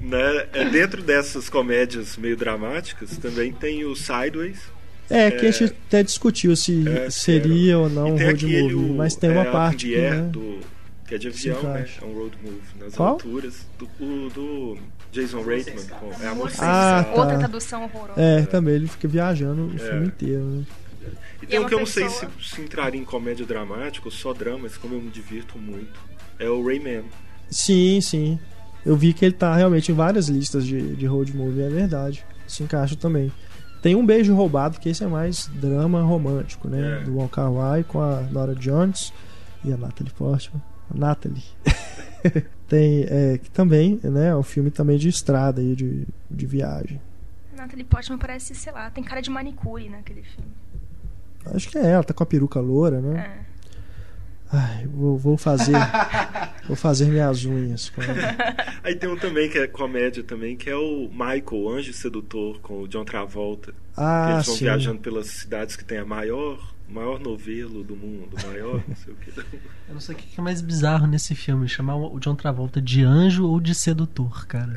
né? 0.00 0.46
É, 0.52 0.64
dentro 0.70 1.02
dessas 1.02 1.48
comédias 1.48 2.16
meio 2.16 2.36
dramáticas 2.36 3.16
também 3.18 3.52
tem 3.52 3.84
o 3.84 3.94
Sideways, 3.94 4.58
É, 5.08 5.30
que 5.30 5.46
a 5.46 5.50
gente 5.50 5.72
até 5.86 6.02
discutiu 6.02 6.56
se 6.56 6.86
É, 6.88 7.08
seria 7.10 7.78
ou 7.78 7.88
não 7.88 8.08
um 8.14 8.18
road 8.18 8.44
aquele, 8.46 8.62
movie, 8.62 8.74
o- 8.92 8.94
mas 8.96 9.14
tem 9.16 9.30
é, 9.30 9.32
uma 9.32 9.46
in 9.46 9.52
parte 9.52 9.86
que, 9.86 9.96
né, 9.96 10.22
do, 10.32 10.60
que 11.06 11.14
é 11.14 11.18
de 11.18 11.28
avião, 11.28 11.62
né? 11.62 11.86
É 12.00 12.04
um 12.04 12.12
road 12.12 12.36
movie 12.42 12.60
nas 12.80 12.94
Qual? 12.94 13.08
alturas. 13.10 13.66
Do, 13.78 13.88
o- 14.00 14.30
do 14.30 14.78
Jason 15.12 15.42
Reitman. 15.42 15.84
É 16.20 16.26
Amor 16.26 16.50
Sem 16.50 16.58
Ah, 16.68 17.04
tá. 17.14 17.20
Outra 17.20 17.38
tradução 17.38 17.84
horrorosa. 17.84 18.20
É, 18.20 18.42
também 18.42 18.74
ele 18.74 18.88
fica 18.88 19.06
viajando 19.08 19.66
o 19.68 19.74
É. 19.76 19.78
filme 19.78 20.06
inteiro, 20.08 20.42
né? 20.44 20.64
E 21.40 21.44
E 21.44 21.46
tem 21.46 21.56
é 21.56 21.60
um 21.60 21.62
uma 21.62 21.68
que 21.68 21.74
eu 21.74 21.78
não 21.78 21.86
sei 21.86 22.08
se, 22.08 22.26
se 22.42 22.60
entraria 22.60 23.00
em 23.00 23.04
comédia 23.04 23.46
dramática 23.46 24.06
ou 24.08 24.10
só 24.10 24.32
drama, 24.32 24.60
mas 24.62 24.76
como 24.76 24.94
eu 24.94 25.00
me 25.00 25.08
divirto 25.10 25.56
muito, 25.56 26.00
é 26.38 26.48
o 26.50 26.66
Rayman. 26.66 27.04
Sim, 27.48 28.00
sim. 28.00 28.40
Eu 28.86 28.96
vi 28.96 29.12
que 29.12 29.24
ele 29.24 29.34
tá 29.34 29.52
realmente 29.56 29.90
em 29.90 29.94
várias 29.96 30.28
listas 30.28 30.64
de, 30.64 30.94
de 30.94 31.06
road 31.06 31.36
movie, 31.36 31.62
é 31.62 31.68
verdade. 31.68 32.24
Se 32.46 32.62
encaixa 32.62 32.94
também. 32.94 33.32
Tem 33.82 33.96
um 33.96 34.06
beijo 34.06 34.32
roubado, 34.32 34.78
que 34.78 34.88
esse 34.88 35.02
é 35.02 35.08
mais 35.08 35.48
drama 35.48 36.02
romântico, 36.02 36.68
né? 36.68 37.00
É. 37.00 37.04
Do 37.04 37.16
Wong 37.16 37.28
Kar 37.28 37.52
Wai 37.52 37.82
com 37.82 38.00
a 38.00 38.20
Nora 38.22 38.54
Jones 38.54 39.12
e 39.64 39.72
a 39.72 39.76
Natalie 39.76 40.12
Portman. 40.12 40.62
A 40.88 40.96
Natalie. 40.96 41.42
Tem 42.68 43.06
é, 43.08 43.38
que 43.38 43.50
também, 43.50 43.98
né? 44.04 44.28
É 44.28 44.36
um 44.36 44.42
filme 44.44 44.70
também 44.70 44.98
de 44.98 45.08
estrada 45.08 45.60
aí, 45.60 45.74
de, 45.74 46.06
de 46.30 46.46
viagem. 46.46 47.00
Natalie 47.56 47.84
Portman 47.84 48.18
parece, 48.18 48.54
sei 48.54 48.72
lá, 48.72 48.88
tem 48.90 49.02
cara 49.02 49.20
de 49.20 49.30
manicure 49.30 49.88
naquele 49.88 50.22
filme. 50.22 50.50
Acho 51.46 51.68
que 51.68 51.78
é 51.78 51.86
ela, 51.90 52.04
tá 52.04 52.14
com 52.14 52.22
a 52.22 52.26
peruca 52.26 52.60
loura, 52.60 53.00
né? 53.00 53.40
É. 53.42 53.55
Ai, 54.52 54.86
vou, 54.86 55.18
vou 55.18 55.36
fazer. 55.36 55.74
vou 56.66 56.76
fazer 56.76 57.06
minhas 57.06 57.44
unhas. 57.44 57.92
Aí 58.84 58.94
tem 58.94 59.08
um 59.10 59.16
também 59.16 59.48
que 59.50 59.58
é 59.58 59.66
comédia 59.66 60.22
também, 60.22 60.56
que 60.56 60.70
é 60.70 60.76
o 60.76 61.08
Michael, 61.10 61.68
Anjo 61.68 61.92
Sedutor, 61.92 62.60
com 62.60 62.82
o 62.82 62.88
John 62.88 63.04
Travolta. 63.04 63.72
que 63.72 63.78
Ah, 63.96 64.30
eles 64.34 64.46
vão 64.46 64.54
sim. 64.56 64.64
viajando 64.64 65.00
pelas 65.00 65.26
cidades 65.26 65.74
que 65.74 65.84
tem 65.84 65.98
a 65.98 66.04
maior, 66.04 66.72
maior 66.88 67.18
novelo 67.18 67.82
do 67.82 67.96
mundo, 67.96 68.36
maior, 68.46 68.80
não 68.86 68.94
sei 68.96 69.12
o 69.12 69.16
que. 69.16 69.30
Eu 69.88 69.94
não 69.94 70.00
sei 70.00 70.14
o 70.14 70.18
que 70.18 70.38
é 70.38 70.42
mais 70.42 70.60
bizarro 70.62 71.06
nesse 71.08 71.34
filme, 71.34 71.68
chamar 71.68 71.96
o 71.96 72.18
John 72.20 72.36
Travolta 72.36 72.80
de 72.80 73.02
anjo 73.02 73.46
ou 73.48 73.60
de 73.60 73.74
sedutor, 73.74 74.46
cara. 74.46 74.72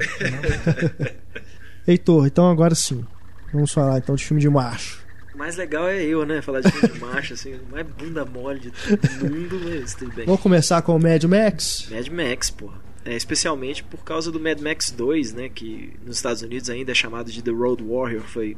Heitor, 1.88 2.26
então 2.28 2.50
agora 2.50 2.74
sim. 2.76 3.06
Vamos 3.54 3.72
falar 3.72 3.98
então 4.00 4.16
de 4.16 4.24
filme 4.26 4.42
de 4.42 4.50
macho. 4.50 5.04
O 5.40 5.42
mais 5.42 5.56
legal 5.56 5.88
é 5.88 6.04
eu, 6.04 6.26
né? 6.26 6.42
Falar 6.42 6.60
de 6.60 6.70
filme 6.70 6.96
de 6.96 7.00
macho, 7.00 7.34
assim, 7.34 7.58
mais 7.72 7.88
bunda 7.88 8.26
mole 8.26 8.60
de 8.60 8.72
todo 8.72 9.10
mundo, 9.24 9.62
mas 9.64 9.94
tudo 9.96 10.14
bem. 10.14 10.26
Vamos 10.26 10.42
começar 10.42 10.82
com 10.82 10.94
o 10.94 11.00
Mad 11.00 11.24
Max? 11.24 11.88
Mad 11.90 12.08
Max, 12.10 12.50
porra. 12.50 12.78
É, 13.06 13.16
especialmente 13.16 13.82
por 13.82 14.04
causa 14.04 14.34
do 14.34 14.38
Mad 14.38 14.60
Max 14.60 14.92
2, 14.92 15.32
né? 15.32 15.48
Que 15.48 15.94
nos 16.06 16.18
Estados 16.18 16.42
Unidos 16.42 16.70
ainda 16.70 16.92
é 16.92 16.94
chamado 16.94 17.32
de 17.32 17.42
The 17.42 17.52
Road 17.52 17.82
Warrior. 17.82 18.24
Foi, 18.24 18.58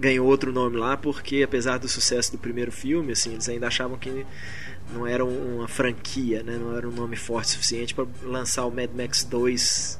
ganhou 0.00 0.26
outro 0.26 0.52
nome 0.52 0.78
lá 0.78 0.96
porque, 0.96 1.44
apesar 1.44 1.78
do 1.78 1.88
sucesso 1.88 2.32
do 2.32 2.38
primeiro 2.38 2.72
filme, 2.72 3.12
assim, 3.12 3.34
eles 3.34 3.48
ainda 3.48 3.68
achavam 3.68 3.96
que 3.96 4.26
não 4.92 5.06
era 5.06 5.24
uma 5.24 5.68
franquia, 5.68 6.42
né? 6.42 6.58
Não 6.60 6.76
era 6.76 6.88
um 6.88 6.92
nome 6.92 7.14
forte 7.14 7.50
o 7.50 7.52
suficiente 7.52 7.94
para 7.94 8.04
lançar 8.24 8.66
o 8.66 8.70
Mad 8.72 8.90
Max 8.96 9.22
2 9.22 9.99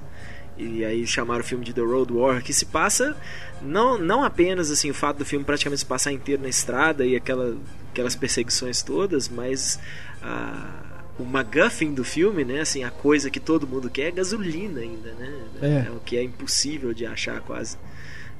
e 0.60 0.84
aí 0.84 1.06
chamaram 1.06 1.40
o 1.40 1.44
filme 1.44 1.64
de 1.64 1.72
The 1.72 1.80
Road 1.80 2.12
Warrior, 2.12 2.42
que 2.42 2.52
se 2.52 2.66
passa 2.66 3.16
não, 3.62 3.98
não 3.98 4.22
apenas 4.22 4.70
assim 4.70 4.90
o 4.90 4.94
fato 4.94 5.18
do 5.18 5.24
filme 5.24 5.44
praticamente 5.44 5.80
se 5.80 5.86
passar 5.86 6.12
inteiro 6.12 6.42
na 6.42 6.48
estrada 6.48 7.04
e 7.04 7.16
aquela, 7.16 7.56
aquelas 7.90 8.14
perseguições 8.14 8.82
todas, 8.82 9.28
mas 9.28 9.78
a, 10.22 11.02
o 11.18 11.24
MacGuffin 11.24 11.92
do 11.92 12.04
filme, 12.04 12.44
né, 12.44 12.60
assim, 12.60 12.84
a 12.84 12.90
coisa 12.90 13.30
que 13.30 13.40
todo 13.40 13.66
mundo 13.66 13.90
quer 13.90 14.08
é 14.08 14.10
gasolina 14.10 14.80
ainda, 14.80 15.12
né? 15.12 15.86
É. 15.86 15.90
o 15.90 16.00
que 16.00 16.16
é 16.16 16.22
impossível 16.22 16.94
de 16.94 17.04
achar 17.04 17.40
quase 17.40 17.76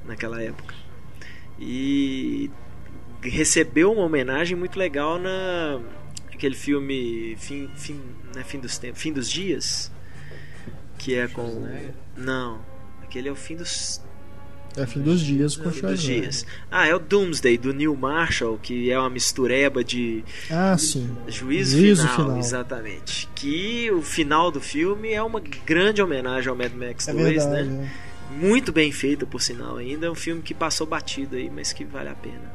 naquela 0.07 0.43
época. 0.43 0.75
E 1.59 2.51
recebeu 3.23 3.93
uma 3.93 4.03
homenagem 4.03 4.57
muito 4.57 4.79
legal 4.79 5.18
na 5.18 5.81
aquele 6.33 6.55
filme 6.55 7.37
fim, 7.39 7.68
fim, 7.77 8.01
né, 8.35 8.43
fim 8.43 8.59
dos 8.59 8.79
tempos, 8.79 9.03
fim 9.03 9.12
dos 9.12 9.31
dias, 9.31 9.93
que 11.01 11.14
é 11.14 11.26
com 11.26 11.66
não, 12.16 12.61
aquele 13.03 13.28
é 13.28 13.32
o 13.32 13.36
fim 13.36 13.57
dos 13.57 14.01
É 14.76 14.86
fim 14.86 15.01
dos 15.01 15.20
dias 15.20 15.57
com 15.57 15.68
o 15.68 15.72
fim 15.72 15.86
dos 15.86 16.01
dias. 16.01 16.46
Ah, 16.70 16.86
é 16.86 16.94
o 16.94 16.98
Doomsday 16.98 17.57
do 17.59 17.72
Neil 17.72 17.96
Marshall, 17.96 18.59
que 18.59 18.90
é 18.90 18.98
uma 18.98 19.09
mistureba 19.11 19.82
de 19.82 20.22
Ah, 20.51 20.76
sim. 20.78 21.11
Juízo, 21.26 21.78
Juízo 21.78 22.03
final, 22.03 22.16
Final. 22.16 22.38
exatamente. 22.38 23.28
Que 23.34 23.90
o 23.90 24.03
final 24.03 24.51
do 24.51 24.61
filme 24.61 25.11
é 25.12 25.22
uma 25.22 25.40
grande 25.40 26.03
homenagem 26.03 26.48
ao 26.51 26.55
Mad 26.57 26.72
Max 26.74 27.09
É 27.09 27.12
2, 27.12 27.24
verdade. 27.44 27.68
né? 27.68 27.82
né? 27.82 27.90
Muito 28.36 28.70
bem 28.72 28.92
feito, 28.92 29.26
por 29.26 29.40
sinal, 29.42 29.76
ainda. 29.78 30.07
É 30.07 30.11
um 30.11 30.14
filme 30.14 30.40
que 30.42 30.55
passou 30.55 30.86
batido 30.86 31.34
aí, 31.34 31.51
mas 31.51 31.72
que 31.72 31.84
vale 31.84 32.11
a 32.11 32.14
pena 32.14 32.53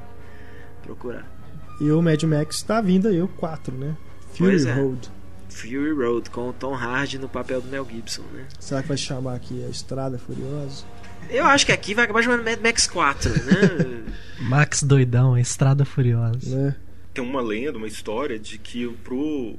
procurar. 0.83 1.29
E 1.81 1.91
o 1.91 2.01
Mad 2.01 2.21
Max 2.23 2.61
tá 2.61 2.79
vindo 2.79 3.07
aí, 3.09 3.21
o 3.21 3.27
4, 3.27 3.75
né? 3.75 3.93
Fury 4.35 4.65
é. 4.67 4.73
Road. 4.73 5.11
Fury 5.55 5.93
Road, 5.93 6.29
com 6.29 6.49
o 6.49 6.53
Tom 6.53 6.75
Hardy 6.75 7.17
no 7.17 7.29
papel 7.29 7.61
do 7.61 7.69
Mel 7.69 7.87
Gibson, 7.89 8.23
né? 8.33 8.45
Será 8.59 8.81
que 8.81 8.89
vai 8.89 8.97
chamar 8.97 9.35
aqui 9.35 9.63
a 9.63 9.69
Estrada 9.69 10.17
Furiosa? 10.17 10.83
Eu 11.29 11.45
acho 11.45 11.65
que 11.65 11.71
aqui 11.71 11.93
vai 11.93 12.03
acabar 12.03 12.21
chamando 12.21 12.43
Mad 12.43 12.59
Max 12.61 12.85
4, 12.87 13.29
né? 13.29 14.03
Max 14.41 14.83
doidão, 14.83 15.33
a 15.33 15.39
Estrada 15.39 15.85
Furiosa. 15.85 16.55
Né? 16.55 16.75
Tem 17.13 17.23
uma 17.23 17.41
lenda, 17.41 17.77
uma 17.77 17.87
história 17.87 18.37
de 18.37 18.57
que 18.57 18.85
pro, 19.01 19.55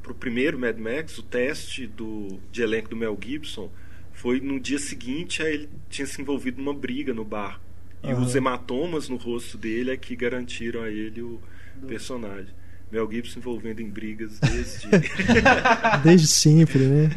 pro 0.00 0.14
primeiro 0.14 0.56
Mad 0.56 0.78
Max, 0.78 1.18
o 1.18 1.22
teste 1.24 1.84
do, 1.84 2.38
de 2.52 2.62
elenco 2.62 2.88
do 2.88 2.96
Mel 2.96 3.18
Gibson 3.20 3.68
foi 4.12 4.40
no 4.40 4.60
dia 4.60 4.78
seguinte 4.78 5.42
a 5.42 5.50
ele 5.50 5.68
tinha 5.88 6.06
se 6.06 6.22
envolvido 6.22 6.62
numa 6.62 6.74
briga 6.74 7.12
no 7.12 7.24
bar. 7.24 7.60
E 8.04 8.12
Aham. 8.12 8.22
os 8.22 8.36
hematomas 8.36 9.08
no 9.08 9.16
rosto 9.16 9.58
dele 9.58 9.90
é 9.90 9.96
que 9.96 10.14
garantiram 10.14 10.82
a 10.82 10.88
ele 10.88 11.20
o 11.22 11.40
personagem. 11.88 12.54
Mel 12.90 13.10
Gibson 13.10 13.38
envolvendo 13.38 13.80
em 13.80 13.88
brigas 13.88 14.38
desde. 14.40 14.88
Desde 16.02 16.26
sempre, 16.26 16.86
né? 16.86 17.10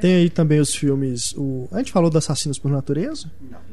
Tem 0.00 0.16
aí 0.16 0.30
também 0.30 0.60
os 0.60 0.74
filmes. 0.74 1.32
O... 1.36 1.68
A 1.72 1.78
gente 1.78 1.92
falou 1.92 2.10
do 2.10 2.18
Assassinos 2.18 2.58
por 2.58 2.70
Natureza? 2.70 3.30
Não. 3.40 3.64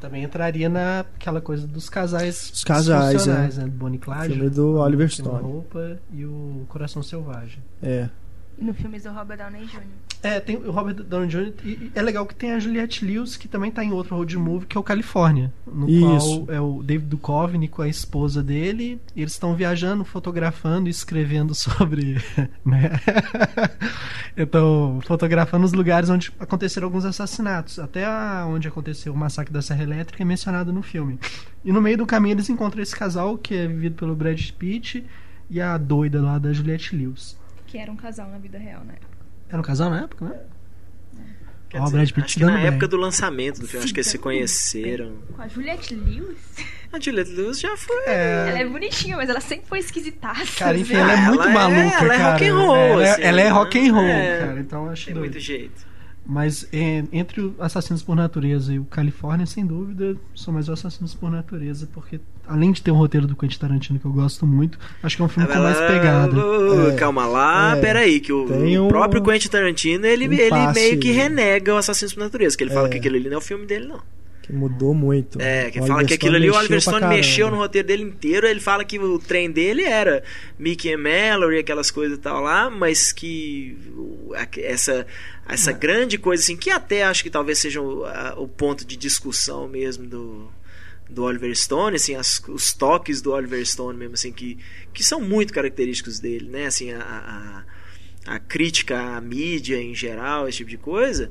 Também 0.00 0.22
entraria 0.22 0.68
naquela 0.68 1.40
coisa 1.40 1.66
dos 1.66 1.90
casais. 1.90 2.50
Os 2.54 2.62
casais, 2.62 3.16
disfuncionais, 3.16 3.58
né? 3.58 3.64
Do 3.64 3.70
Bonnie 3.72 3.96
e 3.96 4.00
Clyde. 4.00 4.34
Filme 4.34 4.50
do 4.50 4.76
Oliver 4.76 5.10
Stone. 5.10 5.42
roupa 5.42 5.98
e 6.12 6.24
o 6.24 6.64
Coração 6.68 7.02
Selvagem. 7.02 7.58
É. 7.82 8.08
E 8.58 8.64
no 8.64 8.74
filme 8.74 8.98
do 8.98 9.10
Robert 9.10 9.38
Downey 9.38 9.66
Jr. 9.66 9.82
É, 10.20 10.40
tem 10.40 10.56
o 10.56 10.72
Robert 10.72 10.94
Downey 10.94 11.28
Jr. 11.28 11.52
e 11.64 11.92
é 11.94 12.02
legal 12.02 12.26
que 12.26 12.34
tem 12.34 12.50
a 12.50 12.58
Juliette 12.58 13.04
Lewis, 13.04 13.36
que 13.36 13.46
também 13.46 13.70
tá 13.70 13.84
em 13.84 13.92
outro 13.92 14.16
road 14.16 14.36
movie, 14.36 14.66
que 14.66 14.76
é 14.76 14.80
o 14.80 14.82
California. 14.82 15.52
No 15.64 15.88
Isso. 15.88 16.44
qual 16.44 16.56
é 16.56 16.60
o 16.60 16.82
David 16.82 17.08
Duchovny 17.08 17.68
com 17.68 17.82
a 17.82 17.88
esposa 17.88 18.42
dele. 18.42 19.00
E 19.14 19.20
eles 19.22 19.34
estão 19.34 19.54
viajando, 19.54 20.04
fotografando 20.04 20.88
e 20.88 20.90
escrevendo 20.90 21.54
sobre. 21.56 22.20
né? 22.64 22.90
então, 24.36 25.00
fotografando 25.06 25.64
os 25.64 25.72
lugares 25.72 26.10
onde 26.10 26.32
aconteceram 26.40 26.88
alguns 26.88 27.04
assassinatos. 27.04 27.78
Até 27.78 28.04
onde 28.44 28.66
aconteceu 28.66 29.12
o 29.12 29.16
massacre 29.16 29.52
da 29.52 29.62
Serra 29.62 29.84
Elétrica 29.84 30.24
é 30.24 30.26
mencionado 30.26 30.72
no 30.72 30.82
filme. 30.82 31.20
E 31.64 31.70
no 31.70 31.80
meio 31.80 31.96
do 31.96 32.06
caminho 32.06 32.34
eles 32.34 32.50
encontram 32.50 32.82
esse 32.82 32.96
casal, 32.96 33.38
que 33.38 33.54
é 33.54 33.68
vivido 33.68 33.94
pelo 33.94 34.16
Brad 34.16 34.50
Pitt 34.50 35.04
e 35.48 35.60
a 35.60 35.78
doida 35.78 36.20
lá 36.20 36.38
da 36.38 36.52
Juliette 36.52 36.96
Lewis. 36.96 37.37
Que 37.68 37.78
era 37.78 37.92
um 37.92 37.96
casal 37.96 38.28
na 38.28 38.38
vida 38.38 38.58
real, 38.58 38.82
né? 38.84 38.94
Era 39.48 39.58
um 39.58 39.62
casal 39.62 39.88
na 39.90 40.02
época, 40.02 40.24
né? 40.24 40.40
Quer 41.70 41.80
Ó, 41.80 41.82
o 41.82 41.84
dizer, 41.84 41.96
Brad 41.98 42.10
Pitt 42.12 42.24
acho 42.24 42.38
que 42.38 42.44
na 42.46 42.56
bem. 42.56 42.66
época 42.66 42.88
do 42.88 42.96
lançamento 42.96 43.60
do 43.60 43.68
filme, 43.68 43.84
acho 43.84 43.92
que 43.92 44.00
eles 44.00 44.10
se 44.10 44.18
conheceram. 44.18 45.16
Com 45.36 45.42
a 45.42 45.48
Juliette 45.48 45.94
Lewis. 45.94 46.38
A 46.90 46.98
Juliette 46.98 47.30
Lewis 47.32 47.60
já 47.60 47.76
foi. 47.76 48.04
Ela 48.06 48.58
é 48.60 48.66
bonitinha, 48.66 49.16
mas 49.18 49.28
ela 49.28 49.40
sempre 49.40 49.66
foi 49.66 49.78
esquisitaça. 49.80 50.46
Cara, 50.58 50.78
enfim, 50.78 50.94
ela 50.94 51.12
é 51.12 51.16
Ah, 51.16 51.20
muito 51.28 51.42
ela 51.42 51.50
é- 51.50 51.54
maluca, 51.54 51.96
ela 52.04 52.14
é 52.14 52.18
cara. 52.18 52.32
rock 52.32 52.46
and 52.48 52.54
roll, 52.56 52.76
Ela, 52.76 53.04
é- 53.06 53.10
assim, 53.12 53.22
ela 53.22 53.40
é 53.40 53.44
né? 53.44 53.50
rock 53.50 53.78
and 53.88 53.92
roll, 53.92 54.04
É. 54.04 54.38
cara. 54.38 54.60
Então 54.60 54.88
acho 54.88 55.04
Tem 55.04 55.14
doido. 55.14 55.24
muito 55.30 55.38
jeito. 55.44 55.86
Mas 56.24 56.66
é, 56.72 57.04
entre 57.12 57.40
o 57.42 57.54
Assassinos 57.58 58.02
por 58.02 58.16
Natureza 58.16 58.72
e 58.72 58.78
o 58.78 58.84
Califórnia, 58.86 59.44
sem 59.44 59.66
dúvida, 59.66 60.16
sou 60.34 60.52
mais 60.54 60.68
o 60.70 60.72
Assassinos 60.72 61.14
por 61.14 61.30
Natureza, 61.30 61.86
porque 61.92 62.18
além 62.48 62.72
de 62.72 62.82
ter 62.82 62.90
um 62.90 62.96
roteiro 62.96 63.26
do 63.26 63.36
Quentin 63.36 63.58
Tarantino 63.58 63.98
que 63.98 64.04
eu 64.06 64.12
gosto 64.12 64.46
muito, 64.46 64.78
acho 65.02 65.16
que 65.16 65.22
é 65.22 65.24
um 65.24 65.28
filme 65.28 65.48
com 65.48 65.58
mais 65.58 65.76
pegada. 65.78 66.36
É. 66.92 66.96
Calma 66.96 67.26
lá, 67.26 67.76
É. 67.76 67.80
peraí, 67.80 68.20
que 68.20 68.32
o, 68.32 68.44
o 68.46 68.84
um- 68.84 68.88
próprio 68.88 69.22
Quentin 69.22 69.48
Tarantino, 69.48 70.06
ele, 70.06 70.28
um 70.28 70.32
ele 70.32 70.48
passe- 70.50 70.80
meio 70.80 70.98
que 70.98 71.10
renega 71.10 71.74
o 71.74 71.76
Assassinos 71.76 72.14
por 72.14 72.20
Natureza, 72.20 72.56
que 72.56 72.64
ele 72.64 72.72
fala 72.72 72.88
É. 72.88 72.90
que 72.90 72.96
aquele 72.98 73.18
ali 73.18 73.28
não 73.28 73.34
é 73.34 73.38
o 73.38 73.42
filme 73.42 73.66
dele, 73.66 73.86
não. 73.86 74.00
Que 74.42 74.52
mudou 74.54 74.94
muito. 74.94 75.38
É, 75.42 75.70
que 75.70 75.78
O 75.78 75.86
fala 75.86 76.02
que 76.04 76.14
aquilo 76.14 76.36
ali 76.36 76.48
o 76.50 76.54
Oliver 76.54 76.80
Stone 76.80 77.06
mexeu 77.06 77.50
no 77.50 77.58
roteiro 77.58 77.86
dele 77.86 78.02
inteiro, 78.04 78.46
ele 78.46 78.60
fala 78.60 78.82
que 78.82 78.98
o 78.98 79.18
trem 79.18 79.50
dele 79.50 79.82
era 79.82 80.22
Mickey 80.58 80.94
and 80.94 80.98
Mallory, 80.98 81.58
aquelas 81.58 81.90
coisas 81.90 82.16
e 82.16 82.20
tal 82.20 82.40
lá, 82.40 82.70
mas 82.70 83.12
que 83.12 83.76
o- 83.94 84.32
essa, 84.56 85.06
essa 85.46 85.70
grande 85.70 86.16
coisa 86.16 86.42
assim, 86.42 86.56
que 86.56 86.70
até 86.70 87.04
acho 87.04 87.22
que 87.22 87.28
talvez 87.28 87.58
seja 87.58 87.82
o, 87.82 88.06
a- 88.06 88.34
o 88.38 88.48
ponto 88.48 88.86
de 88.86 88.96
discussão 88.96 89.68
mesmo 89.68 90.06
do, 90.06 90.48
do 91.08 91.22
Oliver 91.24 91.54
Stone, 91.56 91.96
assim, 91.96 92.14
as- 92.14 92.42
os 92.48 92.72
toques 92.72 93.20
do 93.22 93.32
Oliver 93.32 93.64
Stone 93.66 93.96
mesmo, 93.98 94.14
assim, 94.14 94.30
que, 94.32 94.58
que 94.92 95.02
são 95.02 95.20
muito 95.20 95.52
característicos 95.52 96.18
dele, 96.18 96.48
né, 96.48 96.66
assim, 96.66 96.92
a, 96.92 97.64
a, 98.26 98.34
a 98.34 98.38
crítica 98.38 99.00
à 99.16 99.20
mídia 99.20 99.80
em 99.80 99.94
geral, 99.94 100.46
esse 100.48 100.58
tipo 100.58 100.70
de 100.70 100.76
coisa, 100.76 101.30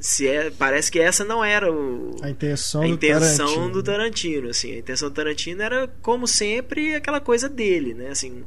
se 0.00 0.26
é, 0.26 0.50
parece 0.50 0.90
que 0.90 0.98
essa 0.98 1.24
não 1.24 1.44
era 1.44 1.72
o, 1.72 2.16
A 2.22 2.28
intenção, 2.30 2.82
a 2.82 2.88
intenção 2.88 3.46
do 3.46 3.50
Tarantino. 3.50 3.72
do 3.72 3.82
Tarantino, 3.84 4.48
assim, 4.48 4.72
a 4.72 4.78
intenção 4.78 5.08
do 5.08 5.14
Tarantino 5.14 5.62
era 5.62 5.86
como 6.02 6.26
sempre 6.26 6.94
aquela 6.96 7.20
coisa 7.20 7.48
dele, 7.48 7.94
né? 7.94 8.08
Assim, 8.08 8.42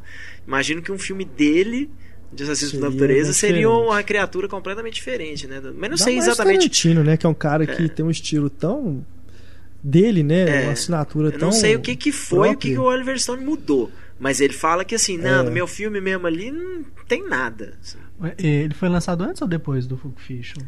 imagino 0.45 0.81
que 0.81 0.91
um 0.91 0.99
filme 0.99 1.23
dele 1.23 1.89
de 2.33 2.43
assassinos 2.43 2.71
Seria 2.71 2.85
da 2.85 2.91
natureza 2.93 3.31
seria 3.31 3.69
uma 3.69 4.03
criatura 4.03 4.49
completamente 4.49 4.95
diferente, 4.95 5.47
né? 5.47 5.61
Mas 5.61 5.73
não 5.73 5.81
Ainda 5.83 5.97
sei 5.97 6.17
exatamente. 6.17 6.57
Tarantino, 6.59 7.01
né? 7.05 7.15
Que 7.15 7.25
é 7.25 7.29
um 7.29 7.33
cara 7.33 7.65
que 7.65 7.83
É. 7.83 7.87
tem 7.87 8.03
um 8.05 8.11
estilo 8.11 8.49
tão 8.49 9.05
dele, 9.87 10.23
né? 10.23 10.61
É, 10.61 10.63
uma 10.63 10.71
assinatura 10.73 11.27
Eu 11.29 11.37
tão. 11.39 11.49
não 11.49 11.51
sei 11.55 11.75
o 11.75 11.79
que 11.81 11.95
que 11.95 12.11
foi, 12.11 12.49
o 12.51 12.57
que, 12.57 12.71
que 12.71 12.77
o 12.79 12.83
Oliver 12.83 13.19
Stone 13.19 13.43
mudou, 13.45 13.91
mas 14.19 14.41
ele 14.41 14.53
fala 14.53 14.83
que 14.83 14.95
assim, 14.95 15.17
não, 15.17 15.41
É. 15.41 15.43
no 15.43 15.51
meu 15.51 15.67
filme 15.67 16.01
mesmo 16.01 16.25
ali 16.25 16.49
não 16.51 16.83
tem 17.07 17.27
nada 17.27 17.77
assim, 17.81 17.97
Ele 18.37 18.73
foi 18.73 18.89
lançado 18.89 19.23
antes 19.23 19.41
ou 19.41 19.47
depois 19.47 19.85
do 19.85 19.95
Pulp 19.97 20.17
Fiction? 20.17 20.61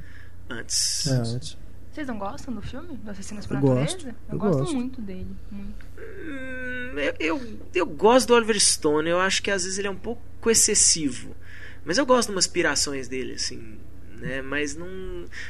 antes. 0.49 1.07
É, 1.07 1.11
antes. 1.15 1.57
Vocês 1.91 2.07
não 2.07 2.19
gostam 2.19 2.53
do 2.53 2.61
filme? 2.61 2.95
Do 3.03 3.09
Assassinos 3.09 3.47
por 3.47 3.55
Eu 3.57 3.61
Natureza? 3.61 3.93
gosto, 3.95 4.07
Eu, 4.07 4.13
eu 4.33 4.37
gosto, 4.37 4.59
gosto. 4.59 4.75
muito 4.75 5.01
dele. 5.01 5.27
Muito. 5.51 5.85
Hum, 5.97 6.99
eu, 6.99 7.13
eu, 7.19 7.41
eu 7.73 7.85
gosto 7.87 8.27
do 8.27 8.33
Oliver 8.35 8.59
Stone, 8.59 9.09
eu 9.09 9.19
acho 9.19 9.41
que 9.41 9.49
às 9.49 9.63
vezes 9.63 9.79
ele 9.79 9.87
é 9.87 9.91
um 9.91 9.95
pouco 9.95 10.21
excessivo. 10.49 11.35
Mas 11.83 11.97
eu 11.97 12.05
gosto 12.05 12.27
de 12.29 12.35
umas 12.35 12.45
pirações 12.47 13.07
dele, 13.07 13.33
assim. 13.33 13.77
Né? 14.19 14.41
Mas 14.41 14.75
não. 14.75 14.87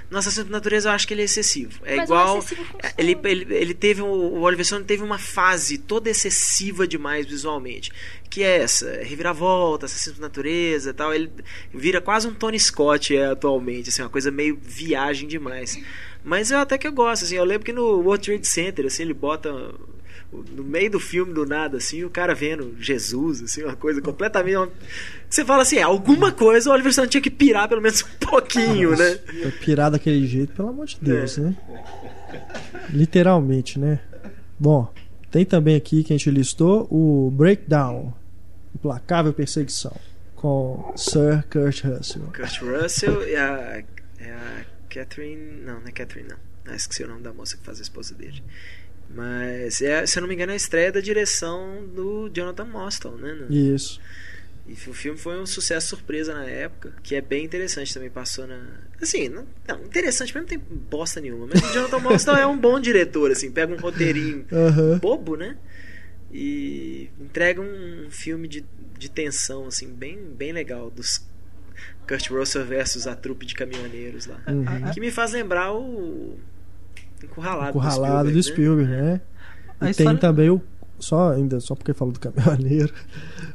No 0.10 0.18
Assassino 0.18 0.46
por 0.46 0.52
Natureza 0.52 0.90
eu 0.90 0.94
acho 0.94 1.08
que 1.08 1.14
ele 1.14 1.22
é 1.22 1.26
excessivo. 1.26 1.80
É 1.84 1.96
Mas 1.96 2.10
o 2.10 2.14
igual. 2.14 2.42
funciona. 2.42 2.66
Ele, 2.98 3.18
ele, 3.24 3.56
ele 3.56 3.74
teve. 3.74 4.02
O 4.02 4.42
Oliver 4.42 4.66
Stone 4.66 4.84
teve 4.84 5.04
uma 5.04 5.18
fase 5.18 5.78
toda 5.78 6.10
excessiva 6.10 6.86
demais 6.86 7.26
visualmente. 7.26 7.92
Que 8.30 8.44
é 8.44 8.58
essa, 8.58 8.92
reviravolta, 9.04 9.86
Assassino 9.86 10.16
por 10.16 10.22
Natureza 10.22 10.90
e 10.90 10.94
tal. 10.94 11.14
Ele 11.14 11.32
vira 11.74 12.02
quase 12.02 12.28
um 12.28 12.34
Tony 12.34 12.60
Scott 12.60 13.16
é, 13.16 13.28
atualmente, 13.28 13.90
assim, 13.90 14.02
uma 14.02 14.10
coisa 14.10 14.30
meio 14.30 14.60
viagem 14.62 15.28
demais. 15.28 15.80
Mas 16.24 16.52
eu 16.52 16.60
até 16.60 16.78
que 16.78 16.86
eu 16.86 16.92
gosto, 16.92 17.24
assim, 17.24 17.36
eu 17.36 17.46
lembro 17.46 17.64
que 17.64 17.72
no 17.72 18.02
World 18.02 18.26
Trade 18.26 18.48
Center, 18.48 18.86
assim, 18.86 19.04
ele 19.04 19.14
bota 19.14 19.74
no 20.32 20.64
meio 20.64 20.92
do 20.92 21.00
filme, 21.00 21.34
do 21.34 21.46
nada, 21.46 21.78
assim, 21.78 22.04
o 22.04 22.10
cara 22.10 22.36
vendo 22.36 22.76
Jesus, 22.80 23.42
assim, 23.42 23.64
uma 23.64 23.76
coisa 23.76 24.02
completamente. 24.02 24.72
Você 25.30 25.46
fala 25.46 25.62
assim, 25.64 25.78
é, 25.78 25.84
alguma 25.84 26.32
coisa 26.32 26.70
o 26.70 26.74
Oliver 26.74 26.92
Stone 26.92 27.08
tinha 27.08 27.22
que 27.22 27.30
pirar 27.30 27.68
pelo 27.70 27.82
menos 27.82 28.04
um 28.04 28.26
pouquinho, 28.26 28.96
né? 28.98 29.16
Pra 29.16 29.52
pirar 29.52 29.92
daquele 29.92 30.26
jeito, 30.28 30.54
pelo 30.54 30.70
amor 30.70 30.86
de 30.86 30.98
Deus, 31.02 31.38
É. 31.38 31.42
né? 31.42 31.58
Literalmente, 32.90 33.80
né? 33.80 34.00
Bom, 34.60 34.92
tem 35.32 35.46
também 35.46 35.76
aqui 35.76 36.04
que 36.04 36.14
a 36.14 36.18
gente 36.18 36.30
listou 36.32 36.88
o 36.92 37.32
Breakdown 37.32 38.14
Implacável 38.76 39.34
Perseguição 39.34 39.96
com 40.36 40.94
Sir 40.96 41.44
Kurt 41.50 41.84
Russell. 41.84 42.24
Kurt 42.36 42.62
Russell 42.62 43.28
e 43.28 43.36
a, 43.36 43.84
é 44.20 44.32
a 44.32 44.66
Catherine. 44.90 45.62
Não, 45.64 45.80
não 45.80 45.88
é 45.88 45.92
Catherine, 45.92 46.30
não. 46.30 46.38
Ah, 46.68 46.76
esqueci 46.76 47.04
o 47.04 47.08
nome 47.08 47.22
da 47.22 47.34
moça 47.34 47.56
que 47.58 47.64
faz 47.64 47.80
a 47.80 47.82
esposa 47.82 48.14
dele. 48.14 48.44
Mas, 49.10 49.82
é, 49.82 50.06
se 50.06 50.18
eu 50.18 50.22
não 50.22 50.28
me 50.28 50.34
engano, 50.36 50.52
é 50.52 50.54
a 50.54 50.58
estreia 50.58 50.92
da 50.92 51.00
direção 51.00 51.86
do 51.88 52.30
Jonathan 52.30 52.66
Mostel, 52.66 53.18
né? 53.18 53.34
no- 53.34 53.54
Isso. 53.54 54.02
E 54.68 54.74
o 54.74 54.94
filme 54.94 55.18
foi 55.18 55.40
um 55.40 55.46
sucesso 55.46 55.88
surpresa 55.88 56.34
na 56.34 56.44
época, 56.46 56.94
que 57.02 57.16
é 57.16 57.22
bem 57.22 57.46
interessante 57.46 57.94
também, 57.94 58.10
passou 58.10 58.46
na... 58.46 58.62
Assim, 59.02 59.30
não, 59.30 59.48
não, 59.66 59.82
interessante 59.86 60.34
mesmo 60.36 60.42
não 60.42 60.48
tem 60.48 60.58
bosta 60.90 61.22
nenhuma, 61.22 61.48
mas 61.48 61.62
o 61.62 61.74
Jonathan 61.74 62.00
Mostel 62.00 62.36
é 62.36 62.46
um 62.46 62.58
bom 62.58 62.78
diretor, 62.78 63.32
assim, 63.32 63.50
pega 63.50 63.74
um 63.74 63.78
roteirinho 63.78 64.46
Aham. 64.52 65.00
bobo, 65.00 65.38
né? 65.38 65.58
E 66.30 67.10
entrega 67.18 67.62
um 67.62 68.08
filme 68.12 68.46
de, 68.50 68.66
de 69.00 69.10
tensão, 69.10 69.68
assim, 69.68 69.88
bem, 69.88 70.18
bem 70.18 70.52
legal, 70.52 70.92
dos 70.92 71.26
Kurt 72.06 72.30
Russell 72.30 72.66
versus 72.66 73.08
a 73.08 73.16
trupe 73.16 73.46
de 73.46 73.54
caminhoneiros 73.56 74.26
lá. 74.26 74.42
Uhum. 74.48 74.92
Que 74.94 75.00
me 75.00 75.12
faz 75.12 75.32
lembrar 75.32 75.72
o 75.74 76.38
Encurralado, 77.24 77.70
Encurralado 77.70 78.32
do 78.32 78.44
Spielberg, 78.44 78.90
né? 78.92 79.22
A 79.80 79.88
E 79.88 79.92
história- 79.92 80.12
tem 80.12 80.18
também 80.20 80.50
o. 80.50 80.62
Só 81.00 81.32
ainda, 81.34 81.60
só 81.60 81.76
porque 81.76 81.94
falou 81.94 82.12
do 82.12 82.20
caminhoneiro, 82.22 82.92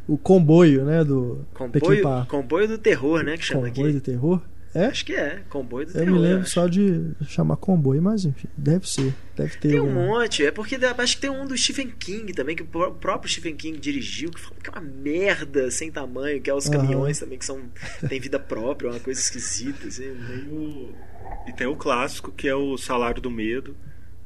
o 0.07 0.17
comboio, 0.17 0.85
né? 0.85 1.03
Do 1.03 1.45
Comboio, 1.53 2.27
comboio 2.29 2.69
do 2.69 2.79
terror, 2.79 3.25
né? 3.25 3.37
Que 3.37 3.45
chama 3.45 3.67
Comboio 3.69 3.87
aqui. 3.89 3.95
do 3.95 4.01
terror? 4.01 4.41
É? 4.75 4.87
Acho 4.87 5.05
que 5.05 5.13
é, 5.15 5.43
comboio 5.51 5.85
do 5.85 5.91
Eu 5.91 6.05
terror. 6.05 6.15
me 6.15 6.19
lembro 6.21 6.43
acho. 6.43 6.53
só 6.53 6.67
de 6.67 7.11
chamar 7.27 7.57
comboio, 7.57 8.01
mas 8.01 8.25
enfim, 8.25 8.49
deve 8.57 8.89
ser. 8.89 9.13
Deve 9.37 9.57
ter. 9.59 9.69
Tem 9.71 9.81
um 9.81 9.83
algum- 9.89 9.93
monte, 10.07 10.47
é 10.47 10.51
porque 10.53 10.77
acho 10.77 11.17
que 11.17 11.21
tem 11.21 11.29
um 11.31 11.45
do 11.47 11.55
Stephen 11.59 11.89
King 11.99 12.33
também, 12.33 12.55
que 12.57 12.63
o 12.63 12.67
pró- 12.67 12.89
o 12.89 12.95
próprio 12.95 13.31
Stephen 13.31 13.55
King 13.57 13.77
dirigiu, 13.79 14.31
que 14.31 14.41
fala 14.41 14.55
que 14.63 14.71
é 14.71 14.73
uma 14.73 14.81
merda 14.81 15.71
sem 15.71 15.91
tamanho, 15.91 16.41
que 16.41 16.49
é 16.49 16.55
os 16.55 16.67
Aham. 16.69 16.77
caminhões 16.79 17.19
também, 17.19 17.37
que 17.39 17.45
são 17.45 17.61
tem 18.09 18.19
vida 18.21 18.39
própria, 18.39 18.89
uma 18.91 19.01
coisa 19.01 19.21
esquisita, 19.21 19.89
assim. 19.89 20.05
Tem 20.05 20.49
o- 20.51 20.95
E 21.47 21.53
tem 21.53 21.67
o 21.67 21.77
clássico, 21.77 22.31
que 22.33 22.49
é 22.49 22.55
o 22.55 22.77
Salário 22.77 23.21
do 23.21 23.31
Medo, 23.31 23.77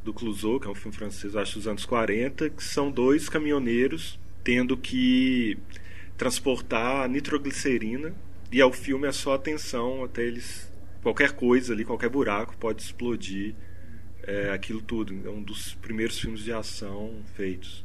do 0.05 0.13
Clouseau, 0.13 0.61
que 0.61 0.67
é 0.67 0.71
um 0.71 0.75
filme 0.75 0.97
francês, 0.97 1.35
acho, 1.35 1.59
dos 1.59 1.67
anos 1.67 1.85
40, 1.85 2.51
que 2.51 2.63
são 2.63 2.91
dois 2.91 3.29
caminhoneiros 3.29 4.19
tendo 4.45 4.77
que 4.77 5.59
transportar 6.17 7.09
nitroglicerina, 7.09 8.15
e 8.53 8.61
ao 8.61 8.73
filme 8.73 9.09
é 9.09 9.13
só 9.13 9.35
atenção 9.35 10.05
até 10.05 10.23
eles... 10.23 10.71
Qualquer 11.03 11.33
coisa 11.33 11.73
ali, 11.73 11.85
qualquer 11.85 12.09
buraco 12.09 12.57
pode 12.57 12.83
explodir 12.83 13.55
é, 14.23 14.51
aquilo 14.51 14.81
tudo. 14.81 15.15
É 15.25 15.31
um 15.31 15.43
dos 15.43 15.75
primeiros 15.75 16.19
filmes 16.19 16.43
de 16.43 16.53
ação 16.53 17.15
feitos. 17.35 17.85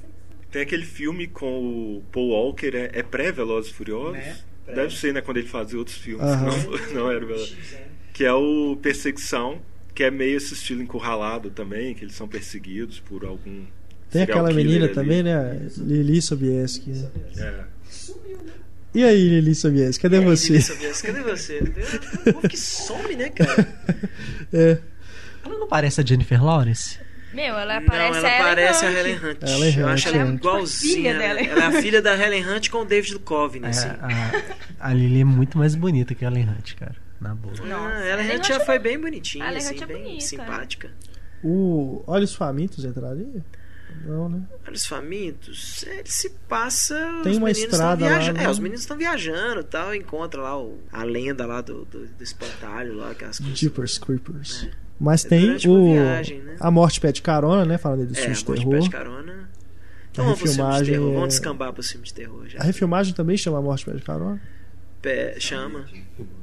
Tem 0.52 0.64
aquele 0.64 0.86
filme 0.86 1.28
com 1.28 1.98
o 1.98 2.04
Paul 2.12 2.30
Walker, 2.30 2.72
é, 2.74 2.92
é 2.94 3.04
pré-Velozes 3.04 3.72
e 3.72 3.74
Furiosos? 3.74 4.44
Deve 4.66 4.96
ser, 4.96 5.14
né? 5.14 5.22
Quando 5.22 5.38
ele 5.38 5.48
fazia 5.48 5.78
outros 5.78 5.98
filmes. 5.98 6.26
Aham. 6.26 6.46
Não, 6.48 6.94
não 7.06 7.12
era 7.12 7.26
Velozes 7.26 7.78
que 8.22 8.26
é 8.28 8.32
o 8.34 8.78
Perseguição, 8.80 9.60
que 9.96 10.04
é 10.04 10.12
meio 10.12 10.38
esse 10.38 10.54
estilo 10.54 10.84
encurralado 10.84 11.50
também, 11.50 11.96
que 11.96 12.04
eles 12.06 12.14
são 12.14 12.28
perseguidos 12.28 13.00
por 13.00 13.26
algum. 13.26 13.64
Tem 14.12 14.22
aquela 14.22 14.54
menina 14.54 14.86
ali. 14.86 14.94
também, 14.94 15.24
né? 15.24 15.60
Lili 15.76 16.22
Sobieski. 16.22 16.92
né? 16.92 17.10
É. 17.38 17.64
E 18.94 19.04
aí, 19.04 19.28
Lili 19.28 19.56
Sobieski, 19.56 20.04
cadê 20.04 20.18
aí, 20.18 20.24
você? 20.24 20.50
Lili 20.54 20.62
Sobieski, 20.62 21.08
Cadê 21.08 21.20
você? 21.22 21.62
Tem 21.64 21.84
um 21.84 22.34
povo 22.34 22.48
que 22.48 22.58
some, 22.58 23.16
né, 23.16 23.30
cara? 23.30 23.68
É, 24.54 24.78
Ela 25.44 25.58
não 25.58 25.68
parece 25.68 26.00
a 26.00 26.06
Jennifer 26.06 26.44
Lawrence? 26.44 27.00
Meu, 27.34 27.58
ela 27.58 27.80
Não, 27.80 27.88
parece 27.88 28.18
ela 28.20 28.28
a 28.28 28.44
parece 28.44 28.86
a 28.86 28.90
Hunt. 28.90 28.98
Helen 28.98 29.16
Hunt. 29.16 29.38
Ellen 29.42 29.80
Eu 29.80 29.86
Hunt, 29.88 29.94
acho 29.94 30.08
ela 30.10 30.30
é. 30.30 30.34
igualzinha. 30.34 30.94
Filha 30.96 31.10
Ela, 31.10 31.20
dela. 31.20 31.40
ela 31.40 31.64
é 31.64 31.66
a 31.80 31.82
filha 31.82 32.02
da 32.04 32.16
Helen 32.24 32.48
Hunt 32.48 32.70
com 32.70 32.78
o 32.82 32.86
David 32.86 33.14
Duchovny, 33.18 33.66
É, 33.66 33.70
assim. 33.70 33.88
a, 33.88 34.88
a 34.90 34.94
Lily 34.94 35.22
é 35.22 35.24
muito 35.24 35.58
mais 35.58 35.74
bonita 35.74 36.14
que 36.14 36.24
a 36.24 36.28
Ellen 36.28 36.48
Hunt, 36.50 36.76
cara. 36.76 36.96
Na 37.22 37.36
boa. 37.36 37.54
Nossa, 37.54 37.66
a 37.66 38.36
Hunt 38.36 38.48
já 38.48 38.56
é- 38.56 38.66
foi 38.66 38.80
bem 38.80 39.00
bonitinha, 39.00 39.46
Ellen 39.46 39.58
assim, 39.60 39.82
é 39.82 39.86
bem 39.86 40.04
bonita, 40.04 40.22
simpática. 40.26 40.90
o 41.44 42.04
Olhos 42.08 42.34
Famintos 42.36 42.84
entraria? 42.84 43.46
Não, 44.06 44.28
né? 44.30 44.42
Olha 44.66 44.74
os 44.74 44.86
famintos, 44.86 45.84
é, 45.86 46.00
ele 46.00 46.10
se 46.10 46.30
passa. 46.48 46.96
Tem 47.24 47.34
os 47.34 47.38
uma 47.38 47.48
meninos 47.48 47.58
estrada 47.74 47.94
estão 47.94 48.08
lá, 48.10 48.16
viajando. 48.18 48.40
né? 48.40 48.46
É, 48.46 48.50
os 48.50 48.58
meninos 48.60 48.82
estão 48.82 48.98
viajando 48.98 49.60
e 49.60 49.64
tal. 49.66 49.94
Encontra 49.94 50.42
lá 50.42 50.58
o- 50.60 50.80
a 50.92 51.04
lenda 51.04 51.46
lá 51.46 51.60
do, 51.62 51.84
do, 51.86 52.08
do 52.08 52.24
espantalho 52.24 52.96
lá, 52.96 53.12
aquelas 53.12 53.38
coisas. 53.38 53.60
Jeepers 53.60 53.98
Creepers. 54.00 54.70
Mas 55.00 55.26
É 55.26 55.30
tem 55.30 55.58
o. 55.68 55.94
viagem, 55.94 56.40
né? 56.42 56.56
A 56.60 56.72
Morte 56.72 57.02
Pede 57.02 57.22
Carona, 57.22 57.66
né? 57.66 57.78
Falando 57.78 58.08
dos 58.08 58.18
É, 58.18 58.22
filmes 58.22 58.40
a 58.40 58.42
de 58.42 58.48
morte 58.48 58.60
terror. 58.62 58.80
pede 58.80 58.90
carona. 58.90 59.50
Então 60.12 60.24
A 60.24 60.28
vamos 60.28 60.40
pro 60.40 60.48
filme 60.52 60.56
de 60.56 60.62
refilmagem 60.64 60.94
terror. 60.94 61.10
é- 61.12 61.14
Vamos 61.16 61.30
descambar 61.30 61.74
pro 61.74 61.84
filme 61.84 62.06
de 62.06 62.14
terror 62.14 62.48
já. 62.48 62.60
A 62.60 62.64
refilmagem 62.64 63.14
também 63.14 63.38
chama 63.38 63.58
A 63.60 63.62
Morte 63.62 63.86
Pede 63.86 64.02
Carona? 64.02 64.42
Pé- 65.02 65.40
chama. 65.40 65.88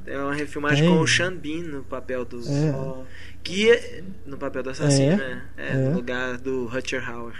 É 0.05 0.17
uma 0.17 0.33
refilmagem 0.33 0.85
Tem. 0.85 0.93
com 0.93 1.01
o 1.01 1.07
Sean 1.07 1.33
Bean 1.33 1.63
no 1.63 1.83
papel 1.83 2.25
do. 2.25 2.39
É. 2.39 3.05
Que 3.43 3.71
é, 3.71 4.03
no 4.25 4.37
papel 4.37 4.63
do 4.63 4.69
assassino, 4.69 5.13
É, 5.13 5.17
né? 5.17 5.45
É, 5.57 5.67
é. 5.69 5.73
no 5.75 5.95
lugar 5.95 6.37
do 6.37 6.65
Rutger 6.65 7.09
Hauer. 7.09 7.35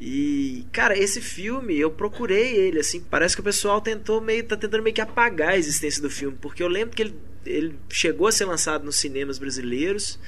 E, 0.00 0.66
cara, 0.72 0.96
esse 0.98 1.20
filme, 1.20 1.78
eu 1.78 1.90
procurei 1.90 2.54
ele, 2.54 2.80
assim, 2.80 3.00
parece 3.00 3.34
que 3.34 3.40
o 3.40 3.44
pessoal 3.44 3.80
tentou 3.80 4.20
meio, 4.20 4.44
tá 4.44 4.56
tentando 4.56 4.82
meio 4.82 4.94
que 4.94 5.00
apagar 5.00 5.50
a 5.50 5.56
existência 5.58 6.02
do 6.02 6.10
filme, 6.10 6.36
porque 6.40 6.62
eu 6.62 6.68
lembro 6.68 6.94
que 6.94 7.00
ele, 7.02 7.14
ele 7.46 7.74
chegou 7.88 8.26
a 8.26 8.32
ser 8.32 8.44
lançado 8.44 8.84
nos 8.84 8.96
cinemas 8.96 9.38
brasileiros, 9.38 10.18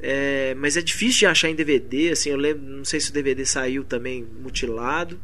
é, 0.00 0.54
mas 0.58 0.76
é 0.76 0.82
difícil 0.82 1.20
de 1.20 1.26
achar 1.26 1.48
em 1.48 1.54
DVD, 1.54 2.10
assim, 2.10 2.28
eu 2.30 2.36
lembro, 2.36 2.62
não 2.62 2.84
sei 2.84 3.00
se 3.00 3.08
o 3.10 3.12
DVD 3.12 3.46
saiu 3.46 3.82
também 3.82 4.26
mutilado. 4.42 5.18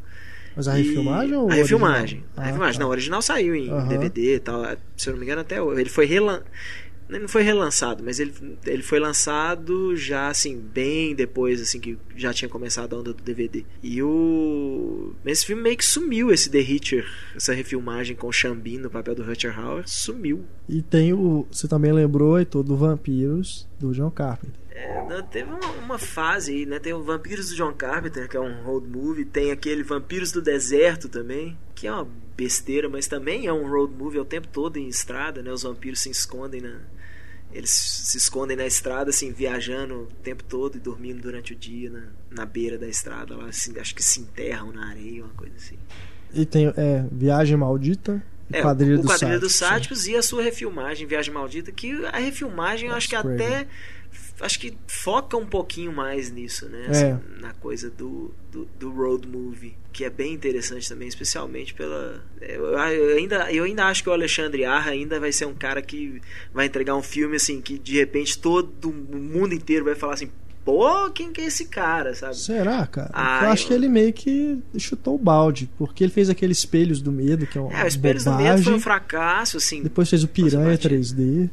Mas 0.55 0.67
a 0.67 0.79
E- 0.79 0.83
refilmagem 0.83 1.35
ou 1.35 1.47
o 1.47 1.51
A 1.51 1.55
refilmagem. 1.55 2.19
original? 2.19 2.29
A 2.37 2.41
Ah, 2.41 2.45
refilmagem. 2.45 2.73
tá. 2.73 2.79
Não, 2.83 2.87
o 2.87 2.91
original 2.91 3.21
saiu 3.21 3.55
em 3.55 3.69
Aham. 3.69 3.87
DVD 3.87 4.35
e 4.35 4.39
tal. 4.39 4.63
Se 4.95 5.09
eu 5.09 5.13
não 5.13 5.19
me 5.19 5.25
engano, 5.25 5.41
até 5.41 5.61
hoje. 5.61 5.81
Ele 5.81 5.89
foi 5.89 6.05
relan... 6.05 6.41
Ele 7.07 7.19
não 7.19 7.27
foi 7.27 7.43
relançado, 7.43 8.03
mas 8.03 8.19
ele, 8.19 8.33
ele 8.65 8.81
foi 8.81 8.99
lançado 8.99 9.95
já, 9.95 10.27
assim, 10.27 10.57
bem 10.59 11.13
depois, 11.13 11.61
assim, 11.61 11.79
que 11.79 11.99
já 12.15 12.33
tinha 12.33 12.49
começado 12.49 12.95
a 12.95 12.99
onda 12.99 13.13
do 13.13 13.21
DVD. 13.21 13.63
E 13.83 14.01
o... 14.01 15.13
Esse 15.23 15.45
filme 15.45 15.61
meio 15.61 15.77
que 15.77 15.85
sumiu, 15.85 16.31
esse 16.31 16.49
The 16.49 16.59
Hitcher, 16.59 17.05
essa 17.35 17.53
refilmagem 17.53 18.15
com 18.15 18.27
o 18.27 18.31
Xambin 18.33 18.79
no 18.79 18.89
papel 18.89 19.13
do 19.13 19.23
Rutger 19.23 19.55
Hauer, 19.59 19.83
sumiu. 19.85 20.45
E 20.67 20.81
tem 20.81 21.13
o. 21.13 21.45
Você 21.51 21.67
também 21.67 21.91
lembrou, 21.93 22.39
Heitor, 22.39 22.63
do 22.63 22.75
Vampiros, 22.75 23.67
do 23.79 23.91
John 23.93 24.09
Carpenter. 24.09 24.59
É, 24.77 25.21
teve 25.31 25.49
uma, 25.49 25.71
uma 25.83 25.97
fase 25.97 26.51
aí, 26.51 26.65
né? 26.65 26.79
Tem 26.79 26.93
o 26.93 27.01
Vampiros 27.01 27.49
do 27.49 27.55
John 27.55 27.71
Carpenter, 27.73 28.27
que 28.27 28.35
é 28.35 28.39
um 28.41 28.61
road 28.61 28.85
movie. 28.85 29.23
Tem 29.23 29.49
aquele 29.49 29.83
Vampiros 29.83 30.33
do 30.33 30.41
Deserto 30.41 31.07
também, 31.07 31.57
que 31.73 31.87
é 31.87 31.91
uma 31.93 32.05
besteira, 32.35 32.89
mas 32.89 33.07
também 33.07 33.47
é 33.47 33.53
um 33.53 33.69
road 33.69 33.93
movie 33.93 34.19
o 34.19 34.25
tempo 34.25 34.49
todo 34.49 34.75
em 34.75 34.89
estrada, 34.89 35.41
né? 35.41 35.49
Os 35.49 35.63
vampiros 35.63 36.01
se 36.01 36.09
escondem 36.09 36.59
na, 36.59 36.81
Eles 37.53 37.69
se 37.69 38.17
escondem 38.17 38.57
na 38.57 38.65
estrada, 38.65 39.11
assim, 39.11 39.31
viajando 39.31 40.01
o 40.01 40.07
tempo 40.21 40.43
todo 40.43 40.75
e 40.75 40.79
dormindo 40.79 41.21
durante 41.21 41.53
o 41.53 41.55
dia 41.55 41.89
na, 41.89 42.03
na 42.29 42.45
beira 42.45 42.77
da 42.77 42.87
estrada, 42.87 43.37
lá, 43.37 43.45
assim, 43.45 43.79
acho 43.79 43.95
que 43.95 44.03
se 44.03 44.19
enterram 44.19 44.73
na 44.73 44.89
areia, 44.89 45.23
uma 45.23 45.33
coisa 45.35 45.55
assim. 45.55 45.77
E 46.33 46.45
tem 46.45 46.67
é, 46.75 47.05
Viagem 47.09 47.55
Maldita 47.55 48.21
É, 48.51 48.61
Quadrilha 48.61 48.95
o 48.95 49.01
dos 49.01 49.11
Quadrilha 49.11 49.39
dos 49.39 49.55
Sáticos, 49.55 50.05
e 50.05 50.17
a 50.17 50.21
sua 50.21 50.43
refilmagem, 50.43 51.07
Viagem 51.07 51.33
Maldita, 51.33 51.71
que 51.71 51.93
a 52.07 52.17
refilmagem 52.17 52.89
eu 52.89 52.95
acho 52.95 53.07
que 53.07 53.15
That's 53.15 53.33
até 53.33 53.67
acho 54.41 54.59
que 54.59 54.77
foca 54.87 55.37
um 55.37 55.45
pouquinho 55.45 55.91
mais 55.93 56.31
nisso, 56.31 56.67
né? 56.69 56.85
É. 56.87 56.89
Assim, 56.91 57.19
Na 57.41 57.53
coisa 57.53 57.89
do, 57.89 58.33
do, 58.51 58.67
do 58.79 58.91
road 58.91 59.27
movie, 59.27 59.75
que 59.93 60.03
é 60.03 60.09
bem 60.09 60.33
interessante 60.33 60.87
também, 60.89 61.07
especialmente 61.07 61.73
pela. 61.73 62.23
Eu, 62.41 62.65
eu 62.65 63.17
ainda, 63.17 63.51
eu 63.51 63.63
ainda 63.63 63.85
acho 63.85 64.03
que 64.03 64.09
o 64.09 64.13
Alexandre 64.13 64.65
Arra 64.65 64.91
ainda 64.91 65.19
vai 65.19 65.31
ser 65.31 65.45
um 65.45 65.53
cara 65.53 65.81
que 65.81 66.21
vai 66.53 66.65
entregar 66.65 66.95
um 66.95 67.03
filme 67.03 67.35
assim, 67.37 67.61
que 67.61 67.77
de 67.79 67.95
repente 67.97 68.37
todo 68.37 68.89
o 68.89 68.93
mundo 69.17 69.53
inteiro 69.53 69.85
vai 69.85 69.95
falar 69.95 70.15
assim, 70.15 70.29
pô, 70.65 71.11
quem 71.11 71.31
que 71.31 71.41
é 71.41 71.45
esse 71.45 71.65
cara, 71.65 72.15
sabe? 72.15 72.35
Será, 72.37 72.87
cara? 72.87 73.11
Ah, 73.13 73.41
eu 73.45 73.49
acho 73.51 73.63
eu- 73.65 73.67
que 73.67 73.73
ele 73.75 73.87
meio 73.87 74.11
que 74.11 74.57
chutou 74.79 75.13
o 75.13 75.17
balde, 75.19 75.69
porque 75.77 76.03
ele 76.03 76.11
fez 76.11 76.27
aquele 76.29 76.53
Espelhos 76.53 76.99
do 77.01 77.11
Medo, 77.11 77.45
que 77.45 77.55
é 77.57 77.61
uma 77.61 77.71
É, 77.71 77.83
o 77.83 77.87
Espelhos 77.87 78.23
do 78.23 78.31
bobagem. 78.31 78.51
Medo 78.53 78.63
foi 78.63 78.73
um 78.73 78.79
fracasso, 78.79 79.57
assim. 79.57 79.83
Depois 79.83 80.09
fez 80.09 80.23
o 80.23 80.27
Piranha 80.27 80.71
batido. 80.71 80.95
3D. 80.95 81.49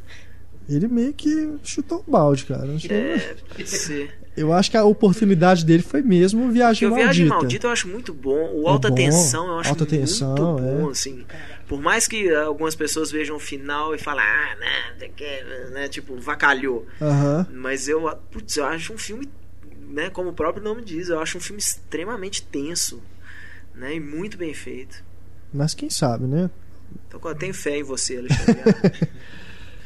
Ele 0.69 0.89
meio 0.89 1.13
que 1.13 1.55
chutou 1.63 2.05
o 2.07 2.11
balde, 2.11 2.45
cara. 2.47 2.73
Acho- 2.75 2.93
É, 2.93 3.35
pode 3.49 3.67
ser. 3.69 4.19
Eu 4.35 4.51
acho 4.53 4.71
que 4.71 4.77
a 4.79 4.85
oportunidade 4.85 5.63
dele 5.65 5.83
foi 5.83 6.01
mesmo 6.01 6.51
Viagem 6.51 6.89
Maldita. 6.89 7.05
Viagem 7.05 7.27
Maldita 7.27 7.67
eu 7.67 7.71
acho 7.71 7.87
muito 7.89 8.15
bom. 8.15 8.51
O 8.55 8.67
É 8.67 8.71
Alta 8.71 8.89
bom. 8.89 8.95
Tensão 8.95 9.47
eu 9.47 9.59
acho 9.59 9.69
Alta 9.71 9.85
muito 9.85 9.91
Tensão, 10.01 10.35
bom, 10.35 10.89
é. 10.89 10.91
assim. 10.91 11.27
Por 11.69 11.81
mais 11.83 12.09
que 12.09 12.33
algumas 12.35 12.75
pessoas 12.75 13.11
vejam 13.11 13.37
o 13.37 13.41
final 13.41 13.95
e 13.95 13.99
falem, 13.99 14.25
ah, 14.25 14.57
né, 14.59 15.09
né, 15.71 15.89
tipo, 15.89 16.17
vacalhou. 16.19 16.87
Aham. 17.01 17.47
Mas 17.53 17.89
eu, 17.89 18.09
putz, 18.31 18.57
eu 18.57 18.65
acho 18.65 18.95
um 18.95 18.99
filme, 18.99 19.29
né, 19.91 20.09
como 20.09 20.31
o 20.31 20.33
próprio 20.33 20.63
nome 20.65 20.83
diz, 20.83 21.09
eu 21.11 21.21
acho 21.21 21.37
um 21.37 21.41
filme 21.41 21.61
extremamente 21.61 22.43
tenso, 22.43 23.03
né, 23.75 23.95
e 23.97 24.01
muito 24.01 24.39
bem 24.39 24.55
feito. 24.55 25.05
Mas 25.53 25.75
quem 25.75 25.91
sabe, 25.91 26.27
né? 26.27 26.49
Então 27.09 27.21
eu 27.23 27.35
tenho 27.35 27.53
fé 27.55 27.77
em 27.79 27.83
você, 27.83 28.17
Alexandre. 28.17 29.09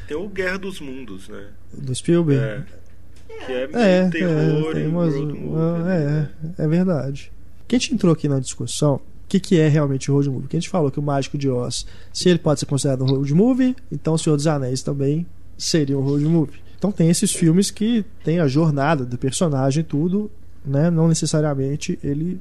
Tem 0.07 0.17
o 0.17 0.27
Guerra 0.29 0.57
dos 0.57 0.79
Mundos, 0.79 1.27
né? 1.29 1.47
Do 1.73 1.93
Spielberg. 1.93 2.41
É. 2.41 3.45
Que 3.45 3.51
é, 3.51 3.63
É, 3.73 3.99
meio 3.99 4.11
terror 4.11 4.77
é, 4.77 4.79
e 4.81 4.87
umas- 4.87 5.13
movie, 5.15 5.83
né? 5.83 6.29
é, 6.57 6.63
é 6.63 6.67
verdade. 6.67 7.31
Que 7.67 7.75
a 7.75 7.79
gente 7.79 7.93
entrou 7.93 8.13
aqui 8.13 8.27
na 8.27 8.39
discussão, 8.39 8.95
o 8.95 9.01
que, 9.27 9.39
que 9.39 9.59
é 9.59 9.67
realmente 9.67 10.09
road 10.09 10.29
movie? 10.29 10.47
Que 10.47 10.55
a 10.55 10.59
gente 10.59 10.69
falou 10.69 10.89
que 10.89 10.99
o 10.99 11.03
Mágico 11.03 11.37
de 11.37 11.49
Oz, 11.49 11.85
se 12.13 12.29
ele 12.29 12.39
pode 12.39 12.61
ser 12.61 12.65
considerado 12.65 13.03
um 13.03 13.07
road 13.07 13.33
movie, 13.33 13.75
então 13.91 14.13
o 14.13 14.17
Senhor 14.17 14.37
dos 14.37 14.47
Anéis 14.47 14.81
também 14.81 15.25
seria 15.57 15.97
um 15.97 16.01
road 16.01 16.23
movie. 16.25 16.59
Então 16.77 16.91
tem 16.91 17.09
esses 17.09 17.31
filmes 17.33 17.69
que 17.69 18.05
tem 18.23 18.39
a 18.39 18.47
jornada 18.47 19.05
do 19.05 19.17
personagem 19.17 19.81
e 19.81 19.83
tudo, 19.83 20.31
né? 20.65 20.89
Não 20.89 21.07
necessariamente 21.07 21.99
ele 22.03 22.39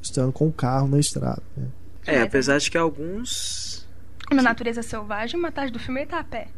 estando 0.00 0.32
com 0.32 0.48
o 0.48 0.52
carro 0.52 0.88
na 0.88 0.98
estrada. 0.98 1.42
né? 1.56 1.66
é, 2.06 2.22
apesar 2.22 2.58
de 2.58 2.70
que 2.70 2.78
alguns... 2.78 3.86
Na 4.32 4.42
natureza 4.42 4.82
selvagem, 4.82 5.38
uma 5.38 5.52
tarde 5.52 5.72
do 5.72 5.78
filme 5.78 6.00
ele 6.00 6.10
tá 6.10 6.20
a 6.20 6.24
pé. 6.24 6.48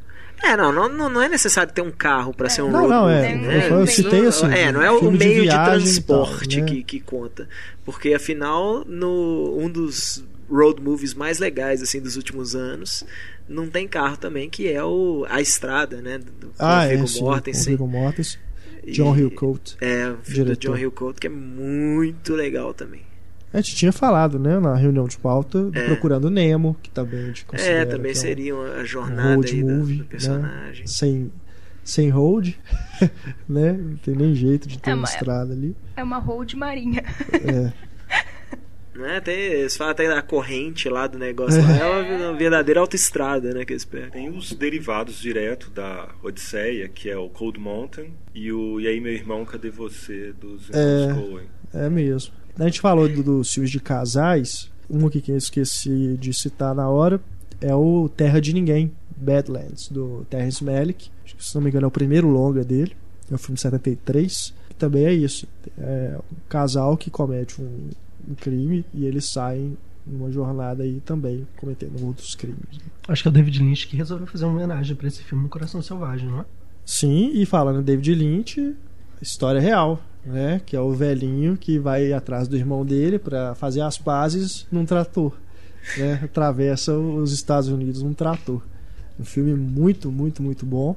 É, 0.43 0.56
não, 0.56 0.70
não, 0.73 1.09
não- 1.09 1.23
é 1.23 1.28
necessário 1.28 1.73
ter 1.73 1.81
um 1.82 1.90
carro 1.90 2.35
pra 2.35 2.48
ser 2.51 2.62
um 2.62 2.70
Não, 2.70 2.81
road 2.81 2.93
não, 2.93 3.02
movie, 3.02 3.15
é. 3.15 3.35
né? 3.36 3.69
Eu- 3.70 3.77
eu 3.78 3.85
Isso 3.85 3.94
citei, 3.94 4.27
assim, 4.27 4.47
É, 4.52 4.70
não 4.73 4.82
é 4.82 4.90
o 4.90 5.01
de 5.01 5.19
meio 5.19 5.35
de, 5.35 5.40
viagem 5.43 5.77
e 5.77 5.81
transporte 5.81 6.56
tal, 6.59 6.65
né? 6.66 6.70
que, 6.73 6.85
que 6.85 7.01
conta. 7.01 7.48
Porque 7.85 8.12
afinal, 8.12 8.85
no, 8.86 9.56
um 9.59 9.70
dos 9.70 10.23
road 10.51 10.82
movies 10.82 11.15
mais 11.15 11.39
legais 11.39 11.81
assim 11.82 12.01
dos 12.01 12.16
últimos 12.16 12.55
anos, 12.55 13.02
não 13.48 13.69
tem 13.69 13.89
carro 13.89 14.16
também, 14.19 14.51
que 14.51 14.69
é 14.70 14.85
o 14.85 15.24
A 15.31 15.40
Estrada, 15.40 16.02
né? 16.02 16.19
Do, 16.19 16.51
Ah, 16.59 16.81
o 16.81 16.82
é, 16.90 17.06
sim, 17.06 17.20
Mortensen. 17.23 17.77
com 17.78 17.86
Mortensen. 17.86 18.40
John 18.86 19.16
Hillcoat. 19.16 19.77
É, 19.81 20.11
o 20.11 20.19
filme 20.23 20.51
do. 20.51 20.56
John 20.59 20.77
Hillcoat, 20.77 21.19
que 21.19 21.27
é 21.27 21.31
muito 21.31 22.35
legal 22.35 22.74
também. 22.74 23.01
A 23.55 23.61
gente 23.61 23.77
tinha 23.77 23.93
falado, 23.93 24.39
né, 24.39 24.59
na 24.59 24.75
reunião 24.75 25.07
de 25.07 25.17
pauta, 25.17 25.71
É. 25.73 25.85
Procurando 25.87 26.29
Nemo, 26.29 26.77
que 26.83 26.91
também 26.91 27.21
a 27.21 27.27
gente 27.27 27.43
É, 27.43 27.45
considera 27.47 27.87
também 27.87 28.13
que 28.13 28.19
é 28.19 28.21
um- 28.21 28.23
seria 28.23 28.55
uma- 28.55 28.77
a 28.79 28.81
um 28.81 28.85
jornada 28.85 29.35
road 29.37 29.65
movie, 29.65 29.97
do 29.99 30.05
personagem. 30.07 30.81
Né? 30.81 30.87
Sem, 30.87 31.33
sem 31.85 32.11
road, 32.11 32.59
né? 33.49 33.73
Não 33.73 33.97
tem 33.99 34.15
nem 34.17 34.35
jeito 34.35 34.67
de 34.69 34.79
ter 34.79 34.91
É 34.91 34.95
uma 34.95 35.03
uma- 35.03 35.09
estrada 35.09 35.53
ali. 35.53 35.77
É 35.97 36.03
uma 36.03 36.19
road 36.19 36.57
marinha. 36.57 37.03
É. 37.33 37.73
Né? 38.97 39.21
Tem, 39.21 39.35
eles 39.35 39.77
falam 39.77 39.91
até 39.91 40.07
da 40.09 40.23
corrente 40.23 40.89
lá 40.89 41.09
do 41.09 41.19
negócio. 41.19 41.61
lá. 41.61 41.77
É 41.77 41.85
uma, 41.85 42.29
uma 42.31 42.39
verdadeira 42.39 42.79
autoestrada, 42.79 43.53
né? 43.53 43.65
Que 43.65 43.73
eles 43.73 43.85
pegam. 43.85 44.11
Tem 44.11 44.29
os 44.31 44.53
derivados 44.53 45.21
direto 45.21 45.69
da 45.71 46.11
Odisseia, 46.23 46.89
que 46.89 47.11
é 47.11 47.17
o 47.17 47.29
Cold 47.29 47.59
Mountain, 47.59 48.13
e 48.33 48.53
o 48.53 48.81
E 48.81 48.87
aí, 48.87 49.01
meu 49.01 49.13
irmão, 49.13 49.45
cadê 49.45 49.69
você? 49.69 50.33
Dos 50.41 50.71
É. 50.73 51.07
irmãos 51.09 51.29
Coen. 51.29 51.47
É 51.75 51.91
mesmo. 51.91 52.33
A 52.59 52.65
gente 52.65 52.81
falou 52.81 53.09
do- 53.09 53.23
dos 53.23 53.53
filmes 53.53 53.71
de 53.71 53.81
casais. 53.81 54.71
Um 54.89 55.07
aqui 55.07 55.21
que 55.21 55.33
eu 55.33 55.37
esqueci 55.37 56.17
de 56.21 56.33
citar 56.33 56.75
na 56.75 56.89
hora 56.89 57.21
é 57.61 57.75
o 57.75 58.09
Terra 58.09 58.41
de 58.41 58.53
Ninguém, 58.53 58.93
Badlands, 59.17 59.89
do 59.89 60.27
Terrence 60.31 60.63
Malick. 60.63 61.11
Acho 61.25 61.37
que, 61.37 61.45
se 61.45 61.55
não 61.55 61.63
me 61.63 61.71
engano, 61.71 61.85
é 61.87 61.89
o 61.89 61.91
primeiro 61.91 62.29
longa 62.29 62.63
dele. 62.65 62.95
É 63.31 63.35
um 63.35 63.39
filme 63.39 63.55
de 63.57 63.63
73. 63.63 64.53
Que 64.69 64.75
também 64.75 65.07
é 65.07 65.13
isso. 65.13 65.47
É 65.79 66.17
um 66.19 66.37
casal 66.49 66.97
que 66.97 67.11
comete 67.11 67.61
um, 67.61 67.89
um 68.29 68.35
crime 68.35 68.85
e 68.93 69.05
eles 69.07 69.25
saem 69.31 69.77
numa 70.07 70.31
jornada 70.31 70.83
aí 70.83 71.01
também 71.05 71.47
cometendo 71.57 72.05
outros 72.05 72.35
crimes. 72.35 72.59
Acho 73.09 73.23
que 73.23 73.29
é 73.29 73.31
o 73.31 73.33
David 73.33 73.59
Lynch 73.63 73.89
que 73.89 73.97
resolveu 73.97 74.27
fazer 74.27 74.45
uma 74.45 74.53
homenagem 74.55 74.95
pra 74.95 75.09
esse 75.09 75.23
filme 75.23 75.49
Coração 75.49 75.81
Selvagem, 75.81 76.29
não 76.29 76.41
é? 76.41 76.45
Sim, 76.85 77.31
e 77.33 77.47
falando 77.47 77.81
em 77.81 77.83
David 77.83 78.15
Lynch, 78.15 78.77
história 79.23 79.59
real, 79.63 79.99
né? 80.25 80.61
Que 80.65 80.77
é 80.77 80.81
o 80.81 80.93
velhinho 80.93 81.57
que 81.57 81.79
vai 81.79 82.13
atrás 82.13 82.49
do 82.49 82.57
irmão 82.57 82.85
dele 82.85 83.19
para 83.19 83.55
fazer 83.55 83.81
as 83.81 83.99
pazes 83.99 84.67
num 84.71 84.85
trator, 84.85 85.33
né? 85.97 86.21
Atravessa 86.25 86.93
os 86.95 87.33
Estados 87.33 87.69
Unidos 87.69 88.03
num 88.03 88.15
trator. 88.15 88.63
Um 89.19 89.25
filme 89.25 89.55
muito, 89.55 90.11
muito, 90.11 90.43
muito 90.43 90.67
bom, 90.67 90.97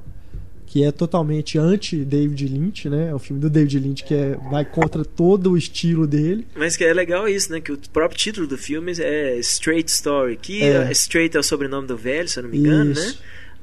que 0.66 0.84
é 0.84 0.92
totalmente 0.92 1.56
anti 1.58 2.04
David 2.04 2.46
Lynch, 2.48 2.88
né? 2.88 3.08
É 3.08 3.14
o 3.14 3.18
filme 3.18 3.40
do 3.40 3.48
David 3.48 3.78
Lynch 3.78 4.04
que 4.04 4.14
é, 4.14 4.36
vai 4.50 4.64
contra 4.64 5.04
todo 5.04 5.52
o 5.52 5.56
estilo 5.56 6.06
dele. 6.06 6.46
Mas 6.56 6.76
que 6.76 6.84
é 6.84 6.92
legal 6.92 7.28
isso, 7.28 7.50
né? 7.52 7.60
Que 7.60 7.72
o 7.72 7.78
próprio 7.92 8.18
título 8.18 8.46
do 8.46 8.58
filme 8.58 8.92
é 8.98 9.38
Straight 9.38 9.90
Story. 9.90 10.36
Que 10.36 10.62
É. 10.62 10.88
é. 10.88 10.92
Straight 10.92 11.36
é 11.36 11.40
o 11.40 11.42
sobrenome 11.42 11.86
do 11.86 11.96
velho, 11.96 12.28
se 12.28 12.38
eu 12.38 12.42
não 12.42 12.50
me 12.50 12.58
engano, 12.58 12.92
né? 12.92 13.14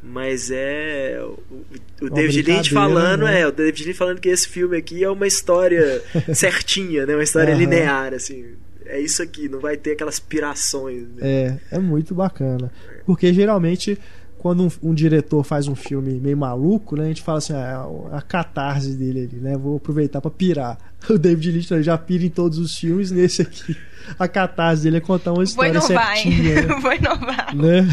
Mas 0.08 0.52
é 0.52 1.20
o, 1.20 2.06
o 2.06 2.10
David 2.12 2.44
Lynch 2.44 2.72
falando, 2.72 3.26
né? 3.26 3.42
é, 3.42 3.48
o 3.48 3.52
David 3.52 3.86
Lynch 3.86 3.98
falando 3.98 4.20
que 4.20 4.30
esse 4.30 4.48
filme 4.48 4.78
aqui 4.78 5.04
é 5.04 5.10
uma 5.10 5.26
história 5.26 6.02
certinha, 6.34 7.06
né? 7.08 7.16
Uma 7.16 7.24
história 7.24 7.52
Aham. 7.52 7.60
linear, 7.60 8.14
assim. 8.14 8.46
É 8.86 9.00
isso 9.00 9.24
aqui, 9.24 9.50
não 9.50 9.60
vai 9.60 9.76
ter 9.78 9.94
aquelas 9.94 10.20
pirações. 10.20 11.08
Né? 11.16 11.22
É, 11.22 11.58
é 11.72 11.80
muito 11.80 12.14
bacana. 12.14 12.72
Porque 13.04 13.34
geralmente, 13.34 13.98
quando 14.38 14.64
um, 14.64 14.90
um 14.92 14.94
diretor 14.94 15.44
faz 15.44 15.68
um 15.68 15.74
filme 15.74 16.20
meio 16.20 16.38
maluco, 16.38 16.96
né, 16.96 17.06
a 17.06 17.08
gente 17.08 17.24
fala 17.24 17.40
assim, 17.40 17.54
ah, 17.54 17.88
a 18.12 18.22
catarse 18.22 18.94
dele 18.94 19.28
ali, 19.28 19.42
né? 19.42 19.58
Vou 19.58 19.78
aproveitar 19.78 20.22
pra 20.22 20.30
pirar. 20.32 20.78
O 21.08 21.20
David 21.20 21.52
Lynch 21.52 21.84
já 21.84 21.96
pira 22.00 22.26
em 22.26 22.30
todos 22.30 22.58
os 22.58 22.76
filmes, 22.76 23.12
nesse 23.12 23.42
aqui. 23.44 23.78
A 24.18 24.28
catarse 24.28 24.84
dele 24.84 24.98
é 24.98 25.00
contar 25.00 25.32
uma 25.32 25.36
Vou 25.36 25.44
história 25.44 25.70
inovar, 25.70 26.18
hein? 26.18 26.32
certinha. 26.32 26.68
Vou 26.82 26.94
inovar. 26.94 27.56
Né? 27.56 27.88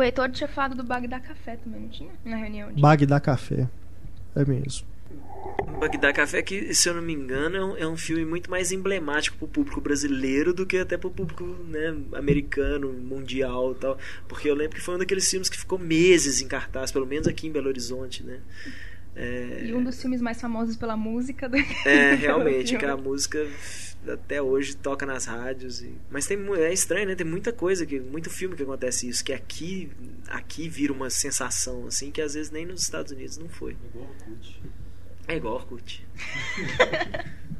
O 0.00 0.02
Heitor 0.02 0.30
tinha 0.30 0.48
falado 0.48 0.74
do 0.74 0.82
Bagdá 0.82 1.20
Café 1.20 1.56
também, 1.56 1.82
não 1.82 1.88
tinha? 1.90 2.10
Na 2.24 2.36
reunião. 2.36 2.72
De... 2.72 2.80
Bagdá 2.80 3.20
Café. 3.20 3.68
É 4.34 4.42
mesmo. 4.46 4.86
Bagdá 5.78 6.10
Café, 6.10 6.40
que, 6.40 6.74
se 6.74 6.88
eu 6.88 6.94
não 6.94 7.02
me 7.02 7.12
engano, 7.12 7.76
é 7.76 7.86
um, 7.86 7.94
é 7.94 7.96
filme 7.98 8.24
muito 8.24 8.50
mais 8.50 8.72
emblemático 8.72 9.36
pro 9.36 9.46
público 9.46 9.78
brasileiro 9.78 10.54
do 10.54 10.64
que 10.64 10.78
até 10.78 10.96
pro 10.96 11.10
público 11.10 11.44
né, 11.68 11.94
americano, 12.14 12.90
mundial 12.90 13.72
e 13.72 13.74
tal. 13.74 13.98
Porque 14.26 14.48
eu 14.48 14.54
lembro 14.54 14.74
que 14.74 14.82
foi 14.82 14.94
um 14.94 14.98
daqueles 14.98 15.28
filmes 15.28 15.50
que 15.50 15.58
ficou 15.58 15.78
meses 15.78 16.40
em 16.40 16.48
cartaz, 16.48 16.90
pelo 16.90 17.06
menos 17.06 17.28
aqui 17.28 17.46
em 17.46 17.52
Belo 17.52 17.68
Horizonte, 17.68 18.22
né? 18.22 18.40
É, 19.22 19.66
E 19.66 19.74
um 19.74 19.84
dos 19.84 20.00
filmes 20.00 20.22
mais 20.22 20.40
famosos 20.40 20.76
pela 20.76 20.96
música 20.96 21.46
do 21.46 21.58
é 21.84 22.14
realmente, 22.16 22.78
que 22.78 22.86
a 22.86 22.96
música 22.96 23.46
até 24.08 24.40
hoje 24.40 24.74
toca 24.74 25.04
nas 25.04 25.26
rádios. 25.26 25.82
E... 25.82 25.94
Mas 26.10 26.26
tem, 26.26 26.38
é 26.56 26.72
estranho, 26.72 27.06
né? 27.06 27.14
Tem 27.14 27.26
muita 27.26 27.52
coisa, 27.52 27.84
que, 27.84 28.00
muito 28.00 28.30
filme 28.30 28.56
que 28.56 28.62
acontece 28.62 29.06
isso, 29.06 29.22
que 29.22 29.34
aqui, 29.34 29.90
aqui 30.26 30.70
vira 30.70 30.90
uma 30.90 31.10
sensação, 31.10 31.86
assim, 31.86 32.10
que 32.10 32.22
às 32.22 32.32
vezes 32.32 32.50
nem 32.50 32.64
nos 32.64 32.80
Estados 32.80 33.12
Unidos 33.12 33.36
não 33.36 33.50
foi. 33.50 33.76
É 35.28 35.36
igual 35.36 35.56
Orkut. 35.56 36.02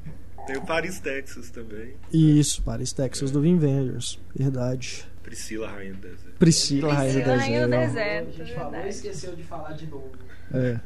Tem 0.51 0.59
o 0.59 0.63
Paris, 0.63 0.99
Texas 0.99 1.49
também. 1.49 1.95
Isso, 2.13 2.61
Paris, 2.65 2.93
Texas, 2.93 3.31
do 3.31 3.41
Vin 3.41 3.57
Vendors. 3.57 4.19
Verdade. 4.35 5.09
Priscila, 5.23 5.71
Rainha 5.71 5.95
do 5.95 6.01
Deserto. 6.01 6.39
Priscila, 6.41 6.93
Rainha 6.93 7.13
do 7.13 7.23
Priscila, 7.23 7.37
Rainha 7.37 7.69
do 7.69 7.71
Deserto. 7.71 8.37
Deserto. 8.37 8.59
verdade. 8.59 8.89
esqueceu 8.89 9.37
de 9.37 9.45
falar 9.45 9.75
de 9.75 9.87
novo. 9.87 10.11
É. 10.53 10.81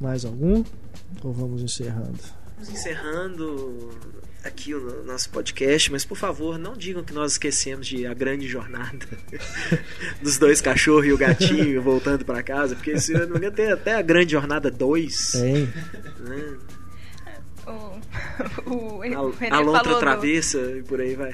Mais 0.00 0.24
algum? 0.24 0.64
Ou 1.22 1.32
vamos 1.34 1.60
encerrando? 1.60 2.18
Estamos 2.58 2.70
encerrando 2.70 3.90
aqui 4.42 4.74
o 4.74 5.04
nosso 5.04 5.28
podcast, 5.28 5.92
mas 5.92 6.02
por 6.02 6.16
favor, 6.16 6.58
não 6.58 6.72
digam 6.74 7.04
que 7.04 7.12
nós 7.12 7.32
esquecemos 7.32 7.86
de 7.86 8.06
A 8.06 8.14
Grande 8.14 8.48
Jornada 8.48 9.06
dos 10.22 10.38
dois 10.38 10.62
cachorros 10.62 11.04
e 11.04 11.12
o 11.12 11.18
gatinho 11.18 11.82
voltando 11.82 12.24
para 12.24 12.42
casa, 12.42 12.74
porque 12.74 12.98
se 12.98 13.12
eu 13.12 13.26
não 13.26 13.32
me 13.32 13.36
engano 13.36 13.54
tem 13.54 13.70
até 13.70 13.96
A 13.96 14.00
Grande 14.00 14.32
Jornada 14.32 14.70
2. 14.70 15.32
Tem. 15.32 15.66
Né? 16.20 16.58
O, 18.66 18.70
o, 18.70 18.98
o 18.98 19.02
A, 19.02 19.32
René 19.38 19.56
a 19.56 19.60
lontra 19.60 19.92
do- 19.92 19.98
travessa 19.98 20.58
e 20.58 20.82
por 20.82 21.00
aí 21.00 21.14
vai. 21.14 21.30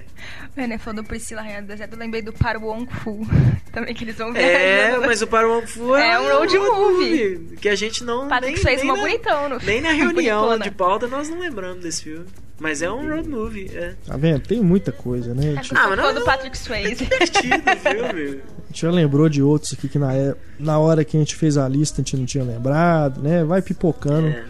O 0.56 0.60
René 0.60 0.76
falou 0.78 1.02
do 1.02 1.06
Priscila 1.08 1.40
Rainha 1.42 1.62
do 1.62 1.68
Deserto, 1.68 1.92
eu 1.94 1.98
lembrei 1.98 2.20
do 2.22 2.32
Par 2.32 2.56
Wong 2.62 2.86
Fu. 2.92 3.26
Também 3.72 3.94
que 3.94 4.04
eles 4.04 4.16
vão 4.16 4.34
É, 4.34 4.86
viajando. 4.88 5.06
mas 5.06 5.22
o 5.22 5.26
Paramount 5.26 5.66
Fu 5.66 5.94
É 5.94 6.18
um 6.18 6.38
road 6.38 6.58
movie. 6.58 7.56
Que 7.60 7.68
a 7.68 7.74
gente 7.74 8.02
não. 8.04 8.28
Patrick 8.28 8.54
nem, 8.54 8.62
fez 8.64 8.80
nem 8.82 8.90
uma 8.90 8.96
na- 8.96 9.02
bonitão 9.02 9.48
no 9.48 9.58
Nem 9.58 9.80
na 9.80 9.92
reunião 9.92 10.40
bonitona. 10.42 10.64
de 10.64 10.70
pauta 10.72 11.06
nós 11.06 11.28
não 11.28 11.38
lembramos 11.38 11.82
desse 11.82 12.02
filme. 12.04 12.26
Mas 12.58 12.80
é 12.80 12.90
um 12.90 13.06
road 13.08 13.28
movie, 13.28 13.70
é. 13.74 13.94
Tá 14.06 14.16
vendo? 14.16 14.40
Tem 14.40 14.60
muita 14.62 14.90
coisa, 14.90 15.34
né? 15.34 15.54
É, 15.56 15.60
Tipo, 15.60 15.78
Ah, 15.78 15.88
mas 15.90 15.98
não- 15.98 16.14
do 16.14 16.24
Patrick 16.24 16.56
Swayze. 16.56 17.04
Divertido 17.04 17.54
o 17.70 17.76
filme. 17.76 18.40
a 18.40 18.66
gente 18.68 18.80
já 18.82 18.90
lembrou 18.90 19.28
de 19.28 19.42
outros 19.42 19.74
aqui 19.74 19.88
que 19.88 19.98
na, 19.98 20.14
é- 20.14 20.34
na 20.58 20.78
hora 20.78 21.04
que 21.04 21.16
a 21.16 21.20
gente 21.20 21.36
fez 21.36 21.58
a 21.58 21.68
lista 21.68 22.00
a 22.00 22.04
gente 22.04 22.16
não 22.16 22.24
tinha 22.24 22.42
lembrado, 22.44 23.20
né? 23.20 23.44
Vai 23.44 23.60
pipocando. 23.60 24.28
É, 24.28 24.44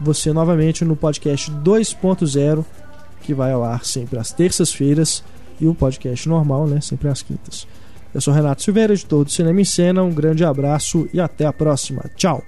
você 0.00 0.32
novamente 0.32 0.84
no 0.84 0.96
podcast 0.96 1.50
2.0, 1.50 2.64
que 3.22 3.34
vai 3.34 3.52
ao 3.52 3.62
ar 3.62 3.84
sempre 3.84 4.18
às 4.18 4.32
terças-feiras, 4.32 5.22
e 5.60 5.66
o 5.66 5.74
podcast 5.74 6.28
normal, 6.28 6.66
né? 6.66 6.80
Sempre 6.80 7.08
às 7.08 7.22
quintas. 7.22 7.66
Eu 8.14 8.20
sou 8.20 8.32
Renato 8.32 8.62
Silveira, 8.62 8.92
editor 8.92 9.24
do 9.24 9.30
Cinema 9.30 9.60
em 9.60 9.64
Cena, 9.64 10.02
um 10.02 10.12
grande 10.12 10.44
abraço 10.44 11.08
e 11.12 11.20
até 11.20 11.46
a 11.46 11.52
próxima. 11.52 12.02
Tchau! 12.16 12.42